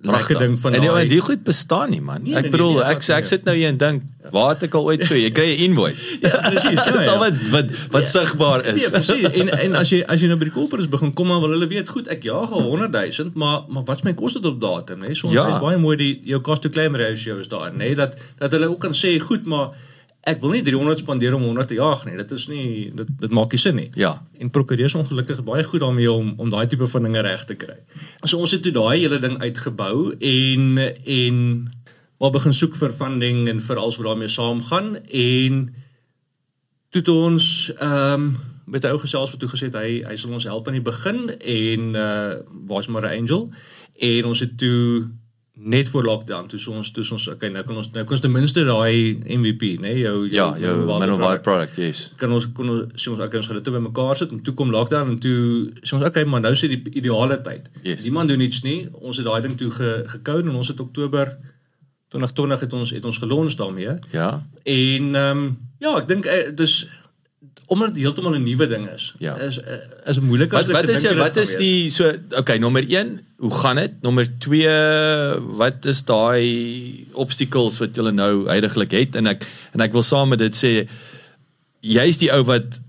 lekker 0.00 0.38
ding 0.38 0.58
van 0.58 0.72
daai. 0.72 1.02
En 1.02 1.08
die 1.08 1.20
goed 1.20 1.42
bestaan 1.42 1.90
nie 1.90 2.00
man. 2.00 2.22
Nee, 2.22 2.36
ek 2.38 2.46
nee, 2.46 2.50
bedoel 2.54 2.72
nee, 2.76 2.84
nee, 2.84 2.94
ek 2.94 3.08
ek 3.18 3.26
sit 3.26 3.44
nou 3.48 3.54
hier 3.56 3.68
en 3.72 3.78
dink, 3.80 4.04
waar 4.30 4.52
het 4.52 4.62
ek 4.68 4.76
al 4.78 4.86
ooit 4.92 5.02
so, 5.06 5.16
jy 5.18 5.30
kry 5.34 5.48
'n 5.54 5.64
invoice. 5.66 6.04
ja, 6.22 6.34
presies. 6.44 6.78
Ja, 6.78 6.84
Dit 6.92 7.00
is 7.00 7.10
al 7.10 7.18
wat 7.18 7.40
wat 7.54 7.72
wat 7.96 8.06
ja, 8.06 8.10
sigbaar 8.12 8.64
is. 8.64 8.80
Ja, 8.82 8.90
presies. 8.94 9.26
En 9.42 9.50
en 9.58 9.74
as 9.80 9.90
jy 9.90 10.02
as 10.06 10.22
jy 10.22 10.30
nou 10.30 10.38
by 10.38 10.50
die 10.50 10.54
koopers 10.54 10.88
begin 10.88 11.12
kom 11.12 11.28
dan 11.34 11.42
wil 11.42 11.56
hulle 11.56 11.70
weet, 11.70 11.88
goed, 11.88 12.06
ek 12.14 12.22
jaag 12.28 12.54
al 12.54 12.62
100 12.70 12.94
000, 12.94 13.34
maar 13.34 13.66
maar 13.68 13.84
wat 13.90 14.02
is 14.02 14.06
my 14.06 14.14
kos 14.14 14.38
tot 14.38 14.46
op 14.52 14.60
datum, 14.60 15.02
hè? 15.02 15.14
So 15.18 15.32
ja. 15.34 15.48
baie 15.58 15.78
mooi 15.78 15.96
die 15.96 16.14
jou 16.24 16.40
cost 16.40 16.62
to 16.62 16.70
claim 16.70 16.96
ratio 16.96 17.38
is 17.42 17.50
daar, 17.50 17.72
nê, 17.74 17.94
dat 17.98 18.14
dat 18.38 18.54
hulle 18.54 18.70
ook 18.70 18.80
kan 18.86 18.94
sê, 18.94 19.18
goed, 19.18 19.46
maar 19.46 19.74
ek 20.20 20.40
wil 20.40 20.50
nie 20.50 20.62
300 20.62 20.98
spandeer 20.98 21.34
om 21.34 21.42
100 21.42 21.68
te 21.68 21.74
jag 21.74 22.04
nie. 22.04 22.16
Dit 22.16 22.30
is 22.30 22.48
nie 22.48 22.90
dit 22.94 23.08
dit 23.20 23.30
maak 23.30 23.52
nie 23.52 23.60
sin 23.60 23.76
nie. 23.76 23.88
Ja. 23.94 24.26
En 24.38 24.50
prokureurs 24.50 24.94
ongelukkig 24.94 25.44
baie 25.44 25.64
goed 25.64 25.80
daarmee 25.80 26.12
om 26.12 26.34
om 26.36 26.50
daai 26.50 26.66
tipe 26.66 26.88
van 26.88 27.02
dinge 27.02 27.20
reg 27.20 27.44
te 27.44 27.54
kry. 27.54 27.78
So 28.24 28.38
ons 28.38 28.52
het 28.52 28.62
toe 28.62 28.72
daai 28.72 29.00
hele 29.00 29.18
ding 29.18 29.38
uitgebou 29.40 30.14
en 30.18 30.78
en 31.04 31.36
maar 32.18 32.34
begin 32.34 32.54
soek 32.54 32.74
vir 32.76 32.92
funding 32.92 33.48
en 33.48 33.60
vir 33.62 33.78
alles 33.78 33.96
wat 33.96 34.06
daarmee 34.06 34.28
saamgaan 34.28 34.96
en 35.06 35.58
toe 36.90 37.02
ons 37.14 37.72
ehm 37.78 38.12
um, 38.12 38.30
met 38.68 38.84
ou 38.84 38.98
gesels 39.00 39.30
wat 39.30 39.40
toe 39.40 39.48
gesê 39.48 39.70
hy 39.72 40.02
hy 40.04 40.16
sal 40.20 40.34
ons 40.36 40.44
help 40.44 40.66
aan 40.68 40.76
die 40.76 40.84
begin 40.84 41.30
en 41.38 41.94
uh 41.96 42.34
was 42.68 42.86
maar 42.86 43.06
'n 43.06 43.18
angel 43.20 43.48
en 43.98 44.24
ons 44.24 44.40
het 44.40 44.58
toe 44.58 45.08
net 45.60 45.88
voor 45.88 46.04
lockdown 46.04 46.46
toe 46.46 46.58
ons 46.70 46.90
toe 46.94 47.04
ons 47.10 47.26
okay 47.32 47.48
nou 47.50 47.64
kan 47.66 47.76
ons 47.80 47.88
nou 47.90 48.04
kan 48.04 48.14
ons 48.14 48.22
ten 48.22 48.32
minste 48.32 48.62
daai 48.64 49.18
MVP 49.18 49.72
nê 49.82 49.88
nee, 49.88 49.98
jou 50.04 50.14
jou 50.28 50.36
ja 50.36 50.46
jou 50.62 50.74
minimum 50.86 51.18
viable 51.18 51.42
product. 51.42 51.76
yes. 51.76 52.02
Kan 52.20 52.32
ons 52.32 52.46
kon 52.54 52.70
ons 52.70 52.94
sê 52.94 53.10
ons 53.10 53.22
okay 53.24 53.40
ons 53.40 53.50
gaan 53.50 53.58
dit 53.58 53.72
by 53.74 53.82
mekaar 53.88 54.20
sit 54.20 54.32
en 54.34 54.42
toe 54.44 54.54
kom 54.54 54.70
lockdown 54.70 55.14
en 55.14 55.18
toe 55.22 55.40
sê 55.82 55.96
ons 55.98 56.06
okay 56.06 56.24
maar 56.24 56.44
nou 56.44 56.52
is 56.54 56.62
die 56.62 56.78
ideale 57.00 57.40
tyd. 57.42 57.70
Yes. 57.82 58.04
niemand 58.06 58.30
doen 58.30 58.44
iets 58.46 58.62
nie. 58.62 58.78
Ons 58.92 59.18
het 59.18 59.26
daai 59.26 59.42
ding 59.48 59.58
toe 59.58 59.70
ge, 59.74 59.92
gekou 60.14 60.38
en 60.44 60.54
ons 60.54 60.70
het 60.70 60.80
Oktober 60.80 61.34
2020 62.14 62.64
het 62.64 62.72
ons 62.72 62.94
het 62.94 63.04
ons 63.04 63.18
gelons 63.24 63.56
daarmee. 63.58 63.98
Ja. 64.14 64.30
En 64.62 65.14
ehm 65.14 65.42
um, 65.42 65.48
ja 65.82 65.96
ek 65.98 66.08
dink 66.08 66.26
uh, 66.26 66.54
dis 66.54 66.84
omdat 67.68 67.94
dit 67.94 68.02
heeltemal 68.02 68.34
'n 68.34 68.42
nuwe 68.42 68.66
ding 68.66 68.88
is. 68.90 69.14
Ja. 69.18 69.34
Is 69.36 69.60
is 70.06 70.20
moeilik 70.20 70.52
as 70.52 70.66
wat, 70.66 70.80
wat 70.80 70.88
is 70.88 71.02
jy, 71.04 71.14
wat 71.16 71.36
is 71.36 71.56
die 71.60 71.90
so 71.90 72.12
okay, 72.40 72.56
nommer 72.58 72.82
1, 72.82 73.20
hoe 73.36 73.54
gaan 73.60 73.76
dit? 73.76 73.92
Nommer 74.02 74.26
2, 74.38 75.40
wat 75.60 75.84
is 75.84 76.04
daai 76.04 77.06
obstacles 77.12 77.78
wat 77.78 77.96
jy 77.96 78.10
nou 78.10 78.48
heidaglik 78.48 78.96
het 78.96 79.20
en 79.20 79.26
ek 79.26 79.44
en 79.76 79.84
ek 79.84 79.92
wil 79.92 80.02
saam 80.02 80.32
met 80.32 80.40
dit 80.40 80.56
sê 80.56 80.72
jy's 81.84 82.18
die 82.18 82.32
ou 82.32 82.42
wat 82.48 82.80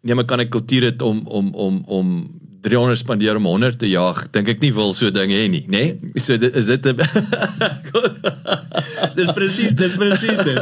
nee, 0.00 0.14
maar 0.14 0.24
kan 0.24 0.40
ek 0.40 0.50
kultuur 0.50 0.90
het 0.90 1.02
om 1.02 1.26
om 1.28 1.54
om 1.54 1.84
om 1.86 2.39
300 2.60 2.98
spandeer 2.98 3.36
om 3.36 3.44
100 3.44 3.78
te 3.78 3.88
jag, 3.88 4.30
dink 4.34 4.48
ek 4.48 4.60
nie 4.60 4.72
wil 4.76 4.92
so 4.96 5.10
ding 5.10 5.32
hê 5.32 5.46
nie, 5.48 5.64
nê? 5.68 5.84
Nee? 5.96 6.20
So 6.20 6.36
dit 6.40 6.56
is 6.56 6.66
dit 6.66 6.90
Dis 9.16 9.30
presies, 9.34 9.74
dis 9.76 9.94
presies 9.96 10.42
dit. 10.44 10.58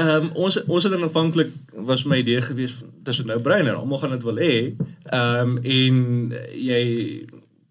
Ehm 0.00 0.14
um, 0.16 0.30
ons 0.46 0.56
ons 0.64 0.86
het 0.86 0.94
aanvanklik 0.96 1.52
was 1.88 2.06
my 2.08 2.20
idee 2.22 2.40
gewees 2.44 2.78
dis 3.04 3.20
'n 3.20 3.26
nou 3.26 3.40
breiner, 3.40 3.74
almal 3.76 4.00
gaan 4.00 4.16
dit 4.16 4.24
wil 4.24 4.40
hê. 4.40 4.54
Ehm 5.12 5.40
um, 5.40 5.58
en 5.58 5.94
jy 6.54 6.82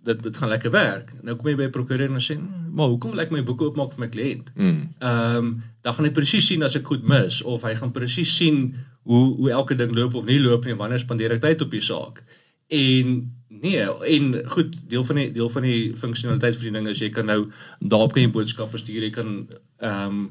dit 0.10 0.24
dit 0.24 0.38
gaan 0.38 0.50
lekker 0.50 0.72
werk. 0.72 1.14
Nou 1.22 1.36
kom 1.36 1.50
jy 1.50 1.56
by 1.56 1.68
'n 1.68 1.76
prokureur 1.76 2.10
en 2.10 2.22
sê, 2.22 2.38
"Maar 2.72 2.88
hoekom 2.88 3.12
wil 3.12 3.20
ek 3.20 3.32
my 3.32 3.44
boeke 3.44 3.64
oopmaak 3.64 3.94
vir 3.94 4.00
my 4.06 4.10
kliënt?" 4.10 4.48
Mm. 4.56 4.90
Ehm 5.00 5.36
um, 5.36 5.64
dan 5.82 5.94
gaan 5.94 6.06
hy 6.06 6.12
presies 6.12 6.48
sien 6.48 6.64
as 6.64 6.76
ek 6.76 6.86
goed 6.86 7.04
mis 7.04 7.42
of 7.42 7.64
hy 7.64 7.76
gaan 7.76 7.92
presies 7.92 8.36
sien 8.36 8.76
hoe 9.04 9.36
hoe 9.36 9.50
elke 9.52 9.76
ding 9.76 9.96
loop 9.96 10.16
of 10.16 10.26
nie 10.26 10.40
loop 10.40 10.66
nie, 10.66 10.76
wanneer 10.76 11.00
spandeer 11.00 11.32
ek 11.32 11.42
tyd 11.42 11.62
op 11.62 11.72
die 11.72 11.82
saak. 11.82 12.24
En 12.70 13.36
nee, 13.48 13.82
en 14.16 14.42
goed, 14.46 14.76
deel 14.88 15.04
van 15.04 15.16
die 15.16 15.32
deel 15.32 15.50
van 15.50 15.66
die 15.66 15.96
funksionaliteit 15.96 16.56
vir 16.56 16.70
die 16.70 16.76
ding 16.78 16.88
is 16.88 17.02
jy 17.02 17.10
kan 17.10 17.26
nou 17.26 17.40
daarop 17.80 18.14
kan 18.14 18.24
jy 18.24 18.32
boodskappe 18.32 18.78
stuur, 18.78 19.08
jy 19.08 19.14
kan 19.16 19.36
ehm 19.80 20.08
um, 20.08 20.24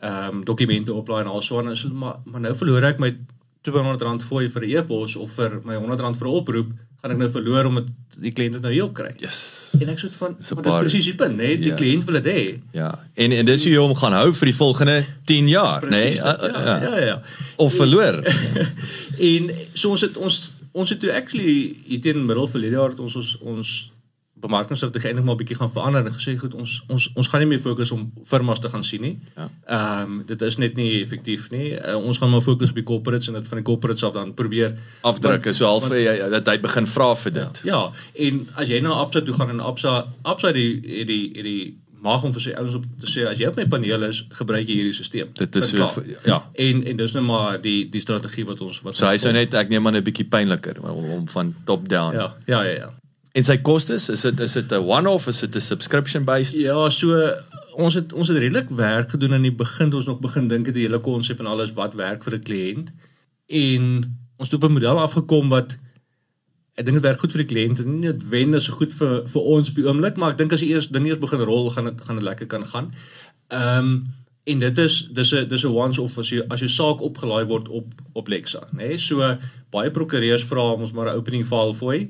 ehm 0.00 0.36
um, 0.40 0.44
dokumente 0.48 0.92
oplaai 0.96 1.22
en 1.22 1.28
al 1.30 1.42
so 1.44 1.60
en 1.60 1.76
maar 1.92 2.22
maar 2.24 2.40
nou 2.40 2.54
verloor 2.56 2.86
ek 2.88 2.98
my 2.98 3.10
R200 3.68 4.24
fooi 4.24 4.48
vir 4.48 4.62
'n 4.64 4.70
e-pos 4.76 5.16
of 5.16 5.32
vir 5.36 5.60
my 5.64 5.76
R100 5.76 6.16
vir 6.16 6.28
'n 6.28 6.36
oproep, 6.40 6.70
gaan 7.00 7.10
ek 7.10 7.18
nou 7.18 7.30
verloor 7.30 7.64
omdat 7.64 7.86
die 8.20 8.32
kliënt 8.32 8.52
dit 8.52 8.62
nou 8.62 8.72
heel 8.72 8.90
kry. 8.90 9.12
Yes. 9.20 9.72
En 9.80 9.88
ek 9.88 9.98
sê 9.98 10.08
van 10.18 10.36
maar 10.36 10.64
dis 10.64 10.80
presies 10.80 11.04
die 11.04 11.14
punt, 11.14 11.36
né? 11.36 11.56
Die 11.56 11.68
Ja. 11.68 11.74
kliënt 11.74 12.04
wil 12.04 12.20
dit 12.20 12.28
hê. 12.32 12.60
Ja. 12.72 12.98
En 13.14 13.32
en 13.32 13.44
dis 13.44 13.64
hoe 13.64 13.72
jy 13.72 13.78
hom 13.78 13.94
gaan 13.94 14.12
hou 14.12 14.32
vir 14.32 14.46
die 14.46 14.56
volgende 14.56 15.04
10 15.24 15.48
jaar, 15.48 15.82
nê? 15.84 15.88
Nee? 15.90 16.16
Presies 16.16 16.40
dit, 16.40 16.54
ja, 16.54 16.82
ja, 16.82 16.96
ja. 17.04 17.22
Of 17.56 17.74
verloor. 17.74 18.24
en 19.32 19.50
so 19.74 19.90
ons 19.90 20.00
het 20.00 20.16
ons 20.16 20.52
ons 20.72 20.90
het 20.90 21.00
toe 21.00 21.12
actually 21.12 21.76
hier 21.86 22.00
teen 22.00 22.26
middel 22.26 22.48
verlede 22.48 22.76
jaar 22.76 22.90
het 22.90 23.00
ons 23.00 23.16
ons 23.16 23.38
ons 23.40 23.92
bemarkingsstrategie 24.40 25.08
eintlik 25.10 25.24
maar 25.26 25.34
'n 25.34 25.38
bietjie 25.42 25.56
gaan 25.56 25.70
verander 25.70 26.06
en 26.06 26.12
gesê 26.12 26.32
goed 26.38 26.54
ons 26.54 26.82
ons 26.88 27.10
ons 27.14 27.26
gaan 27.28 27.40
nie 27.40 27.48
meer 27.48 27.60
fokus 27.60 27.90
om 27.90 28.12
firmas 28.24 28.58
te 28.60 28.68
gaan 28.68 28.84
sien 28.84 29.00
nie. 29.00 29.18
Ja. 29.36 29.48
Ehm 29.66 30.12
um, 30.20 30.22
dit 30.26 30.42
is 30.42 30.56
net 30.56 30.76
nie 30.76 31.02
effektief 31.02 31.50
nie. 31.50 31.72
Uh, 31.76 31.96
ons 31.96 32.18
gaan 32.18 32.30
maar 32.30 32.40
fokus 32.40 32.68
op 32.70 32.74
die 32.74 32.84
corporates 32.84 33.28
en 33.28 33.34
dit 33.34 33.46
van 33.48 33.58
die 33.58 33.64
corporates 33.64 34.02
af 34.04 34.12
dan 34.12 34.34
probeer 34.34 34.78
Afdruk 35.02 35.44
is 35.46 35.56
so 35.56 35.66
half 35.66 35.82
want- 35.88 35.94
jy- 35.94 36.16
jy- 36.18 36.30
dat 36.30 36.46
hy 36.46 36.58
begin 36.60 36.86
vra 36.86 37.14
vir 37.14 37.32
dit. 37.32 37.60
Ja, 37.64 37.90
en 38.14 38.48
as 38.54 38.68
jy 38.68 38.80
na 38.80 38.90
Absa 38.92 39.20
toe 39.20 39.34
gaan 39.34 39.50
en 39.50 39.60
Absa 39.60 40.06
Absa 40.22 40.52
die 40.52 40.74
het 40.98 41.06
die 41.06 41.30
het 41.34 41.44
die 41.44 41.78
mag 42.02 42.22
om 42.24 42.32
vir 42.32 42.40
sy 42.40 42.52
ouens 42.56 42.74
op 42.74 42.84
te 43.00 43.06
sê 43.06 43.26
as 43.28 43.38
jy 43.38 43.46
op 43.50 43.56
my 43.56 43.66
paneel 43.66 44.02
is, 44.08 44.22
gebruik 44.28 44.66
jy 44.68 44.74
hierdie 44.74 44.94
stelsel. 44.94 45.28
Dit 45.34 45.56
is 45.56 45.68
so- 45.70 45.76
klaar. 45.76 46.04
ja. 46.24 46.38
En 46.54 46.84
en 46.84 46.96
dis 46.96 47.12
nou 47.12 47.24
maar 47.24 47.60
die 47.60 47.88
die 47.90 48.00
strategie 48.00 48.44
wat 48.46 48.60
ons 48.60 48.80
wat 48.82 48.96
So 48.96 49.06
hy 49.06 49.16
sou 49.16 49.32
net 49.32 49.54
ek 49.54 49.68
neem 49.68 49.86
aan 49.86 49.96
'n 49.96 50.02
bietjie 50.02 50.28
pynliker 50.28 50.80
om, 50.82 51.04
om 51.10 51.28
van 51.28 51.54
top 51.64 51.88
down. 51.88 52.14
Ja, 52.14 52.34
ja, 52.46 52.62
ja, 52.62 52.74
ja. 52.76 52.90
En 53.32 53.44
sy 53.44 53.56
kostes, 53.58 54.08
is 54.08 54.20
dit 54.20 54.40
is 54.40 54.52
dit 54.52 54.72
'n 54.72 54.82
one-off, 54.82 55.26
is 55.26 55.40
dit 55.40 55.54
'n 55.56 55.60
subscription 55.60 56.24
based? 56.24 56.54
Ja, 56.58 56.90
so 56.90 57.32
ons 57.74 57.94
het 57.94 58.12
ons 58.12 58.28
het 58.28 58.36
redelik 58.36 58.68
werk 58.70 59.10
gedoen 59.10 59.32
aan 59.32 59.42
die 59.42 59.52
begin 59.52 59.90
toe 59.90 59.98
ons 59.98 60.06
nog 60.06 60.20
begin 60.20 60.48
dink 60.48 60.66
het 60.66 60.74
die 60.74 60.86
hele 60.86 60.98
konsep 60.98 61.38
en 61.38 61.46
alles 61.46 61.72
wat 61.72 61.94
werk 61.94 62.24
vir 62.24 62.34
'n 62.34 62.42
kliënt. 62.42 62.88
En 63.46 64.16
ons 64.36 64.50
het 64.50 64.62
op 64.62 64.68
'n 64.70 64.72
model 64.72 64.98
afgekom 64.98 65.48
wat 65.48 65.78
ek 66.80 66.86
dink 66.86 66.96
dit 66.96 67.04
werk 67.04 67.20
goed 67.20 67.34
vir 67.34 67.42
die 67.44 67.50
kliënt 67.50 67.82
en 67.82 67.90
nie 67.92 68.06
noodwendig 68.06 68.64
so 68.64 68.78
goed 68.78 68.94
vir 68.96 69.18
vir 69.34 69.50
ons 69.54 69.68
op 69.68 69.76
die 69.76 69.84
oomblik, 69.84 70.16
maar 70.16 70.32
ek 70.32 70.40
dink 70.40 70.54
as 70.56 70.64
die 70.64 70.70
eers 70.72 70.88
ding 70.88 71.08
eers 71.08 71.20
begin 71.20 71.44
rol, 71.44 71.68
gaan 71.74 71.90
dit 71.90 72.00
gaan 72.06 72.20
dit 72.20 72.26
lekker 72.30 72.48
kan 72.54 72.64
gaan. 72.72 72.90
Ehm 73.52 73.92
um, 73.92 74.00
en 74.50 74.58
dit 74.58 74.78
is 74.82 74.94
dis 75.14 75.32
'n 75.36 75.48
dis 75.48 75.64
'n 75.64 75.74
once 75.76 76.00
off 76.00 76.18
as 76.18 76.30
jy 76.30 76.40
as 76.48 76.60
jou 76.60 76.68
saak 76.68 77.02
opgelaai 77.04 77.44
word 77.46 77.68
op 77.68 77.86
op 78.12 78.28
Lexa, 78.28 78.66
nê? 78.72 78.88
Nee? 78.88 78.98
So 78.98 79.20
baie 79.70 79.90
prokureurs 79.90 80.44
vra 80.44 80.72
ons 80.72 80.92
maar 80.92 81.12
'n 81.12 81.18
opening 81.18 81.46
file 81.46 81.74
fooi. 81.74 82.08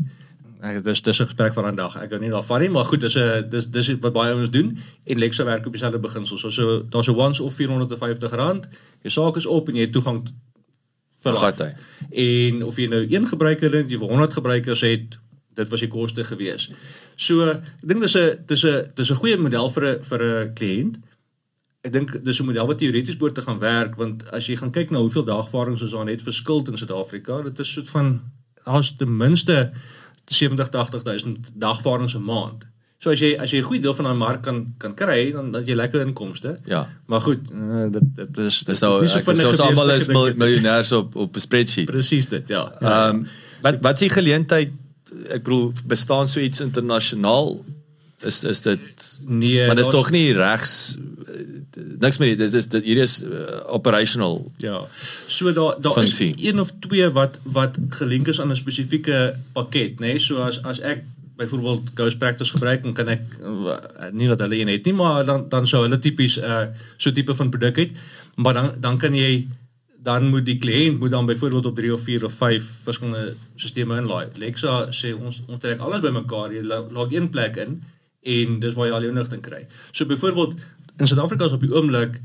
Ek 0.63 0.85
dis 0.85 1.03
dis 1.03 1.21
'n 1.21 1.27
gesprek 1.27 1.53
van 1.53 1.67
'n 1.67 1.77
dag. 1.77 1.97
Ek 1.97 2.11
hou 2.11 2.21
nie 2.21 2.31
daarvan 2.31 2.61
nie, 2.61 2.71
maar 2.71 2.85
goed, 2.85 3.01
dis 3.01 3.17
'n 3.17 3.49
dis 3.51 3.67
dis 3.67 3.99
wat 4.01 4.13
baie 4.13 4.33
ouens 4.33 4.51
doen 4.51 4.79
en 5.05 5.19
Lexa 5.19 5.45
werk 5.45 5.67
op 5.67 5.73
dieselfde 5.73 5.99
beginsel. 5.99 6.39
So 6.39 6.51
so 6.51 6.83
daar's 6.89 7.09
'n 7.09 7.17
once 7.17 7.43
off 7.43 7.59
R450. 7.59 8.69
Jou 9.03 9.11
saak 9.11 9.37
is 9.37 9.47
op 9.47 9.69
en 9.69 9.75
jy 9.75 9.81
het 9.81 9.93
toegang 9.93 10.29
vir 11.23 11.33
life. 11.33 11.65
hy. 11.65 11.73
En 12.25 12.63
of 12.65 12.77
jy 12.77 12.87
nou 12.89 13.03
een 13.09 13.27
gebruiker 13.27 13.73
het, 13.73 13.91
jy 13.91 13.99
wil 13.99 14.09
100 14.09 14.39
gebruikers 14.41 14.81
het, 14.87 15.19
dit 15.55 15.69
was 15.69 15.85
die 15.85 15.91
koste 15.91 16.25
gewees. 16.25 16.71
So, 17.21 17.45
ek 17.51 17.85
dink 17.85 18.01
dis 18.01 18.17
'n 18.17 18.45
dis 18.47 18.65
'n 18.65 18.93
dis 18.95 19.11
'n 19.11 19.21
goeie 19.21 19.37
model 19.37 19.71
vir 19.71 19.85
'n 19.85 20.03
vir 20.03 20.21
'n 20.23 20.55
kliënt. 20.55 20.97
Ek 21.83 21.93
dink 21.93 22.25
dis 22.25 22.41
'n 22.41 22.47
model 22.47 22.67
wat 22.67 22.79
teoreties 22.79 23.17
behoort 23.17 23.35
te 23.35 23.43
gaan 23.43 23.59
werk 23.59 23.95
want 23.97 24.31
as 24.31 24.47
jy 24.47 24.57
gaan 24.57 24.73
kyk 24.73 24.91
na 24.91 24.99
hoeveel 24.99 25.25
dagvaardings 25.25 25.83
ons 25.83 25.93
daar 25.93 26.05
net 26.05 26.23
verskil 26.23 26.65
in 26.67 26.79
Suid-Afrika, 26.79 27.43
dit 27.43 27.59
is 27.59 27.73
soort 27.73 27.89
van 27.89 28.21
daar's 28.65 28.97
ten 28.97 29.17
minste 29.17 29.73
70 30.25 30.71
80000 30.71 31.51
dagvaardings 31.55 32.15
'n 32.15 32.25
maand. 32.25 32.70
So 33.03 33.11
as 33.11 33.19
jy 33.21 33.31
as 33.41 33.51
jy 33.51 33.59
'n 33.59 33.65
goeie 33.65 33.81
deel 33.81 33.95
van 33.95 34.05
daai 34.05 34.17
mark 34.17 34.43
kan 34.43 34.75
kan 34.79 34.95
kry, 34.95 35.33
dan 35.33 35.53
dan 35.53 35.65
jy 35.65 35.75
lekker 35.75 36.01
inkomste. 36.07 36.59
Ja. 36.67 36.87
Maar 37.07 37.21
goed, 37.21 37.41
uh, 37.53 37.87
dit 37.93 38.03
dit 38.17 38.39
is 38.39 38.59
Dis 38.65 38.81
nou 38.81 39.01
nie 39.01 39.09
so 39.09 39.17
ek 39.19 39.25
vinnig 39.25 39.45
sê 39.45 39.49
ons 39.49 39.61
almal 39.61 39.91
is 39.91 40.07
mil- 40.07 40.35
miljonêers 40.37 40.93
op 40.93 41.17
op 41.17 41.37
'n 41.37 41.41
spreadsheet. 41.41 41.87
Presies 41.87 42.29
dit, 42.29 42.49
ja. 42.49 42.73
Ehm 42.81 43.17
um, 43.17 43.27
wat 43.63 43.81
wat 43.81 43.95
is 43.95 44.01
die 44.01 44.11
geleentheid 44.11 44.71
ek 45.33 45.43
bedoel 45.43 45.73
bestaan 45.87 46.29
so 46.29 46.41
iets 46.41 46.61
internasionaal 46.61 47.65
is 48.23 48.45
is 48.45 48.61
dit 48.63 48.79
nee, 49.27 49.67
maar 49.67 49.77
dis 49.77 49.85
daar's- 49.85 49.97
tog 49.97 50.11
nie 50.11 50.33
regs 50.33 50.97
eh, 51.27 51.35
niks 52.01 52.19
meer 52.19 52.37
dit 52.37 52.53
is 52.55 52.67
dit 52.69 52.85
hier 52.85 52.97
is 53.01 53.23
uh, 53.23 53.29
operational 53.67 54.45
Ja. 54.59 54.81
So 55.29 55.53
daar 55.53 55.81
daar 55.81 56.03
is 56.03 56.21
een 56.21 56.61
of 56.61 56.73
twee 56.81 57.09
wat 57.11 57.39
wat 57.43 57.77
gelink 57.89 58.29
is 58.29 58.41
aan 58.41 58.51
'n 58.51 58.57
spesifieke 58.57 59.35
pakket, 59.53 59.91
nê? 60.01 60.13
Nee? 60.13 60.19
So 60.19 60.37
as 60.37 60.63
as 60.65 60.81
ek 60.81 61.03
byvoorbeeld 61.41 61.95
Ghost 61.95 62.19
Practice 62.21 62.53
gebruik, 62.53 62.83
dan 62.85 62.95
kan 62.97 63.09
ek 63.09 63.23
nie 64.13 64.29
dat 64.29 64.43
hulle 64.45 64.59
een 64.61 64.73
het 64.73 64.85
nie, 64.89 64.95
maar 64.97 65.25
dan 65.25 65.49
dan 65.53 65.69
sou 65.69 65.83
hulle 65.87 65.99
tipies 65.99 66.37
'n 66.37 66.45
uh, 66.45 66.67
so 66.97 67.13
tipe 67.13 67.35
van 67.35 67.51
produk 67.51 67.77
het. 67.77 67.97
Maar 68.37 68.55
dan 68.55 68.69
dan 68.81 68.99
kan 68.99 69.15
jy 69.15 69.49
dan 70.03 70.29
moet 70.33 70.45
die 70.45 70.59
kliënt 70.59 70.99
moet 70.99 71.11
dan 71.11 71.27
byvoorbeeld 71.27 71.67
op 71.67 71.77
3 71.77 71.95
of 71.95 72.03
4 72.03 72.25
of 72.25 72.33
5 72.33 72.65
verskillende 72.83 73.35
stelsels 73.57 73.99
inlaai. 73.99 74.27
Lexa 74.37 74.89
sê 74.91 75.13
ons 75.13 75.43
ons 75.47 75.61
trek 75.61 75.81
alles 75.81 76.01
bymekaar, 76.01 76.53
jy 76.53 76.63
log 76.69 77.13
een 77.13 77.31
plek 77.31 77.57
in 77.57 77.83
en 78.23 78.61
dis 78.61 78.75
waar 78.75 78.87
jy 78.87 78.95
al 78.95 79.07
jou 79.07 79.13
inligting 79.13 79.43
kry. 79.43 79.67
So 79.93 80.07
byvoorbeeld 80.07 80.55
in 80.97 81.09
Suid-Afrika 81.09 81.45
is 81.45 81.57
op 81.57 81.65
die 81.65 81.73
oomblik 81.75 82.21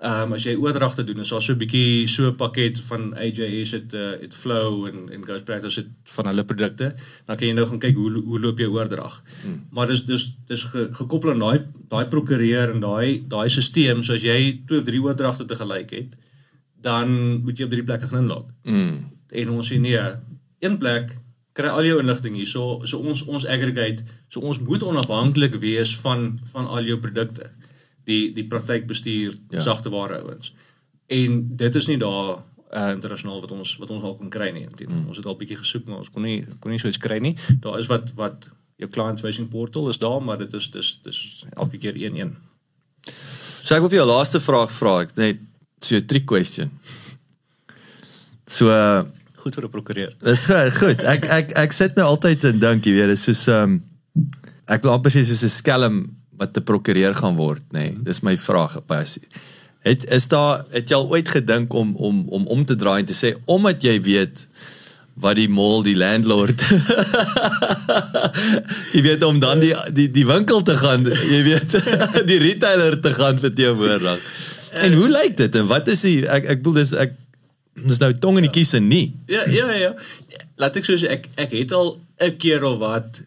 Ehm 0.00 0.30
um, 0.30 0.32
as 0.32 0.46
jy 0.48 0.54
oordragte 0.56 1.04
doen, 1.04 1.18
is 1.20 1.28
daar 1.28 1.42
so 1.44 1.52
'n 1.52 1.58
bietjie 1.60 2.08
so 2.08 2.30
'n 2.30 2.36
pakket 2.36 2.80
van 2.80 3.12
AJS 3.14 3.70
het 3.70 3.92
uh, 3.92 4.16
het 4.20 4.34
Flow 4.34 4.86
en 4.86 5.12
en 5.12 5.24
Ghost 5.24 5.44
Practice 5.44 5.80
het 5.80 5.88
van 6.04 6.26
hulle 6.26 6.44
produkte. 6.44 6.94
Dan 7.26 7.36
kan 7.36 7.46
jy 7.46 7.52
nou 7.52 7.66
gaan 7.66 7.78
kyk 7.78 7.96
hoe 7.96 8.22
hoe 8.24 8.40
loop 8.40 8.58
jou 8.58 8.70
oordrag. 8.72 9.22
Hmm. 9.42 9.66
Maar 9.70 9.86
dis 9.86 10.04
dis 10.04 10.36
dis 10.46 10.62
ge, 10.62 10.88
gekoppel 10.92 11.30
aan 11.30 11.38
daai 11.38 11.60
daai 11.88 12.06
prokureur 12.06 12.70
en 12.70 12.80
daai 12.80 13.24
daai 13.28 13.48
stelsel, 13.48 14.04
so 14.04 14.12
as 14.12 14.22
jy 14.22 14.62
twee 14.66 14.78
of 14.78 14.84
drie 14.84 15.02
oordragte 15.02 15.44
te 15.44 15.56
gelyk 15.56 15.90
het, 15.90 16.16
dan 16.80 17.42
moet 17.44 17.58
jy 17.58 17.64
op 17.64 17.70
drie 17.70 17.84
plekke 17.84 18.06
gaan 18.06 18.22
inlog. 18.22 18.46
mm. 18.62 19.04
En 19.30 19.50
ons 19.50 19.72
sê 19.72 19.78
nee, 19.78 20.00
een 20.58 20.78
plek 20.78 21.20
kry 21.52 21.68
al 21.68 21.84
jou 21.84 22.00
inligting 22.00 22.36
hier. 22.36 22.48
So 22.48 22.80
so 22.84 22.98
ons 22.98 23.24
ons 23.26 23.46
aggregate, 23.46 24.04
so 24.28 24.40
ons 24.40 24.58
moet 24.58 24.82
onafhanklik 24.82 25.60
wees 25.60 25.96
van 25.96 26.40
van 26.52 26.66
al 26.66 26.88
jou 26.88 26.98
produkte. 26.98 27.50
Die 28.04 28.32
die 28.32 28.44
praktykbestuur, 28.46 29.34
Ja. 29.50 29.60
sagte 29.60 29.90
ware 29.90 30.20
ouens. 30.22 30.54
En 31.06 31.56
dit 31.56 31.74
is 31.74 31.86
nie 31.86 31.98
daar 31.98 32.38
uh, 32.74 32.90
internasionaal 32.94 33.40
wat 33.40 33.50
ons 33.50 33.76
wat 33.76 33.90
ons 33.90 34.02
al 34.02 34.16
kon 34.16 34.30
kry 34.30 34.50
nie. 34.50 34.66
Mm. 34.86 35.06
Ons 35.08 35.16
het 35.16 35.26
al 35.26 35.36
bietjie 35.36 35.56
gesoek 35.58 35.86
maar 35.86 35.98
ons 35.98 36.10
kon 36.10 36.22
nie 36.22 36.44
kon 36.60 36.70
nie 36.70 36.78
so 36.78 36.88
iets 36.88 36.98
kry 37.02 37.18
nie. 37.18 37.36
Daar 37.60 37.78
is 37.78 37.86
wat 37.90 38.12
wat 38.14 38.50
jou 38.80 38.88
client 38.90 39.20
facing 39.20 39.48
portal 39.50 39.88
is 39.90 39.98
daar, 39.98 40.22
maar 40.22 40.38
dit 40.38 40.52
is 40.54 40.70
dis 40.70 41.00
dis 41.04 41.44
elke 41.56 41.78
keer 41.78 41.94
1-1. 41.94 42.30
So 43.62 43.74
ek 43.74 43.80
wil 43.84 43.90
vir 43.92 44.00
jou 44.00 44.08
laaste 44.08 44.40
vraag 44.40 44.70
vra 44.72 45.00
ek 45.02 45.16
net 45.16 45.40
so 45.80 45.96
'n 45.96 46.06
trick 46.06 46.26
question. 46.26 46.70
So 48.46 48.70
uh, 48.70 49.04
Goed 49.40 49.54
vir 49.56 49.64
'n 49.64 49.70
prokureur. 49.70 50.14
Dis 50.24 50.46
goed. 50.76 51.00
Ek 51.00 51.24
ek 51.24 51.52
ek 51.56 51.72
sit 51.72 51.96
nou 51.96 52.06
altyd 52.06 52.44
en 52.44 52.58
dink, 52.60 52.84
jy 52.86 52.92
weet, 52.92 53.08
dis 53.08 53.22
soos 53.24 53.46
um, 53.48 53.78
ek 54.68 54.82
wil 54.84 54.92
amper 54.92 55.10
sê 55.12 55.24
soos 55.24 55.42
'n 55.44 55.48
skelm 55.48 55.96
wat 56.40 56.52
te 56.56 56.62
prokureur 56.64 57.14
gaan 57.14 57.36
word, 57.36 57.64
nê. 57.76 57.90
Nee, 57.90 57.96
dis 58.06 58.22
my 58.24 58.36
vraag 58.40 58.78
passie. 58.88 59.24
Het 59.84 60.06
is 60.12 60.28
daar 60.32 60.64
het 60.72 60.88
jy 60.88 60.96
al 60.96 61.08
ooit 61.12 61.28
gedink 61.28 61.72
om 61.76 61.92
om 61.96 62.22
om 62.28 62.46
om 62.56 62.64
te 62.68 62.76
draai 62.76 63.00
en 63.02 63.08
te 63.08 63.16
sê 63.16 63.34
omdat 63.44 63.84
jy 63.84 63.96
weet 64.04 64.46
wat 65.20 65.36
die 65.36 65.48
mall 65.52 65.82
die 65.84 65.96
landlord 66.00 66.62
jy 68.94 69.02
weet 69.04 69.24
om 69.24 69.40
dan 69.40 69.60
die 69.60 69.72
die 69.96 70.08
die 70.12 70.26
winkel 70.28 70.60
te 70.64 70.76
gaan 70.80 71.04
jy 71.08 71.40
weet 71.48 71.76
die 72.30 72.40
retailer 72.40 73.00
te 73.00 73.14
gaan 73.16 73.40
verteenwoordig. 73.40 74.28
En 74.84 74.96
hoe 74.96 75.08
lyk 75.12 75.36
dit 75.40 75.56
en 75.60 75.66
wat 75.72 75.88
is 75.92 76.04
die 76.08 76.18
ek 76.28 76.48
ek 76.56 76.62
bedoel 76.62 76.80
dis 76.82 76.92
ek 77.06 77.16
dis 77.88 78.00
nou 78.04 78.12
tong 78.20 78.40
in 78.40 78.48
die 78.48 78.52
kies 78.52 78.76
en 78.76 78.88
nie. 78.88 79.06
Ja, 79.32 79.44
ja, 79.48 79.72
ja. 79.76 79.94
Laat 80.60 80.76
ek 80.80 80.88
sê 80.88 81.00
ek 81.08 81.28
ek 81.40 81.56
het 81.56 81.72
al 81.76 81.96
'n 82.20 82.36
keer 82.36 82.64
of 82.68 82.78
wat 82.84 83.24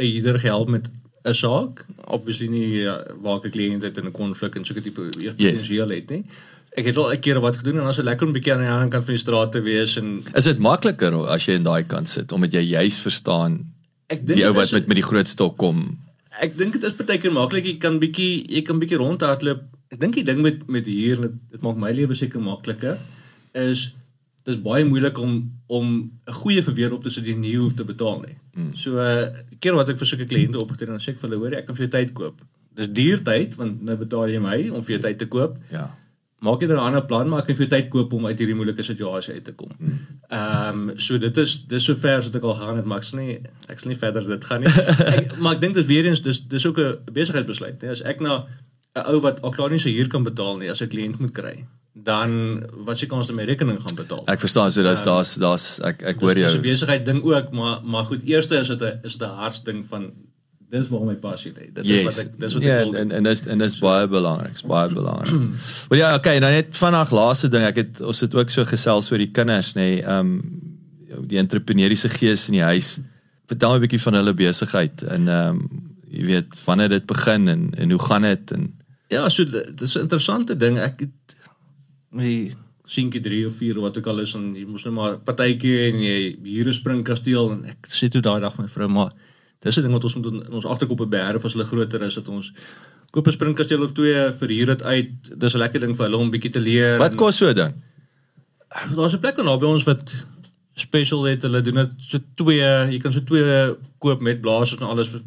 'n 0.00 0.08
huurder 0.08 0.40
gehelp 0.40 0.68
met 0.68 0.88
'n 1.24 1.34
saak. 1.34 1.84
Obviously 2.06 2.48
nie 2.48 2.82
uh, 2.82 2.98
waar 3.22 3.38
ek 3.38 3.46
'n 3.46 3.54
kliënt 3.56 3.82
het 3.82 3.98
in 3.98 4.06
'n 4.06 4.12
konflik 4.12 4.56
en 4.56 4.64
so 4.64 4.74
'n 4.74 4.82
tipe 4.82 5.10
finansiëel 5.36 5.88
het 5.88 6.10
nie. 6.10 6.24
Ek 6.74 6.86
het 6.86 6.96
al 6.96 7.12
'n 7.12 7.20
keer 7.20 7.40
wat 7.40 7.56
gedoen 7.56 7.78
en 7.78 7.84
dan 7.84 7.94
dit 7.94 8.04
lekker 8.04 8.26
om 8.26 8.32
'n 8.32 8.38
bietjie 8.38 8.52
aan 8.52 8.64
die 8.64 8.68
ander 8.68 8.88
kant 8.88 9.04
van 9.04 9.14
die 9.14 9.22
straat 9.22 9.52
te 9.52 9.60
wees 9.60 9.96
en 9.96 10.22
Is 10.34 10.44
dit 10.44 10.58
makliker 10.58 11.14
as 11.28 11.46
jy 11.46 11.54
in 11.54 11.62
daai 11.62 11.84
kant 11.86 12.08
sit 12.08 12.32
omdat 12.32 12.52
jy 12.52 12.60
juis 12.60 12.98
verstaan 13.00 13.72
ek 14.06 14.26
dink 14.26 14.38
die 14.38 14.46
ou 14.46 14.54
wat 14.54 14.72
met 14.72 14.86
met 14.86 14.96
die 14.96 15.08
groot 15.10 15.28
stok 15.28 15.56
kom. 15.56 15.98
Ek 16.40 16.56
dink 16.56 16.72
dit 16.72 16.84
is 16.84 16.96
baie 16.96 17.18
keer 17.18 17.32
maklik. 17.32 17.64
Jy 17.64 17.78
kan 17.78 17.98
bietjie 18.00 18.44
jy 18.48 18.62
kan 18.62 18.78
bietjie 18.78 18.98
rondhardloop. 18.98 19.62
Ek 19.92 20.00
dink 20.00 20.14
die 20.14 20.24
ding 20.24 20.40
met 20.40 20.68
met 20.68 20.86
hier 20.86 21.20
dit, 21.20 21.34
dit 21.50 21.62
maak 21.62 21.76
my 21.76 21.92
lewe 21.92 22.14
seker 22.14 22.40
makliker 22.40 22.98
is 23.52 23.92
dit 24.44 24.56
is 24.56 24.62
baie 24.62 24.84
moeilik 24.84 25.18
om 25.18 25.52
om 25.66 26.10
'n 26.26 26.32
goeie 26.32 26.62
verweer 26.62 26.92
op 26.92 27.02
te 27.02 27.10
sit 27.10 27.24
jy 27.24 27.34
nie 27.34 27.56
hoef 27.56 27.74
te 27.74 27.84
betaal 27.84 28.20
nie. 28.26 28.36
Mm. 28.54 28.74
So 28.76 29.00
uh, 29.00 29.30
keer 29.60 29.76
wat 29.78 29.88
ek 29.88 30.00
vir 30.00 30.08
sulke 30.10 30.28
kliënte 30.28 30.60
opgetree 30.60 30.90
dan 30.90 31.00
sê 31.00 31.14
ek 31.14 31.20
vir 31.22 31.30
hulle 31.30 31.40
hoor 31.40 31.56
ek 31.56 31.66
kan 31.68 31.78
vir 31.78 31.86
jou 31.86 31.94
tyd 31.96 32.12
koop. 32.16 32.44
Dis 32.76 32.92
duur 32.98 33.24
tyd 33.24 33.56
want 33.60 33.82
nou 33.88 33.96
betaal 34.00 34.32
jy 34.32 34.40
my 34.44 34.58
om 34.70 34.84
vir 34.84 34.98
jou 34.98 35.02
tyd 35.08 35.20
te 35.22 35.28
koop. 35.32 35.58
Ja. 35.72 35.88
Maak 36.42 36.64
jy 36.64 36.68
dan 36.68 36.80
'n 36.80 36.86
ander 36.90 37.04
plan 37.06 37.28
maar 37.28 37.42
ek 37.42 37.46
kan 37.50 37.56
vir 37.56 37.66
jou 37.66 37.72
tyd 37.76 37.88
koop 37.90 38.12
om 38.12 38.26
uit 38.26 38.38
hierdie 38.38 38.58
moeilike 38.58 38.84
situasie 38.84 39.34
uit 39.34 39.44
te 39.44 39.54
kom. 39.56 39.72
Ehm 39.78 40.90
um, 40.90 40.98
so 40.98 41.18
dit 41.18 41.36
is 41.36 41.58
dis 41.66 41.84
so 41.84 41.94
ver 41.94 42.18
as 42.18 42.28
wat 42.28 42.40
ek 42.40 42.48
al 42.48 42.58
gegaan 42.60 42.76
het 42.76 42.84
maar 42.84 42.98
ek 42.98 43.08
sal 43.08 43.20
nie 43.20 43.38
ek 43.68 43.78
sal 43.78 43.88
nie 43.88 44.00
verder 44.04 44.26
dit 44.26 44.44
gaan 44.44 44.60
nie. 44.60 44.72
ek, 45.18 45.38
maar 45.38 45.54
ek 45.54 45.60
dink 45.60 45.74
dit 45.74 45.86
weer 45.86 46.06
eens 46.06 46.22
dis 46.22 46.40
dis 46.48 46.66
ook 46.66 46.78
'n 46.78 46.98
besigheidsbesluit, 47.12 47.80
nee. 47.82 47.90
As 47.90 48.02
ek 48.02 48.20
na 48.20 48.44
'n 48.96 49.06
ou 49.08 49.20
wat 49.20 49.40
al 49.42 49.50
klaar 49.50 49.70
nie 49.70 49.80
sy 49.80 49.92
huur 49.96 50.08
kan 50.08 50.24
betaal 50.24 50.58
nie 50.58 50.70
as 50.70 50.82
'n 50.82 50.92
kliënt 50.92 51.20
moet 51.20 51.32
kry 51.32 51.64
dan 51.92 52.62
wat 52.84 52.98
se 52.98 53.06
kans 53.06 53.26
dat 53.26 53.36
my 53.36 53.44
rekening 53.44 53.78
gaan 53.80 53.94
betaal. 53.96 54.22
Ek 54.26 54.40
verstaan 54.40 54.72
so 54.72 54.82
dis 54.82 55.02
daar's 55.04 55.34
daar's 55.36 55.78
ek 55.84 56.02
ek 56.02 56.20
hoor 56.20 56.34
Dis 56.34 56.44
'n 56.52 56.60
jou. 56.60 56.62
besigheid 56.62 57.04
ding 57.04 57.22
ook, 57.22 57.50
maar 57.52 57.80
maar 57.84 58.04
goed, 58.04 58.22
eerste 58.24 58.56
is 58.56 58.68
dit 58.68 58.80
'n 58.80 58.98
is 59.02 59.16
dit 59.16 59.28
'n 59.28 59.34
hartsding 59.34 59.84
van 59.88 60.12
dis 60.70 60.88
waar 60.88 61.04
my 61.04 61.14
passie 61.14 61.52
lê. 61.52 61.68
Dit 61.74 61.84
is 61.84 61.90
Yes. 61.90 62.04
wat 62.04 62.24
ek 62.24 62.40
dis 62.40 62.52
wat 62.54 62.62
ja, 62.62 62.76
ek 62.78 62.84
wil. 62.84 62.94
en 62.96 63.10
en 63.12 63.22
dis 63.22 63.42
en 63.46 63.58
dis 63.58 63.78
baie 63.78 64.08
belangrik, 64.08 64.52
is 64.54 64.62
baie 64.62 64.88
belangrik. 64.88 65.30
Maar 65.88 65.98
ja, 65.98 66.14
okay, 66.14 66.38
nou 66.38 66.52
net 66.52 66.76
vanaand 66.76 67.10
laaste 67.10 67.48
ding, 67.48 67.64
ek 67.64 67.76
het 67.76 68.00
ons 68.00 68.20
het 68.20 68.34
ook 68.34 68.50
so 68.50 68.64
gesels 68.64 69.10
oor 69.12 69.18
die 69.18 69.30
kinders, 69.30 69.74
nê, 69.74 69.80
nee, 69.80 70.02
ehm 70.02 70.18
um, 70.18 70.60
die 71.28 71.38
entrepreneursiese 71.38 72.08
gees 72.08 72.46
in 72.48 72.54
die 72.54 72.62
huis. 72.64 72.98
Vertel 73.46 73.70
my 73.70 73.76
'n 73.76 73.80
bietjie 73.80 74.00
van 74.00 74.14
hulle 74.14 74.32
besigheid 74.34 75.02
en 75.02 75.28
ehm 75.28 75.48
um, 75.48 75.68
jy 76.08 76.24
weet 76.24 76.58
wanneer 76.64 76.88
dit 76.88 77.06
begin 77.06 77.48
en 77.48 77.70
en 77.76 77.90
hoe 77.90 78.00
gaan 78.00 78.22
dit 78.22 78.50
en 78.50 78.72
Ja, 79.12 79.28
so 79.28 79.44
dit 79.44 79.80
is 79.82 79.94
'n 79.96 80.00
interessante 80.00 80.56
ding. 80.56 80.78
Ek 80.78 81.00
het 81.00 81.10
my 82.12 82.54
seentjie 82.86 83.22
3 83.24 83.46
of 83.46 83.56
4 83.56 83.80
wat 83.80 83.98
ook 83.98 84.06
al 84.06 84.22
is 84.24 84.34
en 84.34 84.54
jy 84.54 84.64
moes 84.68 84.84
nou 84.84 84.94
maar 84.94 85.18
partytjie 85.24 85.76
en 85.88 86.00
jy 86.02 86.16
hier 86.44 86.68
'n 86.68 86.72
springkasteel 86.72 87.52
en 87.52 87.64
ek 87.64 87.88
sê 87.88 88.08
toe 88.08 88.20
daai 88.20 88.40
dag 88.40 88.58
my 88.58 88.68
vrou 88.68 88.88
maar 88.88 89.12
dis 89.60 89.76
'n 89.78 89.82
ding 89.82 89.92
wat 89.92 90.04
ons 90.04 90.14
moet 90.14 90.26
in 90.32 90.52
ons 90.52 90.64
agterkop 90.66 91.08
beheer 91.08 91.38
as 91.38 91.52
hulle 91.52 91.64
groter 91.64 92.02
is 92.02 92.14
dat 92.14 92.28
ons 92.28 92.52
koop 93.12 93.26
'n 93.26 93.36
springkasteel 93.38 93.82
of 93.82 93.92
twee 93.92 94.32
verhuur 94.40 94.66
dit 94.66 94.82
uit. 94.82 95.10
Dis 95.40 95.54
'n 95.54 95.58
lekker 95.58 95.80
ding 95.80 95.96
vir 95.96 96.04
hulle 96.04 96.16
om 96.16 96.30
bietjie 96.30 96.50
te 96.50 96.60
leer. 96.60 96.98
wat 96.98 97.14
kos 97.14 97.36
so 97.36 97.48
'n 97.48 97.54
ding? 97.54 97.74
Daar's 98.96 99.12
'n 99.12 99.20
plek 99.20 99.38
aan 99.38 99.44
naby 99.44 99.66
ons 99.66 99.84
wat 99.84 100.26
special 100.74 101.22
het. 101.24 101.42
Hulle 101.42 101.62
doen 101.62 101.74
dit 101.74 101.92
so 101.98 102.18
twee, 102.34 102.64
jy 102.92 102.98
kan 102.98 103.12
so 103.12 103.20
twee 103.20 103.76
koop 103.98 104.20
met 104.20 104.40
blaasers 104.40 104.80
en 104.80 104.86
alles 104.86 105.08
vir 105.08 105.20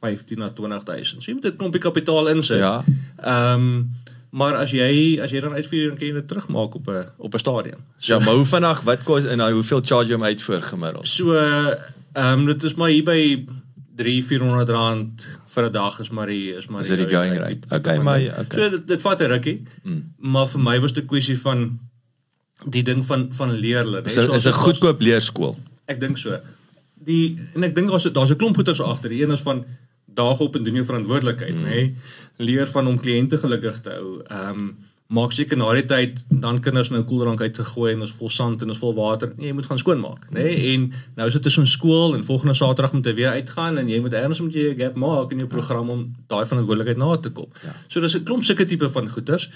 15 0.00 0.38
na 0.38 0.48
20000. 0.50 1.22
So 1.22 1.30
jy 1.30 1.34
moet 1.34 1.46
'n 1.46 1.56
klompie 1.56 1.80
kapitaal 1.80 2.28
insit. 2.28 2.58
Ja. 2.58 2.84
Ehm 3.18 3.82
maar 4.34 4.56
as 4.58 4.72
jy 4.74 5.20
as 5.22 5.30
jy 5.30 5.40
dan 5.44 5.54
uitvier 5.54 5.92
dan 5.92 5.98
kan 5.98 6.08
jy 6.08 6.14
dit 6.16 6.28
terugmaak 6.28 6.74
op 6.74 6.88
'n 6.90 7.04
op 7.16 7.34
'n 7.34 7.38
stadion. 7.38 7.80
Ja, 7.98 8.18
maar 8.18 8.34
hoe 8.34 8.44
vinnig 8.44 8.80
wat 8.80 9.02
kos 9.02 9.24
en 9.24 9.38
nou 9.38 9.52
hoeveel 9.52 9.82
charge 9.82 10.06
jy 10.06 10.12
hom 10.12 10.24
uit 10.24 10.42
voor 10.42 10.62
gemiddeld? 10.62 11.08
So 11.08 11.34
ehm 12.12 12.44
dit 12.46 12.62
is 12.62 12.74
maar 12.74 12.88
hier 12.88 13.04
by 13.04 13.44
3 13.96 14.24
400 14.24 14.68
rand 14.68 15.26
vir 15.46 15.64
'n 15.64 15.72
dag 15.72 16.00
is 16.00 16.10
maar 16.10 16.26
die 16.26 16.56
is 16.56 16.66
maar 16.66 16.80
Is 16.80 16.88
dit 16.88 16.98
die 16.98 17.16
going 17.16 17.38
rate? 17.38 17.68
Okay, 17.70 17.98
maar 17.98 18.20
ja, 18.20 18.34
okay. 18.38 18.58
So 18.58 18.70
dit, 18.70 18.88
dit 18.88 19.02
vat 19.02 19.20
'n 19.20 19.26
rukkie. 19.26 19.62
Mm. 19.82 20.14
Maar 20.18 20.48
vir 20.48 20.60
my 20.60 20.80
was 20.80 20.92
dit 20.92 21.04
'n 21.04 21.06
kwessie 21.06 21.40
van 21.40 21.78
die 22.68 22.82
ding 22.82 23.04
van 23.04 23.28
van 23.30 23.52
leer 23.52 23.84
hulle. 23.84 24.02
Is 24.02 24.16
'n 24.16 24.32
is 24.32 24.46
'n 24.46 24.52
goedkoop 24.52 25.00
leerskool. 25.00 25.58
Ek 25.84 26.00
dink 26.00 26.18
so. 26.18 26.38
Die 26.94 27.38
en 27.54 27.62
ek 27.62 27.74
dink 27.74 27.88
daar's 27.88 28.12
daar's 28.12 28.30
'n 28.30 28.36
klomp 28.36 28.54
goeters 28.54 28.80
agter. 28.80 29.08
Die 29.08 29.22
een 29.22 29.30
is 29.30 29.40
van 29.40 29.64
daag 30.14 30.40
op 30.40 30.56
en 30.56 30.64
doen 30.64 30.74
jou 30.74 30.84
verantwoordelikheid, 30.84 31.54
mm. 31.54 31.64
nê? 31.64 31.94
Leer 32.36 32.66
van 32.66 32.86
om 32.86 32.98
kliënte 32.98 33.38
gelukkig 33.38 33.80
te 33.80 33.90
hou. 33.90 34.20
Ehm 34.28 34.58
um, 34.58 34.74
maak 35.14 35.34
seker 35.36 35.58
na 35.60 35.68
die 35.76 35.84
tyd 35.84 36.22
dan 36.42 36.60
kinders 36.64 36.88
nou 36.90 37.02
koeldrank 37.06 37.42
uitgegooi 37.44 37.92
en 37.92 38.02
is 38.06 38.14
vol 38.16 38.30
sand 38.32 38.62
en 38.64 38.72
is 38.72 38.80
vol 38.80 38.94
water. 38.96 39.34
Nee, 39.36 39.50
jy 39.50 39.56
moet 39.58 39.68
gaan 39.68 39.78
skoonmaak, 39.78 40.24
nê? 40.34 40.46
En 40.72 40.86
nou 41.18 41.26
is 41.28 41.36
dit 41.36 41.44
tussen 41.44 41.68
skool 41.68 42.16
en 42.16 42.24
volgende 42.24 42.54
Saterdag 42.56 42.92
moet 42.96 43.06
jy 43.06 43.14
weer 43.14 43.36
uitgaan 43.36 43.78
en 43.78 43.90
jy 43.92 44.00
moet 44.00 44.16
ergens 44.16 44.40
moet 44.40 44.56
jy 44.56 44.72
'n 44.72 44.80
gap 44.80 44.96
maak 44.96 45.32
in 45.32 45.44
jou 45.44 45.48
program 45.48 45.90
om 45.90 46.14
daai 46.26 46.46
verantwoordelikheid 46.46 46.96
na 46.96 47.16
te 47.16 47.30
kom. 47.30 47.48
Ja. 47.62 47.74
So 47.88 48.00
dis 48.00 48.16
'n 48.16 48.24
klomp 48.24 48.44
sulke 48.44 48.64
tipe 48.64 48.90
van 48.90 49.08
goeters. 49.08 49.50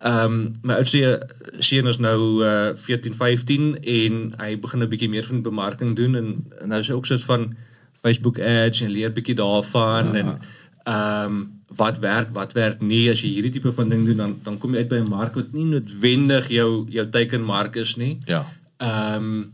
Ehm 0.00 0.24
um, 0.24 0.52
my 0.62 0.74
oudste 0.74 1.28
seun 1.58 1.86
is 1.86 1.98
nou 1.98 2.44
uh 2.44 2.74
14, 2.74 3.14
15 3.14 3.78
en 3.82 4.34
hy 4.38 4.58
begin 4.58 4.82
'n 4.82 4.88
bietjie 4.88 5.08
meer 5.08 5.24
van 5.24 5.42
bemarking 5.42 5.96
doen 5.96 6.16
en, 6.16 6.46
en 6.60 6.68
nou 6.68 6.80
is 6.80 6.88
hy 6.88 6.94
ook 6.94 7.06
soort 7.06 7.22
van 7.22 7.56
Facebook 7.92 8.38
ads 8.38 8.80
en 8.80 8.90
leer 8.90 9.12
bietjie 9.12 9.34
daarvan 9.34 10.12
ja. 10.12 10.18
en 10.20 10.40
ehm 10.84 11.32
um, 11.32 11.55
wat 11.68 11.98
werk, 11.98 12.28
wat 12.32 12.52
werk 12.52 12.80
nie 12.80 13.10
as 13.10 13.20
jy 13.24 13.32
hierdie 13.34 13.52
tipe 13.56 13.72
van 13.74 13.88
ding 13.90 14.04
doen 14.06 14.16
dan 14.16 14.34
dan 14.42 14.58
kom 14.58 14.74
jy 14.74 14.84
uit 14.84 14.88
by 14.88 14.98
'n 15.02 15.08
mark 15.08 15.34
wat 15.34 15.52
nie 15.52 15.64
noodwendig 15.64 16.48
jou 16.48 16.86
jou 16.90 17.06
teikenmark 17.10 17.76
is 17.76 17.96
nie. 17.96 18.18
Ja. 18.24 18.46
Ehm 18.78 19.16
um, 19.16 19.52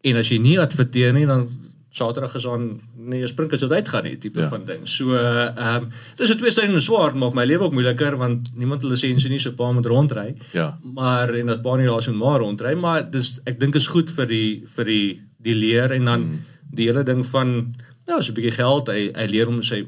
en 0.00 0.16
as 0.16 0.28
jy 0.28 0.38
nie 0.38 0.60
adverteer 0.60 1.12
nie 1.12 1.26
dan 1.26 1.48
Saterdag 1.90 2.34
is 2.34 2.46
aan 2.46 2.80
nee, 2.94 3.24
as 3.24 3.34
dit 3.34 3.72
uitgaan 3.72 4.04
nie 4.04 4.18
tipe 4.18 4.40
Ja. 4.40 4.48
van 4.48 4.64
ding. 4.64 4.86
So 4.88 5.14
ehm 5.14 5.82
um, 5.82 5.90
dis 6.16 6.30
'n 6.30 6.36
twee 6.36 6.50
stadium 6.50 6.80
swaar 6.80 7.16
maak 7.16 7.34
my 7.34 7.44
lewe 7.44 7.64
ook 7.64 7.72
moeiliker 7.72 8.16
want 8.16 8.50
niemand 8.54 8.82
het 8.82 8.90
lisensie 8.90 9.30
nie 9.30 9.40
so 9.40 9.52
pa 9.52 9.72
moet 9.72 9.86
rondry. 9.86 10.36
Ja. 10.52 10.78
Maar 10.82 11.34
en 11.34 11.46
dat 11.46 11.62
pa 11.62 11.76
nie 11.76 11.86
daar 11.86 12.02
so 12.02 12.12
maar 12.12 12.40
rondry, 12.40 12.74
maar 12.74 13.10
dis 13.10 13.40
ek 13.44 13.60
dink 13.60 13.74
is 13.74 13.86
goed 13.86 14.10
vir 14.10 14.26
die 14.26 14.62
vir 14.66 14.84
die 14.84 15.20
die 15.38 15.54
leer 15.54 15.90
en 15.90 16.04
dan 16.04 16.20
mm. 16.20 16.44
die 16.70 16.86
hele 16.86 17.02
ding 17.02 17.26
van 17.26 17.74
ja, 18.06 18.20
so 18.20 18.30
'n 18.32 18.34
bietjie 18.34 18.52
geld, 18.62 18.88
hy 18.88 19.10
hy 19.14 19.26
leer 19.26 19.48
om 19.48 19.62
sy 19.62 19.86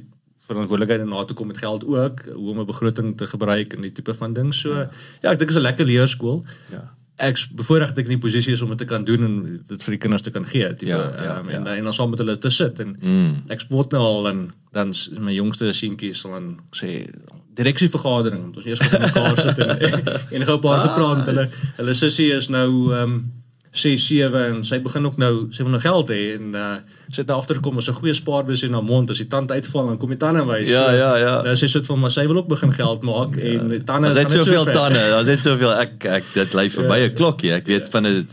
verantwoordelikheid 0.51 1.09
na 1.09 1.25
toe 1.25 1.37
kom 1.37 1.47
met 1.53 1.59
geld 1.63 1.85
ook, 1.87 2.25
hoe 2.35 2.51
om 2.51 2.61
'n 2.61 2.67
begroting 2.67 3.17
te 3.17 3.27
gebruik 3.27 3.73
en 3.75 3.81
die 3.87 3.93
tipe 3.93 4.15
van 4.15 4.33
ding. 4.33 4.55
So 4.55 4.73
ja, 4.75 4.89
ja 5.23 5.31
ek 5.31 5.39
dink 5.39 5.51
is 5.51 5.57
'n 5.57 5.69
lekker 5.69 5.87
leerskool. 5.87 6.45
Ja. 6.71 6.83
Ek 7.21 7.37
bevoorreg 7.53 7.89
dat 7.89 7.99
ek 7.99 8.09
in 8.09 8.17
die 8.19 8.25
posisie 8.27 8.53
is 8.53 8.63
om 8.63 8.69
dit 8.69 8.79
te 8.79 8.85
kan 8.89 9.05
doen 9.05 9.25
en 9.25 9.35
dit 9.69 9.83
vir 9.83 9.91
die 9.93 9.99
kinders 10.01 10.23
te 10.23 10.31
kan 10.31 10.47
gee, 10.47 10.69
tipe 10.75 10.91
Ja, 10.91 10.97
ja, 10.99 11.23
ja, 11.23 11.39
um, 11.39 11.49
ja. 11.49 11.57
en 11.57 11.67
en 11.67 11.85
dan 11.85 11.95
saam 11.95 12.11
met 12.11 12.19
hulle 12.19 12.39
te 12.39 12.51
sit 12.51 12.81
en 12.81 12.97
Mm. 13.01 13.43
ek 13.49 13.61
spot 13.61 13.93
nou 13.93 14.03
al 14.03 14.29
en 14.29 14.51
dan 14.73 14.95
my 15.19 15.33
jongste 15.33 15.73
seentjie 15.73 16.15
sal 16.15 16.31
dan 16.31 16.61
sê 16.73 17.11
direksievergadering 17.55 18.43
want 18.43 18.57
ons 18.57 18.67
eers 18.67 18.81
gaan 18.81 19.01
mekaar 19.01 19.37
sit 19.41 19.59
en 19.59 20.05
en 20.35 20.45
gou 20.49 20.57
'n 20.57 20.61
paar 20.61 20.81
gepraat 20.89 21.17
met 21.17 21.27
hulle 21.27 21.47
hulle 21.77 21.95
sussie 21.95 22.33
is 22.33 22.49
nou 22.49 22.95
ehm 22.95 23.03
um, 23.03 23.33
6 23.71 24.07
7 24.07 24.47
en 24.47 24.65
sy 24.67 24.81
begin 24.83 25.07
ook 25.07 25.19
nou 25.23 25.35
sy 25.55 25.63
wil 25.63 25.77
nou 25.77 25.81
geld 25.83 26.09
hê 26.11 26.23
en 26.35 26.57
uh, 26.59 26.71
sy 27.07 27.23
het 27.23 27.29
nou 27.31 27.37
agtergekom 27.39 27.79
as 27.79 27.87
'n 27.89 28.01
goeie 28.01 28.15
spaarbus 28.15 28.65
in 28.67 28.75
haar 28.75 28.83
mond 28.83 29.11
as 29.11 29.23
die 29.23 29.29
tand 29.31 29.51
uitval 29.51 29.87
dan 29.87 29.99
kom 29.99 30.11
die 30.11 30.19
tande 30.19 30.43
wys. 30.45 30.69
Ja, 30.69 30.91
ja, 30.91 31.17
ja. 31.17 31.35
Nou 31.47 31.55
sy 31.57 31.71
sê 31.71 31.85
van 31.87 32.01
maar 32.01 32.11
sy 32.11 32.27
wil 32.27 32.43
ook 32.43 32.51
begin 32.51 32.73
geld 32.75 33.03
maak 33.07 33.37
ja. 33.39 33.61
en 33.61 33.69
die 33.69 33.85
tande 33.85 34.11
Daar's 34.11 34.27
net 34.27 34.31
soveel 34.31 34.65
ver. 34.65 34.73
tande, 34.73 34.99
daar's 35.15 35.31
net 35.31 35.43
soveel 35.43 35.75
ek 35.75 36.05
ek 36.05 36.25
dit 36.35 36.55
lê 36.55 36.67
verby 36.71 36.99
'n 37.07 37.15
klokkie. 37.15 37.53
Ek 37.53 37.67
weet 37.67 37.89
van 37.89 38.07
'n 38.07 38.27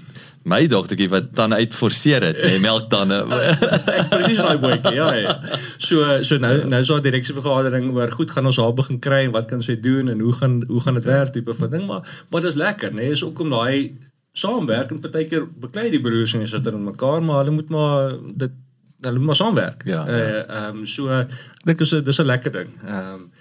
my 0.48 0.64
dogtertjie 0.68 1.10
wat 1.12 1.34
tande 1.36 1.60
uitforceer 1.60 2.24
het, 2.24 2.38
nee, 2.42 2.60
melktande. 2.64 3.20
Ek 4.00 4.08
presies 4.10 4.40
daai 4.40 4.58
boetjie. 4.58 4.94
Ja, 4.96 5.10
ja. 5.14 5.36
So 5.78 6.24
so 6.24 6.40
nou 6.40 6.54
nou 6.66 6.82
is 6.82 6.88
daar 6.88 7.04
direksievergadering 7.04 7.92
oor 7.96 8.12
goed 8.12 8.32
gaan 8.32 8.48
ons 8.48 8.58
haar 8.58 8.74
begin 8.74 9.00
kry 9.04 9.26
en 9.28 9.36
wat 9.36 9.50
kan 9.52 9.62
sy 9.62 9.76
doen 9.76 10.10
en 10.10 10.24
hoe 10.24 10.34
gaan 10.40 10.64
hoe 10.68 10.82
gaan 10.82 10.98
dit 11.00 11.04
werk 11.04 11.36
tipe 11.36 11.54
van 11.54 11.70
ding 11.70 11.86
maar 11.86 12.08
maar 12.32 12.42
dit 12.42 12.56
is 12.56 12.58
lekker, 12.58 12.94
né? 12.96 13.04
Nee, 13.04 13.12
is 13.12 13.26
ook 13.28 13.40
om 13.44 13.50
daai 13.50 13.92
saamwerk 14.38 14.92
en 14.94 15.00
partykeer 15.04 15.46
beklei 15.66 15.90
die 15.94 16.02
broers 16.04 16.34
en 16.38 16.48
sister 16.48 16.74
in 16.78 16.84
mekaar, 16.84 17.22
maar 17.26 17.44
hulle 17.44 17.56
moet 17.58 17.70
maar 17.74 18.14
dit 18.44 18.52
hulle 19.06 19.18
moet 19.22 19.26
maar 19.32 19.36
saamwerk. 19.40 19.84
Ja, 19.86 20.04
ja. 20.08 20.18
Eh, 20.18 20.56
Ehm 20.58 20.78
um, 20.78 20.86
so 20.86 21.08
ek 21.10 21.30
dink 21.66 21.82
is 21.86 21.94
'n 21.94 22.04
dis 22.04 22.20
'n 22.20 22.26
lekker 22.26 22.52
ding. 22.52 22.70
Ehm 22.86 23.14
um, 23.14 23.32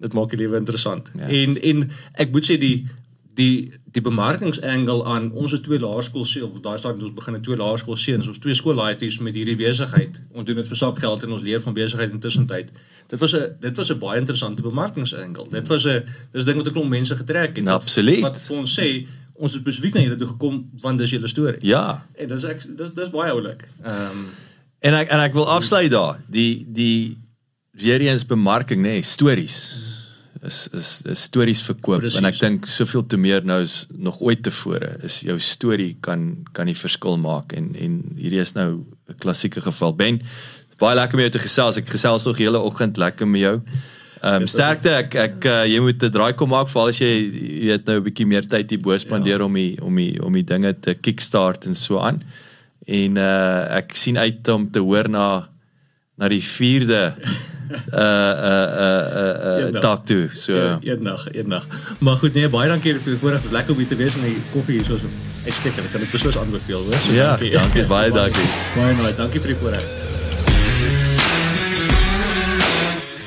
dit 0.00 0.12
maak 0.14 0.30
die 0.30 0.38
lewe 0.38 0.56
interessant. 0.56 1.10
Ja. 1.18 1.26
En 1.26 1.60
en 1.62 1.90
ek 2.14 2.30
moet 2.32 2.44
sê 2.50 2.58
die 2.58 2.86
die 3.34 3.72
die 3.92 4.02
bemarkingsangel 4.02 5.06
aan 5.06 5.30
ons 5.32 5.52
het 5.52 5.62
twee 5.62 5.78
laerskool 5.78 6.24
se 6.24 6.44
of 6.44 6.60
daai 6.60 6.78
stadium 6.78 7.04
ons 7.06 7.14
begin 7.14 7.34
'n 7.36 7.42
twee 7.42 7.56
laerskool 7.56 7.96
seuns 7.96 8.28
ons 8.28 8.38
twee 8.38 8.54
skoollaaitjies 8.54 9.18
met 9.18 9.34
hierdie 9.34 9.56
besigheid 9.56 10.20
ons 10.32 10.44
doen 10.46 10.56
dit 10.56 10.68
vir 10.68 10.76
sakgeld 10.76 11.22
en 11.22 11.32
ons 11.32 11.42
leer 11.42 11.60
van 11.60 11.74
besigheid 11.74 12.10
intussen 12.10 12.46
tyd 12.46 12.68
dit 13.08 13.20
was 13.20 13.34
'n 13.34 13.56
dit 13.60 13.76
was 13.76 13.90
'n 13.90 13.98
baie 13.98 14.18
interessante 14.20 14.62
bemarkingsangel 14.62 15.48
dit 15.50 15.68
was 15.68 15.86
'n 15.86 16.02
dis 16.32 16.44
ding 16.44 16.56
wat 16.56 16.66
'n 16.66 16.72
klomp 16.72 16.90
mense 16.90 17.16
getrek 17.16 17.56
het 17.56 17.64
Nou, 17.64 17.76
absoluut. 17.80 18.20
wat 18.20 18.38
vir 18.38 18.56
ons 18.56 18.80
sê 18.80 19.06
ons 19.38 19.52
het 19.52 19.62
spesifiek 19.62 19.94
na 19.94 20.02
julle 20.02 20.18
toe 20.18 20.32
gekom 20.34 20.60
want 20.82 20.98
dis 20.98 21.10
julle 21.10 21.28
storie 21.28 21.62
ja. 21.62 22.02
en 22.18 22.28
dis 22.28 22.44
ek 22.44 22.66
dis 22.66 22.92
dis 22.94 23.10
baie 23.14 23.32
oulik 23.32 23.64
ehm 23.84 24.12
um, 24.12 24.28
En 24.78 24.94
ek 24.94 25.10
en 25.10 25.22
ek 25.24 25.34
wil 25.34 25.48
afsluit 25.50 25.90
daar. 25.90 26.20
Die 26.30 26.66
die 26.70 27.18
weer 27.78 28.02
eens 28.06 28.26
bemarking 28.26 28.82
nê, 28.82 28.98
nee, 28.98 29.06
stories. 29.06 29.56
Is 30.46 30.68
is 30.74 30.90
is 31.02 31.22
stories 31.26 31.64
verkoop 31.66 32.04
Precies. 32.04 32.20
en 32.20 32.28
ek 32.28 32.38
dink 32.38 32.68
soveel 32.70 33.02
te 33.10 33.18
meer 33.18 33.42
nou 33.46 33.58
is 33.64 33.88
nog 33.90 34.20
ooit 34.22 34.42
tevore 34.46 34.92
is 35.02 35.18
jou 35.26 35.34
storie 35.42 35.96
kan 36.00 36.44
kan 36.54 36.70
die 36.70 36.78
verskil 36.78 37.18
maak 37.18 37.56
en 37.58 37.72
en 37.74 37.96
hierdie 38.14 38.38
is 38.44 38.54
nou 38.54 38.84
'n 39.10 39.18
klassieke 39.18 39.60
geval. 39.60 39.96
Ben, 39.96 40.22
baie 40.78 40.94
lekker 40.94 41.18
om 41.18 41.24
jou 41.26 41.30
te 41.30 41.42
gesels. 41.42 41.76
Ek 41.76 41.90
gesels 41.90 42.24
nog 42.24 42.36
die 42.36 42.46
hele 42.46 42.62
oggend 42.62 42.96
lekker 42.96 43.26
met 43.26 43.40
jou. 43.40 43.62
Ehm 44.18 44.42
um, 44.42 44.46
sterkte 44.50 44.90
ek 44.98 45.14
ek 45.14 45.44
uh, 45.46 45.62
jy 45.68 45.78
moet 45.82 46.02
'n 46.02 46.10
draai 46.10 46.32
kom 46.34 46.50
maak 46.50 46.70
veral 46.72 46.90
as 46.90 46.98
jy 46.98 47.12
jy 47.12 47.70
weet 47.70 47.86
nou 47.86 47.98
'n 47.98 48.06
bietjie 48.08 48.26
meer 48.26 48.46
tyd 48.46 48.70
hier 48.70 48.82
bo 48.82 48.96
spandeer 48.98 49.38
ja. 49.38 49.44
om 49.44 49.54
die 49.54 49.78
om 49.82 49.94
die 49.94 50.18
om 50.22 50.32
die 50.32 50.44
dinge 50.44 50.74
te 50.74 50.94
kickstart 50.94 51.66
en 51.66 51.74
so 51.74 51.98
aan. 51.98 52.22
En 52.86 53.16
uh 53.16 53.76
ek 53.78 53.94
sien 53.94 54.18
uit 54.18 54.48
om 54.48 54.70
te 54.70 54.80
hoor 54.80 55.08
na 55.08 55.48
na 56.18 56.28
die 56.28 56.42
4de 56.42 57.14
uh 57.94 58.00
uh 58.02 58.68
uh 58.84 59.06
uh, 59.20 59.74
uh 59.74 59.80
dag 59.80 60.02
toe. 60.04 60.30
So 60.34 60.54
Ja, 60.54 60.78
eendag, 60.80 61.30
eendag. 61.32 61.66
Maar 61.98 62.16
goed, 62.16 62.34
nee, 62.34 62.48
baie 62.48 62.68
dankie 62.68 62.94
vir 62.98 63.12
die 63.12 63.20
voorreg. 63.22 63.50
Lekker 63.50 63.72
om 63.72 63.78
hier 63.78 63.88
te 63.88 63.96
wees 63.96 64.14
en 64.14 64.26
die 64.26 64.42
koffie 64.52 64.80
hier 64.80 64.84
so 64.84 64.98
uitstekend. 65.44 65.84
Ek 65.84 65.92
kan 65.92 66.00
dit 66.00 66.10
beslis 66.10 66.38
aanbeveel, 66.38 66.82
hoor. 66.82 67.00
So, 67.06 67.12
ja, 67.12 67.36
dankie 67.36 67.86
baie 67.86 68.10
dankie. 68.10 68.50
Baie 68.74 68.98
baie 68.98 69.14
dankie 69.14 69.40
vir 69.40 69.54
die 69.54 69.60
voorreg. 69.62 71.17